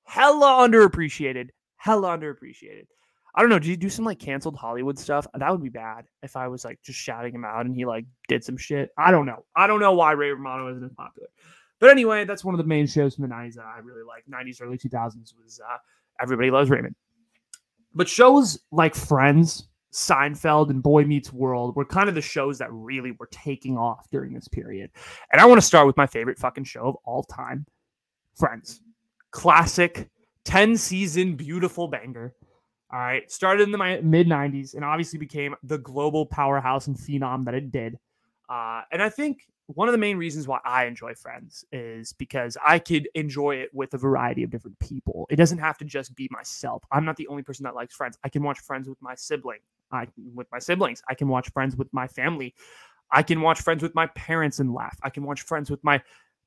hella 0.03 0.67
underappreciated. 0.67 1.49
Hella 1.77 2.17
underappreciated. 2.17 2.85
I 3.35 3.41
don't 3.41 3.49
know. 3.49 3.59
Do 3.59 3.69
you 3.69 3.77
do 3.77 3.89
some 3.89 4.05
like 4.05 4.19
canceled 4.19 4.55
Hollywood 4.55 4.97
stuff? 4.97 5.25
That 5.33 5.51
would 5.51 5.63
be 5.63 5.69
bad 5.69 6.05
if 6.23 6.35
I 6.35 6.47
was 6.47 6.65
like 6.65 6.81
just 6.81 6.99
shouting 6.99 7.33
him 7.33 7.45
out 7.45 7.65
and 7.65 7.75
he 7.75 7.85
like 7.85 8.05
did 8.27 8.43
some 8.43 8.57
shit. 8.57 8.89
I 8.97 9.11
don't 9.11 9.25
know. 9.25 9.45
I 9.55 9.67
don't 9.67 9.79
know 9.79 9.93
why 9.93 10.11
Ray 10.13 10.31
Romano 10.31 10.71
isn't 10.71 10.83
as 10.83 10.93
popular. 10.93 11.29
But 11.79 11.89
anyway, 11.89 12.25
that's 12.25 12.43
one 12.43 12.53
of 12.53 12.57
the 12.57 12.67
main 12.67 12.87
shows 12.87 13.15
from 13.15 13.27
the 13.27 13.33
90s 13.33 13.55
that 13.55 13.65
I 13.65 13.79
really 13.79 14.03
like. 14.03 14.25
90s, 14.29 14.61
early 14.61 14.77
2000s 14.77 15.33
was 15.41 15.59
uh, 15.59 15.77
Everybody 16.21 16.51
Loves 16.51 16.69
Raymond. 16.69 16.95
But 17.93 18.09
shows 18.09 18.59
like 18.71 18.95
Friends, 18.95 19.69
Seinfeld, 19.93 20.69
and 20.69 20.83
Boy 20.83 21.05
Meets 21.05 21.31
World 21.33 21.75
were 21.75 21.85
kind 21.85 22.09
of 22.09 22.15
the 22.15 22.21
shows 22.21 22.57
that 22.59 22.71
really 22.71 23.11
were 23.11 23.29
taking 23.31 23.77
off 23.77 24.09
during 24.11 24.33
this 24.33 24.47
period. 24.47 24.91
And 25.31 25.41
I 25.41 25.45
want 25.45 25.59
to 25.59 25.65
start 25.65 25.87
with 25.87 25.97
my 25.97 26.05
favorite 26.05 26.37
fucking 26.37 26.65
show 26.65 26.81
of 26.81 26.95
all 27.05 27.23
time 27.23 27.65
Friends. 28.35 28.81
Classic, 29.31 30.09
10 30.45 30.77
season, 30.77 31.35
beautiful 31.35 31.87
banger. 31.87 32.33
All 32.91 32.99
right. 32.99 33.29
Started 33.29 33.63
in 33.63 33.71
the 33.71 34.01
mid 34.01 34.27
90s 34.27 34.73
and 34.73 34.83
obviously 34.83 35.19
became 35.19 35.55
the 35.63 35.77
global 35.77 36.25
powerhouse 36.25 36.87
and 36.87 36.97
phenom 36.97 37.45
that 37.45 37.53
it 37.53 37.71
did. 37.71 37.99
Uh, 38.49 38.81
and 38.91 39.01
I 39.01 39.09
think 39.09 39.47
one 39.75 39.87
of 39.87 39.91
the 39.91 39.99
main 39.99 40.17
reasons 40.17 40.47
why 40.47 40.59
I 40.65 40.85
enjoy 40.85 41.13
Friends 41.13 41.63
is 41.71 42.13
because 42.13 42.57
I 42.65 42.79
could 42.79 43.07
enjoy 43.13 43.57
it 43.57 43.69
with 43.71 43.93
a 43.93 43.99
variety 43.99 44.41
of 44.41 44.49
different 44.49 44.79
people. 44.79 45.27
It 45.29 45.35
doesn't 45.35 45.59
have 45.59 45.77
to 45.77 45.85
just 45.85 46.15
be 46.15 46.27
myself. 46.31 46.83
I'm 46.91 47.05
not 47.05 47.17
the 47.17 47.27
only 47.27 47.43
person 47.43 47.63
that 47.65 47.75
likes 47.75 47.95
Friends. 47.95 48.17
I 48.23 48.29
can 48.29 48.41
watch 48.41 48.59
Friends 48.59 48.89
with 48.89 48.99
my 48.99 49.13
sibling. 49.13 49.59
I 49.91 50.07
with 50.33 50.47
my 50.51 50.57
siblings. 50.57 51.03
I 51.07 51.13
can 51.13 51.27
watch 51.27 51.51
Friends 51.51 51.75
with 51.75 51.87
my 51.93 52.07
family. 52.07 52.55
I 53.11 53.21
can 53.21 53.41
watch 53.41 53.61
Friends 53.61 53.83
with 53.83 53.93
my 53.93 54.07
parents 54.07 54.59
and 54.59 54.73
laugh. 54.73 54.97
I 55.03 55.11
can 55.11 55.23
watch 55.23 55.43
Friends 55.43 55.69
with 55.69 55.83
my 55.83 56.01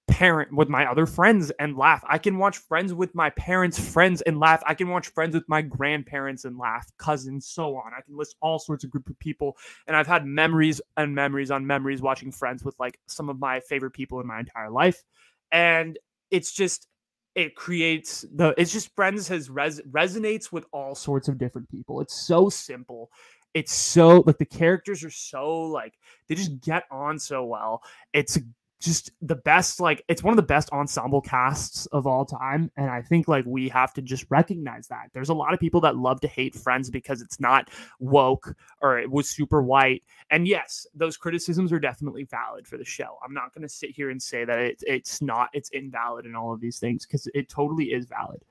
parent 0.08 0.54
with 0.54 0.68
my 0.68 0.84
other 0.86 1.06
friends 1.06 1.50
and 1.58 1.76
laugh. 1.76 2.04
I 2.08 2.18
can 2.18 2.38
watch 2.38 2.58
friends 2.58 2.92
with 2.92 3.14
my 3.14 3.30
parents' 3.30 3.78
friends 3.78 4.20
and 4.22 4.38
laugh. 4.38 4.62
I 4.66 4.74
can 4.74 4.88
watch 4.88 5.08
friends 5.08 5.34
with 5.34 5.48
my 5.48 5.62
grandparents 5.62 6.44
and 6.44 6.58
laugh, 6.58 6.90
cousins, 6.98 7.46
so 7.46 7.76
on. 7.76 7.92
I 7.96 8.02
can 8.02 8.16
list 8.16 8.36
all 8.40 8.58
sorts 8.58 8.84
of 8.84 8.90
group 8.90 9.08
of 9.08 9.18
people. 9.18 9.56
And 9.86 9.96
I've 9.96 10.06
had 10.06 10.26
memories 10.26 10.80
and 10.96 11.14
memories 11.14 11.50
on 11.50 11.66
memories 11.66 12.02
watching 12.02 12.32
friends 12.32 12.64
with 12.64 12.78
like 12.78 12.98
some 13.06 13.28
of 13.28 13.38
my 13.38 13.60
favorite 13.60 13.92
people 13.92 14.20
in 14.20 14.26
my 14.26 14.40
entire 14.40 14.70
life. 14.70 15.02
And 15.50 15.98
it's 16.30 16.52
just 16.52 16.88
it 17.34 17.54
creates 17.54 18.26
the 18.34 18.54
it's 18.58 18.72
just 18.72 18.94
friends 18.94 19.28
has 19.28 19.48
res, 19.48 19.80
resonates 19.90 20.52
with 20.52 20.66
all 20.72 20.94
sorts 20.94 21.28
of 21.28 21.38
different 21.38 21.70
people. 21.70 22.00
It's 22.00 22.14
so 22.26 22.48
simple 22.48 23.10
it's 23.54 23.74
so 23.74 24.22
like 24.26 24.38
the 24.38 24.46
characters 24.46 25.04
are 25.04 25.10
so 25.10 25.62
like 25.62 25.94
they 26.28 26.34
just 26.34 26.60
get 26.60 26.84
on 26.90 27.18
so 27.18 27.44
well. 27.44 27.82
It's 28.12 28.38
just 28.82 29.12
the 29.22 29.36
best 29.36 29.78
like 29.80 30.04
it's 30.08 30.22
one 30.22 30.32
of 30.32 30.36
the 30.36 30.42
best 30.42 30.68
ensemble 30.72 31.20
casts 31.20 31.86
of 31.86 32.06
all 32.06 32.24
time 32.24 32.70
and 32.76 32.90
i 32.90 33.00
think 33.00 33.28
like 33.28 33.44
we 33.46 33.68
have 33.68 33.92
to 33.94 34.02
just 34.02 34.26
recognize 34.28 34.88
that. 34.88 35.08
There's 35.12 35.28
a 35.28 35.34
lot 35.34 35.54
of 35.54 35.60
people 35.60 35.80
that 35.82 35.96
love 35.96 36.20
to 36.22 36.28
hate 36.28 36.54
friends 36.54 36.90
because 36.90 37.22
it's 37.22 37.38
not 37.38 37.70
woke 38.00 38.54
or 38.80 38.98
it 38.98 39.10
was 39.10 39.28
super 39.28 39.62
white 39.62 40.02
and 40.30 40.48
yes 40.48 40.86
those 40.94 41.16
criticisms 41.16 41.72
are 41.72 41.78
definitely 41.78 42.24
valid 42.24 42.66
for 42.66 42.76
the 42.76 42.84
show. 42.84 43.18
I'm 43.24 43.32
not 43.32 43.54
going 43.54 43.62
to 43.62 43.68
sit 43.68 43.90
here 43.90 44.10
and 44.10 44.20
say 44.20 44.44
that 44.44 44.58
it, 44.58 44.82
it's 44.86 45.22
not 45.22 45.50
it's 45.52 45.70
invalid 45.70 46.26
in 46.26 46.34
all 46.34 46.52
of 46.52 46.60
these 46.60 46.78
things 46.78 47.06
because 47.06 47.28
it 47.34 47.48
totally 47.48 47.92
is 47.92 48.06
valid. 48.06 48.44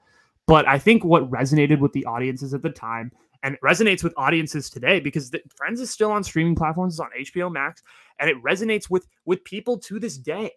But 0.47 0.67
i 0.67 0.79
think 0.79 1.03
what 1.03 1.29
resonated 1.29 1.79
with 1.79 1.93
the 1.93 2.05
audiences 2.05 2.53
at 2.53 2.61
the 2.61 2.69
time 2.69 3.11
and 3.44 3.56
it 3.56 3.62
resonates 3.62 4.04
with 4.04 4.14
audiences 4.18 4.70
today 4.70 5.00
because 5.00 5.32
the, 5.32 5.42
Friends 5.56 5.82
is 5.82 5.89
still 5.89 6.12
on 6.12 6.24
streaming 6.24 6.56
platforms, 6.56 6.96
it's 6.96 7.00
on 7.00 7.10
HBO 7.20 7.52
Max, 7.52 7.82
and 8.20 8.30
it 8.30 8.42
resonates 8.44 8.89
with 8.89 9.08
with 9.26 9.44
people 9.44 9.78
to 9.80 10.00
this 10.00 10.18
day. 10.18 10.52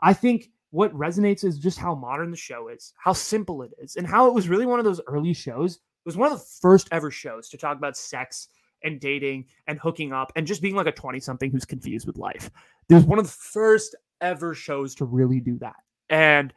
I 0.00 0.12
think 0.12 0.50
what 0.70 0.92
resonates 0.94 1.44
is 1.44 1.58
just 1.58 1.78
how 1.78 1.94
modern 1.94 2.30
the 2.30 2.36
show 2.36 2.68
is, 2.68 2.92
how 2.96 3.12
simple 3.12 3.62
it 3.62 3.72
is, 3.78 3.96
and 3.96 4.06
how 4.06 4.28
it 4.28 4.34
was 4.34 4.48
really 4.48 4.66
one 4.66 4.78
of 4.78 4.84
those 4.84 5.00
early 5.06 5.34
shows. 5.34 5.76
It 5.76 6.06
was 6.06 6.16
one 6.16 6.32
of 6.32 6.38
the 6.38 6.44
first 6.60 6.88
ever 6.92 7.10
shows 7.10 7.48
to 7.50 7.58
talk 7.58 7.76
about 7.76 7.96
sex 7.96 8.48
and 8.82 9.00
dating 9.00 9.46
and 9.66 9.78
hooking 9.78 10.12
up 10.12 10.32
and 10.36 10.46
just 10.46 10.62
being 10.62 10.74
like 10.74 10.86
a 10.86 10.92
20 10.92 11.20
something 11.20 11.50
who's 11.50 11.64
confused 11.64 12.06
with 12.06 12.16
life. 12.16 12.50
It 12.88 12.94
was 12.94 13.04
one 13.04 13.18
of 13.18 13.26
the 13.26 13.32
first 13.32 13.94
ever 14.20 14.54
shows 14.54 14.94
to 14.96 15.04
really 15.04 15.40
do 15.40 15.58
that. 15.58 15.76
And 16.08 16.52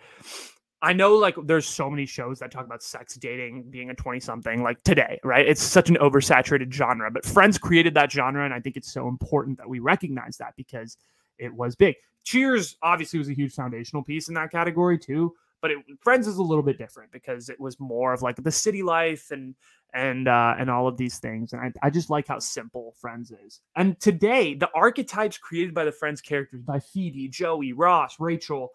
I 0.84 0.92
know 0.92 1.16
like 1.16 1.36
there's 1.46 1.66
so 1.66 1.90
many 1.90 2.06
shows 2.06 2.40
that 2.40 2.52
talk 2.52 2.66
about 2.66 2.84
sex, 2.84 3.16
dating, 3.16 3.64
being 3.70 3.90
a 3.90 3.96
20 3.96 4.20
something 4.20 4.62
like 4.62 4.84
today, 4.84 5.18
right? 5.24 5.48
It's 5.48 5.64
such 5.64 5.90
an 5.90 5.96
oversaturated 5.96 6.74
genre, 6.74 7.10
but 7.10 7.26
Friends 7.26 7.58
created 7.58 7.94
that 7.94 8.12
genre. 8.12 8.44
And 8.44 8.54
I 8.54 8.60
think 8.60 8.76
it's 8.76 8.92
so 8.92 9.08
important 9.08 9.58
that 9.60 9.70
we 9.70 9.80
recognize 9.80 10.36
that 10.38 10.54
because 10.58 10.98
it 11.40 11.54
was 11.54 11.74
big. 11.76 11.96
Cheers 12.26 12.76
obviously 12.84 13.18
was 13.18 13.30
a 13.30 13.34
huge 13.34 13.54
foundational 13.54 14.04
piece 14.04 14.28
in 14.28 14.34
that 14.34 14.52
category 14.52 15.00
too. 15.00 15.34
But 15.62 15.72
it, 15.72 15.78
Friends 16.02 16.28
is 16.28 16.36
a 16.36 16.44
little 16.44 16.62
bit 16.62 16.78
different 16.78 17.14
because 17.14 17.48
it 17.48 17.58
was 17.58 17.80
more 17.80 18.12
of 18.12 18.22
like 18.22 18.36
the 18.36 18.52
city 18.52 18.84
life 18.84 19.32
and 19.32 19.56
and 19.94 20.28
uh, 20.28 20.56
and 20.60 20.70
all 20.70 20.90
of 20.90 20.98
these 20.98 21.20
things. 21.20 21.54
And 21.54 21.62
I, 21.62 21.88
I 21.88 21.90
just 21.90 22.10
like 22.10 22.28
how 22.28 22.40
simple 22.40 22.94
Friends 23.00 23.32
is. 23.32 23.62
And 23.78 23.98
today, 24.02 24.54
the 24.54 24.70
archetypes 24.76 25.38
created 25.38 25.74
by 25.74 25.86
the 25.86 25.94
Friends 25.94 26.20
characters 26.20 26.62
by 26.62 26.82
Phoebe, 26.82 27.30
Joey, 27.30 27.72
Ross, 27.72 28.20
Rachel, 28.20 28.72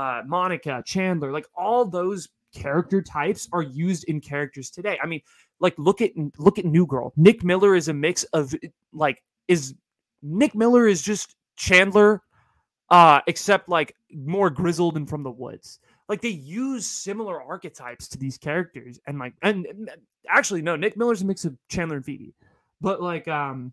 uh, 0.00 0.22
Monica, 0.26 0.82
Chandler, 0.86 1.30
like 1.30 1.46
all 1.54 1.84
those 1.84 2.28
character 2.54 3.02
types 3.02 3.48
are 3.52 3.62
used 3.62 4.04
in 4.04 4.20
characters 4.20 4.70
today. 4.70 4.98
I 5.02 5.06
mean, 5.06 5.20
like 5.60 5.74
look 5.76 6.00
at 6.00 6.12
look 6.38 6.58
at 6.58 6.64
New 6.64 6.86
Girl. 6.86 7.12
Nick 7.16 7.44
Miller 7.44 7.74
is 7.74 7.88
a 7.88 7.92
mix 7.92 8.24
of 8.32 8.54
like 8.92 9.22
is 9.46 9.74
Nick 10.22 10.54
Miller 10.54 10.86
is 10.86 11.02
just 11.02 11.36
Chandler 11.56 12.22
uh 12.88 13.20
except 13.26 13.68
like 13.68 13.94
more 14.12 14.50
grizzled 14.50 14.96
and 14.96 15.08
from 15.08 15.22
the 15.22 15.30
woods 15.30 15.78
like 16.08 16.20
they 16.20 16.28
use 16.28 16.86
similar 16.86 17.40
archetypes 17.40 18.08
to 18.08 18.18
these 18.18 18.36
characters 18.36 18.98
and 19.06 19.18
like 19.18 19.32
and, 19.42 19.66
and 19.66 19.90
actually 20.28 20.60
no 20.60 20.74
nick 20.74 20.96
miller's 20.96 21.22
a 21.22 21.24
mix 21.24 21.44
of 21.44 21.56
chandler 21.68 21.96
and 21.96 22.04
phoebe 22.04 22.34
but 22.80 23.00
like 23.00 23.28
um 23.28 23.72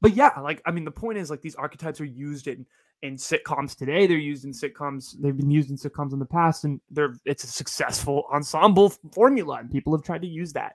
but 0.00 0.14
yeah 0.14 0.32
like 0.40 0.62
i 0.64 0.70
mean 0.70 0.84
the 0.84 0.90
point 0.90 1.18
is 1.18 1.28
like 1.28 1.42
these 1.42 1.56
archetypes 1.56 2.00
are 2.00 2.06
used 2.06 2.48
in 2.48 2.64
in 3.04 3.16
sitcoms 3.16 3.76
today 3.76 4.06
they're 4.06 4.16
used 4.16 4.44
in 4.44 4.52
sitcoms 4.52 5.14
they've 5.20 5.36
been 5.36 5.50
used 5.50 5.70
in 5.70 5.76
sitcoms 5.76 6.12
in 6.12 6.18
the 6.18 6.26
past 6.26 6.64
and 6.64 6.80
they're 6.90 7.14
it's 7.24 7.44
a 7.44 7.46
successful 7.46 8.24
ensemble 8.32 8.90
formula 9.12 9.58
and 9.58 9.70
people 9.70 9.94
have 9.94 10.04
tried 10.04 10.22
to 10.22 10.28
use 10.28 10.52
that 10.52 10.74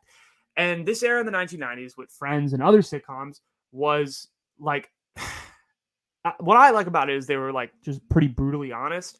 and 0.56 0.86
this 0.86 1.04
era 1.04 1.20
in 1.20 1.26
the 1.26 1.32
1990s 1.32 1.98
with 1.98 2.10
friends 2.12 2.54
and 2.54 2.64
other 2.64 2.82
sitcoms 2.82 3.42
was 3.72 4.28
like 4.60 4.90
what 6.40 6.58
i 6.58 6.70
like 6.70 6.88
about 6.88 7.10
it 7.10 7.18
is 7.18 7.28
they 7.28 7.38
were 7.38 7.52
like 7.52 7.72
just 7.84 8.08
pretty 8.10 8.28
brutally 8.28 8.72
honest 8.72 9.20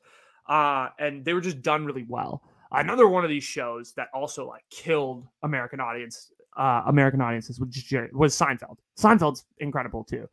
uh, 0.50 0.90
and 0.98 1.24
they 1.24 1.34
were 1.34 1.42
just 1.42 1.62
done 1.62 1.86
really 1.86 2.06
well. 2.10 2.42
Another 2.72 3.08
one 3.08 3.24
of 3.24 3.30
these 3.30 3.44
shows 3.44 3.94
that 3.94 4.10
also 4.14 4.48
like 4.48 4.64
killed 4.70 5.26
American 5.44 5.80
audience, 5.80 6.32
uh, 6.58 6.82
American 6.88 7.22
audiences 7.22 7.60
was 7.60 7.70
was 8.14 8.38
Seinfeld. 8.38 8.78
Seinfeld's 9.00 9.46
incredible 9.60 10.04
too. 10.04 10.28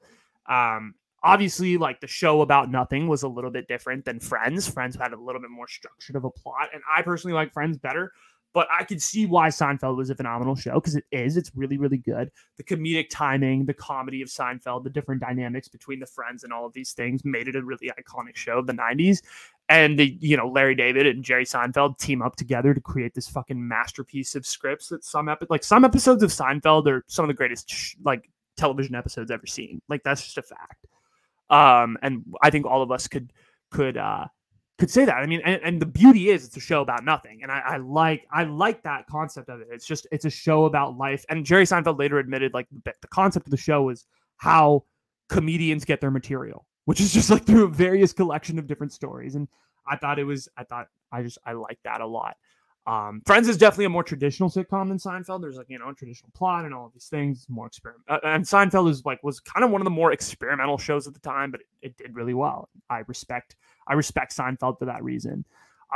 Um, 0.48 0.94
obviously, 1.26 1.76
like 1.76 2.00
the 2.00 2.06
show 2.06 2.40
about 2.40 2.70
nothing 2.70 3.08
was 3.08 3.24
a 3.24 3.28
little 3.28 3.50
bit 3.50 3.66
different 3.66 4.04
than 4.04 4.20
Friends. 4.20 4.68
Friends 4.68 4.96
had 4.96 5.12
a 5.12 5.20
little 5.20 5.40
bit 5.40 5.50
more 5.50 5.68
structured 5.68 6.16
of 6.16 6.24
a 6.24 6.30
plot, 6.30 6.68
and 6.72 6.82
I 6.88 7.02
personally 7.02 7.34
like 7.34 7.52
Friends 7.52 7.76
better. 7.76 8.12
But 8.54 8.68
I 8.72 8.84
could 8.84 9.02
see 9.02 9.26
why 9.26 9.48
Seinfeld 9.48 9.98
was 9.98 10.08
a 10.08 10.14
phenomenal 10.14 10.56
show 10.56 10.74
because 10.76 10.96
it 10.96 11.04
is. 11.10 11.36
It's 11.36 11.50
really, 11.54 11.76
really 11.76 11.98
good. 11.98 12.30
The 12.56 12.64
comedic 12.64 13.08
timing, 13.10 13.66
the 13.66 13.74
comedy 13.74 14.22
of 14.22 14.28
Seinfeld, 14.28 14.82
the 14.82 14.88
different 14.88 15.20
dynamics 15.20 15.68
between 15.68 16.00
the 16.00 16.06
friends 16.06 16.42
and 16.42 16.54
all 16.54 16.64
of 16.64 16.72
these 16.72 16.94
things 16.94 17.22
made 17.22 17.48
it 17.48 17.56
a 17.56 17.62
really 17.62 17.90
iconic 18.00 18.34
show 18.34 18.58
of 18.58 18.66
the 18.66 18.72
90s. 18.72 19.20
And 19.68 19.98
the, 19.98 20.16
you 20.20 20.38
know, 20.38 20.48
Larry 20.48 20.74
David 20.74 21.06
and 21.06 21.22
Jerry 21.22 21.44
Seinfeld 21.44 21.98
team 21.98 22.22
up 22.22 22.36
together 22.36 22.72
to 22.72 22.80
create 22.80 23.14
this 23.14 23.28
fucking 23.28 23.68
masterpiece 23.68 24.34
of 24.34 24.46
scripts 24.46 24.88
that 24.88 25.04
some 25.04 25.28
epi- 25.28 25.48
like 25.50 25.64
some 25.64 25.84
episodes 25.84 26.22
of 26.22 26.30
Seinfeld 26.30 26.86
are 26.86 27.04
some 27.08 27.26
of 27.26 27.28
the 27.28 27.34
greatest 27.34 27.68
sh- 27.68 27.96
like 28.04 28.30
television 28.56 28.94
episodes 28.94 29.30
ever 29.30 29.46
seen. 29.46 29.82
Like 29.86 30.02
that's 30.02 30.22
just 30.22 30.38
a 30.38 30.42
fact. 30.42 30.86
Um, 31.50 31.96
and 32.02 32.24
I 32.42 32.50
think 32.50 32.66
all 32.66 32.82
of 32.82 32.90
us 32.90 33.08
could 33.08 33.32
could 33.70 33.96
uh 33.96 34.26
could 34.78 34.90
say 34.90 35.04
that. 35.04 35.16
I 35.16 35.26
mean, 35.26 35.40
and, 35.44 35.60
and, 35.62 35.80
the 35.80 35.86
beauty 35.86 36.28
is 36.28 36.44
it's 36.44 36.56
a 36.56 36.60
show 36.60 36.82
about 36.82 37.02
nothing, 37.02 37.42
and 37.42 37.50
I, 37.50 37.60
I, 37.64 37.76
like 37.78 38.26
I 38.30 38.44
like 38.44 38.82
that 38.82 39.06
concept 39.06 39.48
of 39.48 39.60
it. 39.60 39.68
It's 39.70 39.86
just 39.86 40.06
it's 40.12 40.26
a 40.26 40.30
show 40.30 40.66
about 40.66 40.98
life. 40.98 41.24
And 41.30 41.46
Jerry 41.46 41.64
Seinfeld 41.64 41.98
later 41.98 42.18
admitted 42.18 42.52
like 42.52 42.66
the, 42.84 42.92
the 43.00 43.08
concept 43.08 43.46
of 43.46 43.50
the 43.50 43.56
show 43.56 43.88
is 43.88 44.06
how 44.36 44.84
comedians 45.28 45.84
get 45.84 46.00
their 46.00 46.10
material, 46.10 46.66
which 46.84 47.00
is 47.00 47.12
just 47.12 47.30
like 47.30 47.46
through 47.46 47.64
a 47.64 47.68
various 47.68 48.12
collection 48.12 48.58
of 48.58 48.66
different 48.66 48.92
stories. 48.92 49.34
And 49.34 49.48
I 49.88 49.96
thought 49.96 50.18
it 50.18 50.24
was 50.24 50.48
I 50.56 50.64
thought 50.64 50.88
I 51.10 51.22
just 51.22 51.38
I 51.46 51.52
like 51.52 51.78
that 51.84 52.00
a 52.00 52.06
lot. 52.06 52.36
Um, 52.86 53.20
Friends 53.26 53.48
is 53.48 53.56
definitely 53.56 53.86
a 53.86 53.90
more 53.90 54.04
traditional 54.04 54.48
sitcom 54.48 54.88
than 54.88 54.98
Seinfeld. 54.98 55.40
There's 55.40 55.56
like 55.56 55.68
you 55.68 55.78
know 55.78 55.92
traditional 55.92 56.30
plot 56.34 56.64
and 56.64 56.72
all 56.72 56.86
of 56.86 56.92
these 56.92 57.08
things. 57.08 57.46
More 57.48 57.66
experiment, 57.66 58.04
uh, 58.08 58.18
and 58.22 58.44
Seinfeld 58.44 58.88
is 58.88 59.04
like 59.04 59.22
was 59.24 59.40
kind 59.40 59.64
of 59.64 59.72
one 59.72 59.80
of 59.80 59.84
the 59.84 59.90
more 59.90 60.12
experimental 60.12 60.78
shows 60.78 61.08
at 61.08 61.14
the 61.14 61.20
time, 61.20 61.50
but 61.50 61.60
it, 61.60 61.66
it, 61.82 61.96
did 61.96 62.14
really 62.14 62.34
well. 62.34 62.68
I 62.88 63.02
respect 63.08 63.56
I 63.88 63.94
respect 63.94 64.36
Seinfeld 64.36 64.78
for 64.78 64.84
that 64.84 65.02
reason. 65.02 65.44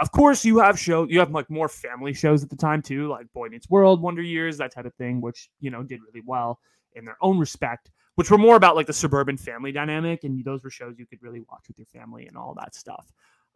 Of 0.01 0.11
course, 0.11 0.45
you 0.45 0.59
have 0.59 0.79
show 0.79 1.07
you 1.09 1.21
have 1.21 1.31
like 1.31 1.49
more 1.49 1.69
family 1.69 2.13
shows 2.13 2.43
at 2.43 2.51
the 2.51 2.57
time 2.57 2.83
too, 2.83 3.07
like 3.07 3.33
Boy 3.33 3.49
Meets 3.49 3.71
World, 3.71 4.03
Wonder 4.03 4.23
Years, 4.23 4.57
that 4.59 4.73
type 4.75 4.85
of 4.85 4.95
thing, 4.95 5.21
which 5.21 5.49
you 5.61 5.71
know 5.71 5.85
did 5.85 6.01
really 6.03 6.23
well 6.27 6.59
in 6.95 7.05
their 7.05 7.19
own 7.21 7.39
respect. 7.39 7.91
Which 8.17 8.31
were 8.33 8.39
more 8.39 8.57
about 8.57 8.75
like 8.75 8.87
the 8.87 8.93
suburban 8.93 9.37
family 9.37 9.71
dynamic, 9.71 10.25
and 10.25 10.45
those 10.45 10.65
were 10.65 10.71
shows 10.71 10.99
you 10.99 11.07
could 11.07 11.23
really 11.23 11.41
watch 11.49 11.69
with 11.69 11.79
your 11.79 11.87
family 11.87 12.27
and 12.27 12.37
all 12.37 12.55
that 12.55 12.75
stuff. 12.75 13.07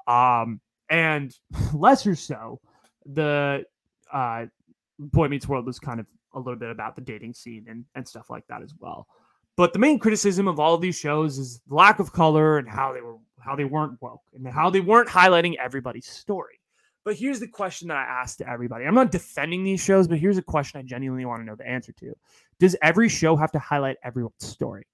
Um, 0.06 0.60
and 0.88 1.36
lesser 1.74 2.14
so 2.14 2.60
the 3.06 3.64
uh, 4.12 4.46
Boy 4.98 5.28
Meets 5.28 5.48
World 5.48 5.66
was 5.66 5.78
kind 5.78 6.00
of 6.00 6.06
a 6.34 6.38
little 6.38 6.58
bit 6.58 6.70
about 6.70 6.96
the 6.96 7.02
dating 7.02 7.34
scene 7.34 7.66
and, 7.68 7.84
and 7.94 8.06
stuff 8.06 8.30
like 8.30 8.46
that 8.48 8.62
as 8.62 8.74
well. 8.78 9.06
But 9.56 9.72
the 9.72 9.78
main 9.78 9.98
criticism 9.98 10.48
of 10.48 10.58
all 10.58 10.74
of 10.74 10.80
these 10.80 10.96
shows 10.96 11.38
is 11.38 11.60
lack 11.68 12.00
of 12.00 12.12
color 12.12 12.58
and 12.58 12.68
how 12.68 12.92
they 12.92 13.00
were 13.00 13.16
how 13.38 13.54
they 13.54 13.64
weren't 13.64 14.00
woke 14.00 14.22
and 14.32 14.46
how 14.48 14.70
they 14.70 14.80
weren't 14.80 15.08
highlighting 15.08 15.54
everybody's 15.62 16.06
story. 16.06 16.58
But 17.04 17.16
here's 17.16 17.38
the 17.38 17.46
question 17.46 17.88
that 17.88 17.98
I 17.98 18.22
asked 18.22 18.38
to 18.38 18.48
everybody. 18.48 18.86
I'm 18.86 18.94
not 18.94 19.10
defending 19.10 19.62
these 19.62 19.84
shows, 19.84 20.08
but 20.08 20.18
here's 20.18 20.38
a 20.38 20.42
question 20.42 20.80
I 20.80 20.82
genuinely 20.82 21.26
want 21.26 21.42
to 21.42 21.44
know 21.44 21.54
the 21.54 21.68
answer 21.68 21.92
to. 21.92 22.14
Does 22.58 22.74
every 22.80 23.10
show 23.10 23.36
have 23.36 23.52
to 23.52 23.58
highlight 23.58 23.98
everyone's 24.02 24.34
story? 24.38 24.86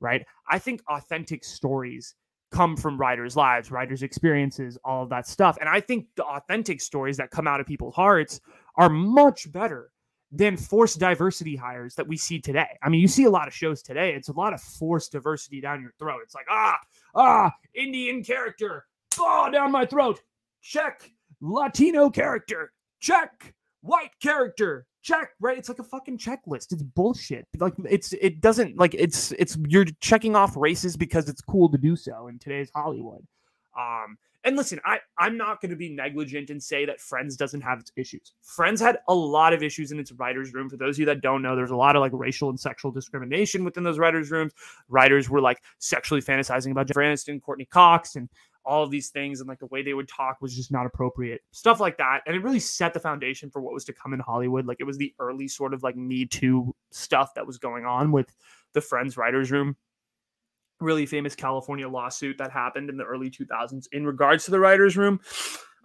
Right? 0.00 0.26
I 0.50 0.58
think 0.58 0.82
authentic 0.88 1.44
stories 1.44 2.16
come 2.52 2.76
from 2.76 2.98
writers' 2.98 3.36
lives, 3.36 3.70
writers' 3.70 4.02
experiences, 4.02 4.78
all 4.84 5.02
of 5.02 5.08
that 5.08 5.26
stuff. 5.26 5.56
And 5.60 5.68
I 5.68 5.80
think 5.80 6.06
the 6.16 6.24
authentic 6.24 6.80
stories 6.80 7.16
that 7.16 7.30
come 7.30 7.48
out 7.48 7.60
of 7.60 7.66
people's 7.66 7.94
hearts 7.94 8.40
are 8.76 8.88
much 8.88 9.50
better 9.50 9.90
than 10.30 10.56
forced 10.56 10.98
diversity 10.98 11.56
hires 11.56 11.94
that 11.94 12.06
we 12.06 12.16
see 12.16 12.40
today. 12.40 12.78
I 12.82 12.88
mean, 12.88 13.00
you 13.00 13.08
see 13.08 13.24
a 13.24 13.30
lot 13.30 13.48
of 13.48 13.54
shows 13.54 13.82
today. 13.82 14.14
It's 14.14 14.28
a 14.28 14.32
lot 14.32 14.54
of 14.54 14.60
forced 14.60 15.12
diversity 15.12 15.60
down 15.60 15.82
your 15.82 15.92
throat. 15.98 16.20
It's 16.22 16.34
like, 16.34 16.46
ah, 16.48 16.78
ah, 17.14 17.52
Indian 17.74 18.24
character, 18.24 18.86
oh, 19.18 19.50
down 19.52 19.72
my 19.72 19.84
throat. 19.84 20.22
Check. 20.62 21.10
Latino 21.40 22.08
character, 22.08 22.72
check. 23.00 23.54
White 23.82 24.12
character, 24.22 24.86
check 25.02 25.30
right? 25.40 25.58
It's 25.58 25.68
like 25.68 25.78
a 25.78 25.84
fucking 25.84 26.18
checklist. 26.18 26.72
It's 26.72 26.82
bullshit. 26.82 27.46
Like 27.58 27.74
it's 27.88 28.12
it 28.14 28.40
doesn't 28.40 28.78
like 28.78 28.94
it's 28.94 29.32
it's 29.32 29.58
you're 29.68 29.84
checking 30.00 30.36
off 30.36 30.56
races 30.56 30.96
because 30.96 31.28
it's 31.28 31.40
cool 31.40 31.68
to 31.70 31.78
do 31.78 31.96
so 31.96 32.28
in 32.28 32.38
today's 32.38 32.70
hollywood. 32.74 33.26
Um 33.76 34.16
and 34.44 34.56
listen 34.56 34.80
i 34.84 34.98
i'm 35.18 35.36
not 35.36 35.60
going 35.60 35.70
to 35.70 35.76
be 35.76 35.88
negligent 35.88 36.50
and 36.50 36.60
say 36.60 36.84
that 36.84 37.00
friends 37.00 37.36
doesn't 37.36 37.60
have 37.60 37.78
its 37.80 37.92
issues. 37.96 38.32
Friends 38.42 38.80
had 38.80 38.98
a 39.08 39.14
lot 39.14 39.52
of 39.52 39.62
issues 39.62 39.92
in 39.92 39.98
its 39.98 40.12
writers 40.12 40.52
room. 40.54 40.68
For 40.68 40.76
those 40.76 40.96
of 40.96 41.00
you 41.00 41.06
that 41.06 41.20
don't 41.20 41.42
know 41.42 41.54
there's 41.54 41.70
a 41.70 41.76
lot 41.76 41.96
of 41.96 42.00
like 42.00 42.12
racial 42.14 42.48
and 42.48 42.58
sexual 42.58 42.90
discrimination 42.90 43.64
within 43.64 43.84
those 43.84 43.98
writers 43.98 44.30
rooms. 44.30 44.52
Writers 44.88 45.28
were 45.28 45.40
like 45.40 45.62
sexually 45.78 46.20
fantasizing 46.20 46.70
about 46.70 46.86
jennifer 46.86 47.02
aniston 47.02 47.42
courteney 47.42 47.66
cox 47.66 48.16
and 48.16 48.28
all 48.64 48.82
of 48.82 48.90
these 48.90 49.10
things 49.10 49.40
and 49.40 49.48
like 49.48 49.58
the 49.58 49.66
way 49.66 49.82
they 49.82 49.94
would 49.94 50.08
talk 50.08 50.38
was 50.40 50.54
just 50.54 50.70
not 50.70 50.86
appropriate 50.86 51.40
stuff 51.50 51.80
like 51.80 51.96
that 51.98 52.20
and 52.26 52.36
it 52.36 52.42
really 52.42 52.60
set 52.60 52.94
the 52.94 53.00
foundation 53.00 53.50
for 53.50 53.60
what 53.60 53.74
was 53.74 53.84
to 53.84 53.92
come 53.92 54.12
in 54.12 54.20
hollywood 54.20 54.66
like 54.66 54.76
it 54.78 54.84
was 54.84 54.98
the 54.98 55.12
early 55.18 55.48
sort 55.48 55.74
of 55.74 55.82
like 55.82 55.96
me 55.96 56.24
too 56.24 56.74
stuff 56.90 57.34
that 57.34 57.46
was 57.46 57.58
going 57.58 57.84
on 57.84 58.12
with 58.12 58.32
the 58.72 58.80
friends 58.80 59.16
writers 59.16 59.50
room. 59.50 59.76
Really 60.80 61.06
famous 61.06 61.34
california 61.36 61.88
lawsuit 61.88 62.38
that 62.38 62.50
happened 62.50 62.90
in 62.90 62.96
the 62.96 63.04
early 63.04 63.30
2000s 63.30 63.86
in 63.92 64.04
regards 64.04 64.44
to 64.46 64.50
the 64.50 64.58
writers 64.58 64.96
room. 64.96 65.20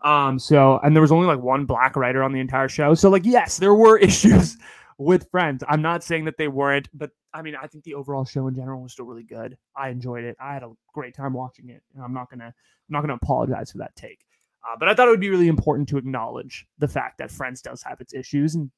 Um 0.04 0.40
so 0.40 0.80
and 0.84 0.96
there 0.96 1.02
was 1.02 1.12
only 1.12 1.28
like 1.28 1.40
one 1.40 1.66
black 1.66 1.96
writer 1.96 2.24
on 2.24 2.32
the 2.32 2.40
entire 2.40 2.70
show. 2.70 2.96
So 2.96 3.10
like 3.10 3.26
yes 3.26 3.58
there 3.58 3.76
were 3.76 3.98
issues 4.00 4.58
with 4.98 5.30
friends. 5.30 5.64
I'm 5.68 5.82
not 5.82 6.04
saying 6.04 6.26
that 6.26 6.38
they 6.38 6.48
weren't, 6.48 6.90
but 6.94 7.12
I 7.34 7.42
mean, 7.42 7.56
I 7.56 7.68
think 7.68 7.84
the 7.84 7.94
overall 7.94 8.26
show 8.26 8.48
in 8.48 8.56
general 8.56 8.82
was 8.82 8.94
still 8.94 9.06
really 9.06 9.24
good. 9.24 9.58
I 9.76 9.90
enjoyed 9.90 10.24
it. 10.24 10.36
I 10.40 10.54
had 10.54 10.64
a 10.64 10.72
great 10.94 11.16
time 11.16 11.34
watching 11.34 11.70
it, 11.70 11.84
and 11.94 12.04
I'm 12.04 12.14
not 12.14 12.30
gonna 12.30 12.46
I'm 12.46 12.54
not 12.90 13.02
gonna 13.02 13.16
apologize 13.22 13.72
for 13.72 13.78
that 13.80 13.96
take. 13.96 14.26
Uh, 14.68 14.76
but 14.78 14.90
I 14.90 14.94
thought 14.94 15.08
it 15.08 15.12
would 15.12 15.20
be 15.20 15.30
really 15.30 15.48
important 15.48 15.88
to 15.90 15.98
acknowledge 15.98 16.66
the 16.78 16.88
fact 16.88 17.20
that 17.20 17.32
Friends 17.32 17.62
does 17.62 17.84
have 17.84 18.02
its 18.02 18.14
issues 18.14 18.56
and 18.56 18.72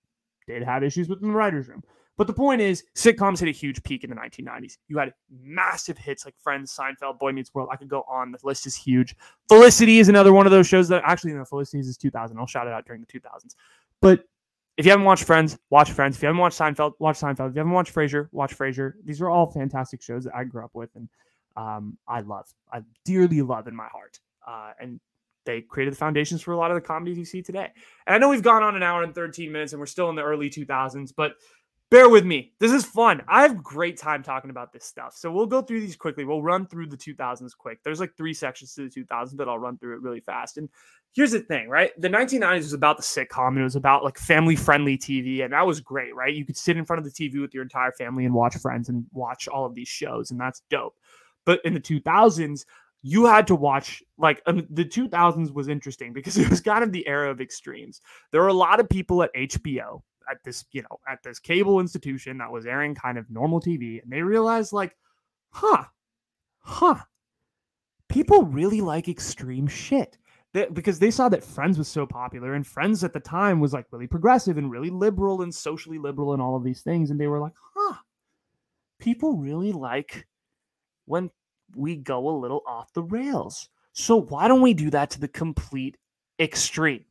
did 0.45 0.63
have 0.63 0.83
issues 0.83 1.09
within 1.09 1.29
the 1.29 1.35
writers' 1.35 1.67
room. 1.67 1.83
But 2.17 2.27
the 2.27 2.33
point 2.33 2.59
is, 2.59 2.83
sitcoms 2.97 3.39
hit 3.39 3.47
a 3.47 3.51
huge 3.51 3.81
peak 3.83 4.03
in 4.03 4.09
the 4.09 4.15
1990s. 4.17 4.77
You 4.89 4.97
had 4.97 5.13
massive 5.31 5.97
hits 5.97 6.25
like 6.25 6.35
Friends, 6.43 6.75
Seinfeld, 6.77 7.17
Boy 7.17 7.31
Meets 7.31 7.53
World. 7.53 7.69
I 7.71 7.77
could 7.77 7.87
go 7.87 8.03
on. 8.09 8.33
The 8.33 8.39
list 8.43 8.67
is 8.67 8.75
huge. 8.75 9.15
Felicity 9.47 9.99
is 9.99 10.09
another 10.09 10.33
one 10.33 10.45
of 10.45 10.51
those 10.51 10.67
shows 10.67 10.89
that 10.89 11.01
actually, 11.05 11.31
no, 11.31 11.45
Felicity 11.45 11.79
is 11.79 11.95
2000. 11.95 12.37
I'll 12.37 12.45
shout 12.45 12.67
it 12.67 12.73
out 12.73 12.85
during 12.85 12.99
the 12.99 13.07
2000s. 13.07 13.55
But 14.01 14.25
if 14.79 14.85
you 14.85 14.91
haven't 14.91 15.05
watched 15.05 15.25
Friends, 15.25 15.59
watch 15.69 15.91
Friends. 15.91 16.15
If 16.15 16.23
you 16.23 16.27
haven't 16.27 16.39
watched 16.39 16.57
Seinfeld, 16.57 16.93
watch 16.99 17.19
Seinfeld. 17.19 17.49
If 17.49 17.55
you 17.55 17.59
haven't 17.59 17.73
watched 17.73 17.93
Frasier, 17.93 18.29
watch 18.31 18.57
Frasier. 18.57 18.93
These 19.03 19.19
are 19.19 19.29
all 19.29 19.51
fantastic 19.51 20.01
shows 20.01 20.23
that 20.23 20.33
I 20.33 20.45
grew 20.45 20.63
up 20.63 20.71
with 20.73 20.89
and 20.95 21.09
um, 21.57 21.97
I 22.07 22.21
love. 22.21 22.47
I 22.71 22.83
dearly 23.03 23.41
love 23.41 23.67
in 23.67 23.75
my 23.75 23.89
heart. 23.91 24.21
Uh, 24.47 24.71
and 24.79 25.01
they 25.45 25.59
created 25.59 25.91
the 25.91 25.97
foundations 25.97 26.41
for 26.41 26.53
a 26.53 26.57
lot 26.57 26.71
of 26.71 26.75
the 26.75 26.81
comedies 26.81 27.17
you 27.17 27.25
see 27.25 27.41
today. 27.41 27.67
And 28.07 28.15
I 28.15 28.19
know 28.19 28.29
we've 28.29 28.41
gone 28.41 28.63
on 28.63 28.77
an 28.77 28.81
hour 28.81 29.03
and 29.03 29.13
13 29.13 29.51
minutes 29.51 29.73
and 29.73 29.81
we're 29.81 29.85
still 29.85 30.09
in 30.09 30.15
the 30.15 30.23
early 30.23 30.49
2000s, 30.49 31.11
but 31.13 31.33
bear 31.91 32.09
with 32.09 32.25
me. 32.25 32.53
This 32.59 32.71
is 32.71 32.85
fun. 32.85 33.21
I 33.27 33.41
have 33.41 33.63
great 33.63 33.97
time 33.97 34.21
talking 34.21 34.49
about 34.49 34.71
this 34.71 34.85
stuff. 34.85 35.15
So 35.15 35.31
we'll 35.31 35.47
go 35.47 35.61
through 35.61 35.81
these 35.81 35.95
quickly. 35.95 36.23
We'll 36.23 36.43
run 36.43 36.67
through 36.67 36.87
the 36.87 36.97
2000s 36.97 37.57
quick. 37.57 37.79
There's 37.83 37.99
like 37.99 38.15
three 38.15 38.33
sections 38.33 38.73
to 38.75 38.87
the 38.87 39.01
2000s, 39.01 39.35
but 39.35 39.49
I'll 39.49 39.57
run 39.57 39.77
through 39.77 39.95
it 39.95 40.01
really 40.01 40.19
fast. 40.19 40.57
And 40.57 40.69
here's 41.13 41.31
the 41.31 41.39
thing, 41.39 41.67
right? 41.67 41.91
The 41.99 42.09
1990s 42.09 42.57
was 42.57 42.73
about 42.73 42.97
the 42.97 43.03
sitcom. 43.03 43.49
and 43.49 43.59
It 43.59 43.63
was 43.63 43.75
about 43.75 44.03
like 44.03 44.17
family 44.19 44.55
friendly 44.55 44.97
TV. 44.97 45.43
And 45.43 45.53
that 45.53 45.65
was 45.65 45.79
great, 45.79 46.15
right? 46.15 46.33
You 46.33 46.45
could 46.45 46.57
sit 46.57 46.77
in 46.77 46.85
front 46.85 46.99
of 46.99 47.05
the 47.05 47.11
TV 47.11 47.41
with 47.41 47.53
your 47.53 47.63
entire 47.63 47.91
family 47.93 48.25
and 48.25 48.33
watch 48.33 48.55
Friends 48.57 48.89
and 48.89 49.05
watch 49.13 49.47
all 49.47 49.65
of 49.65 49.73
these 49.73 49.87
shows. 49.87 50.31
And 50.31 50.39
that's 50.39 50.61
dope. 50.69 50.95
But 51.45 51.61
in 51.65 51.73
the 51.73 51.79
2000s, 51.79 52.65
you 53.01 53.25
had 53.25 53.47
to 53.47 53.55
watch 53.55 54.03
like 54.17 54.41
um, 54.45 54.67
the 54.69 54.83
2000s 54.85 55.53
was 55.53 55.69
interesting 55.69 56.13
because 56.13 56.37
it 56.37 56.49
was 56.49 56.61
kind 56.61 56.83
of 56.83 56.91
the 56.91 57.07
era 57.07 57.31
of 57.31 57.41
extremes. 57.41 58.01
There 58.31 58.41
were 58.41 58.47
a 58.47 58.53
lot 58.53 58.79
of 58.79 58.89
people 58.89 59.23
at 59.23 59.33
HBO 59.33 60.01
at 60.29 60.37
this, 60.43 60.65
you 60.71 60.81
know, 60.81 60.99
at 61.07 61.23
this 61.23 61.39
cable 61.39 61.79
institution 61.79 62.37
that 62.37 62.51
was 62.51 62.65
airing 62.65 62.95
kind 62.95 63.17
of 63.17 63.29
normal 63.29 63.59
TV, 63.59 64.01
and 64.01 64.11
they 64.11 64.21
realized 64.21 64.73
like, 64.73 64.95
huh, 65.51 65.85
huh, 66.59 66.99
people 68.09 68.43
really 68.43 68.81
like 68.81 69.07
extreme 69.07 69.67
shit. 69.67 70.17
They, 70.51 70.65
because 70.65 70.97
they 70.97 71.11
saw 71.11 71.29
that 71.29 71.43
Friends 71.43 71.77
was 71.77 71.87
so 71.87 72.07
popular, 72.07 72.53
and 72.55 72.65
Friends 72.65 73.03
at 73.03 73.13
the 73.13 73.19
time 73.19 73.59
was 73.59 73.73
like 73.73 73.85
really 73.91 74.07
progressive 74.07 74.57
and 74.57 74.71
really 74.71 74.89
liberal 74.89 75.43
and 75.43 75.53
socially 75.53 75.99
liberal 75.99 76.33
and 76.33 76.41
all 76.41 76.55
of 76.55 76.63
these 76.63 76.81
things, 76.81 77.11
and 77.11 77.19
they 77.19 77.27
were 77.27 77.39
like, 77.39 77.53
huh, 77.75 77.95
people 78.99 79.37
really 79.37 79.71
like 79.71 80.27
when 81.05 81.29
we 81.75 81.95
go 81.95 82.29
a 82.29 82.39
little 82.39 82.63
off 82.67 82.91
the 82.93 83.03
rails. 83.03 83.69
So 83.93 84.15
why 84.15 84.47
don't 84.47 84.61
we 84.61 84.73
do 84.73 84.89
that 84.89 85.11
to 85.11 85.19
the 85.19 85.27
complete 85.27 85.97
extreme? 86.39 87.05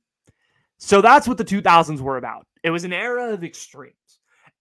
So 0.78 1.00
that's 1.00 1.28
what 1.28 1.38
the 1.38 1.44
2000s 1.44 2.00
were 2.00 2.16
about. 2.16 2.46
It 2.62 2.70
was 2.70 2.84
an 2.84 2.92
era 2.92 3.32
of 3.32 3.44
extremes. 3.44 3.94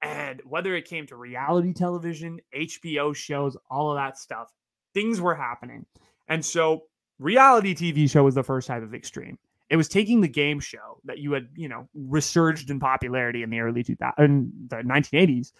And 0.01 0.41
whether 0.45 0.75
it 0.75 0.85
came 0.85 1.07
to 1.07 1.15
reality 1.15 1.73
television, 1.73 2.39
HBO 2.55 3.15
shows, 3.15 3.57
all 3.69 3.91
of 3.91 3.97
that 3.97 4.17
stuff, 4.17 4.53
things 4.93 5.19
were 5.19 5.35
happening. 5.35 5.85
And 6.27 6.45
so 6.45 6.83
reality 7.19 7.73
TV 7.73 8.09
show 8.09 8.23
was 8.23 8.35
the 8.35 8.43
first 8.43 8.67
type 8.67 8.83
of 8.83 8.93
extreme. 8.93 9.39
It 9.69 9.75
was 9.75 9.89
taking 9.89 10.21
the 10.21 10.27
game 10.27 10.59
show 10.59 11.01
that 11.05 11.17
you 11.17 11.33
had, 11.33 11.49
you 11.55 11.67
know, 11.67 11.89
resurged 11.93 12.69
in 12.69 12.79
popularity 12.79 13.43
in 13.43 13.49
the 13.49 13.59
early 13.59 13.83
2000s, 13.83 14.13
in 14.19 14.51
the 14.69 14.77
1980s, 14.77 15.51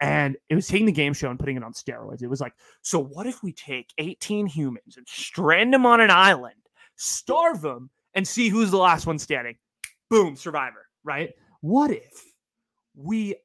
and 0.00 0.36
it 0.48 0.54
was 0.54 0.66
taking 0.66 0.86
the 0.86 0.92
game 0.92 1.12
show 1.12 1.28
and 1.28 1.38
putting 1.38 1.56
it 1.56 1.64
on 1.64 1.74
steroids. 1.74 2.22
It 2.22 2.28
was 2.28 2.40
like, 2.40 2.54
so 2.80 2.98
what 2.98 3.26
if 3.26 3.42
we 3.42 3.52
take 3.52 3.92
18 3.98 4.46
humans 4.46 4.96
and 4.96 5.06
strand 5.06 5.74
them 5.74 5.84
on 5.84 6.00
an 6.00 6.10
island, 6.10 6.54
starve 6.96 7.60
them, 7.60 7.90
and 8.14 8.26
see 8.26 8.48
who's 8.48 8.70
the 8.70 8.78
last 8.78 9.06
one 9.06 9.18
standing? 9.18 9.56
Boom, 10.08 10.36
survivor, 10.36 10.86
right? 11.04 11.34
What 11.60 11.90
if 11.90 12.24
we 12.94 13.36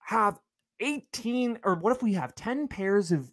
have 0.00 0.38
18 0.80 1.60
or 1.64 1.74
what 1.74 1.94
if 1.94 2.02
we 2.02 2.14
have 2.14 2.34
10 2.34 2.68
pairs 2.68 3.12
of, 3.12 3.28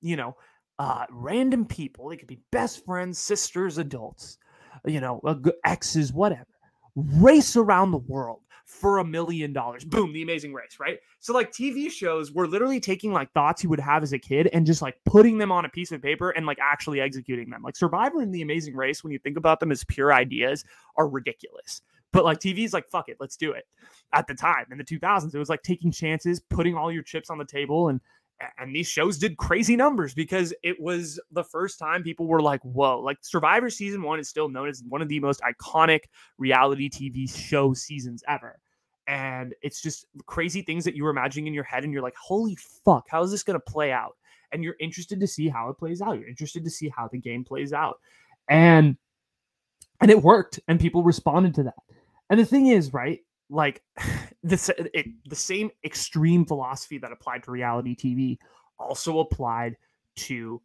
you 0.00 0.16
know, 0.16 0.36
uh, 0.78 1.06
random 1.10 1.64
people? 1.64 2.08
They 2.08 2.16
could 2.16 2.28
be 2.28 2.42
best 2.52 2.84
friends, 2.84 3.18
sisters, 3.18 3.78
adults, 3.78 4.38
you 4.84 5.00
know, 5.00 5.20
exes, 5.64 6.12
whatever. 6.12 6.46
Race 6.94 7.56
around 7.56 7.92
the 7.92 7.98
world 7.98 8.40
for 8.68 8.98
a 8.98 9.04
million 9.04 9.54
dollars. 9.54 9.82
Boom, 9.82 10.12
the 10.12 10.22
amazing 10.22 10.52
race, 10.52 10.76
right? 10.78 10.98
So 11.20 11.32
like 11.32 11.50
TV 11.50 11.90
shows 11.90 12.32
were 12.32 12.46
literally 12.46 12.80
taking 12.80 13.12
like 13.12 13.32
thoughts 13.32 13.64
you 13.64 13.70
would 13.70 13.80
have 13.80 14.02
as 14.02 14.12
a 14.12 14.18
kid 14.18 14.50
and 14.52 14.66
just 14.66 14.82
like 14.82 14.96
putting 15.06 15.38
them 15.38 15.50
on 15.50 15.64
a 15.64 15.70
piece 15.70 15.90
of 15.90 16.02
paper 16.02 16.30
and 16.30 16.44
like 16.44 16.58
actually 16.60 17.00
executing 17.00 17.48
them. 17.48 17.62
Like 17.62 17.76
Survivor 17.76 18.20
and 18.20 18.32
the 18.32 18.42
Amazing 18.42 18.76
Race, 18.76 19.02
when 19.02 19.12
you 19.12 19.18
think 19.18 19.38
about 19.38 19.58
them 19.58 19.72
as 19.72 19.84
pure 19.84 20.12
ideas, 20.12 20.64
are 20.96 21.08
ridiculous. 21.08 21.80
But 22.12 22.24
like 22.24 22.38
TV's 22.38 22.72
like, 22.72 22.88
fuck 22.88 23.08
it, 23.08 23.18
let's 23.20 23.36
do 23.36 23.52
it. 23.52 23.64
At 24.14 24.26
the 24.26 24.34
time 24.34 24.66
in 24.70 24.78
the 24.78 24.84
2000s, 24.84 25.34
it 25.34 25.38
was 25.38 25.50
like 25.50 25.62
taking 25.62 25.92
chances, 25.92 26.40
putting 26.40 26.74
all 26.74 26.90
your 26.90 27.02
chips 27.02 27.30
on 27.30 27.38
the 27.38 27.44
table 27.44 27.88
and 27.88 28.00
and 28.58 28.74
these 28.74 28.86
shows 28.86 29.18
did 29.18 29.36
crazy 29.36 29.74
numbers 29.74 30.14
because 30.14 30.54
it 30.62 30.80
was 30.80 31.20
the 31.32 31.42
first 31.42 31.78
time 31.78 32.02
people 32.02 32.26
were 32.26 32.40
like, 32.40 32.60
whoa, 32.62 33.00
like 33.00 33.18
Survivor 33.20 33.68
season 33.68 34.02
one 34.02 34.20
is 34.20 34.28
still 34.28 34.48
known 34.48 34.68
as 34.68 34.82
one 34.88 35.02
of 35.02 35.08
the 35.08 35.18
most 35.20 35.40
iconic 35.40 36.02
reality 36.38 36.88
TV 36.88 37.28
show 37.28 37.74
seasons 37.74 38.22
ever. 38.28 38.60
And 39.06 39.54
it's 39.62 39.80
just 39.80 40.06
crazy 40.26 40.62
things 40.62 40.84
that 40.84 40.94
you 40.94 41.02
were 41.02 41.10
imagining 41.10 41.46
in 41.46 41.54
your 41.54 41.64
head, 41.64 41.82
and 41.82 41.92
you're 41.92 42.02
like, 42.02 42.16
holy 42.16 42.56
fuck, 42.84 43.06
how 43.08 43.22
is 43.22 43.30
this 43.30 43.42
going 43.42 43.58
to 43.58 43.72
play 43.72 43.90
out? 43.90 44.16
And 44.52 44.62
you're 44.62 44.76
interested 44.80 45.18
to 45.20 45.26
see 45.26 45.48
how 45.48 45.70
it 45.70 45.78
plays 45.78 46.00
out. 46.00 46.18
You're 46.18 46.28
interested 46.28 46.62
to 46.64 46.70
see 46.70 46.90
how 46.94 47.08
the 47.08 47.18
game 47.18 47.42
plays 47.42 47.72
out. 47.72 47.98
And 48.48 48.96
and 50.00 50.10
it 50.10 50.22
worked, 50.22 50.60
and 50.68 50.78
people 50.78 51.02
responded 51.02 51.54
to 51.56 51.64
that. 51.64 51.74
And 52.30 52.38
the 52.38 52.44
thing 52.44 52.66
is, 52.66 52.92
right? 52.92 53.20
like 53.50 53.82
this 54.42 54.70
it, 54.94 55.06
the 55.28 55.36
same 55.36 55.70
extreme 55.84 56.44
philosophy 56.44 56.98
that 56.98 57.12
applied 57.12 57.42
to 57.44 57.50
reality 57.50 57.96
TV 57.96 58.38
also 58.78 59.20
applied 59.20 59.76
to 60.16 60.60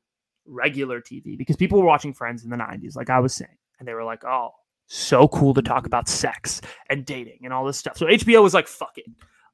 regular 0.46 1.02
TV 1.02 1.38
because 1.38 1.56
people 1.56 1.80
were 1.80 1.86
watching 1.86 2.14
Friends 2.14 2.44
in 2.44 2.50
the 2.50 2.58
90s, 2.58 2.96
like 2.96 3.10
I 3.10 3.20
was 3.20 3.34
saying, 3.34 3.58
and 3.80 3.88
they 3.88 3.94
were 3.94 4.04
like, 4.04 4.24
oh, 4.26 4.50
so 4.88 5.28
cool 5.28 5.54
to 5.54 5.62
talk 5.62 5.86
about 5.86 6.08
sex 6.08 6.62
and 6.90 7.06
dating 7.06 7.40
and 7.44 7.54
all 7.54 7.66
this 7.66 7.78
stuff. 7.78 7.98
So 7.98 8.06
HBO 8.06 8.44
was 8.44 8.54
like, 8.54 8.68
fuck 8.68 8.98
it. 8.98 9.06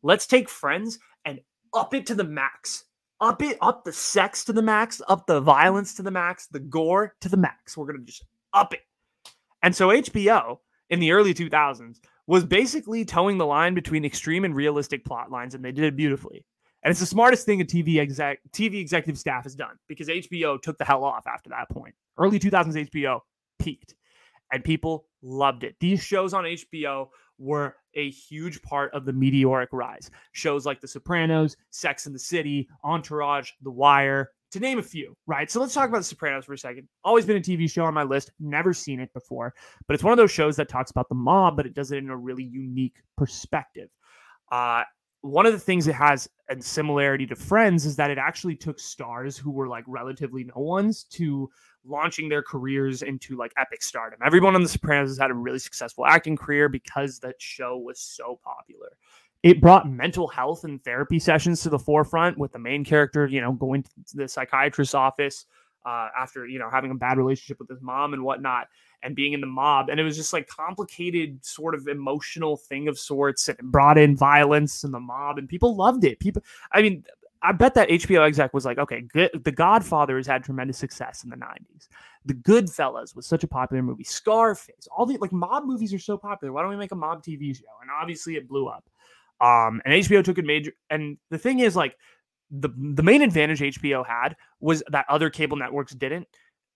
Let's 0.02 0.26
take 0.26 0.50
Friends 0.50 1.00
and 1.26 1.40
up 1.74 1.94
it 1.94 2.06
to 2.08 2.16
the 2.16 2.24
max. 2.24 2.86
Up 3.22 3.42
it, 3.42 3.58
up 3.60 3.84
the 3.84 3.92
sex 3.92 4.46
to 4.46 4.54
the 4.54 4.62
max, 4.62 5.02
up 5.10 5.28
the 5.28 5.42
violence 5.42 5.94
to 5.96 6.02
the 6.02 6.12
max, 6.12 6.48
the 6.48 6.60
gore 6.60 7.16
to 7.20 7.28
the 7.28 7.36
max. 7.36 7.76
We're 7.76 7.86
going 7.86 8.00
to 8.00 8.06
just 8.06 8.24
up 8.54 8.74
it. 8.74 8.80
And 9.62 9.76
so 9.76 9.90
HBO 9.90 10.60
in 10.90 11.00
the 11.00 11.12
early 11.12 11.34
2000s 11.34 12.00
was 12.28 12.46
basically 12.46 13.06
toeing 13.06 13.38
the 13.38 13.46
line 13.46 13.74
between 13.74 14.06
extreme 14.06 14.46
and 14.46 14.56
realistic 14.56 15.04
plot 15.04 15.32
lines, 15.32 15.56
and 15.56 15.64
they 15.64 15.72
did 15.72 15.86
it 15.86 15.96
beautifully. 15.96 16.46
And 16.84 16.92
it's 16.92 17.00
the 17.00 17.06
smartest 17.06 17.46
thing 17.46 17.62
a 17.62 17.66
TV 17.66 17.98
exec 18.00 18.40
TV 18.52 18.80
executive 18.80 19.20
staff 19.20 19.44
has 19.44 19.56
done 19.56 19.76
because 19.88 20.08
HBO 20.08 20.62
took 20.62 20.78
the 20.78 20.86
hell 20.86 21.04
off 21.04 21.28
after 21.28 21.50
that 21.50 21.70
point. 21.70 21.94
Early 22.18 22.40
2000s 22.40 22.90
HBO 22.90 23.20
peaked 23.60 23.96
and 24.52 24.64
people 24.64 25.06
loved 25.22 25.64
it. 25.64 25.76
These 25.80 26.02
shows 26.02 26.34
on 26.34 26.46
HBO 26.46 27.10
were 27.38 27.76
a 27.96 28.10
huge 28.10 28.62
part 28.62 28.94
of 28.94 29.06
the 29.06 29.14
meteoric 29.14 29.70
rise. 29.72 30.10
Shows 30.32 30.66
like 30.66 30.82
The 30.82 30.88
Sopranos, 30.88 31.58
Sex 31.70 32.06
and 32.06 32.16
the 32.16 32.20
City, 32.20 32.70
Entourage, 32.84 33.52
The 33.62 33.72
Wire, 33.72 34.32
to 34.52 34.60
name 34.60 34.80
a 34.80 34.84
few, 34.84 35.16
right? 35.28 35.50
So 35.50 35.60
let's 35.60 35.74
talk 35.74 35.90
about 35.90 36.00
The 36.00 36.04
Sopranos 36.04 36.46
for 36.46 36.54
a 36.54 36.58
second. 36.58 36.88
Always 37.04 37.26
been 37.26 37.38
a 37.38 37.42
TV 37.42 37.70
show 37.70 37.86
on 37.86 37.94
my 37.94 38.04
list, 38.04 38.32
never 38.40 38.74
seen 38.74 39.00
it 39.00 39.14
before, 39.14 39.54
but 39.88 39.94
it's 39.94 40.04
one 40.04 40.12
of 40.12 40.18
those 40.18 40.32
shows 40.32 40.56
that 40.58 40.70
talks 40.70 40.92
about 40.92 41.10
the 41.10 41.16
mob, 41.16 41.56
but 41.56 41.66
it 41.66 41.74
does 41.74 41.92
it 41.92 41.98
in 41.98 42.10
a 42.10 42.18
really 42.18 42.44
unique 42.44 42.96
perspective. 43.18 43.90
Uh, 44.52 44.84
one 45.22 45.46
of 45.46 45.52
the 45.52 45.60
things 45.60 45.88
it 45.88 45.96
has 45.96 46.30
a 46.50 46.62
similarity 46.62 47.28
to 47.28 47.36
Friends 47.36 47.86
is 47.86 47.96
that 47.98 48.10
it 48.10 48.18
actually 48.18 48.56
took 48.56 48.80
stars 48.80 49.38
who 49.38 49.52
were 49.52 49.68
like 49.68 49.84
relatively 49.86 50.46
no 50.46 50.62
ones 50.62 51.04
to 51.04 51.50
launching 51.86 52.30
their 52.30 52.42
careers 52.42 53.02
into 53.02 53.36
like 53.36 53.52
epic 53.58 53.84
stardom. 53.84 54.20
Everyone 54.26 54.56
on 54.56 54.64
The 54.64 54.70
Sopranos 54.70 55.10
has 55.10 55.18
had 55.18 55.32
a 55.32 55.34
really 55.34 55.60
successful 55.60 56.06
acting 56.06 56.38
career 56.38 56.70
because 56.70 57.20
that 57.20 57.36
show 57.40 57.78
was 57.78 58.00
so 58.00 58.40
popular 58.44 58.90
it 59.44 59.62
brought 59.62 59.90
mental 59.90 60.28
health 60.28 60.64
and 60.64 60.84
therapy 60.84 61.20
sessions 61.20 61.62
to 61.62 61.70
the 61.70 61.80
forefront 61.80 62.38
with 62.38 62.52
the 62.52 62.60
main 62.60 62.84
character, 62.84 63.26
you 63.26 63.42
know, 63.42 63.54
going 63.54 63.84
to 63.84 63.90
the 64.14 64.28
psychiatrist's 64.28 64.94
office 64.94 65.46
uh, 65.86 66.10
after, 66.18 66.46
you 66.46 66.60
know, 66.60 66.70
having 66.70 66.92
a 66.92 66.96
bad 66.96 67.18
relationship 67.18 67.60
with 67.60 67.70
his 67.70 67.82
mom 67.82 68.14
and 68.14 68.24
whatnot 68.24 68.68
and 69.02 69.16
being 69.16 69.32
in 69.32 69.40
the 69.40 69.48
mob. 69.48 69.90
And 69.90 69.98
it 70.00 70.04
was 70.04 70.18
just 70.18 70.34
like 70.34 70.48
complicated 70.48 71.44
sort 71.46 71.74
of 71.74 71.88
emotional 71.88 72.58
thing 72.58 72.90
of 72.90 73.00
sorts 73.00 73.48
and 73.48 73.58
brought 73.72 73.98
in 73.98 74.18
violence 74.18 74.84
and 74.84 74.94
the 74.94 75.00
mob 75.00 75.38
and 75.38 75.48
people 75.48 75.76
loved 75.76 76.04
it. 76.04 76.20
People, 76.20 76.44
I 76.74 76.82
mean, 76.82 77.06
I 77.42 77.54
bet 77.54 77.74
that 77.76 77.88
HBO 77.88 78.28
exec 78.28 78.54
was 78.54 78.66
like, 78.66 78.78
okay, 78.78 79.02
good. 79.02 79.32
The 79.46 79.52
Godfather 79.54 80.18
has 80.18 80.28
had 80.28 80.44
tremendous 80.44 80.78
success 80.78 81.24
in 81.24 81.30
the 81.30 81.38
90s. 81.38 81.88
The 82.26 82.34
Goodfellas 82.34 83.16
was 83.16 83.26
such 83.26 83.46
a 83.46 83.48
popular 83.48 83.82
movie. 83.82 84.04
Scarface, 84.04 84.90
all 84.92 85.06
the 85.06 85.18
like 85.18 85.32
mob 85.32 85.64
movies 85.66 85.94
are 85.94 86.00
so 86.00 86.18
popular. 86.18 86.52
Why 86.52 86.62
don't 86.62 86.72
we 86.72 86.76
make 86.76 86.92
a 86.92 86.96
mob 86.96 87.24
TV 87.24 87.56
show? 87.56 87.64
And 87.82 87.90
obviously 87.90 88.36
it 88.36 88.50
blew 88.50 88.68
up. 88.68 88.84
Um, 89.42 89.82
and 89.86 89.94
HBO 89.94 90.24
took 90.24 90.38
a 90.38 90.44
major. 90.44 90.74
And 90.90 91.18
the 91.30 91.38
thing 91.38 91.60
is, 91.60 91.76
like, 91.76 91.96
the 92.52 92.70
the 92.94 93.04
main 93.04 93.22
advantage 93.22 93.60
HBO 93.60 94.06
had 94.06 94.36
was 94.60 94.84
that 94.92 95.06
other 95.08 95.30
cable 95.30 95.58
networks 95.58 95.94
didn't. 95.94 96.28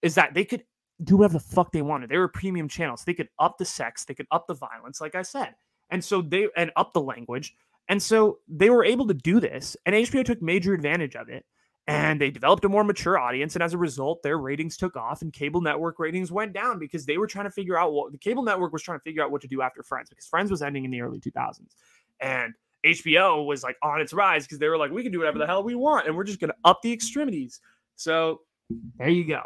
Is 0.01 0.15
that 0.15 0.33
they 0.33 0.45
could 0.45 0.63
do 1.03 1.17
whatever 1.17 1.33
the 1.33 1.39
fuck 1.39 1.71
they 1.71 1.81
wanted. 1.81 2.09
They 2.09 2.17
were 2.17 2.27
premium 2.27 2.67
channels. 2.67 3.03
They 3.03 3.13
could 3.13 3.29
up 3.39 3.57
the 3.57 3.65
sex. 3.65 4.05
They 4.05 4.13
could 4.13 4.27
up 4.31 4.47
the 4.47 4.53
violence, 4.53 5.01
like 5.01 5.15
I 5.15 5.21
said. 5.21 5.55
And 5.89 6.03
so 6.03 6.21
they 6.21 6.47
and 6.55 6.71
up 6.75 6.93
the 6.93 7.01
language. 7.01 7.55
And 7.89 8.01
so 8.01 8.39
they 8.47 8.69
were 8.69 8.85
able 8.85 9.07
to 9.07 9.13
do 9.13 9.39
this. 9.39 9.75
And 9.85 9.95
HBO 9.95 10.23
took 10.23 10.41
major 10.41 10.73
advantage 10.73 11.15
of 11.15 11.29
it. 11.29 11.45
And 11.85 12.21
they 12.21 12.31
developed 12.31 12.63
a 12.63 12.69
more 12.69 12.85
mature 12.85 13.19
audience. 13.19 13.55
And 13.55 13.63
as 13.63 13.73
a 13.73 13.77
result, 13.77 14.23
their 14.23 14.37
ratings 14.37 14.77
took 14.77 14.95
off 14.95 15.21
and 15.21 15.33
cable 15.33 15.59
network 15.59 15.99
ratings 15.99 16.31
went 16.31 16.53
down 16.53 16.79
because 16.79 17.05
they 17.05 17.17
were 17.17 17.27
trying 17.27 17.43
to 17.43 17.51
figure 17.51 17.77
out 17.77 17.91
what 17.91 18.13
the 18.13 18.17
cable 18.17 18.41
network 18.41 18.71
was 18.71 18.81
trying 18.81 18.99
to 18.99 19.03
figure 19.03 19.21
out 19.21 19.31
what 19.31 19.41
to 19.41 19.49
do 19.49 19.61
after 19.61 19.83
Friends 19.83 20.09
because 20.09 20.25
Friends 20.25 20.49
was 20.49 20.61
ending 20.61 20.85
in 20.85 20.91
the 20.91 21.01
early 21.01 21.19
2000s. 21.19 21.75
And 22.19 22.53
HBO 22.85 23.45
was 23.45 23.63
like 23.63 23.77
on 23.81 24.01
its 24.01 24.13
rise 24.13 24.45
because 24.45 24.59
they 24.59 24.67
were 24.67 24.77
like, 24.77 24.91
we 24.91 25.03
can 25.03 25.11
do 25.11 25.19
whatever 25.19 25.39
the 25.39 25.47
hell 25.47 25.63
we 25.63 25.75
want 25.75 26.07
and 26.07 26.15
we're 26.15 26.23
just 26.23 26.39
going 26.39 26.49
to 26.49 26.55
up 26.65 26.81
the 26.81 26.91
extremities. 26.91 27.59
So 27.95 28.41
there 28.97 29.09
you 29.09 29.25
go. 29.27 29.41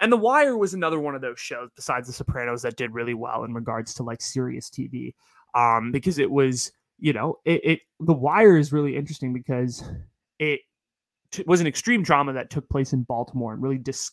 And 0.00 0.12
The 0.12 0.16
Wire 0.16 0.56
was 0.56 0.74
another 0.74 0.98
one 0.98 1.14
of 1.14 1.20
those 1.20 1.38
shows 1.38 1.70
besides 1.74 2.06
The 2.06 2.12
Sopranos 2.12 2.62
that 2.62 2.76
did 2.76 2.92
really 2.92 3.14
well 3.14 3.44
in 3.44 3.54
regards 3.54 3.94
to 3.94 4.02
like 4.02 4.20
serious 4.20 4.70
TV. 4.70 5.14
Um, 5.54 5.92
because 5.92 6.18
it 6.18 6.30
was, 6.30 6.72
you 6.98 7.12
know, 7.12 7.38
it, 7.44 7.60
it 7.64 7.80
The 8.00 8.14
Wire 8.14 8.56
is 8.56 8.72
really 8.72 8.96
interesting 8.96 9.32
because 9.32 9.84
it 10.38 10.60
t- 11.30 11.44
was 11.46 11.60
an 11.60 11.66
extreme 11.66 12.02
drama 12.02 12.32
that 12.32 12.50
took 12.50 12.68
place 12.68 12.92
in 12.92 13.02
Baltimore 13.02 13.52
and 13.52 13.62
really 13.62 13.78
dis- 13.78 14.12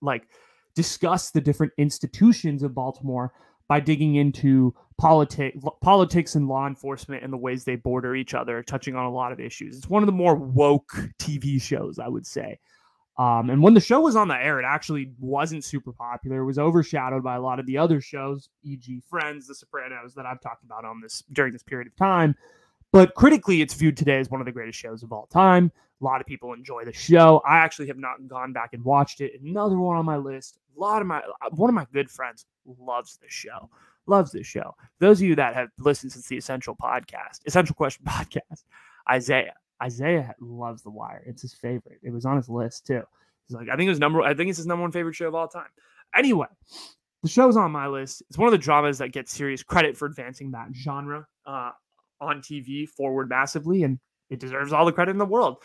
like 0.00 0.28
discussed 0.74 1.32
the 1.32 1.40
different 1.40 1.72
institutions 1.78 2.62
of 2.62 2.74
Baltimore 2.74 3.32
by 3.68 3.80
digging 3.80 4.14
into 4.16 4.74
politics 4.98 5.58
politics 5.82 6.34
and 6.34 6.48
law 6.48 6.66
enforcement 6.66 7.22
and 7.22 7.32
the 7.32 7.36
ways 7.36 7.64
they 7.64 7.76
border 7.76 8.14
each 8.14 8.34
other 8.34 8.62
touching 8.62 8.96
on 8.96 9.04
a 9.04 9.12
lot 9.12 9.32
of 9.32 9.40
issues 9.40 9.76
it's 9.76 9.90
one 9.90 10.02
of 10.02 10.06
the 10.06 10.12
more 10.12 10.34
woke 10.34 10.92
tv 11.18 11.60
shows 11.60 11.98
i 11.98 12.08
would 12.08 12.26
say 12.26 12.58
Um, 13.18 13.48
and 13.48 13.62
when 13.62 13.72
the 13.74 13.80
show 13.80 14.00
was 14.00 14.14
on 14.14 14.28
the 14.28 14.36
air, 14.36 14.60
it 14.60 14.66
actually 14.66 15.10
wasn't 15.18 15.64
super 15.64 15.90
popular. 15.90 16.40
It 16.40 16.44
was 16.44 16.58
overshadowed 16.58 17.22
by 17.24 17.36
a 17.36 17.40
lot 17.40 17.58
of 17.58 17.64
the 17.64 17.78
other 17.78 17.98
shows, 17.98 18.50
e.g., 18.62 19.02
Friends, 19.08 19.46
The 19.46 19.54
Sopranos, 19.54 20.14
that 20.16 20.26
I've 20.26 20.40
talked 20.42 20.64
about 20.64 20.84
on 20.84 21.00
this 21.00 21.22
during 21.32 21.54
this 21.54 21.62
period 21.62 21.88
of 21.88 21.96
time. 21.96 22.34
But 22.92 23.14
critically, 23.14 23.62
it's 23.62 23.72
viewed 23.72 23.96
today 23.96 24.18
as 24.18 24.30
one 24.30 24.42
of 24.42 24.44
the 24.44 24.52
greatest 24.52 24.78
shows 24.78 25.02
of 25.02 25.12
all 25.12 25.28
time. 25.28 25.72
A 26.00 26.04
lot 26.04 26.20
of 26.20 26.26
people 26.26 26.52
enjoy 26.52 26.84
the 26.84 26.92
show. 26.92 27.42
I 27.48 27.56
actually 27.58 27.88
have 27.88 27.96
not 27.96 28.26
gone 28.28 28.52
back 28.52 28.74
and 28.74 28.84
watched 28.84 29.20
it. 29.20 29.40
Another 29.42 29.78
one 29.78 29.96
on 29.96 30.04
my 30.04 30.16
list. 30.16 30.58
A 30.76 30.80
lot 30.80 31.00
of 31.00 31.08
my 31.08 31.22
one 31.52 31.70
of 31.70 31.74
my 31.74 31.86
good 31.92 32.10
friends 32.10 32.44
loves 32.78 33.18
this 33.22 33.32
show. 33.32 33.70
Loves 34.06 34.30
this 34.30 34.46
show. 34.46 34.74
Those 35.00 35.20
of 35.20 35.26
you 35.26 35.34
that 35.36 35.54
have 35.54 35.68
listened 35.78 36.12
since 36.12 36.28
the 36.28 36.36
Essential 36.36 36.76
podcast, 36.76 37.40
Essential 37.46 37.74
Question 37.74 38.04
podcast, 38.08 38.64
Isaiah. 39.10 39.54
Isaiah 39.82 40.34
loves 40.40 40.82
The 40.82 40.90
Wire. 40.90 41.22
It's 41.26 41.42
his 41.42 41.54
favorite. 41.54 41.98
It 42.02 42.10
was 42.10 42.24
on 42.24 42.36
his 42.36 42.48
list 42.48 42.86
too. 42.86 43.02
He's 43.46 43.54
like, 43.56 43.68
I 43.68 43.76
think 43.76 43.86
it 43.86 43.90
was 43.90 43.98
number. 43.98 44.22
I 44.22 44.34
think 44.34 44.48
it's 44.50 44.58
his 44.58 44.66
number 44.66 44.82
one 44.82 44.92
favorite 44.92 45.14
show 45.14 45.28
of 45.28 45.34
all 45.34 45.48
time. 45.48 45.68
Anyway, 46.14 46.46
the 47.22 47.28
show's 47.28 47.56
on 47.56 47.72
my 47.72 47.86
list. 47.86 48.22
It's 48.28 48.38
one 48.38 48.48
of 48.48 48.52
the 48.52 48.58
dramas 48.58 48.98
that 48.98 49.12
gets 49.12 49.32
serious 49.32 49.62
credit 49.62 49.96
for 49.96 50.06
advancing 50.06 50.50
that 50.52 50.68
genre 50.74 51.26
uh, 51.46 51.70
on 52.20 52.40
TV 52.40 52.88
forward 52.88 53.28
massively, 53.28 53.82
and 53.82 53.98
it 54.30 54.40
deserves 54.40 54.72
all 54.72 54.84
the 54.84 54.92
credit 54.92 55.12
in 55.12 55.18
the 55.18 55.24
world. 55.24 55.58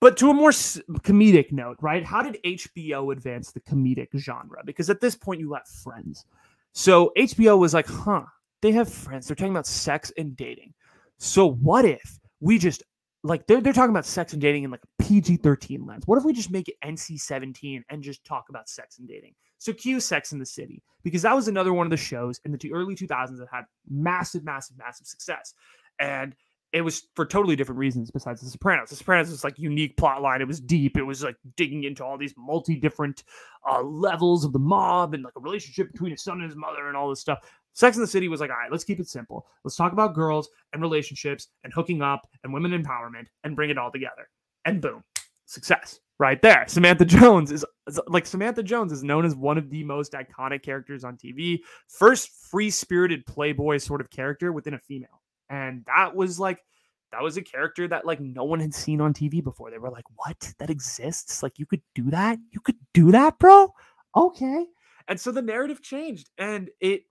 But 0.00 0.16
to 0.18 0.30
a 0.30 0.34
more 0.34 0.50
comedic 0.50 1.50
note, 1.50 1.76
right? 1.80 2.04
How 2.04 2.22
did 2.22 2.38
HBO 2.44 3.12
advance 3.12 3.50
the 3.50 3.60
comedic 3.60 4.08
genre? 4.16 4.62
Because 4.64 4.90
at 4.90 5.00
this 5.00 5.16
point, 5.16 5.40
you 5.40 5.50
got 5.50 5.66
Friends. 5.66 6.24
So 6.72 7.12
HBO 7.16 7.58
was 7.58 7.74
like, 7.74 7.88
huh, 7.88 8.24
they 8.62 8.72
have 8.72 8.88
friends. 8.88 9.26
They're 9.26 9.34
talking 9.34 9.52
about 9.52 9.66
sex 9.66 10.12
and 10.16 10.36
dating. 10.36 10.74
So 11.18 11.50
what 11.50 11.84
if 11.84 12.20
we 12.40 12.58
just 12.58 12.84
like 13.24 13.46
they're, 13.46 13.60
they're 13.60 13.72
talking 13.72 13.90
about 13.90 14.06
sex 14.06 14.32
and 14.32 14.40
dating 14.40 14.64
in 14.64 14.70
like 14.70 14.82
a 14.84 15.02
PG-13 15.02 15.86
lens. 15.86 16.06
What 16.06 16.18
if 16.18 16.24
we 16.24 16.32
just 16.32 16.52
make 16.52 16.68
it 16.68 16.76
NC-17 16.84 17.82
and 17.90 18.02
just 18.02 18.24
talk 18.24 18.46
about 18.48 18.68
sex 18.68 18.98
and 18.98 19.08
dating? 19.08 19.34
So 19.58 19.72
cue 19.72 19.98
Sex 19.98 20.30
in 20.32 20.38
the 20.38 20.46
City 20.46 20.82
because 21.02 21.22
that 21.22 21.34
was 21.34 21.48
another 21.48 21.72
one 21.72 21.86
of 21.86 21.90
the 21.90 21.96
shows 21.96 22.40
in 22.44 22.52
the 22.52 22.72
early 22.72 22.94
2000s 22.94 23.38
that 23.38 23.48
had 23.50 23.64
massive, 23.90 24.44
massive, 24.44 24.78
massive 24.78 25.08
success, 25.08 25.54
and 25.98 26.36
it 26.72 26.82
was 26.82 27.04
for 27.14 27.24
totally 27.24 27.56
different 27.56 27.78
reasons 27.78 28.10
besides 28.10 28.40
The 28.40 28.50
Sopranos. 28.50 28.90
The 28.90 28.96
Sopranos 28.96 29.30
was 29.30 29.44
like 29.44 29.58
unique 29.58 29.96
plot 29.96 30.20
line. 30.20 30.42
It 30.42 30.48
was 30.48 30.60
deep. 30.60 30.96
It 30.96 31.02
was 31.02 31.22
like 31.22 31.36
digging 31.56 31.84
into 31.84 32.04
all 32.04 32.18
these 32.18 32.34
multi 32.36 32.76
different 32.76 33.24
uh, 33.68 33.82
levels 33.82 34.44
of 34.44 34.52
the 34.52 34.58
mob 34.58 35.14
and 35.14 35.24
like 35.24 35.34
a 35.36 35.40
relationship 35.40 35.90
between 35.92 36.10
his 36.10 36.22
son 36.22 36.40
and 36.40 36.48
his 36.48 36.56
mother 36.56 36.88
and 36.88 36.96
all 36.96 37.08
this 37.08 37.20
stuff. 37.20 37.38
Sex 37.72 37.96
in 37.96 38.02
the 38.02 38.06
City 38.06 38.28
was 38.28 38.40
like, 38.40 38.50
all 38.50 38.56
right, 38.56 38.70
let's 38.70 38.84
keep 38.84 39.00
it 39.00 39.08
simple. 39.08 39.46
Let's 39.64 39.76
talk 39.76 39.92
about 39.92 40.14
girls 40.14 40.48
and 40.72 40.82
relationships 40.82 41.48
and 41.64 41.72
hooking 41.72 42.02
up 42.02 42.28
and 42.42 42.52
women 42.52 42.72
empowerment 42.72 43.26
and 43.44 43.56
bring 43.56 43.70
it 43.70 43.78
all 43.78 43.92
together. 43.92 44.28
And 44.64 44.82
boom, 44.82 45.04
success 45.46 46.00
right 46.18 46.42
there. 46.42 46.64
Samantha 46.66 47.04
Jones 47.06 47.50
is, 47.52 47.64
is 47.86 48.00
like 48.08 48.26
Samantha 48.26 48.62
Jones 48.62 48.92
is 48.92 49.04
known 49.04 49.24
as 49.24 49.34
one 49.34 49.56
of 49.56 49.70
the 49.70 49.84
most 49.84 50.12
iconic 50.12 50.62
characters 50.62 51.04
on 51.04 51.16
TV. 51.16 51.60
First 51.86 52.30
free 52.50 52.70
spirited 52.70 53.24
playboy 53.26 53.78
sort 53.78 54.00
of 54.00 54.10
character 54.10 54.52
within 54.52 54.74
a 54.74 54.78
female. 54.78 55.17
And 55.50 55.84
that 55.86 56.14
was 56.14 56.38
like, 56.38 56.64
that 57.12 57.22
was 57.22 57.36
a 57.36 57.42
character 57.42 57.88
that 57.88 58.06
like 58.06 58.20
no 58.20 58.44
one 58.44 58.60
had 58.60 58.74
seen 58.74 59.00
on 59.00 59.14
TV 59.14 59.42
before. 59.42 59.70
They 59.70 59.78
were 59.78 59.90
like, 59.90 60.04
what? 60.16 60.52
That 60.58 60.70
exists? 60.70 61.42
Like, 61.42 61.58
you 61.58 61.66
could 61.66 61.82
do 61.94 62.10
that? 62.10 62.38
You 62.50 62.60
could 62.60 62.76
do 62.92 63.10
that, 63.12 63.38
bro? 63.38 63.72
Okay. 64.16 64.66
And 65.06 65.18
so 65.18 65.32
the 65.32 65.42
narrative 65.42 65.82
changed 65.82 66.30
and 66.36 66.68
it, 66.80 67.04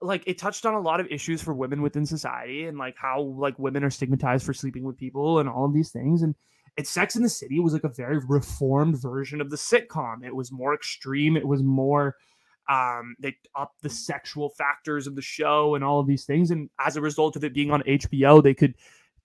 like 0.00 0.22
it 0.26 0.38
touched 0.38 0.64
on 0.64 0.74
a 0.74 0.80
lot 0.80 1.00
of 1.00 1.08
issues 1.10 1.42
for 1.42 1.52
women 1.52 1.82
within 1.82 2.06
society 2.06 2.66
and 2.66 2.78
like 2.78 2.94
how 2.96 3.20
like 3.20 3.58
women 3.58 3.82
are 3.82 3.90
stigmatized 3.90 4.46
for 4.46 4.54
sleeping 4.54 4.84
with 4.84 4.96
people 4.96 5.40
and 5.40 5.48
all 5.48 5.64
of 5.64 5.74
these 5.74 5.90
things 5.90 6.22
and 6.22 6.36
it's 6.78 6.90
Sex 6.90 7.16
in 7.16 7.24
the 7.24 7.28
City 7.28 7.58
was 7.58 7.72
like 7.72 7.82
a 7.82 7.88
very 7.88 8.20
reformed 8.28 9.02
version 9.02 9.40
of 9.40 9.50
the 9.50 9.56
sitcom. 9.56 10.24
It 10.24 10.34
was 10.34 10.52
more 10.52 10.72
extreme. 10.72 11.36
It 11.36 11.46
was 11.46 11.60
more 11.60 12.14
um, 12.68 13.16
they 13.18 13.36
up 13.54 13.72
the 13.82 13.90
sexual 13.90 14.50
factors 14.50 15.06
of 15.06 15.14
the 15.14 15.22
show 15.22 15.74
and 15.74 15.82
all 15.82 16.00
of 16.00 16.06
these 16.06 16.24
things. 16.24 16.50
And 16.50 16.68
as 16.78 16.96
a 16.96 17.00
result 17.00 17.36
of 17.36 17.44
it 17.44 17.54
being 17.54 17.70
on 17.70 17.82
HBO, 17.82 18.42
they 18.42 18.54
could 18.54 18.74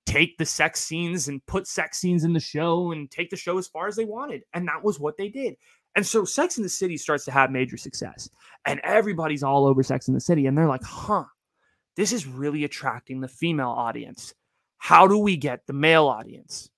take 0.06 0.38
the 0.38 0.46
sex 0.46 0.82
scenes 0.82 1.28
and 1.28 1.46
put 1.46 1.68
sex 1.68 2.00
scenes 2.00 2.24
in 2.24 2.34
the 2.34 2.40
show 2.40 2.92
and 2.92 3.10
take 3.10 3.30
the 3.30 3.38
show 3.38 3.58
as 3.58 3.68
far 3.68 3.88
as 3.88 3.96
they 3.96 4.06
wanted. 4.06 4.44
And 4.54 4.68
that 4.68 4.84
was 4.84 5.00
what 5.00 5.18
they 5.18 5.30
did. 5.30 5.56
And 5.96 6.06
so 6.06 6.26
Sex 6.26 6.58
in 6.58 6.64
the 6.64 6.70
City 6.70 6.98
starts 6.98 7.26
to 7.26 7.32
have 7.32 7.52
major 7.52 7.78
success, 7.78 8.30
and 8.66 8.80
everybody's 8.84 9.44
all 9.44 9.66
over 9.66 9.84
Sex 9.84 10.08
in 10.08 10.14
the 10.14 10.20
City. 10.20 10.48
And 10.48 10.58
they're 10.58 10.68
like, 10.68 10.84
huh, 10.84 11.26
this 11.96 12.12
is 12.12 12.26
really 12.26 12.64
attracting 12.64 13.22
the 13.22 13.28
female 13.28 13.70
audience. 13.70 14.34
How 14.78 15.08
do 15.08 15.18
we 15.20 15.38
get 15.38 15.66
the 15.68 15.74
male 15.74 16.08
audience? 16.08 16.70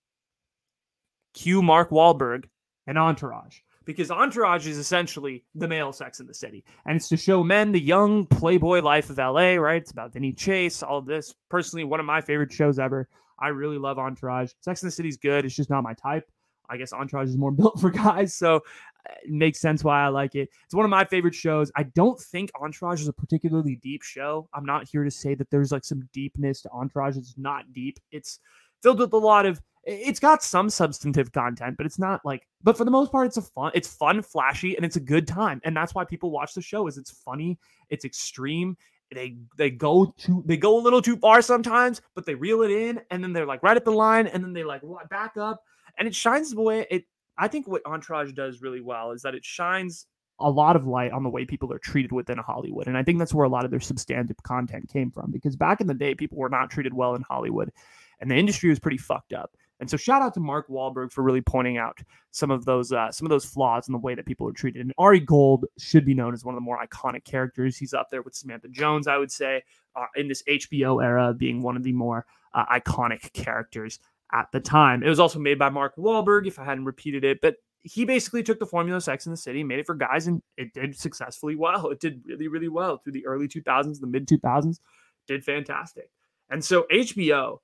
Cue 1.34 1.62
Mark 1.62 1.92
Wahlberg 1.92 2.46
and 2.88 2.98
Entourage. 2.98 3.60
Because 3.86 4.12
Entourage 4.12 4.68
is 4.68 4.78
essentially 4.78 5.44
the 5.54 5.68
male 5.68 5.94
Sex 5.94 6.20
in 6.20 6.28
the 6.28 6.34
City. 6.34 6.64
And 6.86 6.96
it's 6.96 7.08
to 7.10 7.18
show 7.18 7.44
men 7.44 7.72
the 7.72 7.80
young 7.80 8.26
playboy 8.26 8.82
life 8.82 9.10
of 9.10 9.18
LA, 9.18 9.54
right? 9.56 9.82
It's 9.82 9.92
about 9.92 10.14
Vinny 10.14 10.34
Chase, 10.34 10.82
all 10.84 11.02
this. 11.02 11.34
Personally, 11.50 11.84
one 11.84 12.00
of 12.00 12.06
my 12.06 12.22
favorite 12.22 12.52
shows 12.52 12.80
ever. 12.80 13.08
I 13.40 13.50
really 13.50 13.78
love 13.78 14.00
Entourage. 14.00 14.52
Sex 14.62 14.82
in 14.82 14.88
the 14.88 14.92
City's 14.92 15.18
good. 15.18 15.46
It's 15.46 15.56
just 15.56 15.70
not 15.70 15.84
my 15.84 15.94
type. 15.94 16.30
I 16.70 16.78
guess 16.78 16.94
Entourage 16.94 17.30
is 17.30 17.38
more 17.38 17.52
built 17.52 17.80
for 17.80 17.90
guys. 17.90 18.34
So 18.34 18.58
uh, 18.58 19.14
it 19.24 19.32
makes 19.32 19.60
sense 19.60 19.84
why 19.84 20.04
I 20.04 20.08
like 20.08 20.36
it. 20.36 20.50
It's 20.66 20.74
one 20.74 20.86
of 20.86 20.90
my 20.90 21.06
favorite 21.06 21.36
shows. 21.36 21.72
I 21.76 21.84
don't 21.84 22.20
think 22.20 22.52
Entourage 22.60 23.02
is 23.02 23.08
a 23.08 23.14
particularly 23.14 23.76
deep 23.76 24.04
show. 24.04 24.50
I'm 24.54 24.66
not 24.66 24.88
here 24.88 25.04
to 25.04 25.12
say 25.12 25.36
that 25.36 25.50
there's 25.52 25.72
like 25.72 25.84
some 25.84 26.08
deepness 26.14 26.62
to 26.62 26.72
Entourage. 26.72 27.18
It's 27.18 27.36
not 27.38 27.72
deep. 27.74 28.00
It's 28.12 28.40
filled 28.86 29.00
with 29.00 29.14
a 29.14 29.18
lot 29.18 29.48
of 29.48 29.60
it's 29.84 30.20
got 30.20 30.44
some 30.44 30.70
substantive 30.70 31.32
content, 31.32 31.76
but 31.76 31.88
it's 31.88 31.98
not 31.98 32.24
like 32.24 32.48
but 32.64 32.78
for 32.78 32.86
the 32.86 32.92
most 32.92 33.12
part 33.12 33.26
it's 33.26 33.38
a 33.38 33.42
fun 33.42 33.72
it's 33.74 33.92
fun, 33.92 34.22
flashy, 34.22 34.76
and 34.76 34.86
it's 34.86 34.96
a 34.96 35.00
good 35.00 35.28
time. 35.28 35.60
And 35.64 35.76
that's 35.76 35.96
why 35.96 36.06
people 36.06 36.30
watch 36.30 36.54
the 36.54 36.62
show 36.62 36.86
is 36.88 36.98
it's 36.98 37.12
funny, 37.12 37.58
it's 37.90 38.06
extreme. 38.06 38.78
They 39.12 39.38
they 39.58 39.72
go 39.72 40.14
too 40.18 40.44
they 40.46 40.58
go 40.58 40.78
a 40.78 40.82
little 40.82 41.02
too 41.02 41.18
far 41.18 41.42
sometimes, 41.42 42.02
but 42.14 42.28
they 42.28 42.36
reel 42.36 42.62
it 42.62 42.70
in 42.70 43.02
and 43.10 43.24
then 43.24 43.34
they're 43.34 43.48
like 43.48 43.64
right 43.64 43.78
at 43.78 43.86
the 43.86 43.92
line 43.92 44.28
and 44.28 44.44
then 44.44 44.54
they 44.54 44.64
like 44.64 44.82
back 45.10 45.36
up 45.36 45.64
and 45.98 46.08
it 46.08 46.14
shines 46.14 46.52
the 46.52 46.62
way 46.62 46.86
it 46.92 47.06
I 47.38 47.48
think 47.48 47.68
what 47.68 47.86
Entourage 47.88 48.34
does 48.34 48.62
really 48.62 48.82
well 48.82 49.12
is 49.12 49.24
that 49.24 49.34
it 49.34 49.44
shines 49.44 50.06
a 50.40 50.50
lot 50.50 50.76
of 50.76 50.86
light 50.86 51.12
on 51.12 51.24
the 51.24 51.30
way 51.30 51.46
people 51.46 51.72
are 51.74 51.80
treated 51.80 52.12
within 52.12 52.38
Hollywood. 52.38 52.88
And 52.88 52.98
I 52.98 53.04
think 53.04 53.20
that's 53.20 53.34
where 53.34 53.46
a 53.46 53.50
lot 53.50 53.66
of 53.66 53.72
their 53.72 53.80
substantive 53.80 54.42
content 54.44 54.90
came 54.92 55.10
from 55.10 55.32
because 55.32 55.56
back 55.56 55.82
in 55.82 55.88
the 55.88 55.94
day, 55.94 56.14
people 56.14 56.38
were 56.38 56.50
not 56.50 56.70
treated 56.70 56.94
well 56.94 57.16
in 57.16 57.22
Hollywood 57.22 57.72
and 58.20 58.30
the 58.30 58.36
industry 58.36 58.70
was 58.70 58.80
pretty 58.80 58.98
fucked 58.98 59.34
up. 59.34 59.52
And 59.80 59.90
so 59.90 59.98
shout 59.98 60.22
out 60.22 60.34
to 60.36 60.40
Mark 60.40 60.70
Wahlberg 60.70 61.12
for 61.12 61.22
really 61.22 61.42
pointing 61.42 61.78
out 61.78 62.00
some 62.32 62.50
of 62.50 62.64
those 62.64 62.94
uh, 62.94 63.12
some 63.12 63.26
of 63.26 63.30
those 63.30 63.46
flaws 63.46 63.88
in 63.88 63.92
the 63.92 63.98
way 63.98 64.16
that 64.16 64.26
people 64.26 64.48
are 64.48 64.54
treated. 64.54 64.82
And 64.82 64.94
Ari 64.98 65.20
Gold 65.20 65.66
should 65.78 66.06
be 66.06 66.14
known 66.14 66.34
as 66.34 66.46
one 66.46 66.56
of 66.56 66.58
the 66.58 66.66
more 66.66 66.80
iconic 66.82 67.26
characters. 67.26 67.78
He's 67.78 67.94
up 67.94 68.08
there 68.10 68.22
with 68.22 68.36
Samantha 68.36 68.70
Jones, 68.70 69.08
I 69.08 69.18
would 69.18 69.32
say, 69.32 69.64
uh, 69.96 70.06
in 70.16 70.30
this 70.30 70.44
HBO 70.44 71.04
era, 71.04 71.34
being 71.34 71.62
one 71.62 71.76
of 71.76 71.84
the 71.84 71.92
more 71.92 72.26
uh, 72.54 72.66
iconic 72.68 73.34
characters 73.34 74.00
at 74.32 74.48
the 74.54 74.60
time. 74.62 75.04
It 75.04 75.10
was 75.10 75.20
also 75.20 75.40
made 75.40 75.60
by 75.60 75.70
Mark 75.70 75.96
Wahlberg, 75.98 76.48
if 76.48 76.58
I 76.58 76.66
hadn't 76.66 76.86
repeated 76.86 77.24
it, 77.24 77.40
but 77.42 77.56
he 77.84 78.04
basically 78.04 78.42
took 78.42 78.58
the 78.58 78.66
formula 78.66 79.00
Sex 79.00 79.28
in 79.28 79.32
the 79.32 79.38
City, 79.38 79.64
made 79.64 79.78
it 79.78 79.86
for 79.86 79.94
guys, 79.94 80.26
and 80.26 80.42
it 80.58 80.74
did 80.74 80.98
successfully 80.98 81.56
well. 81.56 81.90
It 81.90 82.00
did 82.00 82.24
really, 82.26 82.48
really 82.48 82.68
well 82.68 82.98
through 82.98 83.14
the 83.14 83.26
early 83.28 83.48
2000s, 83.48 84.00
the 84.00 84.08
mid 84.08 84.28
2000s, 84.28 84.80
did 85.28 85.44
fantastic. 85.44 86.10
And 86.50 86.64
so 86.64 86.88
HBO 86.92 87.60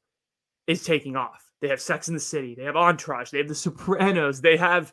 is 0.67 0.83
taking 0.83 1.15
off. 1.15 1.51
They 1.61 1.67
have 1.67 1.81
Sex 1.81 2.07
in 2.07 2.13
the 2.13 2.19
City, 2.19 2.55
they 2.55 2.63
have 2.63 2.75
Entourage, 2.75 3.29
they 3.31 3.37
have 3.37 3.47
The 3.47 3.55
Sopranos, 3.55 4.41
they 4.41 4.57
have 4.57 4.91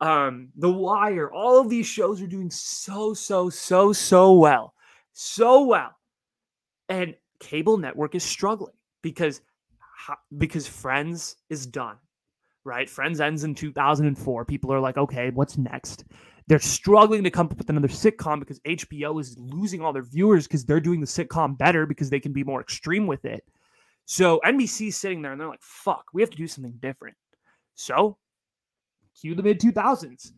um, 0.00 0.48
The 0.56 0.70
Wire. 0.70 1.30
All 1.32 1.60
of 1.60 1.68
these 1.68 1.86
shows 1.86 2.22
are 2.22 2.26
doing 2.26 2.50
so, 2.50 3.14
so, 3.14 3.50
so, 3.50 3.92
so 3.92 4.32
well. 4.34 4.74
So 5.12 5.64
well. 5.64 5.94
And 6.88 7.14
cable 7.40 7.76
network 7.76 8.14
is 8.14 8.24
struggling 8.24 8.74
because 9.02 9.40
because 10.38 10.66
Friends 10.66 11.36
is 11.50 11.66
done, 11.66 11.96
right? 12.64 12.88
Friends 12.88 13.20
ends 13.20 13.44
in 13.44 13.54
2004. 13.54 14.44
People 14.44 14.72
are 14.72 14.80
like, 14.80 14.96
okay, 14.96 15.30
what's 15.30 15.58
next? 15.58 16.04
They're 16.46 16.60
struggling 16.60 17.24
to 17.24 17.30
come 17.30 17.46
up 17.46 17.58
with 17.58 17.68
another 17.70 17.88
sitcom 17.88 18.38
because 18.38 18.60
HBO 18.60 19.20
is 19.20 19.36
losing 19.38 19.80
all 19.80 19.92
their 19.92 20.04
viewers 20.04 20.46
because 20.46 20.64
they're 20.64 20.80
doing 20.80 21.00
the 21.00 21.06
sitcom 21.06 21.58
better 21.58 21.86
because 21.86 22.08
they 22.08 22.20
can 22.20 22.32
be 22.32 22.44
more 22.44 22.60
extreme 22.60 23.06
with 23.06 23.24
it. 23.24 23.44
So 24.06 24.40
NBC's 24.44 24.96
sitting 24.96 25.20
there 25.20 25.32
and 25.32 25.40
they're 25.40 25.48
like, 25.48 25.62
fuck, 25.62 26.06
we 26.14 26.22
have 26.22 26.30
to 26.30 26.36
do 26.36 26.46
something 26.46 26.78
different. 26.80 27.16
So 27.74 28.16
cue 29.20 29.34
the 29.34 29.42
mid 29.42 29.60
2000s 29.60 30.32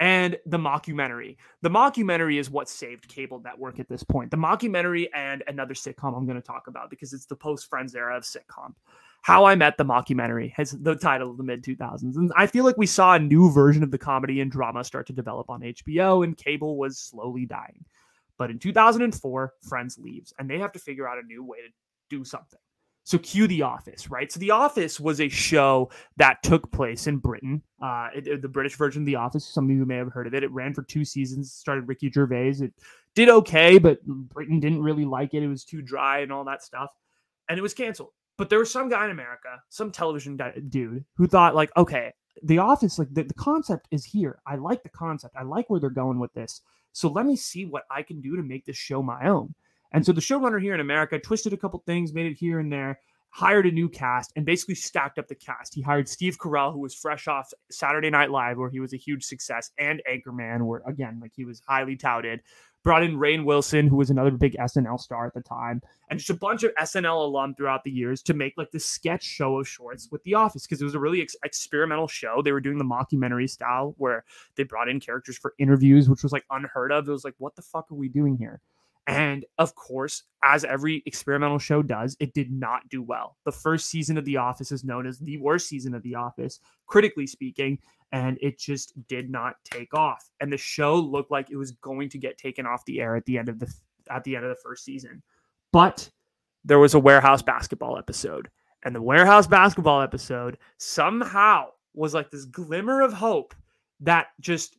and 0.00 0.36
the 0.46 0.58
mockumentary. 0.58 1.36
The 1.62 1.70
mockumentary 1.70 2.40
is 2.40 2.50
what 2.50 2.68
saved 2.68 3.06
cable 3.06 3.40
network 3.40 3.78
at 3.78 3.88
this 3.88 4.02
point. 4.02 4.32
The 4.32 4.36
mockumentary 4.36 5.06
and 5.14 5.44
another 5.46 5.74
sitcom 5.74 6.16
I'm 6.16 6.26
going 6.26 6.40
to 6.40 6.46
talk 6.46 6.66
about 6.66 6.90
because 6.90 7.12
it's 7.12 7.26
the 7.26 7.36
post 7.36 7.68
Friends 7.68 7.94
era 7.94 8.16
of 8.16 8.24
sitcom. 8.24 8.74
How 9.22 9.44
I 9.44 9.54
Met 9.54 9.76
the 9.76 9.84
Mockumentary 9.84 10.52
has 10.54 10.72
the 10.72 10.96
title 10.96 11.30
of 11.30 11.36
the 11.36 11.44
mid 11.44 11.62
2000s. 11.62 12.16
And 12.16 12.32
I 12.36 12.48
feel 12.48 12.64
like 12.64 12.76
we 12.76 12.86
saw 12.86 13.14
a 13.14 13.20
new 13.20 13.52
version 13.52 13.84
of 13.84 13.92
the 13.92 13.98
comedy 13.98 14.40
and 14.40 14.50
drama 14.50 14.82
start 14.82 15.06
to 15.06 15.12
develop 15.12 15.48
on 15.48 15.60
HBO, 15.60 16.24
and 16.24 16.36
cable 16.36 16.76
was 16.76 16.98
slowly 16.98 17.46
dying. 17.46 17.84
But 18.36 18.50
in 18.50 18.58
2004, 18.58 19.52
Friends 19.68 19.96
leaves, 19.96 20.34
and 20.40 20.50
they 20.50 20.58
have 20.58 20.72
to 20.72 20.80
figure 20.80 21.08
out 21.08 21.18
a 21.22 21.26
new 21.26 21.44
way 21.44 21.58
to 21.58 21.72
do 22.10 22.24
something. 22.24 22.58
So 23.04 23.18
cue 23.18 23.46
The 23.48 23.62
Office, 23.62 24.10
right? 24.10 24.30
So 24.30 24.38
The 24.38 24.52
Office 24.52 25.00
was 25.00 25.20
a 25.20 25.28
show 25.28 25.90
that 26.18 26.42
took 26.42 26.70
place 26.70 27.06
in 27.06 27.16
Britain, 27.16 27.62
uh, 27.82 28.08
it, 28.14 28.42
the 28.42 28.48
British 28.48 28.76
version 28.76 29.02
of 29.02 29.06
The 29.06 29.16
Office. 29.16 29.44
Some 29.44 29.64
of 29.64 29.70
you 29.70 29.84
may 29.84 29.96
have 29.96 30.12
heard 30.12 30.26
of 30.26 30.34
it. 30.34 30.44
It 30.44 30.52
ran 30.52 30.72
for 30.72 30.82
two 30.82 31.04
seasons. 31.04 31.52
Started 31.52 31.88
Ricky 31.88 32.10
Gervais. 32.10 32.56
It 32.60 32.72
did 33.14 33.28
okay, 33.28 33.78
but 33.78 34.04
Britain 34.06 34.60
didn't 34.60 34.82
really 34.82 35.04
like 35.04 35.34
it. 35.34 35.42
It 35.42 35.48
was 35.48 35.64
too 35.64 35.82
dry 35.82 36.20
and 36.20 36.32
all 36.32 36.44
that 36.44 36.62
stuff, 36.62 36.90
and 37.48 37.58
it 37.58 37.62
was 37.62 37.74
canceled. 37.74 38.10
But 38.38 38.50
there 38.50 38.60
was 38.60 38.72
some 38.72 38.88
guy 38.88 39.04
in 39.04 39.10
America, 39.10 39.60
some 39.68 39.90
television 39.90 40.38
dude, 40.68 41.04
who 41.16 41.26
thought 41.26 41.54
like, 41.54 41.70
okay, 41.76 42.12
The 42.44 42.58
Office, 42.58 42.98
like 42.98 43.12
the, 43.12 43.24
the 43.24 43.34
concept 43.34 43.88
is 43.90 44.04
here. 44.04 44.38
I 44.46 44.56
like 44.56 44.82
the 44.82 44.88
concept. 44.88 45.34
I 45.36 45.42
like 45.42 45.68
where 45.68 45.80
they're 45.80 45.90
going 45.90 46.18
with 46.18 46.32
this. 46.34 46.62
So 46.92 47.08
let 47.08 47.26
me 47.26 47.36
see 47.36 47.64
what 47.66 47.84
I 47.90 48.02
can 48.02 48.20
do 48.20 48.36
to 48.36 48.42
make 48.42 48.64
this 48.64 48.76
show 48.76 49.02
my 49.02 49.28
own. 49.28 49.54
And 49.92 50.04
so 50.04 50.12
the 50.12 50.20
showrunner 50.20 50.60
here 50.60 50.74
in 50.74 50.80
America 50.80 51.18
twisted 51.18 51.52
a 51.52 51.56
couple 51.56 51.82
things, 51.86 52.12
made 52.12 52.26
it 52.26 52.36
here 52.38 52.58
and 52.58 52.72
there, 52.72 52.98
hired 53.30 53.66
a 53.66 53.70
new 53.70 53.88
cast, 53.88 54.32
and 54.36 54.44
basically 54.44 54.74
stacked 54.74 55.18
up 55.18 55.26
the 55.26 55.34
cast. 55.34 55.74
He 55.74 55.80
hired 55.80 56.08
Steve 56.08 56.38
Carell, 56.38 56.72
who 56.72 56.80
was 56.80 56.94
fresh 56.94 57.28
off 57.28 57.50
Saturday 57.70 58.10
Night 58.10 58.30
Live, 58.30 58.58
where 58.58 58.70
he 58.70 58.80
was 58.80 58.92
a 58.92 58.98
huge 58.98 59.24
success, 59.24 59.70
and 59.78 60.02
Anchorman, 60.08 60.62
where 60.62 60.82
again, 60.86 61.18
like 61.20 61.32
he 61.34 61.44
was 61.44 61.62
highly 61.66 61.96
touted. 61.96 62.40
Brought 62.84 63.04
in 63.04 63.16
Rainn 63.16 63.44
Wilson, 63.44 63.86
who 63.86 63.94
was 63.94 64.10
another 64.10 64.32
big 64.32 64.56
SNL 64.56 64.98
star 64.98 65.24
at 65.24 65.34
the 65.34 65.40
time, 65.40 65.80
and 66.10 66.18
just 66.18 66.30
a 66.30 66.34
bunch 66.34 66.64
of 66.64 66.74
SNL 66.74 67.24
alum 67.26 67.54
throughout 67.54 67.84
the 67.84 67.92
years 67.92 68.22
to 68.22 68.34
make 68.34 68.54
like 68.56 68.72
this 68.72 68.84
sketch 68.84 69.22
show 69.22 69.60
of 69.60 69.68
shorts 69.68 70.08
with 70.10 70.20
The 70.24 70.34
Office 70.34 70.66
because 70.66 70.82
it 70.82 70.84
was 70.84 70.96
a 70.96 70.98
really 70.98 71.22
ex- 71.22 71.36
experimental 71.44 72.08
show. 72.08 72.42
They 72.42 72.50
were 72.50 72.60
doing 72.60 72.78
the 72.78 72.84
mockumentary 72.84 73.48
style 73.48 73.94
where 73.98 74.24
they 74.56 74.64
brought 74.64 74.88
in 74.88 74.98
characters 74.98 75.38
for 75.38 75.54
interviews, 75.58 76.10
which 76.10 76.24
was 76.24 76.32
like 76.32 76.44
unheard 76.50 76.90
of. 76.90 77.08
It 77.08 77.12
was 77.12 77.24
like, 77.24 77.36
what 77.38 77.54
the 77.54 77.62
fuck 77.62 77.86
are 77.92 77.94
we 77.94 78.08
doing 78.08 78.36
here? 78.36 78.60
And 79.06 79.44
of 79.58 79.74
course, 79.74 80.22
as 80.44 80.64
every 80.64 81.02
experimental 81.06 81.58
show 81.58 81.82
does, 81.82 82.16
it 82.20 82.34
did 82.34 82.52
not 82.52 82.88
do 82.88 83.02
well. 83.02 83.36
The 83.44 83.52
first 83.52 83.86
season 83.86 84.16
of 84.16 84.24
The 84.24 84.36
Office 84.36 84.70
is 84.70 84.84
known 84.84 85.06
as 85.06 85.18
the 85.18 85.38
worst 85.38 85.68
season 85.68 85.94
of 85.94 86.02
The 86.02 86.14
Office, 86.14 86.60
critically 86.86 87.26
speaking, 87.26 87.78
and 88.12 88.38
it 88.40 88.58
just 88.58 88.92
did 89.08 89.30
not 89.30 89.56
take 89.64 89.92
off. 89.94 90.30
And 90.40 90.52
the 90.52 90.56
show 90.56 90.96
looked 90.96 91.30
like 91.30 91.50
it 91.50 91.56
was 91.56 91.72
going 91.72 92.10
to 92.10 92.18
get 92.18 92.38
taken 92.38 92.66
off 92.66 92.84
the 92.84 93.00
air 93.00 93.16
at 93.16 93.24
the 93.24 93.38
end 93.38 93.48
of 93.48 93.58
the 93.58 93.72
at 94.10 94.24
the 94.24 94.36
end 94.36 94.44
of 94.44 94.50
the 94.50 94.62
first 94.62 94.84
season. 94.84 95.22
But 95.72 96.08
there 96.64 96.78
was 96.78 96.94
a 96.94 97.00
warehouse 97.00 97.42
basketball 97.42 97.98
episode, 97.98 98.50
and 98.84 98.94
the 98.94 99.02
warehouse 99.02 99.46
basketball 99.46 100.02
episode 100.02 100.58
somehow 100.78 101.68
was 101.94 102.14
like 102.14 102.30
this 102.30 102.44
glimmer 102.44 103.02
of 103.02 103.12
hope 103.12 103.54
that 104.00 104.28
just 104.40 104.76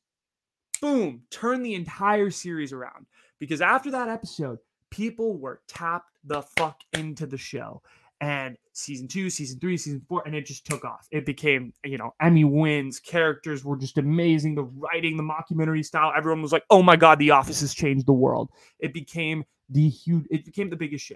boom 0.82 1.22
turned 1.30 1.66
the 1.66 1.76
entire 1.76 2.30
series 2.30 2.74
around 2.74 3.06
because 3.44 3.62
after 3.62 3.92
that 3.92 4.08
episode, 4.08 4.58
people 4.90 5.38
were 5.38 5.60
tapped 5.68 6.18
the 6.24 6.42
fuck 6.42 6.80
into 6.94 7.26
the 7.26 7.38
show. 7.38 7.82
And 8.22 8.56
season 8.72 9.10
two, 9.10 9.30
season 9.30 9.60
three, 9.60 9.76
season 9.76 10.02
four, 10.08 10.24
and 10.26 10.34
it 10.34 10.46
just 10.46 10.66
took 10.66 10.86
off. 10.86 11.08
It 11.12 11.26
became, 11.26 11.74
you 11.84 11.98
know, 11.98 12.14
Emmy 12.22 12.46
wins. 12.46 13.02
Characters 13.02 13.66
were 13.66 13.76
just 13.76 13.98
amazing. 13.98 14.56
The 14.56 14.64
writing, 14.64 15.18
the 15.18 15.24
mockumentary 15.24 15.84
style, 15.84 16.14
everyone 16.16 16.42
was 16.42 16.54
like, 16.54 16.64
"Oh 16.70 16.82
my 16.82 16.96
god, 16.96 17.20
The 17.20 17.32
Office 17.32 17.60
has 17.60 17.74
changed 17.74 18.06
the 18.06 18.14
world." 18.14 18.50
It 18.80 18.94
became 18.94 19.44
the 19.68 19.90
huge. 19.90 20.26
It 20.32 20.46
became 20.46 20.70
the 20.70 20.78
biggest 20.78 21.04
show. 21.04 21.16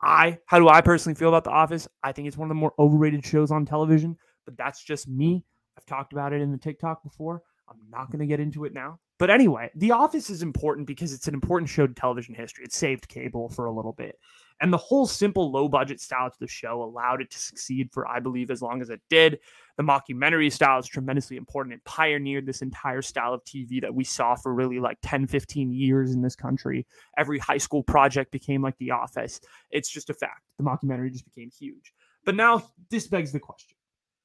I, 0.00 0.38
how 0.46 0.58
do 0.58 0.70
I 0.70 0.80
personally 0.80 1.16
feel 1.16 1.28
about 1.28 1.44
The 1.44 1.50
Office? 1.50 1.86
I 2.02 2.12
think 2.12 2.28
it's 2.28 2.38
one 2.38 2.46
of 2.46 2.50
the 2.50 2.60
more 2.60 2.72
overrated 2.78 3.26
shows 3.26 3.50
on 3.50 3.66
television, 3.66 4.16
but 4.46 4.56
that's 4.56 4.82
just 4.82 5.08
me. 5.08 5.44
I've 5.76 5.84
talked 5.84 6.14
about 6.14 6.32
it 6.32 6.40
in 6.40 6.50
the 6.50 6.58
TikTok 6.58 7.02
before. 7.02 7.42
I'm 7.68 7.76
not 7.90 8.10
going 8.10 8.20
to 8.20 8.26
get 8.26 8.40
into 8.40 8.64
it 8.64 8.72
now. 8.72 9.00
But 9.22 9.30
anyway, 9.30 9.70
The 9.76 9.92
Office 9.92 10.30
is 10.30 10.42
important 10.42 10.88
because 10.88 11.12
it's 11.12 11.28
an 11.28 11.34
important 11.34 11.68
show 11.68 11.86
to 11.86 11.94
television 11.94 12.34
history. 12.34 12.64
It 12.64 12.72
saved 12.72 13.06
cable 13.06 13.48
for 13.48 13.66
a 13.66 13.72
little 13.72 13.92
bit. 13.92 14.18
And 14.60 14.72
the 14.72 14.78
whole 14.78 15.06
simple 15.06 15.52
low 15.52 15.68
budget 15.68 16.00
style 16.00 16.28
to 16.28 16.36
the 16.40 16.48
show 16.48 16.82
allowed 16.82 17.20
it 17.20 17.30
to 17.30 17.38
succeed 17.38 17.90
for, 17.92 18.08
I 18.08 18.18
believe, 18.18 18.50
as 18.50 18.62
long 18.62 18.82
as 18.82 18.90
it 18.90 19.00
did. 19.08 19.38
The 19.76 19.84
mockumentary 19.84 20.50
style 20.50 20.80
is 20.80 20.88
tremendously 20.88 21.36
important. 21.36 21.76
It 21.76 21.84
pioneered 21.84 22.46
this 22.46 22.62
entire 22.62 23.00
style 23.00 23.32
of 23.32 23.44
TV 23.44 23.80
that 23.82 23.94
we 23.94 24.02
saw 24.02 24.34
for 24.34 24.52
really 24.52 24.80
like 24.80 24.98
10, 25.02 25.28
15 25.28 25.72
years 25.72 26.14
in 26.14 26.20
this 26.20 26.34
country. 26.34 26.84
Every 27.16 27.38
high 27.38 27.58
school 27.58 27.84
project 27.84 28.32
became 28.32 28.60
like 28.60 28.76
The 28.78 28.90
Office. 28.90 29.40
It's 29.70 29.88
just 29.88 30.10
a 30.10 30.14
fact. 30.14 30.42
The 30.58 30.64
mockumentary 30.64 31.12
just 31.12 31.32
became 31.32 31.48
huge. 31.56 31.92
But 32.24 32.34
now 32.34 32.72
this 32.90 33.06
begs 33.06 33.30
the 33.30 33.38
question, 33.38 33.76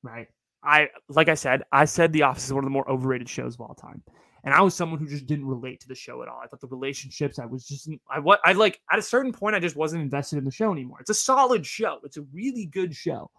right? 0.01 0.27
I 0.67 0.89
like 1.09 1.29
I 1.29 1.33
said, 1.33 1.63
I 1.71 1.85
said 1.85 2.11
The 2.11 2.23
Office 2.23 2.45
is 2.45 2.53
one 2.53 2.63
of 2.63 2.67
the 2.67 2.73
more 2.73 2.89
overrated 2.89 3.29
shows 3.29 3.55
of 3.55 3.61
all 3.61 3.73
time. 3.73 4.03
And 4.43 4.53
I 4.53 4.61
was 4.61 4.75
someone 4.75 4.99
who 4.99 5.07
just 5.07 5.25
didn't 5.25 5.45
relate 5.45 5.79
to 5.81 5.87
the 5.87 5.95
show 5.95 6.21
at 6.21 6.27
all. 6.27 6.39
I 6.43 6.47
thought 6.47 6.61
the 6.61 6.67
relationships, 6.67 7.39
I 7.39 7.45
was 7.45 7.67
just, 7.67 7.89
I 8.09 8.19
what, 8.19 8.39
I 8.45 8.53
like 8.53 8.79
at 8.91 8.99
a 8.99 9.01
certain 9.01 9.33
point, 9.33 9.55
I 9.55 9.59
just 9.59 9.75
wasn't 9.75 10.03
invested 10.03 10.37
in 10.37 10.45
the 10.45 10.51
show 10.51 10.71
anymore. 10.71 10.99
It's 11.01 11.09
a 11.09 11.15
solid 11.15 11.65
show. 11.65 11.99
It's 12.03 12.17
a 12.17 12.21
really 12.33 12.65
good 12.65 12.95
show. 12.95 13.29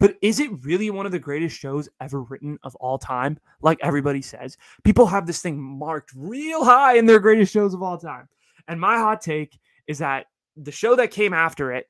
But 0.00 0.16
is 0.22 0.40
it 0.40 0.50
really 0.64 0.90
one 0.90 1.06
of 1.06 1.12
the 1.12 1.18
greatest 1.18 1.58
shows 1.58 1.88
ever 2.00 2.22
written 2.22 2.58
of 2.62 2.74
all 2.76 2.98
time? 2.98 3.38
Like 3.60 3.78
everybody 3.82 4.22
says, 4.22 4.56
people 4.84 5.06
have 5.06 5.26
this 5.26 5.42
thing 5.42 5.60
marked 5.60 6.12
real 6.16 6.64
high 6.64 6.96
in 6.96 7.06
their 7.06 7.18
greatest 7.18 7.52
shows 7.52 7.74
of 7.74 7.82
all 7.82 7.98
time. 7.98 8.28
And 8.68 8.80
my 8.80 8.96
hot 8.98 9.20
take 9.20 9.58
is 9.86 9.98
that 9.98 10.26
the 10.56 10.72
show 10.72 10.94
that 10.96 11.10
came 11.10 11.34
after 11.34 11.72
it, 11.72 11.86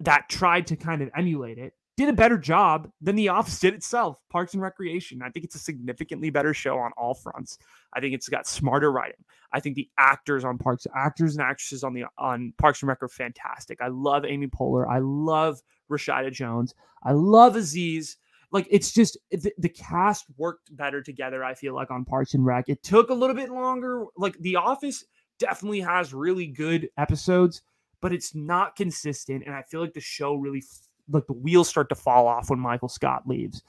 that 0.00 0.28
tried 0.28 0.66
to 0.68 0.76
kind 0.76 1.02
of 1.02 1.10
emulate 1.16 1.58
it, 1.58 1.74
did 1.96 2.08
a 2.08 2.12
better 2.12 2.36
job 2.36 2.90
than 3.00 3.14
The 3.14 3.28
Office 3.28 3.58
did 3.60 3.74
itself, 3.74 4.18
Parks 4.30 4.54
and 4.54 4.62
Recreation. 4.62 5.22
I 5.22 5.30
think 5.30 5.44
it's 5.44 5.54
a 5.54 5.60
significantly 5.60 6.30
better 6.30 6.52
show 6.52 6.78
on 6.78 6.90
all 6.96 7.14
fronts. 7.14 7.58
I 7.92 8.00
think 8.00 8.14
it's 8.14 8.28
got 8.28 8.48
smarter 8.48 8.90
writing. 8.90 9.24
I 9.52 9.60
think 9.60 9.76
the 9.76 9.88
actors 9.98 10.44
on 10.44 10.58
Parks, 10.58 10.86
actors 10.96 11.36
and 11.36 11.44
actresses 11.44 11.84
on 11.84 11.94
the 11.94 12.04
on 12.18 12.52
Parks 12.58 12.82
and 12.82 12.88
Rec 12.88 13.02
are 13.02 13.08
fantastic. 13.08 13.80
I 13.80 13.88
love 13.88 14.24
Amy 14.24 14.48
Poehler. 14.48 14.88
I 14.88 14.98
love 14.98 15.60
Rashida 15.90 16.32
Jones. 16.32 16.74
I 17.04 17.12
love 17.12 17.54
Aziz. 17.54 18.16
Like 18.50 18.66
it's 18.70 18.92
just 18.92 19.16
the, 19.30 19.52
the 19.58 19.68
cast 19.68 20.26
worked 20.36 20.76
better 20.76 21.00
together. 21.02 21.44
I 21.44 21.54
feel 21.54 21.74
like 21.74 21.92
on 21.92 22.04
Parks 22.04 22.34
and 22.34 22.44
Rec, 22.44 22.68
it 22.68 22.82
took 22.82 23.10
a 23.10 23.14
little 23.14 23.36
bit 23.36 23.50
longer. 23.50 24.04
Like 24.16 24.36
The 24.38 24.56
Office 24.56 25.04
definitely 25.38 25.80
has 25.80 26.12
really 26.12 26.46
good 26.46 26.88
episodes, 26.98 27.62
but 28.00 28.12
it's 28.12 28.34
not 28.34 28.74
consistent. 28.74 29.44
And 29.46 29.54
I 29.54 29.62
feel 29.62 29.80
like 29.80 29.94
the 29.94 30.00
show 30.00 30.34
really 30.34 30.62
like 31.10 31.26
the 31.26 31.32
wheels 31.32 31.68
start 31.68 31.88
to 31.90 31.94
fall 31.94 32.26
off 32.26 32.50
when 32.50 32.58
Michael 32.58 32.88
Scott 32.88 33.26
leaves. 33.26 33.62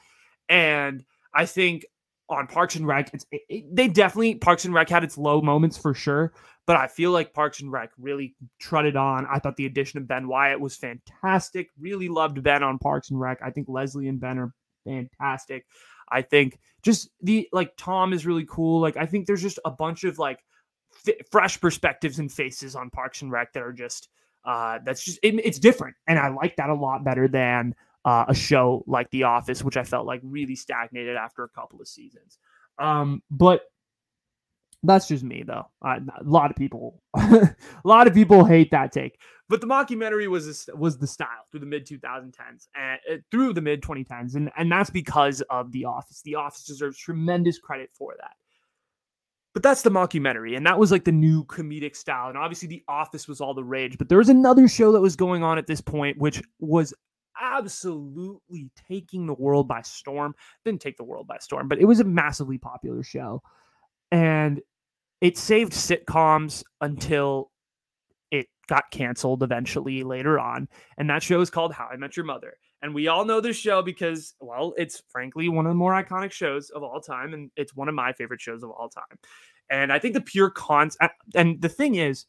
And 0.50 1.04
I 1.34 1.46
think 1.46 1.86
on 2.30 2.48
Parks 2.48 2.76
and 2.76 2.88
Rec, 2.88 3.14
it's 3.14 3.26
it, 3.32 3.42
it, 3.50 3.76
they 3.76 3.88
definitely 3.88 4.36
Parks 4.36 4.66
and 4.66 4.74
Rec 4.74 4.90
had 4.90 5.04
its 5.04 5.18
low 5.18 5.42
moments 5.42 5.78
for 5.78 5.94
sure, 5.94 6.34
but 6.66 6.76
I 6.76 6.88
feel 6.88 7.12
like 7.12 7.34
Parks 7.34 7.60
and 7.60 7.72
Rec 7.72 7.92
really 8.00 8.36
trotted 8.60 8.96
on. 8.96 9.28
I 9.32 9.40
thought 9.40 9.58
the 9.58 9.66
addition 9.66 10.00
of 10.00 10.08
Ben 10.08 10.28
Wyatt 10.28 10.60
was 10.60 10.76
fantastic. 10.76 11.70
Really 11.80 12.08
loved 12.08 12.42
Ben 12.42 12.64
on 12.64 12.80
Parks 12.80 13.12
and 13.12 13.20
Rec. 13.20 13.40
I 13.44 13.52
think 13.52 13.68
Leslie 13.70 14.08
and 14.08 14.20
Ben 14.20 14.40
are 14.40 14.54
fantastic. 14.86 15.66
I 16.10 16.22
think 16.22 16.60
just 16.84 17.10
the 17.22 17.48
like 17.52 17.74
Tom 17.78 18.14
is 18.14 18.26
really 18.26 18.46
cool. 18.48 18.80
Like 18.80 18.98
I 18.98 19.06
think 19.06 19.26
there's 19.26 19.42
just 19.42 19.60
a 19.66 19.72
bunch 19.72 20.04
of 20.04 20.18
like 20.20 20.40
f- 21.08 21.16
fresh 21.32 21.60
perspectives 21.60 22.20
and 22.20 22.32
faces 22.32 22.76
on 22.76 22.90
Parks 22.90 23.22
and 23.22 23.32
Rec 23.32 23.54
that 23.54 23.64
are 23.64 23.74
just 23.74 24.10
uh, 24.46 24.80
that's 24.86 25.04
just 25.04 25.20
it, 25.24 25.36
it's 25.44 25.60
different, 25.60 25.96
and 26.08 26.20
I 26.20 26.30
like 26.30 26.56
that 26.58 26.70
a 26.70 26.76
lot 26.76 27.04
better 27.04 27.28
than 27.28 27.76
uh, 28.06 28.26
a 28.28 28.36
show 28.36 28.84
like 28.88 29.10
The 29.12 29.24
Office, 29.24 29.64
which 29.64 29.78
I 29.78 29.84
felt 29.84 30.06
like 30.06 30.22
really 30.24 30.56
stagnated 30.56 31.18
after 31.18 31.44
a 31.44 31.50
couple 31.50 31.82
of 31.82 31.88
seasons. 31.88 32.38
Um, 32.78 33.24
but 33.32 33.62
that's 34.84 35.08
just 35.08 35.24
me, 35.24 35.44
though. 35.46 35.66
A 35.84 36.00
lot 36.24 36.52
of 36.52 36.58
people, 36.58 37.02
a 37.16 37.56
lot 37.84 38.08
of 38.08 38.14
people 38.14 38.46
hate 38.46 38.72
that 38.72 38.92
take. 38.92 39.20
But 39.48 39.62
the 39.62 39.68
mockumentary 39.68 40.28
was 40.28 40.68
was 40.76 40.98
the 40.98 41.08
style 41.08 41.46
through 41.52 41.60
the 41.60 41.66
mid 41.66 41.86
2010s 41.86 42.68
and 42.76 43.00
uh, 43.12 43.16
through 43.32 43.54
the 43.54 43.62
mid 43.62 43.82
2010s, 43.82 44.36
and 44.36 44.52
and 44.58 44.72
that's 44.72 44.90
because 44.90 45.42
of 45.50 45.72
The 45.72 45.86
Office. 45.86 46.22
The 46.24 46.36
Office 46.36 46.64
deserves 46.64 46.98
tremendous 46.98 47.60
credit 47.60 47.90
for 47.94 48.16
that. 48.20 48.34
But 49.56 49.64
that's 49.64 49.84
the 49.84 49.90
mockumentary, 49.90 50.58
and 50.58 50.66
that 50.66 50.78
was 50.78 50.92
like 50.92 51.06
the 51.06 51.14
new 51.14 51.46
comedic 51.46 51.96
style. 51.96 52.28
And 52.28 52.38
obviously, 52.38 52.68
The 52.68 52.84
Office 52.90 53.26
was 53.26 53.40
all 53.40 53.54
the 53.54 53.64
rage. 53.64 53.98
But 53.98 54.10
there 54.10 54.18
was 54.18 54.28
another 54.28 54.68
show 54.68 54.92
that 54.92 55.00
was 55.00 55.16
going 55.16 55.44
on 55.44 55.58
at 55.58 55.66
this 55.66 55.80
point, 55.80 56.18
which 56.18 56.44
was 56.60 56.94
absolutely 57.40 58.70
taking 58.90 59.26
the 59.28 59.34
world 59.34 59.66
by 59.66 59.82
storm. 59.82 60.36
Didn't 60.66 60.82
take 60.82 60.98
the 60.98 61.06
world 61.06 61.26
by 61.26 61.38
storm, 61.40 61.70
but 61.70 61.80
it 61.80 61.86
was 61.86 62.02
a 62.02 62.04
massively 62.04 62.58
popular 62.58 63.02
show. 63.02 63.42
And 64.12 64.60
it 65.22 65.38
saved 65.38 65.72
sitcoms 65.72 66.66
until 66.82 67.50
it 68.32 68.48
got 68.68 68.92
canceled 68.92 69.42
eventually 69.42 70.04
later 70.04 70.38
on. 70.38 70.68
And 70.98 71.10
that 71.10 71.24
show 71.24 71.40
is 71.40 71.50
called 71.50 71.72
How 71.72 71.88
I 71.90 71.96
Met 71.96 72.18
Your 72.18 72.26
Mother. 72.26 72.58
And 72.86 72.94
we 72.94 73.08
all 73.08 73.26
know 73.26 73.42
this 73.42 73.58
show 73.58 73.82
because, 73.82 74.36
well, 74.40 74.76
it's 74.78 75.02
frankly 75.10 75.50
one 75.50 75.66
of 75.66 75.72
the 75.72 75.76
more 75.76 75.94
iconic 75.94 76.32
shows 76.32 76.70
of 76.70 76.84
all 76.84 77.02
time. 77.02 77.34
And 77.34 77.50
it's 77.56 77.76
one 77.76 77.90
of 77.90 77.96
my 77.96 78.14
favorite 78.14 78.42
shows 78.42 78.62
of 78.62 78.70
all 78.70 78.90
time. 78.90 79.18
And 79.72 79.92
I 79.92 79.98
think 79.98 80.14
the 80.14 80.22
pure 80.22 80.52
cons, 80.52 80.96
uh, 81.02 81.08
and 81.34 81.60
the 81.60 81.68
thing 81.68 81.96
is, 81.96 82.26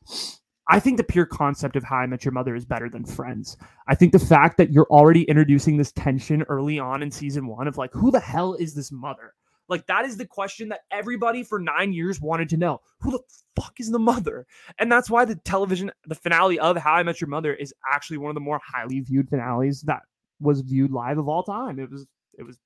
I 0.70 0.80
think 0.80 0.96
the 0.96 1.04
pure 1.04 1.26
concept 1.26 1.76
of 1.76 1.84
How 1.84 1.96
I 1.96 2.06
Met 2.06 2.24
Your 2.24 2.32
Mother 2.32 2.56
is 2.56 2.64
better 2.64 2.88
than 2.88 3.04
Friends. 3.04 3.58
I 3.86 3.94
think 3.94 4.12
the 4.12 4.18
fact 4.18 4.56
that 4.56 4.72
you're 4.72 4.86
already 4.88 5.24
introducing 5.24 5.76
this 5.76 5.92
tension 5.92 6.42
early 6.48 6.78
on 6.78 7.02
in 7.02 7.10
season 7.10 7.48
one 7.48 7.68
of 7.68 7.76
like, 7.76 7.92
who 7.92 8.10
the 8.10 8.18
hell 8.18 8.54
is 8.54 8.74
this 8.74 8.90
mother? 8.90 9.34
Like 9.68 9.86
that 9.88 10.06
is 10.06 10.16
the 10.16 10.26
question 10.26 10.70
that 10.70 10.80
everybody 10.90 11.42
for 11.42 11.58
nine 11.58 11.92
years 11.92 12.18
wanted 12.18 12.48
to 12.48 12.56
know. 12.56 12.80
Who 13.00 13.10
the 13.10 13.20
fuck 13.56 13.74
is 13.78 13.90
the 13.90 13.98
mother? 13.98 14.46
And 14.78 14.90
that's 14.90 15.10
why 15.10 15.26
the 15.26 15.36
television, 15.36 15.92
the 16.06 16.14
finale 16.14 16.58
of 16.58 16.78
How 16.78 16.94
I 16.94 17.02
Met 17.02 17.20
Your 17.20 17.28
Mother 17.28 17.52
is 17.52 17.74
actually 17.92 18.16
one 18.16 18.30
of 18.30 18.34
the 18.34 18.40
more 18.40 18.60
highly 18.66 19.00
viewed 19.00 19.28
finales 19.28 19.82
that 19.82 20.00
was 20.40 20.60
viewed 20.60 20.92
live 20.92 21.18
of 21.18 21.28
all 21.28 21.42
time. 21.42 21.78
It 21.78 21.90
was, 21.90 22.06
it 22.38 22.42
was 22.42 22.58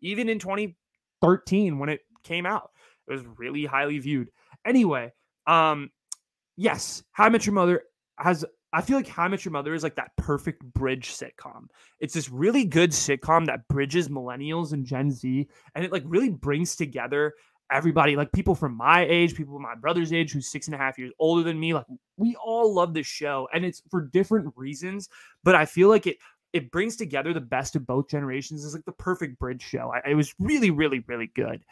even 0.00 0.28
in 0.28 0.38
2013 0.38 1.78
when 1.78 1.88
it 1.88 2.00
came 2.22 2.46
out, 2.46 2.70
it 3.08 3.12
was 3.12 3.24
really 3.38 3.64
highly 3.64 3.98
viewed. 3.98 4.28
Anyway, 4.66 5.12
um, 5.46 5.90
yes, 6.56 7.02
How 7.12 7.24
I 7.24 7.28
Met 7.28 7.46
Your 7.46 7.54
Mother 7.54 7.82
has 8.18 8.44
I 8.74 8.80
feel 8.80 8.96
like 8.96 9.06
How 9.06 9.22
I 9.22 9.28
Met 9.28 9.44
Your 9.44 9.52
Mother 9.52 9.72
is 9.72 9.84
like 9.84 9.94
that 9.94 10.10
perfect 10.16 10.64
bridge 10.64 11.12
sitcom. 11.12 11.66
It's 12.00 12.12
this 12.12 12.28
really 12.28 12.64
good 12.64 12.90
sitcom 12.90 13.46
that 13.46 13.68
bridges 13.68 14.08
millennials 14.08 14.72
and 14.72 14.84
Gen 14.84 15.12
Z, 15.12 15.48
and 15.74 15.84
it 15.84 15.92
like 15.92 16.02
really 16.06 16.30
brings 16.30 16.74
together 16.74 17.34
everybody, 17.70 18.16
like 18.16 18.32
people 18.32 18.56
from 18.56 18.76
my 18.76 19.04
age, 19.04 19.36
people 19.36 19.58
my 19.60 19.76
brother's 19.76 20.12
age, 20.12 20.32
who's 20.32 20.50
six 20.50 20.66
and 20.66 20.74
a 20.74 20.78
half 20.78 20.98
years 20.98 21.12
older 21.20 21.44
than 21.44 21.58
me. 21.58 21.72
Like 21.72 21.86
we 22.16 22.34
all 22.44 22.74
love 22.74 22.94
this 22.94 23.06
show, 23.06 23.48
and 23.54 23.64
it's 23.64 23.80
for 23.92 24.08
different 24.08 24.52
reasons. 24.56 25.08
But 25.44 25.54
I 25.54 25.66
feel 25.66 25.88
like 25.88 26.08
it 26.08 26.18
it 26.54 26.70
brings 26.70 26.96
together 26.96 27.34
the 27.34 27.40
best 27.40 27.76
of 27.76 27.86
both 27.86 28.08
generations. 28.08 28.64
It's 28.64 28.74
like 28.74 28.86
the 28.86 28.92
perfect 28.92 29.38
bridge 29.38 29.62
show. 29.62 29.92
I, 29.94 30.10
it 30.10 30.14
was 30.14 30.34
really, 30.38 30.70
really, 30.70 31.04
really 31.06 31.30
good, 31.34 31.64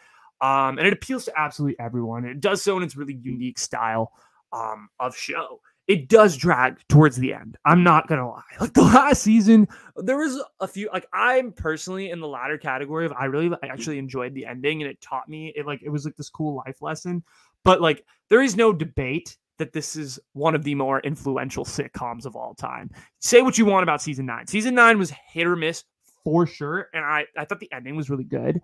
um, 0.42 0.78
and 0.78 0.86
it 0.86 0.92
appeals 0.92 1.24
to 1.26 1.32
absolutely 1.38 1.78
everyone. 1.80 2.26
It 2.26 2.40
does 2.40 2.62
so 2.62 2.76
in 2.76 2.82
its 2.82 2.96
really 2.96 3.18
unique 3.22 3.58
style 3.58 4.12
um, 4.52 4.90
of 5.00 5.16
show 5.16 5.60
it 5.88 6.08
does 6.08 6.36
drag 6.36 6.78
towards 6.88 7.16
the 7.16 7.34
end. 7.34 7.56
I'm 7.64 7.82
not 7.82 8.06
gonna 8.06 8.28
lie. 8.28 8.42
Like 8.60 8.74
the 8.74 8.82
last 8.82 9.22
season, 9.22 9.66
there 9.96 10.16
was 10.16 10.40
a 10.60 10.68
few. 10.68 10.88
Like 10.92 11.06
I'm 11.12 11.52
personally 11.52 12.10
in 12.10 12.20
the 12.20 12.28
latter 12.28 12.56
category 12.56 13.04
of 13.04 13.12
I 13.12 13.24
really 13.24 13.54
I 13.62 13.66
actually 13.66 13.98
enjoyed 13.98 14.34
the 14.34 14.46
ending 14.46 14.82
and 14.82 14.90
it 14.90 15.00
taught 15.00 15.28
me 15.28 15.52
it 15.56 15.66
like 15.66 15.82
it 15.82 15.88
was 15.88 16.04
like 16.04 16.16
this 16.16 16.30
cool 16.30 16.56
life 16.66 16.80
lesson. 16.80 17.24
But 17.64 17.80
like 17.80 18.04
there 18.28 18.42
is 18.42 18.56
no 18.56 18.72
debate 18.72 19.36
that 19.62 19.72
this 19.72 19.96
is 19.96 20.18
one 20.32 20.54
of 20.54 20.64
the 20.64 20.74
more 20.74 21.00
influential 21.00 21.64
sitcoms 21.64 22.26
of 22.26 22.36
all 22.36 22.54
time. 22.54 22.90
Say 23.20 23.42
what 23.42 23.58
you 23.58 23.64
want 23.64 23.82
about 23.82 24.02
season 24.02 24.26
nine. 24.26 24.46
Season 24.46 24.74
nine 24.74 24.98
was 24.98 25.12
hit 25.32 25.46
or 25.46 25.56
miss 25.56 25.84
for 26.24 26.46
sure, 26.46 26.88
and 26.92 27.04
I 27.04 27.26
I 27.36 27.44
thought 27.44 27.60
the 27.60 27.72
ending 27.72 27.96
was 27.96 28.10
really 28.10 28.24
good, 28.24 28.60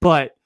but 0.00 0.36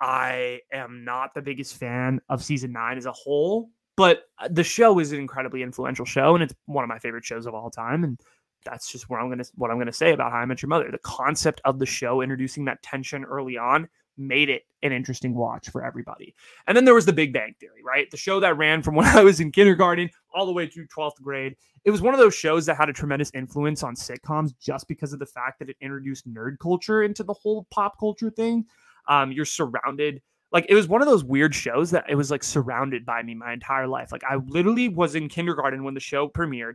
I 0.00 0.60
am 0.72 1.04
not 1.04 1.34
the 1.34 1.42
biggest 1.42 1.76
fan 1.76 2.20
of 2.28 2.42
season 2.42 2.72
nine 2.72 2.96
as 2.96 3.06
a 3.06 3.12
whole 3.12 3.70
but 4.00 4.22
uh, 4.38 4.48
the 4.50 4.64
show 4.64 4.98
is 4.98 5.12
an 5.12 5.18
incredibly 5.18 5.62
influential 5.62 6.06
show, 6.06 6.34
and 6.34 6.42
it's 6.42 6.54
one 6.64 6.82
of 6.82 6.88
my 6.88 6.98
favorite 6.98 7.22
shows 7.22 7.44
of 7.44 7.52
all 7.52 7.68
time. 7.70 8.02
And 8.02 8.18
that's 8.64 8.90
just 8.90 9.10
where 9.10 9.20
I'm 9.20 9.28
gonna 9.28 9.44
what 9.56 9.70
I'm 9.70 9.76
gonna 9.76 9.92
say 9.92 10.14
about 10.14 10.32
How 10.32 10.38
I 10.38 10.46
Met 10.46 10.62
Your 10.62 10.70
Mother. 10.70 10.88
The 10.90 10.96
concept 11.00 11.60
of 11.66 11.78
the 11.78 11.84
show 11.84 12.22
introducing 12.22 12.64
that 12.64 12.82
tension 12.82 13.24
early 13.24 13.58
on 13.58 13.90
made 14.20 14.48
it 14.48 14.62
an 14.82 14.92
interesting 14.92 15.34
watch 15.34 15.68
for 15.70 15.84
everybody. 15.84 16.34
And 16.66 16.76
then 16.76 16.84
there 16.84 16.94
was 16.94 17.06
the 17.06 17.12
Big 17.12 17.32
Bang 17.32 17.54
Theory, 17.58 17.82
right? 17.84 18.10
The 18.10 18.16
show 18.16 18.40
that 18.40 18.56
ran 18.56 18.82
from 18.82 18.94
when 18.96 19.06
I 19.06 19.22
was 19.22 19.40
in 19.40 19.50
kindergarten 19.50 20.10
all 20.34 20.46
the 20.46 20.52
way 20.52 20.66
through 20.66 20.86
12th 20.86 21.20
grade. 21.22 21.56
It 21.84 21.90
was 21.90 22.02
one 22.02 22.14
of 22.14 22.20
those 22.20 22.34
shows 22.34 22.66
that 22.66 22.76
had 22.76 22.88
a 22.88 22.92
tremendous 22.92 23.30
influence 23.34 23.82
on 23.82 23.94
sitcoms 23.94 24.52
just 24.60 24.86
because 24.86 25.12
of 25.12 25.18
the 25.18 25.26
fact 25.26 25.58
that 25.58 25.70
it 25.70 25.76
introduced 25.80 26.32
nerd 26.32 26.58
culture 26.58 27.02
into 27.02 27.24
the 27.24 27.32
whole 27.32 27.66
pop 27.70 27.98
culture 27.98 28.30
thing. 28.30 28.66
Um, 29.08 29.32
you're 29.32 29.46
surrounded 29.46 30.20
like 30.52 30.66
it 30.68 30.74
was 30.74 30.88
one 30.88 31.00
of 31.00 31.08
those 31.08 31.24
weird 31.24 31.54
shows 31.54 31.90
that 31.92 32.06
it 32.08 32.16
was 32.16 32.30
like 32.30 32.42
surrounded 32.42 33.06
by 33.06 33.22
me 33.22 33.34
my 33.34 33.52
entire 33.52 33.86
life. 33.86 34.12
Like 34.12 34.24
I 34.24 34.36
literally 34.36 34.88
was 34.88 35.14
in 35.14 35.28
kindergarten 35.28 35.84
when 35.84 35.94
the 35.94 36.00
show 36.00 36.28
premiered 36.28 36.74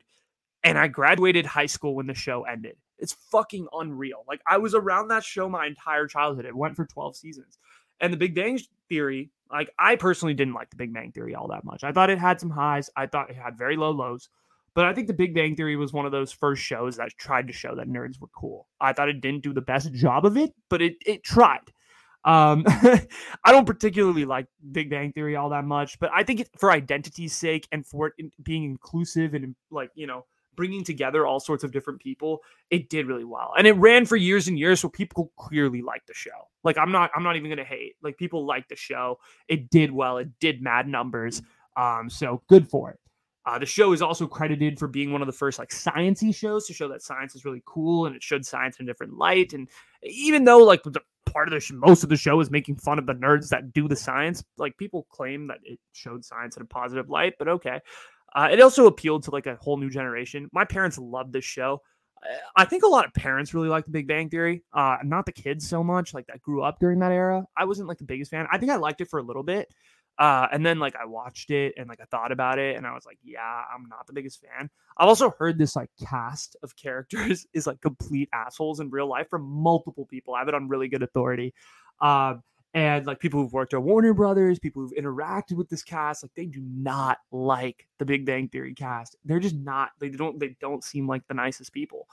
and 0.64 0.78
I 0.78 0.88
graduated 0.88 1.46
high 1.46 1.66
school 1.66 1.96
when 1.96 2.08
the 2.08 2.14
show 2.14 2.44
ended. 2.44 2.78
It's 3.00 3.14
fucking 3.32 3.68
unreal. 3.74 4.24
Like 4.28 4.42
I 4.48 4.58
was 4.58 4.74
around 4.74 5.10
that 5.10 5.24
show 5.24 5.50
my 5.50 5.66
entire 5.66 6.08
childhood. 6.08 6.46
It 6.46 6.56
went 6.56 6.76
for 6.76 6.86
12 6.86 7.16
seasons. 7.16 7.58
And 8.00 8.12
the 8.12 8.18
Big 8.18 8.36
Bang 8.36 8.60
Theory, 8.90 9.32
like 9.52 9.70
I 9.80 9.96
personally 9.96 10.34
didn't 10.34 10.54
like 10.54 10.70
the 10.70 10.76
Big 10.76 10.94
Bang 10.94 11.12
Theory 11.12 11.36
all 11.36 11.48
that 11.50 11.64
much. 11.64 11.84
I 11.84 11.92
thought 11.92 12.10
it 12.10 12.20
had 12.20 12.40
some 12.40 12.50
highs. 12.50 12.90
I 12.96 13.08
thought 13.08 13.30
it 13.30 13.36
had 13.36 13.58
very 13.58 13.78
low 13.78 13.92
lows. 13.92 14.30
But 14.74 14.86
I 14.86 14.94
think 14.94 15.08
the 15.08 15.14
Big 15.14 15.34
Bang 15.34 15.56
Theory 15.56 15.78
was 15.78 15.94
one 15.94 16.06
of 16.06 16.12
those 16.12 16.34
first 16.34 16.62
shows 16.62 16.98
that 16.98 17.10
tried 17.18 17.48
to 17.48 17.54
show 17.54 17.76
that 17.76 17.88
nerds 17.88 18.20
were 18.20 18.28
cool. 18.36 18.68
I 18.82 18.92
thought 18.92 19.08
it 19.08 19.22
didn't 19.22 19.44
do 19.44 19.54
the 19.54 19.62
best 19.62 19.94
job 19.94 20.26
of 20.26 20.36
it, 20.36 20.54
but 20.70 20.82
it 20.82 20.96
it 21.06 21.24
tried. 21.24 21.72
Um, 22.26 22.64
I 22.68 23.52
don't 23.52 23.66
particularly 23.66 24.26
like 24.26 24.48
Big 24.72 24.90
Bang 24.90 25.14
Theory 25.14 25.38
all 25.38 25.50
that 25.50 25.64
much, 25.64 25.98
but 26.00 26.12
I 26.14 26.24
think 26.24 26.42
it, 26.42 26.50
for 26.60 26.72
identity's 26.72 27.34
sake 27.34 27.68
and 27.72 27.88
for 27.88 28.14
it 28.18 28.44
being 28.44 28.64
inclusive 28.64 29.34
and 29.34 29.56
like 29.72 29.92
you 29.96 30.08
know 30.08 30.26
bringing 30.56 30.84
together 30.84 31.26
all 31.26 31.40
sorts 31.40 31.64
of 31.64 31.72
different 31.72 32.00
people, 32.00 32.42
it 32.70 32.90
did 32.90 33.08
really 33.08 33.24
well, 33.24 33.54
and 33.58 33.68
it 33.68 33.74
ran 33.74 34.06
for 34.06 34.16
years 34.16 34.48
and 34.48 34.58
years, 34.58 34.80
so 34.80 34.90
people 34.90 35.32
clearly 35.38 35.82
liked 35.82 36.08
the 36.08 36.14
show. 36.14 36.50
Like 36.64 36.78
I'm 36.78 36.92
not, 36.92 37.12
I'm 37.16 37.24
not 37.24 37.36
even 37.36 37.50
gonna 37.50 37.64
hate. 37.64 37.96
Like 38.02 38.18
people 38.18 38.46
liked 38.46 38.70
the 38.70 38.76
show. 38.76 39.20
It 39.48 39.70
did 39.70 39.92
well. 39.92 40.18
It 40.18 40.30
did 40.40 40.62
mad 40.62 40.88
numbers. 40.88 41.42
Um, 41.78 42.10
so 42.10 42.42
good 42.48 42.68
for 42.68 42.92
it. 42.92 43.00
Uh, 43.46 43.60
the 43.60 43.66
show 43.66 43.94
is 43.94 44.02
also 44.02 44.26
credited 44.26 44.80
for 44.80 44.88
being 44.88 45.12
one 45.12 45.22
of 45.22 45.28
the 45.28 45.32
first 45.32 45.60
like 45.60 45.70
sciency 45.70 46.34
shows 46.34 46.66
to 46.66 46.74
show 46.74 46.88
that 46.88 47.04
science 47.04 47.36
is 47.36 47.46
really 47.46 47.62
cool 47.66 48.08
and 48.08 48.16
it 48.16 48.24
showed 48.24 48.44
science 48.44 48.80
in 48.80 48.86
a 48.86 48.88
different 48.88 49.14
light. 49.14 49.54
And 49.54 49.70
even 50.02 50.46
though 50.46 50.64
like 50.64 50.82
the 50.82 51.00
part 51.26 51.48
of 51.48 51.54
the 51.54 51.60
show, 51.60 51.76
most 51.76 52.02
of 52.02 52.10
the 52.10 52.18
show 52.18 52.40
is 52.40 52.50
making 52.50 52.78
fun 52.78 52.98
of 52.98 53.06
the 53.06 53.14
nerds 53.14 53.50
that 53.50 53.72
do 53.72 53.88
the 53.88 53.96
science. 53.96 54.44
Like 54.58 54.76
people 54.78 55.06
claim 55.12 55.48
that 55.48 55.60
it 55.64 55.80
showed 55.92 56.26
science 56.26 56.58
in 56.58 56.64
a 56.64 56.66
positive 56.66 57.10
light, 57.10 57.34
but 57.38 57.48
okay. 57.48 57.82
Uh, 58.36 58.50
it 58.52 58.60
also 58.60 58.86
appealed 58.86 59.24
to 59.24 59.32
like 59.32 59.48
a 59.48 59.56
whole 59.56 59.78
new 59.78 59.90
generation. 59.90 60.50
My 60.52 60.66
parents 60.66 60.98
loved 60.98 61.32
this 61.34 61.46
show. 61.46 61.82
I 62.56 62.66
think 62.66 62.84
a 62.84 62.88
lot 62.88 63.06
of 63.06 63.14
parents 63.14 63.54
really 63.54 63.70
like 63.70 63.86
the 63.86 63.92
Big 63.92 64.08
Bang 64.08 64.30
Theory. 64.30 64.64
Uh, 64.74 64.98
not 65.04 65.26
the 65.26 65.32
kids 65.32 65.68
so 65.68 65.84
much, 65.84 66.14
like 66.14 66.28
that 66.28 66.42
grew 66.42 66.64
up 66.64 66.80
during 66.80 67.00
that 67.00 67.12
era. 67.12 67.46
I 67.56 67.66
wasn't 67.66 67.88
like 67.88 68.00
the 68.00 68.04
biggest 68.06 68.32
fan. 68.32 68.48
I 68.52 68.58
think 68.58 68.72
I 68.72 68.78
liked 68.78 69.02
it 69.02 69.10
for 69.10 69.20
a 69.20 69.24
little 69.24 69.44
bit. 69.44 69.70
Uh, 70.18 70.48
and 70.52 70.66
then 70.66 70.80
like 70.80 70.96
I 70.96 71.06
watched 71.06 71.52
it 71.52 71.74
and 71.78 71.90
like 71.90 72.00
I 72.00 72.06
thought 72.06 72.32
about 72.32 72.58
it 72.58 72.78
and 72.78 72.88
I 72.88 72.94
was 72.94 73.06
like, 73.06 73.20
yeah, 73.24 73.64
I'm 73.74 73.88
not 73.90 74.08
the 74.08 74.14
biggest 74.14 74.42
fan. 74.42 74.70
I've 74.98 75.10
also 75.10 75.34
heard 75.38 75.58
this 75.58 75.76
like 75.76 75.90
cast 76.08 76.56
of 76.64 76.76
characters 76.82 77.46
is 77.54 77.68
like 77.68 77.82
complete 77.82 78.30
assholes 78.34 78.80
in 78.80 78.90
real 78.90 79.08
life 79.08 79.30
from 79.30 79.44
multiple 79.44 80.06
people. 80.06 80.34
I 80.34 80.40
have 80.40 80.48
it 80.48 80.56
on 80.56 80.70
really 80.70 80.88
good 80.88 81.04
authority. 81.04 81.54
Um, 82.02 82.44
and 82.76 83.08
like 83.08 83.20
people 83.20 83.42
who've 83.42 83.54
worked 83.54 83.74
at 83.74 83.82
Warner 83.82 84.14
Brothers, 84.14 84.60
people 84.60 84.82
who've 84.82 85.02
interacted 85.02 85.54
with 85.54 85.70
this 85.70 85.82
cast, 85.82 86.24
like 86.24 86.34
they 86.36 86.46
do 86.46 86.62
not 86.62 87.20
like 87.32 87.88
the 88.00 88.06
Big 88.06 88.26
Bang 88.26 88.50
Theory 88.50 88.74
cast. 88.76 89.16
They're 89.24 89.40
just 89.40 89.56
not. 89.56 89.92
They 90.00 90.10
don't. 90.10 90.38
They 90.40 90.58
don't 90.60 90.84
seem 90.84 91.08
like 91.08 91.26
the 91.28 91.34
nicest 91.34 91.72
people. 91.72 92.10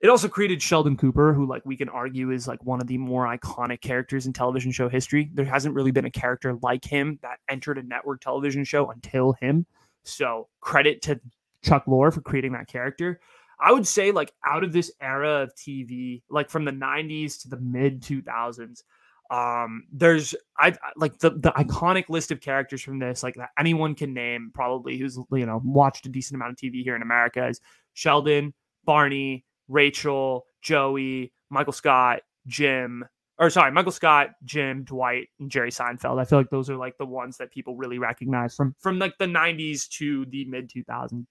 It 0.00 0.08
also 0.08 0.28
created 0.28 0.62
Sheldon 0.62 0.96
Cooper, 0.96 1.34
who 1.34 1.46
like 1.46 1.64
we 1.66 1.76
can 1.76 1.90
argue 1.90 2.30
is 2.30 2.48
like 2.48 2.64
one 2.64 2.80
of 2.80 2.86
the 2.86 2.96
more 2.96 3.26
iconic 3.26 3.82
characters 3.82 4.26
in 4.26 4.32
television 4.32 4.72
show 4.72 4.88
history. 4.88 5.30
There 5.34 5.44
hasn't 5.44 5.74
really 5.74 5.90
been 5.90 6.06
a 6.06 6.10
character 6.10 6.58
like 6.62 6.84
him 6.84 7.18
that 7.20 7.40
entered 7.50 7.76
a 7.76 7.82
network 7.82 8.22
television 8.22 8.64
show 8.64 8.90
until 8.90 9.34
him. 9.34 9.66
So 10.04 10.48
credit 10.60 11.02
to 11.02 11.20
Chuck 11.62 11.84
Lorre 11.84 12.14
for 12.14 12.22
creating 12.22 12.52
that 12.52 12.66
character. 12.66 13.20
I 13.60 13.72
would 13.72 13.86
say 13.86 14.10
like 14.10 14.32
out 14.46 14.64
of 14.64 14.72
this 14.72 14.90
era 15.02 15.42
of 15.42 15.54
TV, 15.54 16.22
like 16.30 16.48
from 16.48 16.64
the 16.64 16.72
90s 16.72 17.42
to 17.42 17.48
the 17.48 17.58
mid 17.58 18.02
2000s, 18.02 18.82
um 19.30 19.84
there's 19.92 20.34
i 20.58 20.76
like 20.96 21.18
the 21.18 21.30
the 21.30 21.52
iconic 21.56 22.08
list 22.08 22.30
of 22.30 22.40
characters 22.40 22.80
from 22.80 22.98
this 22.98 23.22
like 23.22 23.34
that 23.34 23.50
anyone 23.58 23.94
can 23.94 24.14
name 24.14 24.52
probably 24.54 24.96
who's 24.96 25.18
you 25.32 25.46
know 25.46 25.60
watched 25.64 26.06
a 26.06 26.08
decent 26.08 26.36
amount 26.36 26.52
of 26.52 26.56
tv 26.56 26.82
here 26.84 26.94
in 26.94 27.02
america 27.02 27.48
is 27.48 27.60
sheldon 27.94 28.54
barney 28.84 29.44
Rachel, 29.68 30.46
Joey, 30.62 31.32
Michael 31.50 31.72
Scott, 31.72 32.20
Jim, 32.46 33.04
or 33.38 33.50
sorry, 33.50 33.70
Michael 33.70 33.92
Scott, 33.92 34.30
Jim, 34.44 34.84
Dwight, 34.84 35.28
and 35.38 35.50
Jerry 35.50 35.70
Seinfeld. 35.70 36.20
I 36.20 36.24
feel 36.24 36.38
like 36.38 36.50
those 36.50 36.70
are 36.70 36.76
like 36.76 36.96
the 36.98 37.06
ones 37.06 37.36
that 37.36 37.52
people 37.52 37.76
really 37.76 37.98
recognize 37.98 38.54
from 38.54 38.74
from 38.78 38.98
like 38.98 39.18
the 39.18 39.26
90s 39.26 39.88
to 39.90 40.24
the 40.26 40.44
mid 40.46 40.70
2000s. 40.70 41.26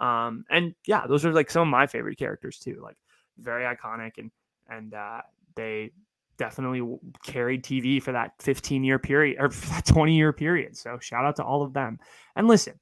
Um, 0.00 0.44
and 0.50 0.74
yeah, 0.86 1.06
those 1.06 1.24
are 1.24 1.32
like 1.32 1.50
some 1.50 1.62
of 1.62 1.68
my 1.68 1.86
favorite 1.86 2.18
characters 2.18 2.58
too. 2.58 2.80
Like 2.82 2.96
very 3.38 3.64
iconic 3.64 4.18
and 4.18 4.30
and 4.68 4.94
uh, 4.94 5.22
they 5.54 5.92
definitely 6.36 6.98
carried 7.24 7.64
TV 7.64 8.02
for 8.02 8.12
that 8.12 8.32
15 8.40 8.84
year 8.84 8.98
period 8.98 9.36
or 9.40 9.48
that 9.70 9.86
20 9.86 10.14
year 10.14 10.32
period. 10.32 10.76
So 10.76 10.98
shout 10.98 11.24
out 11.24 11.36
to 11.36 11.44
all 11.44 11.62
of 11.62 11.72
them. 11.72 11.98
And 12.36 12.46
listen, 12.48 12.78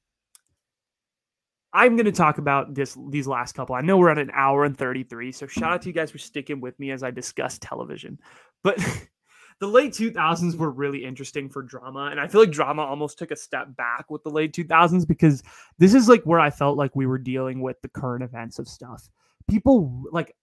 I'm 1.75 1.97
going 1.97 2.05
to 2.05 2.11
talk 2.13 2.37
about 2.37 2.73
this 2.73 2.97
these 3.09 3.27
last 3.27 3.51
couple. 3.53 3.75
I 3.75 3.81
know 3.81 3.97
we're 3.97 4.09
at 4.09 4.17
an 4.17 4.31
hour 4.33 4.63
and 4.63 4.77
33, 4.77 5.33
so 5.33 5.45
shout 5.45 5.73
out 5.73 5.81
to 5.81 5.89
you 5.89 5.93
guys 5.93 6.09
for 6.09 6.17
sticking 6.17 6.61
with 6.61 6.79
me 6.79 6.91
as 6.91 7.03
I 7.03 7.11
discuss 7.11 7.59
television. 7.59 8.17
But 8.63 8.77
the 9.59 9.67
late 9.67 9.91
2000s 9.91 10.55
were 10.55 10.71
really 10.71 11.03
interesting 11.03 11.49
for 11.49 11.61
drama, 11.61 12.07
and 12.11 12.19
I 12.19 12.27
feel 12.27 12.39
like 12.39 12.51
drama 12.51 12.83
almost 12.83 13.19
took 13.19 13.31
a 13.31 13.35
step 13.35 13.75
back 13.75 14.09
with 14.09 14.23
the 14.23 14.29
late 14.29 14.53
2000s 14.53 15.05
because 15.05 15.43
this 15.77 15.93
is 15.93 16.07
like 16.07 16.23
where 16.23 16.39
I 16.39 16.49
felt 16.49 16.77
like 16.77 16.95
we 16.95 17.07
were 17.07 17.17
dealing 17.17 17.59
with 17.61 17.81
the 17.81 17.89
current 17.89 18.23
events 18.23 18.57
of 18.57 18.69
stuff. 18.69 19.09
People 19.49 20.05
like 20.13 20.33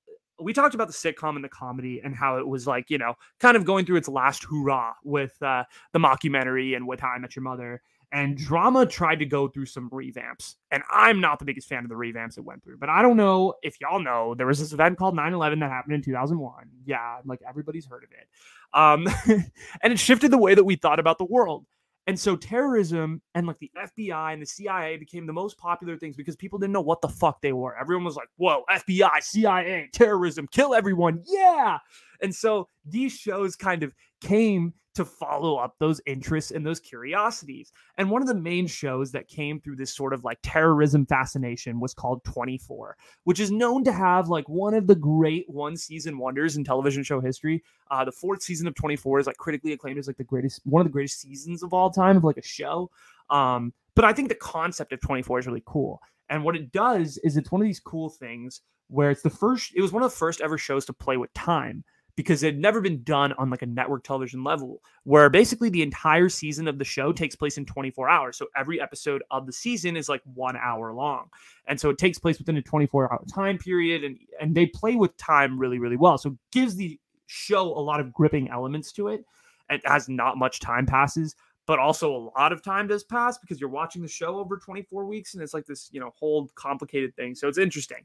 we 0.42 0.52
talked 0.52 0.74
about 0.74 0.88
the 0.88 0.92
sitcom 0.92 1.36
and 1.36 1.44
the 1.44 1.48
comedy 1.48 2.00
and 2.04 2.14
how 2.14 2.38
it 2.38 2.46
was 2.46 2.66
like 2.66 2.90
you 2.90 2.98
know 2.98 3.14
kind 3.40 3.56
of 3.56 3.64
going 3.64 3.86
through 3.86 3.96
its 3.96 4.08
last 4.08 4.44
hurrah 4.44 4.92
with 5.04 5.40
uh, 5.42 5.64
the 5.92 5.98
mockumentary 5.98 6.76
and 6.76 6.86
with 6.86 7.00
How 7.00 7.08
I 7.08 7.18
Met 7.18 7.36
Your 7.36 7.42
Mother 7.42 7.82
And 8.12 8.36
drama 8.36 8.84
tried 8.84 9.20
to 9.20 9.24
go 9.24 9.48
through 9.48 9.66
some 9.66 9.88
revamps. 9.88 10.56
And 10.70 10.82
I'm 10.90 11.20
not 11.20 11.38
the 11.38 11.46
biggest 11.46 11.68
fan 11.68 11.82
of 11.82 11.88
the 11.88 11.94
revamps 11.94 12.36
it 12.36 12.44
went 12.44 12.62
through. 12.62 12.76
But 12.76 12.90
I 12.90 13.00
don't 13.00 13.16
know 13.16 13.54
if 13.62 13.80
y'all 13.80 14.00
know 14.00 14.34
there 14.34 14.46
was 14.46 14.60
this 14.60 14.72
event 14.72 14.98
called 14.98 15.16
9 15.16 15.32
11 15.32 15.60
that 15.60 15.70
happened 15.70 15.94
in 15.94 16.02
2001. 16.02 16.52
Yeah, 16.84 17.18
like 17.24 17.40
everybody's 17.48 17.86
heard 17.86 18.04
of 18.04 18.10
it. 18.12 18.28
Um, 18.74 19.42
and 19.82 19.92
it 19.92 19.98
shifted 19.98 20.30
the 20.30 20.38
way 20.38 20.54
that 20.54 20.64
we 20.64 20.76
thought 20.76 21.00
about 21.00 21.18
the 21.18 21.24
world. 21.24 21.64
And 22.06 22.18
so 22.18 22.34
terrorism 22.34 23.22
and 23.34 23.46
like 23.46 23.58
the 23.60 23.70
FBI 23.78 24.32
and 24.32 24.42
the 24.42 24.46
CIA 24.46 24.96
became 24.96 25.26
the 25.26 25.32
most 25.32 25.56
popular 25.56 25.96
things 25.96 26.16
because 26.16 26.34
people 26.34 26.58
didn't 26.58 26.72
know 26.72 26.80
what 26.80 27.00
the 27.00 27.08
fuck 27.08 27.40
they 27.40 27.52
were. 27.52 27.76
Everyone 27.78 28.04
was 28.04 28.16
like, 28.16 28.28
whoa, 28.36 28.64
FBI, 28.68 29.22
CIA, 29.22 29.88
terrorism, 29.92 30.48
kill 30.50 30.74
everyone. 30.74 31.22
Yeah. 31.26 31.78
And 32.20 32.34
so 32.34 32.68
these 32.84 33.12
shows 33.12 33.54
kind 33.54 33.84
of 33.84 33.94
came 34.20 34.74
to 34.94 35.04
follow 35.04 35.56
up 35.56 35.74
those 35.78 36.00
interests 36.06 36.50
and 36.50 36.66
those 36.66 36.80
curiosities. 36.80 37.72
And 37.96 38.10
one 38.10 38.22
of 38.22 38.28
the 38.28 38.34
main 38.34 38.66
shows 38.66 39.12
that 39.12 39.28
came 39.28 39.60
through 39.60 39.76
this 39.76 39.94
sort 39.94 40.12
of 40.12 40.24
like 40.24 40.38
terrorism 40.42 41.06
fascination 41.06 41.80
was 41.80 41.94
called 41.94 42.22
24, 42.24 42.96
which 43.24 43.40
is 43.40 43.50
known 43.50 43.84
to 43.84 43.92
have 43.92 44.28
like 44.28 44.48
one 44.48 44.74
of 44.74 44.86
the 44.86 44.94
great 44.94 45.48
one 45.48 45.76
season 45.76 46.18
wonders 46.18 46.56
in 46.56 46.64
television 46.64 47.02
show 47.02 47.20
history. 47.20 47.62
Uh, 47.90 48.04
the 48.04 48.12
fourth 48.12 48.42
season 48.42 48.66
of 48.66 48.74
24 48.74 49.20
is 49.20 49.26
like 49.26 49.36
critically 49.36 49.72
acclaimed 49.72 49.98
as 49.98 50.06
like 50.06 50.18
the 50.18 50.24
greatest, 50.24 50.60
one 50.64 50.80
of 50.80 50.86
the 50.86 50.92
greatest 50.92 51.20
seasons 51.20 51.62
of 51.62 51.72
all 51.72 51.90
time 51.90 52.16
of 52.16 52.24
like 52.24 52.36
a 52.38 52.42
show. 52.42 52.90
Um, 53.30 53.72
but 53.94 54.04
I 54.04 54.12
think 54.12 54.28
the 54.28 54.34
concept 54.34 54.92
of 54.92 55.00
24 55.00 55.40
is 55.40 55.46
really 55.46 55.62
cool. 55.66 56.00
And 56.28 56.44
what 56.44 56.56
it 56.56 56.72
does 56.72 57.18
is 57.18 57.36
it's 57.36 57.52
one 57.52 57.60
of 57.60 57.66
these 57.66 57.80
cool 57.80 58.08
things 58.08 58.62
where 58.88 59.10
it's 59.10 59.22
the 59.22 59.30
first, 59.30 59.72
it 59.74 59.80
was 59.80 59.92
one 59.92 60.02
of 60.02 60.10
the 60.10 60.16
first 60.16 60.40
ever 60.40 60.58
shows 60.58 60.84
to 60.86 60.92
play 60.92 61.16
with 61.16 61.32
time 61.34 61.84
because 62.16 62.42
it 62.42 62.46
had 62.46 62.58
never 62.58 62.80
been 62.80 63.02
done 63.04 63.32
on 63.38 63.50
like 63.50 63.62
a 63.62 63.66
network 63.66 64.04
television 64.04 64.44
level 64.44 64.82
where 65.04 65.30
basically 65.30 65.70
the 65.70 65.82
entire 65.82 66.28
season 66.28 66.68
of 66.68 66.78
the 66.78 66.84
show 66.84 67.12
takes 67.12 67.34
place 67.34 67.56
in 67.56 67.64
24 67.64 68.08
hours. 68.08 68.36
So 68.36 68.46
every 68.56 68.80
episode 68.80 69.22
of 69.30 69.46
the 69.46 69.52
season 69.52 69.96
is 69.96 70.08
like 70.08 70.22
one 70.34 70.56
hour 70.56 70.92
long. 70.92 71.28
And 71.66 71.80
so 71.80 71.90
it 71.90 71.98
takes 71.98 72.18
place 72.18 72.38
within 72.38 72.56
a 72.56 72.62
24 72.62 73.12
hour 73.12 73.24
time 73.32 73.58
period 73.58 74.04
and 74.04 74.18
and 74.40 74.54
they 74.54 74.66
play 74.66 74.96
with 74.96 75.16
time 75.16 75.58
really 75.58 75.78
really 75.78 75.96
well. 75.96 76.18
So 76.18 76.30
it 76.30 76.38
gives 76.52 76.76
the 76.76 76.98
show 77.26 77.66
a 77.66 77.80
lot 77.80 78.00
of 78.00 78.12
gripping 78.12 78.50
elements 78.50 78.92
to 78.92 79.08
it 79.08 79.24
and 79.70 79.80
has 79.84 80.08
not 80.08 80.36
much 80.36 80.60
time 80.60 80.84
passes 80.84 81.34
but 81.64 81.78
also 81.78 82.14
a 82.14 82.24
lot 82.36 82.52
of 82.52 82.62
time 82.62 82.88
does 82.88 83.04
pass 83.04 83.38
because 83.38 83.60
you're 83.60 83.70
watching 83.70 84.02
the 84.02 84.08
show 84.08 84.36
over 84.36 84.56
24 84.56 85.06
weeks 85.06 85.34
and 85.34 85.42
it's 85.42 85.54
like 85.54 85.64
this 85.64 85.88
you 85.92 86.00
know 86.00 86.12
whole 86.18 86.50
complicated 86.54 87.14
thing. 87.16 87.34
So 87.34 87.48
it's 87.48 87.58
interesting 87.58 88.04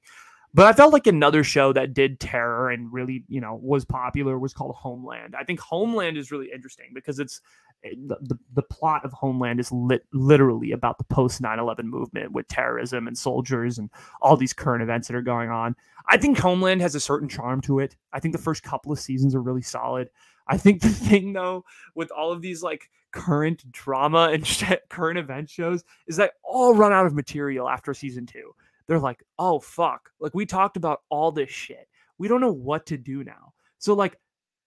but 0.58 0.66
I 0.66 0.74
felt 0.74 0.92
like 0.92 1.06
another 1.06 1.44
show 1.44 1.72
that 1.74 1.94
did 1.94 2.20
terror 2.20 2.72
and 2.72 2.92
really, 2.92 3.24
you 3.28 3.40
know, 3.40 3.60
was 3.62 3.86
popular 3.86 4.40
was 4.40 4.56
called 4.56 4.74
Homeland. 4.74 5.36
I 5.40 5.44
think 5.44 5.60
Homeland 5.60 6.18
is 6.18 6.32
really 6.32 6.50
interesting 6.52 6.88
because 6.96 7.20
it's 7.20 7.42
eh, 7.84 7.92
the, 8.08 8.40
the, 8.56 8.64
plot 8.64 9.06
of 9.06 9.14
Homeland 9.14 9.60
is 9.60 9.72
lit, 9.72 10.04
literally 10.14 10.72
about 10.72 10.98
the 10.98 11.04
post 11.04 11.42
9 11.42 11.60
11 11.60 11.88
movement 11.88 12.32
with 12.32 12.48
terrorism 12.48 13.06
and 13.06 13.16
soldiers 13.16 13.78
and 13.78 13.92
all 14.20 14.36
these 14.36 14.52
current 14.52 14.82
events 14.82 15.08
that 15.08 15.16
are 15.16 15.22
going 15.22 15.52
on. 15.52 15.76
I 16.10 16.18
think 16.18 16.40
Homeland 16.40 16.82
has 16.82 16.96
a 16.96 17.00
certain 17.00 17.30
charm 17.30 17.62
to 17.62 17.78
it. 17.78 17.96
I 18.12 18.20
think 18.20 18.32
the 18.32 18.42
first 18.42 18.64
couple 18.64 18.92
of 18.92 18.98
seasons 18.98 19.36
are 19.36 19.42
really 19.44 19.62
solid. 19.62 20.10
I 20.48 20.58
think 20.58 20.82
the 20.82 20.90
thing 20.90 21.34
though 21.34 21.66
with 21.94 22.10
all 22.10 22.32
of 22.32 22.42
these 22.42 22.64
like 22.64 22.90
current 23.12 23.72
drama 23.72 24.30
and 24.34 24.44
current 24.90 25.20
event 25.20 25.52
shows 25.52 25.84
is 26.08 26.18
that 26.18 26.32
all 26.44 26.74
run 26.74 26.94
out 26.94 27.06
of 27.06 27.14
material 27.14 27.70
after 27.70 27.94
season 27.94 28.26
two 28.26 28.56
they're 28.88 29.00
like, 29.00 29.24
oh, 29.38 29.60
fuck. 29.60 30.10
Like, 30.20 30.34
we 30.34 30.46
talked 30.46 30.78
about 30.78 31.02
all 31.10 31.32
this 31.32 31.50
shit. 31.50 31.88
We 32.18 32.28
don't 32.28 32.42
know 32.42 32.52
what 32.52 32.86
to 32.88 32.98
do 32.98 33.24
now. 33.24 33.54
So, 33.80 33.94
like, 33.94 34.18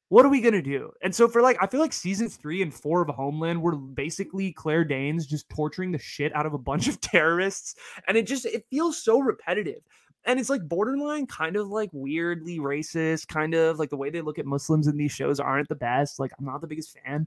what 0.09 0.27
are 0.27 0.29
we 0.29 0.41
going 0.41 0.55
to 0.55 0.63
do? 0.63 0.93
And 1.03 1.15
so, 1.15 1.29
for 1.29 1.41
like, 1.41 1.57
I 1.61 1.67
feel 1.67 1.81
like 1.81 1.93
season 1.93 2.29
three 2.29 2.63
and 2.63 2.73
four 2.73 3.01
of 3.03 3.09
Homeland 3.09 3.63
were 3.63 3.77
basically 3.77 4.53
Claire 4.53 4.85
Danes 4.85 5.27
just 5.27 5.49
torturing 5.49 5.93
the 5.93 5.99
shit 5.99 6.35
out 6.35 6.47
of 6.47 6.55
a 6.55 6.59
bunch 6.59 6.89
of 6.89 7.01
terrorists. 7.01 7.75
And 8.07 8.17
it 8.17 8.27
just, 8.27 8.45
it 8.45 8.67
feels 8.71 9.03
so 9.03 9.21
repetitive. 9.21 9.81
And 10.27 10.39
it's 10.39 10.51
like 10.51 10.69
borderline 10.69 11.27
kind 11.27 11.57
of 11.57 11.69
like 11.69 11.89
weirdly 11.93 12.59
racist, 12.59 13.29
kind 13.29 13.55
of 13.55 13.79
like 13.79 13.89
the 13.89 13.97
way 13.97 14.11
they 14.11 14.21
look 14.21 14.39
at 14.39 14.45
Muslims 14.45 14.87
in 14.87 14.99
these 14.99 15.13
shows 15.13 15.41
aren't 15.41 15.69
the 15.69 15.75
best. 15.75 16.21
Like, 16.21 16.33
I'm 16.39 16.45
not 16.45 16.61
the 16.61 16.67
biggest 16.67 16.99
fan. 16.99 17.27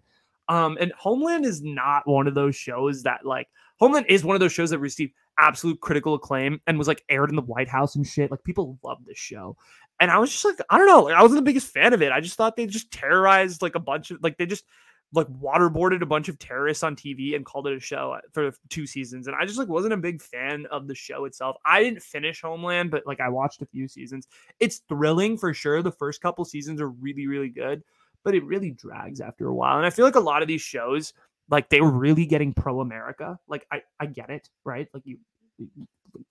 Um, 0.49 0.78
and 0.80 0.91
Homeland 0.98 1.45
is 1.45 1.61
not 1.64 2.07
one 2.07 2.28
of 2.28 2.36
those 2.36 2.56
shows 2.56 3.03
that 3.03 3.26
like 3.26 3.48
Homeland 3.80 4.06
is 4.10 4.24
one 4.24 4.36
of 4.36 4.40
those 4.40 4.52
shows 4.52 4.70
that 4.72 4.80
received 4.80 5.14
absolute 5.38 5.80
critical 5.82 6.14
acclaim 6.14 6.62
and 6.68 6.78
was 6.78 6.88
like 6.88 7.04
aired 7.10 7.30
in 7.30 7.36
the 7.36 7.42
White 7.42 7.70
House 7.70 7.96
and 7.96 8.06
shit. 8.06 8.32
Like 8.32 8.44
people 8.44 8.78
love 8.84 9.00
this 9.06 9.18
show. 9.18 9.58
And 10.00 10.12
I 10.12 10.18
was 10.18 10.32
just 10.32 10.46
like, 10.46 10.58
I 10.70 10.78
don't 10.78 10.88
know, 10.88 11.04
like, 11.04 11.16
I 11.16 11.22
wasn't 11.22 11.40
the 11.40 11.50
biggest 11.50 11.68
fan 11.68 11.94
of 11.94 12.02
it. 12.02 12.12
I 12.12 12.20
just 12.20 12.36
thought 12.36 12.56
they 12.56 12.66
just 12.66 12.92
terrorized 12.92 13.62
like 13.62 13.76
a 13.76 13.80
bunch 13.80 14.12
of 14.12 14.22
like 14.22 14.38
they 14.38 14.46
just 14.46 14.66
like 15.14 15.28
waterboarded 15.28 16.02
a 16.02 16.08
bunch 16.08 16.28
of 16.28 16.40
terrorists 16.40 16.84
on 16.84 16.96
TV 16.96 17.36
and 17.36 17.46
called 17.46 17.68
it 17.68 17.78
a 17.78 17.80
show 17.80 18.18
for 18.32 18.52
two 18.70 18.88
seasons. 18.88 19.28
And 19.28 19.36
I 19.40 19.46
just 19.46 19.60
like 19.60 19.68
wasn't 19.68 19.94
a 19.94 19.98
big 19.98 20.22
fan 20.22 20.66
of 20.72 20.88
the 20.88 20.96
show 20.96 21.26
itself. 21.26 21.56
I 21.64 21.84
didn't 21.84 22.02
finish 22.02 22.42
Homeland, 22.42 22.90
but 22.90 23.06
like 23.06 23.20
I 23.20 23.30
watched 23.30 23.62
a 23.62 23.68
few 23.68 23.88
seasons. 23.88 24.28
It's 24.60 24.82
thrilling 24.90 25.38
for 25.38 25.54
sure. 25.54 25.84
The 25.84 25.92
first 25.92 26.22
couple 26.22 26.44
seasons 26.46 26.82
are 26.82 26.90
really, 26.90 27.28
really 27.28 27.50
good, 27.50 27.84
but 28.24 28.34
it 28.34 28.44
really 28.44 28.72
drags 28.72 29.22
after 29.22 29.48
a 29.48 29.54
while. 29.54 29.78
And 29.78 29.86
I 29.86 29.92
feel 29.92 30.06
like 30.06 30.16
a 30.16 30.20
lot 30.20 30.42
of 30.42 30.48
these 30.48 30.62
shows, 30.62 31.14
like 31.49 31.70
they 31.70 31.82
were 31.82 31.91
really 31.91 32.26
getting 32.26 32.53
pro 32.53 32.82
America. 32.82 33.38
Like 33.48 33.65
I, 33.72 33.82
I 33.99 34.06
get 34.06 34.30
it, 34.30 34.49
right? 34.65 34.88
Like 34.94 35.03
you 35.06 35.20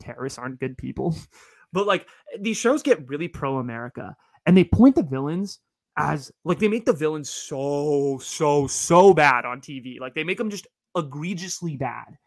terrorists 0.00 0.38
aren't 0.38 0.60
good 0.60 0.76
people. 0.76 1.16
but 1.72 1.86
like 1.86 2.06
these 2.38 2.56
shows 2.56 2.82
get 2.82 3.08
really 3.08 3.28
pro 3.28 3.58
America 3.58 4.16
and 4.46 4.56
they 4.56 4.64
point 4.64 4.96
the 4.96 5.02
villains 5.02 5.58
as 5.96 6.32
like 6.44 6.58
they 6.58 6.68
make 6.68 6.86
the 6.86 6.92
villains 6.92 7.28
so 7.28 8.18
so 8.22 8.66
so 8.66 9.12
bad 9.14 9.44
on 9.44 9.60
TV. 9.60 10.00
Like 10.00 10.14
they 10.14 10.24
make 10.24 10.38
them 10.38 10.50
just 10.50 10.66
egregiously 10.96 11.76
bad 11.76 12.18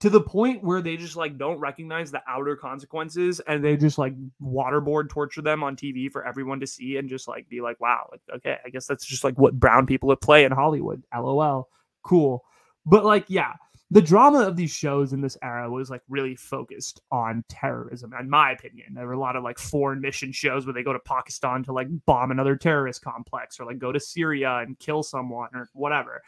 to 0.00 0.10
the 0.10 0.20
point 0.20 0.62
where 0.62 0.82
they 0.82 0.96
just 0.96 1.16
like 1.16 1.38
don't 1.38 1.58
recognize 1.58 2.10
the 2.10 2.20
outer 2.28 2.56
consequences 2.56 3.40
and 3.46 3.64
they 3.64 3.76
just 3.76 3.96
like 3.96 4.12
waterboard 4.42 5.08
torture 5.08 5.40
them 5.40 5.62
on 5.62 5.76
TV 5.76 6.10
for 6.10 6.26
everyone 6.26 6.60
to 6.60 6.66
see 6.66 6.98
and 6.98 7.08
just 7.08 7.26
like 7.26 7.48
be 7.48 7.60
like, 7.60 7.80
wow, 7.80 8.08
like, 8.10 8.20
okay, 8.36 8.58
I 8.64 8.68
guess 8.68 8.86
that's 8.86 9.06
just 9.06 9.24
like 9.24 9.38
what 9.38 9.58
brown 9.58 9.86
people 9.86 10.14
play 10.16 10.44
in 10.44 10.52
Hollywood. 10.52 11.02
LOL. 11.14 11.68
Cool. 12.04 12.44
But 12.86 13.04
like, 13.04 13.24
yeah, 13.28 13.54
the 13.90 14.02
drama 14.02 14.40
of 14.40 14.56
these 14.56 14.72
shows 14.72 15.12
in 15.12 15.20
this 15.20 15.36
era 15.42 15.70
was 15.70 15.88
like 15.88 16.02
really 16.08 16.34
focused 16.34 17.00
on 17.10 17.44
terrorism 17.48 18.12
in 18.18 18.28
my 18.28 18.50
opinion 18.50 18.92
there 18.92 19.06
were 19.06 19.12
a 19.12 19.18
lot 19.18 19.36
of 19.36 19.44
like 19.44 19.58
foreign 19.58 20.00
mission 20.00 20.32
shows 20.32 20.66
where 20.66 20.72
they 20.72 20.82
go 20.82 20.92
to 20.92 20.98
pakistan 21.00 21.62
to 21.62 21.72
like 21.72 21.86
bomb 22.06 22.30
another 22.30 22.56
terrorist 22.56 23.02
complex 23.02 23.60
or 23.60 23.66
like 23.66 23.78
go 23.78 23.92
to 23.92 24.00
syria 24.00 24.58
and 24.58 24.78
kill 24.78 25.02
someone 25.02 25.48
or 25.54 25.68
whatever 25.74 26.22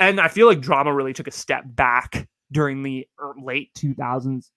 and 0.00 0.20
i 0.20 0.28
feel 0.28 0.46
like 0.46 0.60
drama 0.60 0.92
really 0.92 1.12
took 1.12 1.28
a 1.28 1.32
step 1.32 1.64
back 1.66 2.26
during 2.52 2.82
the 2.82 3.06
er, 3.20 3.34
late 3.38 3.72
2000s 3.74 4.50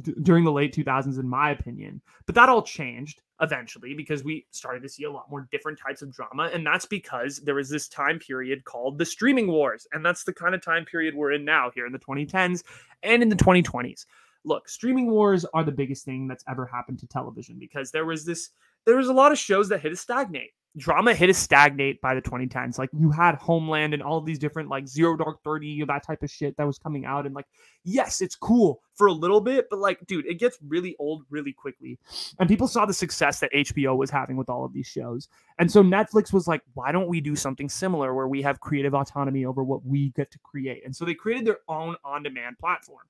during 0.00 0.44
the 0.44 0.52
late 0.52 0.74
2000s 0.74 1.18
in 1.18 1.28
my 1.28 1.50
opinion. 1.50 2.00
But 2.26 2.34
that 2.34 2.48
all 2.48 2.62
changed 2.62 3.22
eventually 3.42 3.92
because 3.94 4.22
we 4.22 4.46
started 4.52 4.82
to 4.82 4.88
see 4.88 5.04
a 5.04 5.10
lot 5.10 5.28
more 5.30 5.48
different 5.50 5.78
types 5.78 6.00
of 6.00 6.12
drama 6.12 6.48
and 6.54 6.64
that's 6.64 6.86
because 6.86 7.38
there 7.38 7.56
was 7.56 7.68
this 7.68 7.88
time 7.88 8.18
period 8.18 8.64
called 8.64 8.98
the 8.98 9.04
streaming 9.04 9.48
wars 9.48 9.86
and 9.92 10.06
that's 10.06 10.22
the 10.22 10.32
kind 10.32 10.54
of 10.54 10.62
time 10.62 10.84
period 10.84 11.12
we're 11.12 11.32
in 11.32 11.44
now 11.44 11.68
here 11.74 11.84
in 11.84 11.92
the 11.92 11.98
2010s 11.98 12.62
and 13.02 13.20
in 13.20 13.28
the 13.28 13.36
2020s 13.36 14.06
look 14.44 14.68
streaming 14.68 15.10
wars 15.10 15.44
are 15.54 15.64
the 15.64 15.72
biggest 15.72 16.04
thing 16.04 16.28
that's 16.28 16.44
ever 16.48 16.64
happened 16.66 17.00
to 17.00 17.06
television 17.08 17.58
because 17.58 17.90
there 17.90 18.06
was 18.06 18.24
this 18.24 18.50
there 18.84 18.96
was 18.96 19.08
a 19.08 19.12
lot 19.12 19.32
of 19.32 19.38
shows 19.38 19.68
that 19.68 19.80
hit 19.80 19.90
a 19.90 19.96
stagnate 19.96 20.52
drama 20.76 21.14
hit 21.14 21.28
a 21.28 21.34
stagnate 21.34 22.00
by 22.00 22.14
the 22.14 22.22
2010s. 22.22 22.78
Like 22.78 22.90
you 22.98 23.10
had 23.10 23.34
Homeland 23.34 23.92
and 23.92 24.02
all 24.02 24.20
these 24.20 24.38
different 24.38 24.68
like 24.68 24.88
Zero 24.88 25.16
Dark 25.16 25.42
30, 25.44 25.84
that 25.86 26.06
type 26.06 26.22
of 26.22 26.30
shit 26.30 26.56
that 26.56 26.66
was 26.66 26.78
coming 26.78 27.04
out. 27.04 27.26
And 27.26 27.34
like, 27.34 27.46
yes, 27.84 28.20
it's 28.20 28.34
cool 28.34 28.80
for 28.94 29.06
a 29.06 29.12
little 29.12 29.40
bit, 29.40 29.66
but 29.68 29.78
like, 29.78 30.06
dude, 30.06 30.26
it 30.26 30.38
gets 30.38 30.58
really 30.66 30.96
old 30.98 31.24
really 31.30 31.52
quickly. 31.52 31.98
And 32.38 32.48
people 32.48 32.68
saw 32.68 32.86
the 32.86 32.94
success 32.94 33.40
that 33.40 33.52
HBO 33.52 33.96
was 33.96 34.10
having 34.10 34.36
with 34.36 34.48
all 34.48 34.64
of 34.64 34.72
these 34.72 34.86
shows. 34.86 35.28
And 35.58 35.70
so 35.70 35.82
Netflix 35.82 36.32
was 36.32 36.48
like, 36.48 36.62
why 36.74 36.90
don't 36.92 37.08
we 37.08 37.20
do 37.20 37.36
something 37.36 37.68
similar 37.68 38.14
where 38.14 38.28
we 38.28 38.42
have 38.42 38.60
creative 38.60 38.94
autonomy 38.94 39.44
over 39.44 39.62
what 39.62 39.84
we 39.84 40.10
get 40.10 40.30
to 40.30 40.38
create? 40.38 40.84
And 40.84 40.94
so 40.96 41.04
they 41.04 41.14
created 41.14 41.46
their 41.46 41.60
own 41.68 41.96
on-demand 42.04 42.58
platform. 42.58 43.04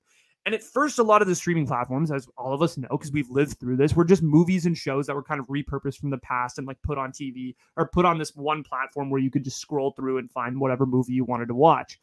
And 0.45 0.53
at 0.53 0.61
first, 0.61 0.99
a 0.99 1.03
lot 1.03 1.21
of 1.21 1.27
the 1.27 1.35
streaming 1.35 1.65
platforms, 1.65 2.11
as 2.11 2.27
all 2.37 2.53
of 2.53 2.61
us 2.61 2.77
know, 2.77 2.89
because 2.91 3.13
we've 3.13 3.29
lived 3.29 3.59
through 3.59 3.77
this, 3.77 3.95
were 3.95 4.03
just 4.03 4.21
movies 4.21 4.65
and 4.65 4.77
shows 4.77 5.07
that 5.07 5.15
were 5.15 5.23
kind 5.23 5.39
of 5.39 5.47
repurposed 5.47 5.99
from 5.99 6.09
the 6.09 6.17
past 6.17 6.57
and 6.57 6.67
like 6.67 6.81
put 6.81 6.97
on 6.97 7.11
TV 7.11 7.55
or 7.77 7.87
put 7.87 8.03
on 8.03 8.17
this 8.17 8.35
one 8.35 8.61
platform 8.63 9.09
where 9.09 9.21
you 9.21 9.31
could 9.31 9.45
just 9.45 9.59
scroll 9.59 9.91
through 9.91 10.17
and 10.17 10.29
find 10.29 10.59
whatever 10.59 10.85
movie 10.85 11.13
you 11.13 11.23
wanted 11.23 11.47
to 11.47 11.55
watch. 11.55 11.97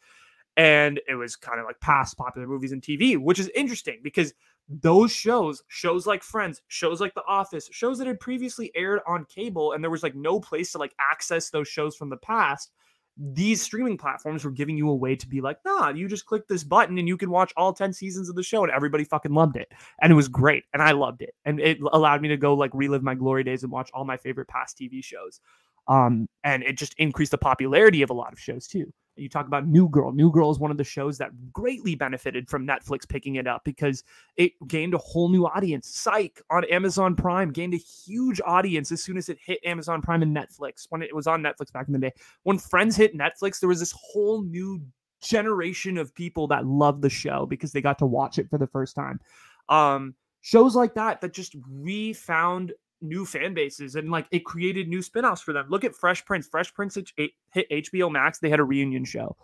And 0.56 1.00
it 1.06 1.14
was 1.14 1.36
kind 1.36 1.60
of 1.60 1.66
like 1.66 1.80
past 1.80 2.16
popular 2.16 2.46
movies 2.46 2.72
and 2.72 2.80
TV, 2.80 3.18
which 3.18 3.38
is 3.38 3.50
interesting 3.54 4.00
because 4.02 4.32
those 4.70 5.12
shows, 5.12 5.62
shows 5.68 6.06
like 6.06 6.22
Friends, 6.22 6.62
shows 6.68 7.00
like 7.00 7.14
The 7.14 7.24
Office, 7.26 7.68
shows 7.72 7.98
that 7.98 8.06
had 8.06 8.20
previously 8.20 8.70
aired 8.74 9.00
on 9.06 9.26
cable, 9.26 9.72
and 9.72 9.84
there 9.84 9.90
was 9.90 10.02
like 10.02 10.14
no 10.14 10.40
place 10.40 10.72
to 10.72 10.78
like 10.78 10.94
access 10.98 11.50
those 11.50 11.68
shows 11.68 11.94
from 11.94 12.08
the 12.08 12.16
past 12.16 12.70
these 13.16 13.60
streaming 13.60 13.98
platforms 13.98 14.44
were 14.44 14.50
giving 14.50 14.76
you 14.76 14.88
a 14.88 14.94
way 14.94 15.14
to 15.14 15.28
be 15.28 15.40
like, 15.40 15.58
nah, 15.64 15.90
you 15.90 16.08
just 16.08 16.26
click 16.26 16.48
this 16.48 16.64
button 16.64 16.98
and 16.98 17.06
you 17.06 17.16
can 17.16 17.30
watch 17.30 17.52
all 17.56 17.72
10 17.72 17.92
seasons 17.92 18.28
of 18.28 18.36
the 18.36 18.42
show. 18.42 18.62
And 18.62 18.72
everybody 18.72 19.04
fucking 19.04 19.34
loved 19.34 19.56
it. 19.56 19.70
And 20.00 20.10
it 20.10 20.16
was 20.16 20.28
great. 20.28 20.64
And 20.72 20.82
I 20.82 20.92
loved 20.92 21.22
it. 21.22 21.34
And 21.44 21.60
it 21.60 21.78
allowed 21.92 22.22
me 22.22 22.28
to 22.28 22.36
go 22.36 22.54
like 22.54 22.70
relive 22.72 23.02
my 23.02 23.14
glory 23.14 23.44
days 23.44 23.62
and 23.62 23.72
watch 23.72 23.90
all 23.92 24.04
my 24.04 24.16
favorite 24.16 24.48
past 24.48 24.78
TV 24.78 25.04
shows. 25.04 25.40
Um, 25.88 26.28
and 26.44 26.62
it 26.62 26.78
just 26.78 26.94
increased 26.98 27.32
the 27.32 27.38
popularity 27.38 28.02
of 28.02 28.10
a 28.10 28.14
lot 28.14 28.32
of 28.32 28.38
shows 28.38 28.66
too. 28.66 28.92
You 29.16 29.28
talk 29.28 29.46
about 29.46 29.66
New 29.66 29.88
Girl. 29.88 30.12
New 30.12 30.30
Girl 30.30 30.50
is 30.50 30.58
one 30.58 30.70
of 30.70 30.76
the 30.76 30.84
shows 30.84 31.18
that 31.18 31.30
greatly 31.52 31.94
benefited 31.94 32.48
from 32.48 32.66
Netflix 32.66 33.08
picking 33.08 33.34
it 33.36 33.46
up 33.46 33.62
because 33.64 34.02
it 34.36 34.52
gained 34.66 34.94
a 34.94 34.98
whole 34.98 35.28
new 35.28 35.46
audience. 35.46 35.88
Psych 35.88 36.40
on 36.50 36.64
Amazon 36.64 37.14
Prime 37.14 37.50
gained 37.50 37.74
a 37.74 37.78
huge 37.78 38.40
audience 38.46 38.92
as 38.92 39.02
soon 39.02 39.16
as 39.16 39.28
it 39.28 39.38
hit 39.44 39.60
Amazon 39.64 40.00
Prime 40.00 40.22
and 40.22 40.34
Netflix 40.34 40.86
when 40.88 41.02
it 41.02 41.14
was 41.14 41.26
on 41.26 41.42
Netflix 41.42 41.72
back 41.72 41.86
in 41.86 41.92
the 41.92 41.98
day. 41.98 42.12
When 42.44 42.58
Friends 42.58 42.96
hit 42.96 43.16
Netflix, 43.16 43.60
there 43.60 43.68
was 43.68 43.80
this 43.80 43.94
whole 43.96 44.42
new 44.42 44.80
generation 45.22 45.98
of 45.98 46.14
people 46.14 46.46
that 46.48 46.66
loved 46.66 47.02
the 47.02 47.10
show 47.10 47.46
because 47.46 47.72
they 47.72 47.82
got 47.82 47.98
to 47.98 48.06
watch 48.06 48.38
it 48.38 48.48
for 48.48 48.58
the 48.58 48.66
first 48.66 48.94
time. 48.96 49.20
Um, 49.68 50.14
shows 50.40 50.74
like 50.74 50.94
that 50.94 51.20
that 51.20 51.32
just 51.32 51.54
refound 51.68 52.72
new 53.02 53.24
fan 53.24 53.54
bases 53.54 53.94
and 53.94 54.10
like 54.10 54.26
it 54.30 54.44
created 54.44 54.88
new 54.88 55.02
spin-offs 55.02 55.42
for 55.42 55.52
them. 55.52 55.66
Look 55.68 55.84
at 55.84 55.94
Fresh 55.94 56.24
Prince. 56.24 56.46
Fresh 56.46 56.74
Prince 56.74 56.98
hit, 57.16 57.70
HBO 57.70 58.10
Max. 58.10 58.38
They 58.38 58.50
had 58.50 58.60
a 58.60 58.64
reunion 58.64 59.04
show. 59.04 59.36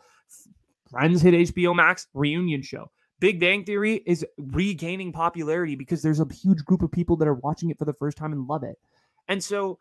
Friends 0.90 1.22
hit 1.22 1.34
HBO 1.34 1.74
Max, 1.74 2.06
reunion 2.14 2.62
show. 2.62 2.90
Big 3.18 3.40
Bang 3.40 3.64
Theory 3.64 4.02
is 4.06 4.26
regaining 4.36 5.10
popularity 5.12 5.74
because 5.74 6.02
there's 6.02 6.20
a 6.20 6.26
huge 6.32 6.64
group 6.64 6.82
of 6.82 6.92
people 6.92 7.16
that 7.16 7.26
are 7.26 7.34
watching 7.34 7.70
it 7.70 7.78
for 7.78 7.86
the 7.86 7.94
first 7.94 8.18
time 8.18 8.32
and 8.32 8.46
love 8.46 8.62
it. 8.62 8.78
And 9.26 9.42
so 9.42 9.78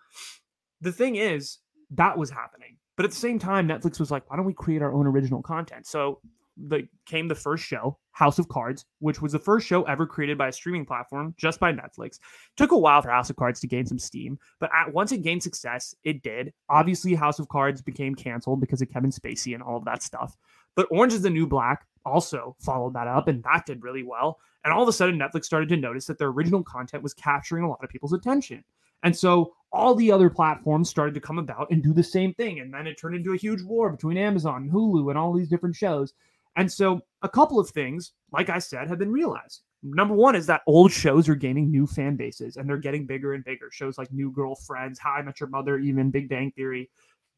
the 0.81 0.91
thing 0.91 1.15
is, 1.15 1.59
that 1.91 2.17
was 2.17 2.29
happening. 2.29 2.77
But 2.95 3.03
at 3.03 3.11
the 3.11 3.17
same 3.17 3.37
time, 3.37 3.67
Netflix 3.67 3.99
was 3.99 4.09
like, 4.09 4.29
why 4.29 4.37
don't 4.37 4.45
we 4.45 4.53
create 4.53 4.81
our 4.81 4.93
own 4.93 5.05
original 5.05 5.41
content? 5.41 5.85
So 5.85 6.21
the 6.57 6.87
came 7.05 7.27
the 7.27 7.35
first 7.35 7.63
show, 7.63 7.97
House 8.11 8.39
of 8.39 8.47
Cards, 8.47 8.85
which 8.99 9.21
was 9.21 9.31
the 9.31 9.39
first 9.39 9.67
show 9.67 9.83
ever 9.83 10.05
created 10.05 10.37
by 10.37 10.47
a 10.47 10.53
streaming 10.53 10.85
platform, 10.85 11.33
just 11.37 11.59
by 11.59 11.71
Netflix. 11.71 12.19
Took 12.57 12.71
a 12.71 12.77
while 12.77 13.01
for 13.01 13.09
House 13.09 13.29
of 13.29 13.35
Cards 13.35 13.59
to 13.59 13.67
gain 13.67 13.85
some 13.85 13.99
steam, 13.99 14.39
but 14.59 14.69
at, 14.73 14.93
once 14.93 15.11
it 15.11 15.21
gained 15.21 15.43
success, 15.43 15.93
it 16.03 16.23
did. 16.23 16.53
Obviously, 16.69 17.13
House 17.13 17.39
of 17.39 17.49
Cards 17.49 17.81
became 17.81 18.15
canceled 18.15 18.61
because 18.61 18.81
of 18.81 18.89
Kevin 18.89 19.11
Spacey 19.11 19.53
and 19.53 19.63
all 19.63 19.77
of 19.77 19.85
that 19.85 20.03
stuff. 20.03 20.35
But 20.75 20.87
Orange 20.91 21.13
is 21.13 21.21
the 21.21 21.29
New 21.29 21.47
Black 21.47 21.85
also 22.05 22.55
followed 22.59 22.93
that 22.93 23.07
up, 23.07 23.27
and 23.27 23.43
that 23.43 23.65
did 23.65 23.83
really 23.83 24.03
well. 24.03 24.39
And 24.63 24.73
all 24.73 24.83
of 24.83 24.89
a 24.89 24.93
sudden, 24.93 25.19
Netflix 25.19 25.45
started 25.45 25.69
to 25.69 25.77
notice 25.77 26.05
that 26.05 26.17
their 26.17 26.29
original 26.29 26.63
content 26.63 27.03
was 27.03 27.13
capturing 27.13 27.63
a 27.63 27.69
lot 27.69 27.83
of 27.83 27.89
people's 27.89 28.13
attention. 28.13 28.63
And 29.03 29.15
so 29.15 29.53
all 29.71 29.93
the 29.93 30.11
other 30.11 30.29
platforms 30.29 30.89
started 30.89 31.13
to 31.13 31.21
come 31.21 31.37
about 31.37 31.69
and 31.69 31.83
do 31.83 31.93
the 31.93 32.03
same 32.03 32.33
thing. 32.33 32.59
And 32.59 32.73
then 32.73 32.87
it 32.87 32.97
turned 32.99 33.15
into 33.15 33.33
a 33.33 33.37
huge 33.37 33.61
war 33.61 33.91
between 33.91 34.17
Amazon 34.17 34.69
Hulu 34.73 35.09
and 35.09 35.19
all 35.19 35.33
these 35.33 35.49
different 35.49 35.75
shows. 35.75 36.13
And 36.55 36.71
so 36.71 37.01
a 37.21 37.29
couple 37.29 37.59
of 37.59 37.69
things, 37.69 38.13
like 38.31 38.49
I 38.49 38.59
said, 38.59 38.87
have 38.87 38.99
been 38.99 39.11
realized. 39.11 39.61
Number 39.83 40.15
one 40.15 40.35
is 40.35 40.47
that 40.47 40.61
old 40.65 40.91
shows 40.91 41.29
are 41.29 41.35
gaining 41.35 41.69
new 41.69 41.85
fan 41.85 42.15
bases 42.15 42.57
and 42.57 42.67
they're 42.67 42.77
getting 42.77 43.05
bigger 43.05 43.33
and 43.33 43.43
bigger. 43.43 43.69
Shows 43.71 43.97
like 43.97 44.11
New 44.11 44.31
Girl, 44.31 44.55
Friends, 44.55 44.97
How 44.97 45.11
I 45.11 45.21
Met 45.21 45.39
Your 45.39 45.49
Mother, 45.49 45.77
even 45.77 46.09
Big 46.11 46.27
Bang 46.27 46.51
Theory, 46.55 46.89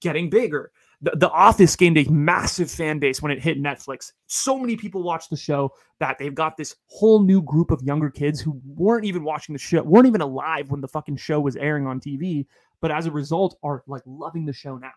getting 0.01 0.29
bigger. 0.29 0.71
The, 1.01 1.11
the 1.11 1.29
Office 1.29 1.75
gained 1.75 1.97
a 1.97 2.09
massive 2.09 2.71
fan 2.71 2.99
base 2.99 3.21
when 3.21 3.31
it 3.31 3.41
hit 3.41 3.61
Netflix. 3.61 4.13
So 4.27 4.57
many 4.57 4.77
people 4.77 5.03
watched 5.03 5.29
the 5.29 5.37
show 5.37 5.73
that 5.99 6.17
they've 6.17 6.33
got 6.33 6.57
this 6.57 6.75
whole 6.87 7.21
new 7.21 7.41
group 7.41 7.71
of 7.71 7.81
younger 7.83 8.09
kids 8.09 8.39
who 8.39 8.61
weren't 8.65 9.05
even 9.05 9.23
watching 9.23 9.53
the 9.53 9.59
show, 9.59 9.81
weren't 9.83 10.07
even 10.07 10.21
alive 10.21 10.69
when 10.69 10.81
the 10.81 10.87
fucking 10.87 11.17
show 11.17 11.39
was 11.39 11.55
airing 11.55 11.85
on 11.85 11.99
TV, 11.99 12.45
but 12.81 12.91
as 12.91 13.07
a 13.07 13.11
result 13.11 13.57
are 13.61 13.83
like 13.87 14.03
loving 14.05 14.45
the 14.45 14.53
show 14.53 14.77
now. 14.77 14.91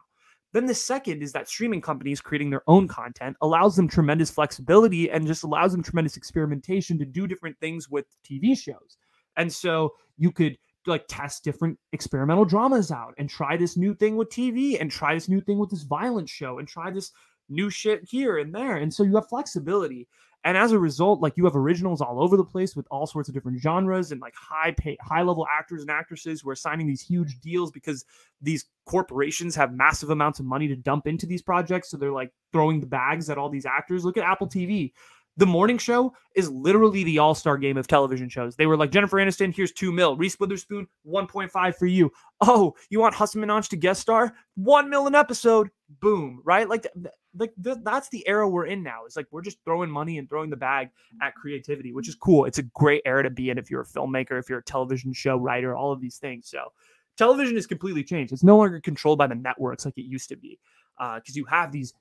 Then 0.52 0.66
the 0.66 0.74
second 0.74 1.22
is 1.22 1.32
that 1.32 1.48
streaming 1.48 1.80
companies 1.80 2.20
creating 2.20 2.50
their 2.50 2.62
own 2.66 2.88
content 2.88 3.36
allows 3.40 3.76
them 3.76 3.86
tremendous 3.86 4.30
flexibility 4.30 5.10
and 5.10 5.26
just 5.26 5.44
allows 5.44 5.72
them 5.72 5.82
tremendous 5.82 6.16
experimentation 6.16 6.98
to 6.98 7.04
do 7.04 7.26
different 7.26 7.58
things 7.60 7.88
with 7.88 8.06
TV 8.28 8.58
shows. 8.58 8.96
And 9.36 9.52
so 9.52 9.94
you 10.18 10.32
could 10.32 10.58
like 10.86 11.04
test 11.08 11.44
different 11.44 11.78
experimental 11.92 12.44
dramas 12.44 12.90
out 12.90 13.14
and 13.18 13.28
try 13.28 13.56
this 13.56 13.76
new 13.76 13.94
thing 13.94 14.16
with 14.16 14.30
TV 14.30 14.80
and 14.80 14.90
try 14.90 15.14
this 15.14 15.28
new 15.28 15.40
thing 15.40 15.58
with 15.58 15.70
this 15.70 15.82
violent 15.82 16.28
show 16.28 16.58
and 16.58 16.66
try 16.66 16.90
this 16.90 17.12
new 17.48 17.70
shit 17.70 18.00
here 18.08 18.38
and 18.38 18.54
there. 18.54 18.76
And 18.76 18.92
so 18.92 19.02
you 19.02 19.14
have 19.16 19.28
flexibility. 19.28 20.08
And 20.44 20.56
as 20.56 20.72
a 20.72 20.78
result, 20.78 21.20
like 21.20 21.36
you 21.36 21.44
have 21.44 21.56
originals 21.56 22.00
all 22.00 22.22
over 22.22 22.36
the 22.36 22.44
place 22.44 22.74
with 22.74 22.86
all 22.90 23.06
sorts 23.06 23.28
of 23.28 23.34
different 23.34 23.60
genres 23.60 24.10
and 24.10 24.20
like 24.20 24.34
high 24.34 24.72
pay, 24.72 24.96
high 25.02 25.22
level 25.22 25.46
actors 25.50 25.82
and 25.82 25.90
actresses 25.90 26.40
who 26.40 26.50
are 26.50 26.56
signing 26.56 26.86
these 26.86 27.02
huge 27.02 27.40
deals 27.40 27.70
because 27.70 28.04
these 28.40 28.64
corporations 28.86 29.54
have 29.54 29.74
massive 29.74 30.10
amounts 30.10 30.40
of 30.40 30.46
money 30.46 30.66
to 30.68 30.76
dump 30.76 31.06
into 31.06 31.26
these 31.26 31.42
projects. 31.42 31.90
So 31.90 31.96
they're 31.96 32.10
like 32.10 32.32
throwing 32.52 32.80
the 32.80 32.86
bags 32.86 33.28
at 33.28 33.36
all 33.36 33.50
these 33.50 33.66
actors. 33.66 34.04
Look 34.04 34.16
at 34.16 34.24
Apple 34.24 34.48
TV. 34.48 34.92
The 35.36 35.46
morning 35.46 35.78
show 35.78 36.12
is 36.34 36.50
literally 36.50 37.04
the 37.04 37.18
all 37.18 37.34
star 37.34 37.56
game 37.56 37.76
of 37.76 37.86
television 37.86 38.28
shows. 38.28 38.56
They 38.56 38.66
were 38.66 38.76
like 38.76 38.90
Jennifer 38.90 39.18
Aniston, 39.18 39.54
here's 39.54 39.72
two 39.72 39.92
mil. 39.92 40.16
Reese 40.16 40.38
Witherspoon, 40.40 40.86
1.5 41.06 41.74
for 41.76 41.86
you. 41.86 42.10
Oh, 42.40 42.74
you 42.88 43.00
want 43.00 43.14
Hasan 43.14 43.42
Minhaj 43.42 43.68
to 43.68 43.76
guest 43.76 44.00
star? 44.00 44.34
One 44.54 44.88
mil 44.90 45.06
an 45.06 45.14
episode. 45.14 45.70
Boom. 46.00 46.40
Right? 46.44 46.68
Like, 46.68 46.86
like 47.36 47.52
that's 47.56 48.08
the 48.08 48.26
era 48.26 48.48
we're 48.48 48.66
in 48.66 48.82
now. 48.82 49.04
It's 49.06 49.16
like 49.16 49.26
we're 49.30 49.42
just 49.42 49.58
throwing 49.64 49.90
money 49.90 50.18
and 50.18 50.28
throwing 50.28 50.50
the 50.50 50.56
bag 50.56 50.90
at 51.22 51.34
creativity, 51.34 51.92
which 51.92 52.08
is 52.08 52.14
cool. 52.14 52.44
It's 52.44 52.58
a 52.58 52.62
great 52.62 53.02
era 53.04 53.22
to 53.22 53.30
be 53.30 53.50
in 53.50 53.58
if 53.58 53.70
you're 53.70 53.82
a 53.82 53.86
filmmaker, 53.86 54.38
if 54.38 54.48
you're 54.48 54.58
a 54.58 54.64
television 54.64 55.12
show 55.12 55.36
writer, 55.36 55.76
all 55.76 55.92
of 55.92 56.00
these 56.00 56.18
things. 56.18 56.48
So 56.48 56.72
television 57.16 57.56
is 57.56 57.66
completely 57.66 58.02
changed. 58.02 58.32
It's 58.32 58.42
no 58.42 58.56
longer 58.56 58.80
controlled 58.80 59.18
by 59.18 59.28
the 59.28 59.34
networks 59.34 59.84
like 59.84 59.98
it 59.98 60.04
used 60.04 60.28
to 60.30 60.36
be, 60.36 60.58
because 60.98 61.20
uh, 61.20 61.34
you 61.34 61.44
have 61.44 61.70
these 61.70 61.94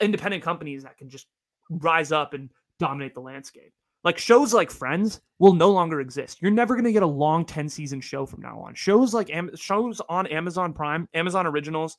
independent 0.00 0.42
companies 0.42 0.84
that 0.84 0.96
can 0.96 1.08
just 1.08 1.26
rise 1.70 2.12
up 2.12 2.34
and 2.34 2.50
dominate 2.78 3.14
the 3.14 3.20
landscape. 3.20 3.72
Like 4.04 4.18
shows 4.18 4.52
like 4.52 4.70
Friends 4.70 5.20
will 5.38 5.54
no 5.54 5.70
longer 5.70 6.00
exist. 6.00 6.42
You're 6.42 6.50
never 6.50 6.74
going 6.74 6.84
to 6.84 6.92
get 6.92 7.04
a 7.04 7.06
long 7.06 7.44
10 7.44 7.68
season 7.68 8.00
show 8.00 8.26
from 8.26 8.42
now 8.42 8.58
on. 8.60 8.74
Shows 8.74 9.14
like 9.14 9.30
Am- 9.30 9.54
shows 9.54 10.00
on 10.08 10.26
Amazon 10.26 10.72
Prime, 10.72 11.08
Amazon 11.14 11.46
Originals, 11.46 11.96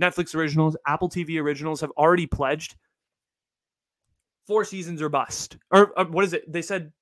Netflix 0.00 0.34
Originals, 0.34 0.76
Apple 0.86 1.08
TV 1.08 1.40
Originals 1.40 1.80
have 1.80 1.90
already 1.92 2.26
pledged 2.26 2.76
four 4.46 4.64
seasons 4.64 5.02
or 5.02 5.08
bust. 5.08 5.56
Or, 5.70 5.98
or 5.98 6.04
what 6.06 6.24
is 6.24 6.32
it? 6.32 6.50
They 6.50 6.62
said 6.62 6.92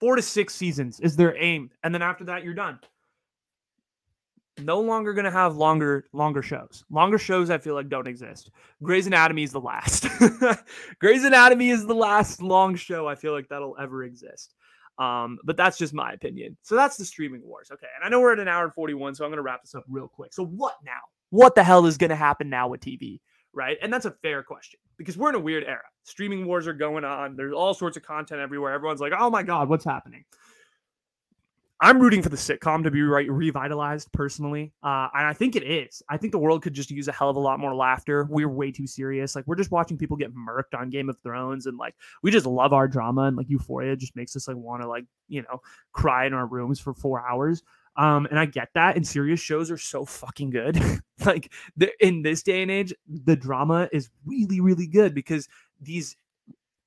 4 0.00 0.16
to 0.16 0.22
6 0.22 0.54
seasons 0.54 1.00
is 1.00 1.16
their 1.16 1.36
aim 1.36 1.70
and 1.82 1.94
then 1.94 2.00
after 2.02 2.24
that 2.24 2.42
you're 2.42 2.54
done 2.54 2.78
no 4.64 4.80
longer 4.80 5.12
going 5.12 5.24
to 5.24 5.30
have 5.30 5.56
longer 5.56 6.06
longer 6.12 6.42
shows. 6.42 6.84
Longer 6.90 7.18
shows 7.18 7.50
I 7.50 7.58
feel 7.58 7.74
like 7.74 7.88
don't 7.88 8.06
exist. 8.06 8.50
Grey's 8.82 9.06
Anatomy 9.06 9.42
is 9.42 9.52
the 9.52 9.60
last. 9.60 10.06
Grey's 10.98 11.24
Anatomy 11.24 11.70
is 11.70 11.86
the 11.86 11.94
last 11.94 12.42
long 12.42 12.74
show 12.74 13.08
I 13.08 13.14
feel 13.14 13.32
like 13.32 13.48
that'll 13.48 13.76
ever 13.78 14.04
exist. 14.04 14.54
Um, 14.98 15.38
but 15.44 15.56
that's 15.56 15.78
just 15.78 15.94
my 15.94 16.12
opinion. 16.12 16.56
So 16.62 16.74
that's 16.74 16.96
the 16.96 17.04
streaming 17.04 17.42
wars. 17.42 17.70
Okay. 17.72 17.86
And 17.96 18.04
I 18.04 18.08
know 18.08 18.20
we're 18.20 18.32
at 18.32 18.38
an 18.38 18.48
hour 18.48 18.64
and 18.64 18.74
41, 18.74 19.14
so 19.14 19.24
I'm 19.24 19.30
going 19.30 19.38
to 19.38 19.42
wrap 19.42 19.62
this 19.62 19.74
up 19.74 19.84
real 19.88 20.08
quick. 20.08 20.34
So 20.34 20.44
what 20.44 20.74
now? 20.84 21.00
What 21.30 21.54
the 21.54 21.64
hell 21.64 21.86
is 21.86 21.96
going 21.96 22.10
to 22.10 22.16
happen 22.16 22.50
now 22.50 22.68
with 22.68 22.80
TV? 22.80 23.20
Right. 23.52 23.78
And 23.82 23.92
that's 23.92 24.04
a 24.04 24.12
fair 24.22 24.42
question 24.42 24.78
because 24.96 25.16
we're 25.16 25.30
in 25.30 25.34
a 25.34 25.40
weird 25.40 25.64
era. 25.64 25.82
Streaming 26.04 26.46
wars 26.46 26.68
are 26.68 26.72
going 26.72 27.04
on. 27.04 27.36
There's 27.36 27.52
all 27.52 27.74
sorts 27.74 27.96
of 27.96 28.02
content 28.02 28.40
everywhere. 28.40 28.72
Everyone's 28.72 29.00
like, 29.00 29.12
oh 29.18 29.30
my 29.30 29.42
God, 29.42 29.68
what's 29.68 29.84
happening? 29.84 30.24
I'm 31.82 31.98
rooting 31.98 32.20
for 32.20 32.28
the 32.28 32.36
sitcom 32.36 32.84
to 32.84 32.90
be 32.90 33.00
re- 33.00 33.30
revitalized 33.30 34.12
personally. 34.12 34.74
Uh, 34.82 35.08
and 35.14 35.26
I 35.26 35.32
think 35.32 35.56
it 35.56 35.62
is. 35.62 36.02
I 36.10 36.18
think 36.18 36.32
the 36.32 36.38
world 36.38 36.62
could 36.62 36.74
just 36.74 36.90
use 36.90 37.08
a 37.08 37.12
hell 37.12 37.30
of 37.30 37.36
a 37.36 37.40
lot 37.40 37.58
more 37.58 37.74
laughter. 37.74 38.26
We're 38.28 38.50
way 38.50 38.70
too 38.70 38.86
serious. 38.86 39.34
Like 39.34 39.46
we're 39.46 39.56
just 39.56 39.70
watching 39.70 39.96
people 39.96 40.18
get 40.18 40.34
murked 40.34 40.78
on 40.78 40.90
Game 40.90 41.08
of 41.08 41.16
Thrones 41.22 41.64
and 41.64 41.78
like 41.78 41.94
we 42.22 42.30
just 42.30 42.44
love 42.44 42.74
our 42.74 42.86
drama 42.86 43.22
and 43.22 43.36
like 43.36 43.48
Euphoria 43.48 43.96
just 43.96 44.14
makes 44.14 44.36
us 44.36 44.46
like 44.46 44.58
want 44.58 44.82
to 44.82 44.88
like, 44.88 45.06
you 45.28 45.40
know, 45.40 45.62
cry 45.92 46.26
in 46.26 46.34
our 46.34 46.46
rooms 46.46 46.78
for 46.78 46.92
4 46.92 47.26
hours. 47.26 47.62
Um, 47.96 48.26
and 48.26 48.38
I 48.38 48.46
get 48.46 48.68
that. 48.74 48.96
And 48.96 49.06
serious 49.06 49.40
shows 49.40 49.70
are 49.70 49.78
so 49.78 50.04
fucking 50.04 50.50
good. 50.50 50.80
like 51.24 51.52
in 52.00 52.22
this 52.22 52.42
day 52.42 52.62
and 52.62 52.70
age, 52.70 52.94
the 53.08 53.36
drama 53.36 53.88
is 53.92 54.10
really, 54.24 54.60
really 54.60 54.86
good 54.86 55.14
because 55.14 55.48
these 55.80 56.16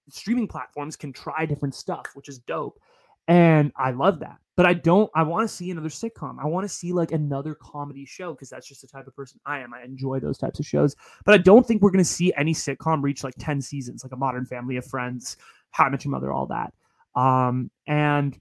streaming 0.09 0.47
platforms 0.47 0.95
can 0.95 1.13
try 1.13 1.45
different 1.45 1.75
stuff, 1.75 2.07
which 2.13 2.29
is 2.29 2.39
dope. 2.39 2.79
And 3.27 3.71
I 3.77 3.91
love 3.91 4.19
that. 4.19 4.37
But 4.55 4.67
I 4.67 4.73
don't, 4.73 5.09
I 5.15 5.23
want 5.23 5.49
to 5.49 5.53
see 5.53 5.71
another 5.71 5.89
sitcom. 5.89 6.37
I 6.39 6.45
want 6.45 6.63
to 6.63 6.69
see 6.69 6.93
like 6.93 7.11
another 7.11 7.55
comedy 7.55 8.05
show 8.05 8.33
because 8.33 8.49
that's 8.49 8.67
just 8.67 8.81
the 8.81 8.87
type 8.87 9.07
of 9.07 9.15
person 9.15 9.39
I 9.45 9.59
am. 9.59 9.73
I 9.73 9.83
enjoy 9.83 10.19
those 10.19 10.37
types 10.37 10.59
of 10.59 10.65
shows. 10.65 10.95
But 11.25 11.33
I 11.33 11.37
don't 11.39 11.65
think 11.65 11.81
we're 11.81 11.89
going 11.89 12.03
to 12.03 12.09
see 12.09 12.33
any 12.37 12.53
sitcom 12.53 13.01
reach 13.01 13.23
like 13.23 13.33
10 13.39 13.61
seasons, 13.61 14.03
like 14.03 14.11
a 14.11 14.17
modern 14.17 14.45
family 14.45 14.77
of 14.77 14.85
friends, 14.85 15.37
How 15.71 15.85
I 15.85 15.89
Met 15.89 16.05
Your 16.05 16.11
Mother, 16.11 16.31
all 16.31 16.45
that. 16.47 16.73
Um, 17.19 17.71
and 17.87 18.39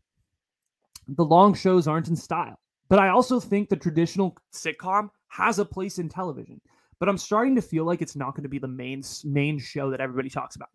the 1.17 1.25
long 1.25 1.55
shows 1.55 1.87
aren't 1.87 2.09
in 2.09 2.17
style. 2.17 2.59
But 2.89 2.99
I 2.99 3.09
also 3.09 3.41
think 3.41 3.69
the 3.69 3.77
traditional 3.77 4.37
sitcom 4.53 5.09
has 5.29 5.59
a 5.59 5.65
place 5.65 5.99
in 5.99 6.09
television. 6.09 6.61
But 6.99 7.09
I'm 7.09 7.19
starting 7.19 7.55
to 7.57 7.63
feel 7.63 7.85
like 7.85 8.03
it's 8.03 8.17
not 8.17 8.35
going 8.35 8.45
to 8.45 8.49
be 8.49 8.59
the 8.59 8.69
main 8.69 9.03
main 9.25 9.59
show 9.59 9.91
that 9.91 10.01
everybody 10.01 10.31
talks 10.31 10.57
about 10.57 10.69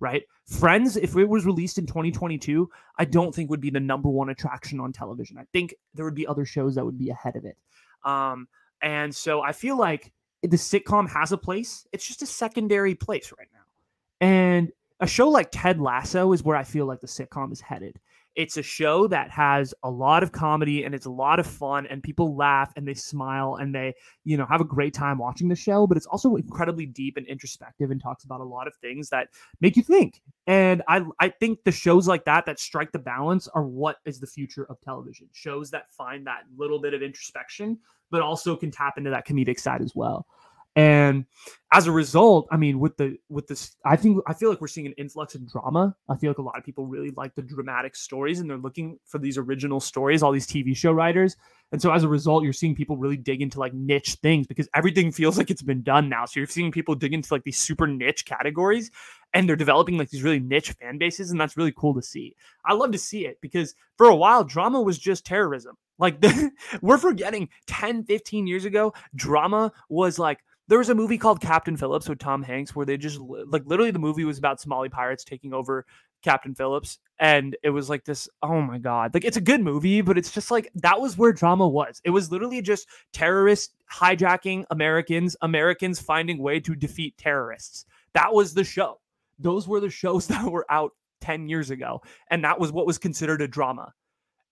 right? 0.00 0.22
Friends, 0.46 0.96
if 0.96 1.14
it 1.16 1.28
was 1.28 1.46
released 1.46 1.78
in 1.78 1.86
2022, 1.86 2.68
I 2.98 3.04
don't 3.04 3.34
think 3.34 3.50
would 3.50 3.60
be 3.60 3.70
the 3.70 3.78
number 3.78 4.08
one 4.08 4.30
attraction 4.30 4.80
on 4.80 4.92
television. 4.92 5.38
I 5.38 5.44
think 5.52 5.74
there 5.94 6.04
would 6.04 6.14
be 6.14 6.26
other 6.26 6.44
shows 6.44 6.74
that 6.74 6.84
would 6.84 6.98
be 6.98 7.10
ahead 7.10 7.36
of 7.36 7.44
it. 7.44 7.56
Um, 8.04 8.48
and 8.82 9.14
so 9.14 9.42
I 9.42 9.52
feel 9.52 9.78
like 9.78 10.10
the 10.42 10.56
sitcom 10.56 11.08
has 11.10 11.32
a 11.32 11.38
place. 11.38 11.86
It's 11.92 12.06
just 12.06 12.22
a 12.22 12.26
secondary 12.26 12.94
place 12.94 13.32
right 13.38 13.48
now. 13.52 14.26
And 14.26 14.72
a 15.00 15.06
show 15.06 15.28
like 15.28 15.48
Ted 15.52 15.80
Lasso 15.80 16.32
is 16.32 16.42
where 16.42 16.56
I 16.56 16.64
feel 16.64 16.86
like 16.86 17.00
the 17.00 17.06
sitcom 17.06 17.52
is 17.52 17.60
headed. 17.60 18.00
It's 18.36 18.56
a 18.56 18.62
show 18.62 19.06
that 19.08 19.30
has 19.30 19.74
a 19.82 19.90
lot 19.90 20.22
of 20.22 20.32
comedy 20.32 20.84
and 20.84 20.94
it's 20.94 21.06
a 21.06 21.10
lot 21.10 21.40
of 21.40 21.46
fun 21.46 21.86
and 21.86 22.02
people 22.02 22.36
laugh 22.36 22.72
and 22.76 22.86
they 22.86 22.94
smile 22.94 23.56
and 23.56 23.74
they, 23.74 23.94
you 24.24 24.36
know, 24.36 24.46
have 24.46 24.60
a 24.60 24.64
great 24.64 24.94
time 24.94 25.18
watching 25.18 25.48
the 25.48 25.56
show, 25.56 25.86
but 25.86 25.96
it's 25.96 26.06
also 26.06 26.36
incredibly 26.36 26.86
deep 26.86 27.16
and 27.16 27.26
introspective 27.26 27.90
and 27.90 28.00
talks 28.00 28.24
about 28.24 28.40
a 28.40 28.44
lot 28.44 28.66
of 28.66 28.74
things 28.76 29.08
that 29.08 29.28
make 29.60 29.76
you 29.76 29.82
think. 29.82 30.22
And 30.46 30.82
I 30.88 31.04
I 31.18 31.28
think 31.28 31.64
the 31.64 31.72
shows 31.72 32.06
like 32.08 32.24
that 32.24 32.46
that 32.46 32.60
strike 32.60 32.92
the 32.92 32.98
balance 32.98 33.48
are 33.48 33.64
what 33.64 33.96
is 34.04 34.20
the 34.20 34.26
future 34.26 34.66
of 34.70 34.80
television. 34.80 35.28
Shows 35.32 35.70
that 35.70 35.90
find 35.92 36.26
that 36.26 36.44
little 36.56 36.80
bit 36.80 36.94
of 36.94 37.02
introspection 37.02 37.78
but 38.10 38.22
also 38.22 38.56
can 38.56 38.70
tap 38.70 38.98
into 38.98 39.10
that 39.10 39.26
comedic 39.26 39.58
side 39.58 39.80
as 39.80 39.94
well. 39.94 40.26
And 40.76 41.24
as 41.72 41.86
a 41.86 41.92
result, 41.92 42.48
I 42.50 42.56
mean, 42.56 42.78
with 42.78 42.96
the 42.96 43.16
with 43.28 43.46
this, 43.46 43.76
I 43.84 43.96
think 43.96 44.22
I 44.26 44.34
feel 44.34 44.50
like 44.50 44.60
we're 44.60 44.68
seeing 44.68 44.86
an 44.86 44.94
influx 44.98 45.34
in 45.34 45.46
drama. 45.46 45.94
I 46.08 46.16
feel 46.16 46.30
like 46.30 46.38
a 46.38 46.42
lot 46.42 46.58
of 46.58 46.64
people 46.64 46.86
really 46.86 47.10
like 47.16 47.34
the 47.34 47.42
dramatic 47.42 47.96
stories, 47.96 48.40
and 48.40 48.48
they're 48.48 48.56
looking 48.56 48.98
for 49.04 49.18
these 49.18 49.36
original 49.36 49.80
stories. 49.80 50.22
All 50.22 50.32
these 50.32 50.46
TV 50.46 50.76
show 50.76 50.92
writers, 50.92 51.36
and 51.72 51.82
so 51.82 51.92
as 51.92 52.04
a 52.04 52.08
result, 52.08 52.44
you're 52.44 52.52
seeing 52.52 52.74
people 52.74 52.96
really 52.96 53.16
dig 53.16 53.42
into 53.42 53.58
like 53.58 53.74
niche 53.74 54.16
things 54.22 54.46
because 54.46 54.68
everything 54.74 55.10
feels 55.12 55.38
like 55.38 55.50
it's 55.50 55.62
been 55.62 55.82
done 55.82 56.08
now. 56.08 56.24
So 56.24 56.40
you're 56.40 56.46
seeing 56.46 56.72
people 56.72 56.94
dig 56.94 57.14
into 57.14 57.32
like 57.34 57.44
these 57.44 57.58
super 57.58 57.86
niche 57.86 58.24
categories, 58.24 58.90
and 59.34 59.48
they're 59.48 59.56
developing 59.56 59.98
like 59.98 60.10
these 60.10 60.22
really 60.22 60.40
niche 60.40 60.72
fan 60.72 60.98
bases, 60.98 61.30
and 61.30 61.40
that's 61.40 61.56
really 61.56 61.72
cool 61.72 61.94
to 61.94 62.02
see. 62.02 62.36
I 62.64 62.74
love 62.74 62.92
to 62.92 62.98
see 62.98 63.26
it 63.26 63.40
because 63.40 63.74
for 63.96 64.06
a 64.06 64.16
while, 64.16 64.44
drama 64.44 64.80
was 64.80 64.98
just 64.98 65.26
terrorism. 65.26 65.76
Like 65.98 66.20
the, 66.20 66.50
we're 66.82 66.98
forgetting 66.98 67.48
10, 67.66 68.04
15 68.04 68.46
years 68.46 68.64
ago, 68.64 68.92
drama 69.14 69.72
was 69.88 70.18
like 70.18 70.40
there 70.70 70.78
was 70.78 70.88
a 70.88 70.94
movie 70.94 71.18
called 71.18 71.40
Captain 71.40 71.76
Phillips 71.76 72.08
with 72.08 72.20
Tom 72.20 72.44
Hanks 72.44 72.76
where 72.76 72.86
they 72.86 72.96
just 72.96 73.18
like 73.18 73.64
literally 73.66 73.90
the 73.90 73.98
movie 73.98 74.24
was 74.24 74.38
about 74.38 74.60
Somali 74.60 74.88
pirates 74.88 75.24
taking 75.24 75.52
over 75.52 75.84
Captain 76.22 76.54
Phillips 76.54 77.00
and 77.18 77.56
it 77.64 77.70
was 77.70 77.90
like 77.90 78.04
this 78.04 78.28
oh 78.40 78.60
my 78.62 78.78
god. 78.78 79.12
Like 79.12 79.24
it's 79.24 79.36
a 79.36 79.40
good 79.40 79.60
movie 79.60 80.00
but 80.00 80.16
it's 80.16 80.30
just 80.30 80.48
like 80.52 80.70
that 80.76 81.00
was 81.00 81.18
where 81.18 81.32
drama 81.32 81.66
was. 81.66 82.00
It 82.04 82.10
was 82.10 82.30
literally 82.30 82.62
just 82.62 82.86
terrorists 83.12 83.74
hijacking 83.92 84.64
Americans 84.70 85.36
Americans 85.42 86.00
finding 86.00 86.38
way 86.38 86.60
to 86.60 86.76
defeat 86.76 87.16
terrorists. 87.18 87.84
That 88.12 88.32
was 88.32 88.54
the 88.54 88.64
show. 88.64 89.00
Those 89.40 89.66
were 89.66 89.80
the 89.80 89.90
shows 89.90 90.26
that 90.28 90.44
were 90.44 90.66
out 90.70 90.92
10 91.20 91.48
years 91.48 91.70
ago 91.70 92.00
and 92.30 92.44
that 92.44 92.60
was 92.60 92.70
what 92.70 92.86
was 92.86 92.96
considered 92.96 93.42
a 93.42 93.48
drama 93.48 93.92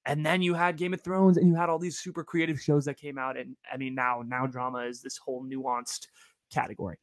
and 0.09 0.25
then 0.25 0.41
you 0.41 0.55
had 0.55 0.79
Game 0.79 0.95
of 0.95 1.03
Thrones 1.03 1.37
and 1.37 1.47
you 1.47 1.55
had 1.55 1.69
all 1.69 1.79
these 1.79 1.99
super 1.99 2.25
creative 2.25 2.59
shows 2.59 2.87
that 2.87 2.97
came 2.97 3.19
out 3.19 3.37
and 3.37 3.55
I 3.71 3.77
mean 3.77 3.95
now 3.95 4.25
now 4.27 4.47
drama 4.47 4.79
is 4.79 5.03
this 5.03 5.19
whole 5.19 5.45
nuanced 5.45 6.07
category. 6.51 6.97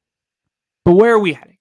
But 0.84 0.94
where 0.94 1.14
are 1.14 1.19
we 1.19 1.34
heading? 1.34 1.57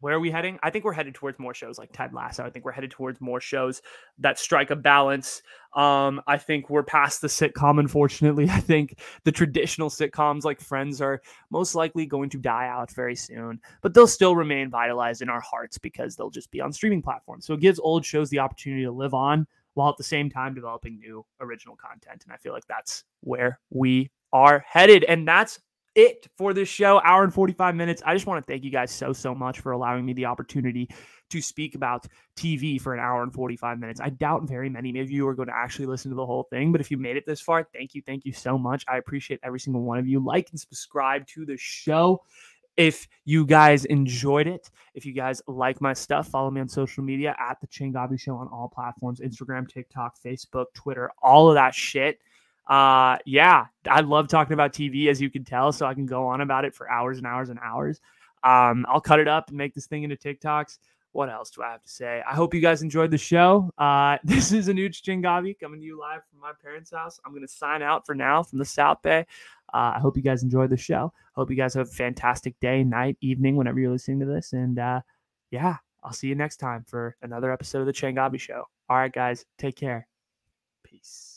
Where 0.00 0.14
are 0.14 0.20
we 0.20 0.30
heading? 0.30 0.58
I 0.62 0.70
think 0.70 0.84
we're 0.84 0.92
headed 0.92 1.14
towards 1.14 1.38
more 1.38 1.54
shows 1.54 1.78
like 1.78 1.90
Ted 1.92 2.12
Lasso. 2.12 2.44
I 2.44 2.50
think 2.50 2.64
we're 2.64 2.72
headed 2.72 2.90
towards 2.90 3.20
more 3.20 3.40
shows 3.40 3.80
that 4.18 4.38
strike 4.38 4.70
a 4.70 4.76
balance. 4.76 5.42
Um, 5.74 6.20
I 6.26 6.38
think 6.38 6.68
we're 6.68 6.82
past 6.82 7.20
the 7.20 7.28
sitcom, 7.28 7.78
unfortunately. 7.78 8.44
I 8.50 8.58
think 8.58 8.98
the 9.24 9.30
traditional 9.30 9.88
sitcoms 9.88 10.42
like 10.42 10.60
Friends 10.60 11.00
are 11.00 11.22
most 11.50 11.76
likely 11.76 12.04
going 12.04 12.30
to 12.30 12.38
die 12.38 12.66
out 12.66 12.90
very 12.90 13.14
soon, 13.14 13.60
but 13.80 13.94
they'll 13.94 14.08
still 14.08 14.34
remain 14.34 14.70
vitalized 14.70 15.22
in 15.22 15.30
our 15.30 15.40
hearts 15.40 15.78
because 15.78 16.16
they'll 16.16 16.30
just 16.30 16.50
be 16.50 16.60
on 16.60 16.72
streaming 16.72 17.00
platforms. 17.00 17.46
So 17.46 17.54
it 17.54 17.60
gives 17.60 17.78
old 17.78 18.04
shows 18.04 18.28
the 18.28 18.40
opportunity 18.40 18.82
to 18.82 18.90
live 18.90 19.14
on 19.14 19.46
while 19.74 19.90
at 19.90 19.96
the 19.96 20.04
same 20.04 20.30
time 20.30 20.54
developing 20.54 20.98
new 20.98 21.24
original 21.40 21.76
content. 21.76 22.22
And 22.24 22.32
I 22.32 22.36
feel 22.36 22.52
like 22.52 22.66
that's 22.66 23.04
where 23.20 23.58
we 23.70 24.10
are 24.32 24.64
headed. 24.66 25.04
And 25.04 25.26
that's 25.26 25.58
it 25.94 26.26
for 26.38 26.54
this 26.54 26.68
show, 26.68 27.00
hour 27.04 27.22
and 27.22 27.32
45 27.34 27.74
minutes. 27.74 28.02
I 28.04 28.14
just 28.14 28.26
want 28.26 28.44
to 28.44 28.50
thank 28.50 28.64
you 28.64 28.70
guys 28.70 28.90
so, 28.90 29.12
so 29.12 29.34
much 29.34 29.60
for 29.60 29.72
allowing 29.72 30.04
me 30.06 30.12
the 30.12 30.26
opportunity 30.26 30.88
to 31.30 31.40
speak 31.40 31.74
about 31.74 32.06
TV 32.36 32.80
for 32.80 32.94
an 32.94 33.00
hour 33.00 33.22
and 33.22 33.32
45 33.32 33.78
minutes. 33.78 34.00
I 34.00 34.10
doubt 34.10 34.48
very 34.48 34.68
many 34.68 34.98
of 35.00 35.10
you 35.10 35.26
are 35.28 35.34
going 35.34 35.48
to 35.48 35.56
actually 35.56 35.86
listen 35.86 36.10
to 36.10 36.14
the 36.14 36.26
whole 36.26 36.44
thing, 36.44 36.72
but 36.72 36.80
if 36.80 36.90
you 36.90 36.96
made 36.98 37.16
it 37.16 37.26
this 37.26 37.40
far, 37.40 37.66
thank 37.74 37.94
you. 37.94 38.02
Thank 38.02 38.24
you 38.24 38.32
so 38.32 38.58
much. 38.58 38.84
I 38.88 38.98
appreciate 38.98 39.40
every 39.42 39.60
single 39.60 39.82
one 39.82 39.98
of 39.98 40.06
you. 40.06 40.20
Like 40.20 40.50
and 40.50 40.60
subscribe 40.60 41.26
to 41.28 41.44
the 41.44 41.56
show. 41.56 42.22
If 42.76 43.06
you 43.24 43.44
guys 43.44 43.84
enjoyed 43.84 44.46
it, 44.46 44.70
if 44.94 45.04
you 45.04 45.12
guys 45.12 45.42
like 45.46 45.80
my 45.80 45.92
stuff, 45.92 46.28
follow 46.28 46.50
me 46.50 46.60
on 46.60 46.68
social 46.68 47.04
media 47.04 47.36
at 47.38 47.60
the 47.60 47.66
Changavi 47.66 48.18
Show 48.18 48.36
on 48.36 48.48
all 48.48 48.68
platforms 48.68 49.20
Instagram, 49.20 49.68
TikTok, 49.68 50.16
Facebook, 50.24 50.66
Twitter, 50.74 51.10
all 51.22 51.48
of 51.48 51.54
that 51.54 51.74
shit. 51.74 52.20
Uh, 52.66 53.18
yeah, 53.26 53.66
I 53.90 54.00
love 54.00 54.28
talking 54.28 54.54
about 54.54 54.72
TV, 54.72 55.08
as 55.08 55.20
you 55.20 55.30
can 55.30 55.44
tell, 55.44 55.72
so 55.72 55.86
I 55.86 55.94
can 55.94 56.06
go 56.06 56.26
on 56.26 56.40
about 56.40 56.64
it 56.64 56.74
for 56.74 56.90
hours 56.90 57.18
and 57.18 57.26
hours 57.26 57.50
and 57.50 57.58
hours. 57.62 58.00
Um, 58.44 58.86
I'll 58.88 59.00
cut 59.00 59.20
it 59.20 59.28
up 59.28 59.48
and 59.48 59.56
make 59.56 59.74
this 59.74 59.86
thing 59.86 60.02
into 60.02 60.16
TikToks. 60.16 60.78
What 61.12 61.28
else 61.28 61.50
do 61.50 61.62
I 61.62 61.70
have 61.70 61.82
to 61.82 61.88
say? 61.88 62.22
I 62.26 62.34
hope 62.34 62.54
you 62.54 62.60
guys 62.60 62.82
enjoyed 62.82 63.10
the 63.10 63.18
show. 63.18 63.70
Uh, 63.76 64.16
this 64.24 64.52
is 64.52 64.68
Anuj 64.68 65.02
Changavi 65.02 65.58
coming 65.58 65.80
to 65.80 65.86
you 65.86 65.98
live 65.98 66.22
from 66.30 66.40
my 66.40 66.52
parents' 66.62 66.90
house. 66.90 67.20
I'm 67.24 67.32
going 67.32 67.46
to 67.46 67.52
sign 67.52 67.82
out 67.82 68.06
for 68.06 68.14
now 68.14 68.42
from 68.42 68.58
the 68.58 68.64
South 68.64 69.02
Bay. 69.02 69.26
Uh, 69.72 69.92
I 69.96 70.00
hope 70.00 70.16
you 70.16 70.22
guys 70.22 70.42
enjoyed 70.42 70.70
the 70.70 70.76
show. 70.76 71.12
Hope 71.34 71.50
you 71.50 71.56
guys 71.56 71.74
have 71.74 71.86
a 71.86 71.90
fantastic 71.90 72.58
day, 72.60 72.82
night, 72.82 73.16
evening, 73.20 73.56
whenever 73.56 73.78
you're 73.78 73.92
listening 73.92 74.20
to 74.20 74.26
this. 74.26 74.52
And 74.52 74.78
uh, 74.78 75.00
yeah, 75.50 75.76
I'll 76.02 76.12
see 76.12 76.28
you 76.28 76.34
next 76.34 76.56
time 76.56 76.84
for 76.86 77.16
another 77.22 77.52
episode 77.52 77.80
of 77.80 77.86
the 77.86 77.92
Changavi 77.92 78.40
Show. 78.40 78.64
All 78.88 78.96
right, 78.96 79.12
guys, 79.12 79.44
take 79.58 79.76
care. 79.76 80.08
Peace. 80.82 81.31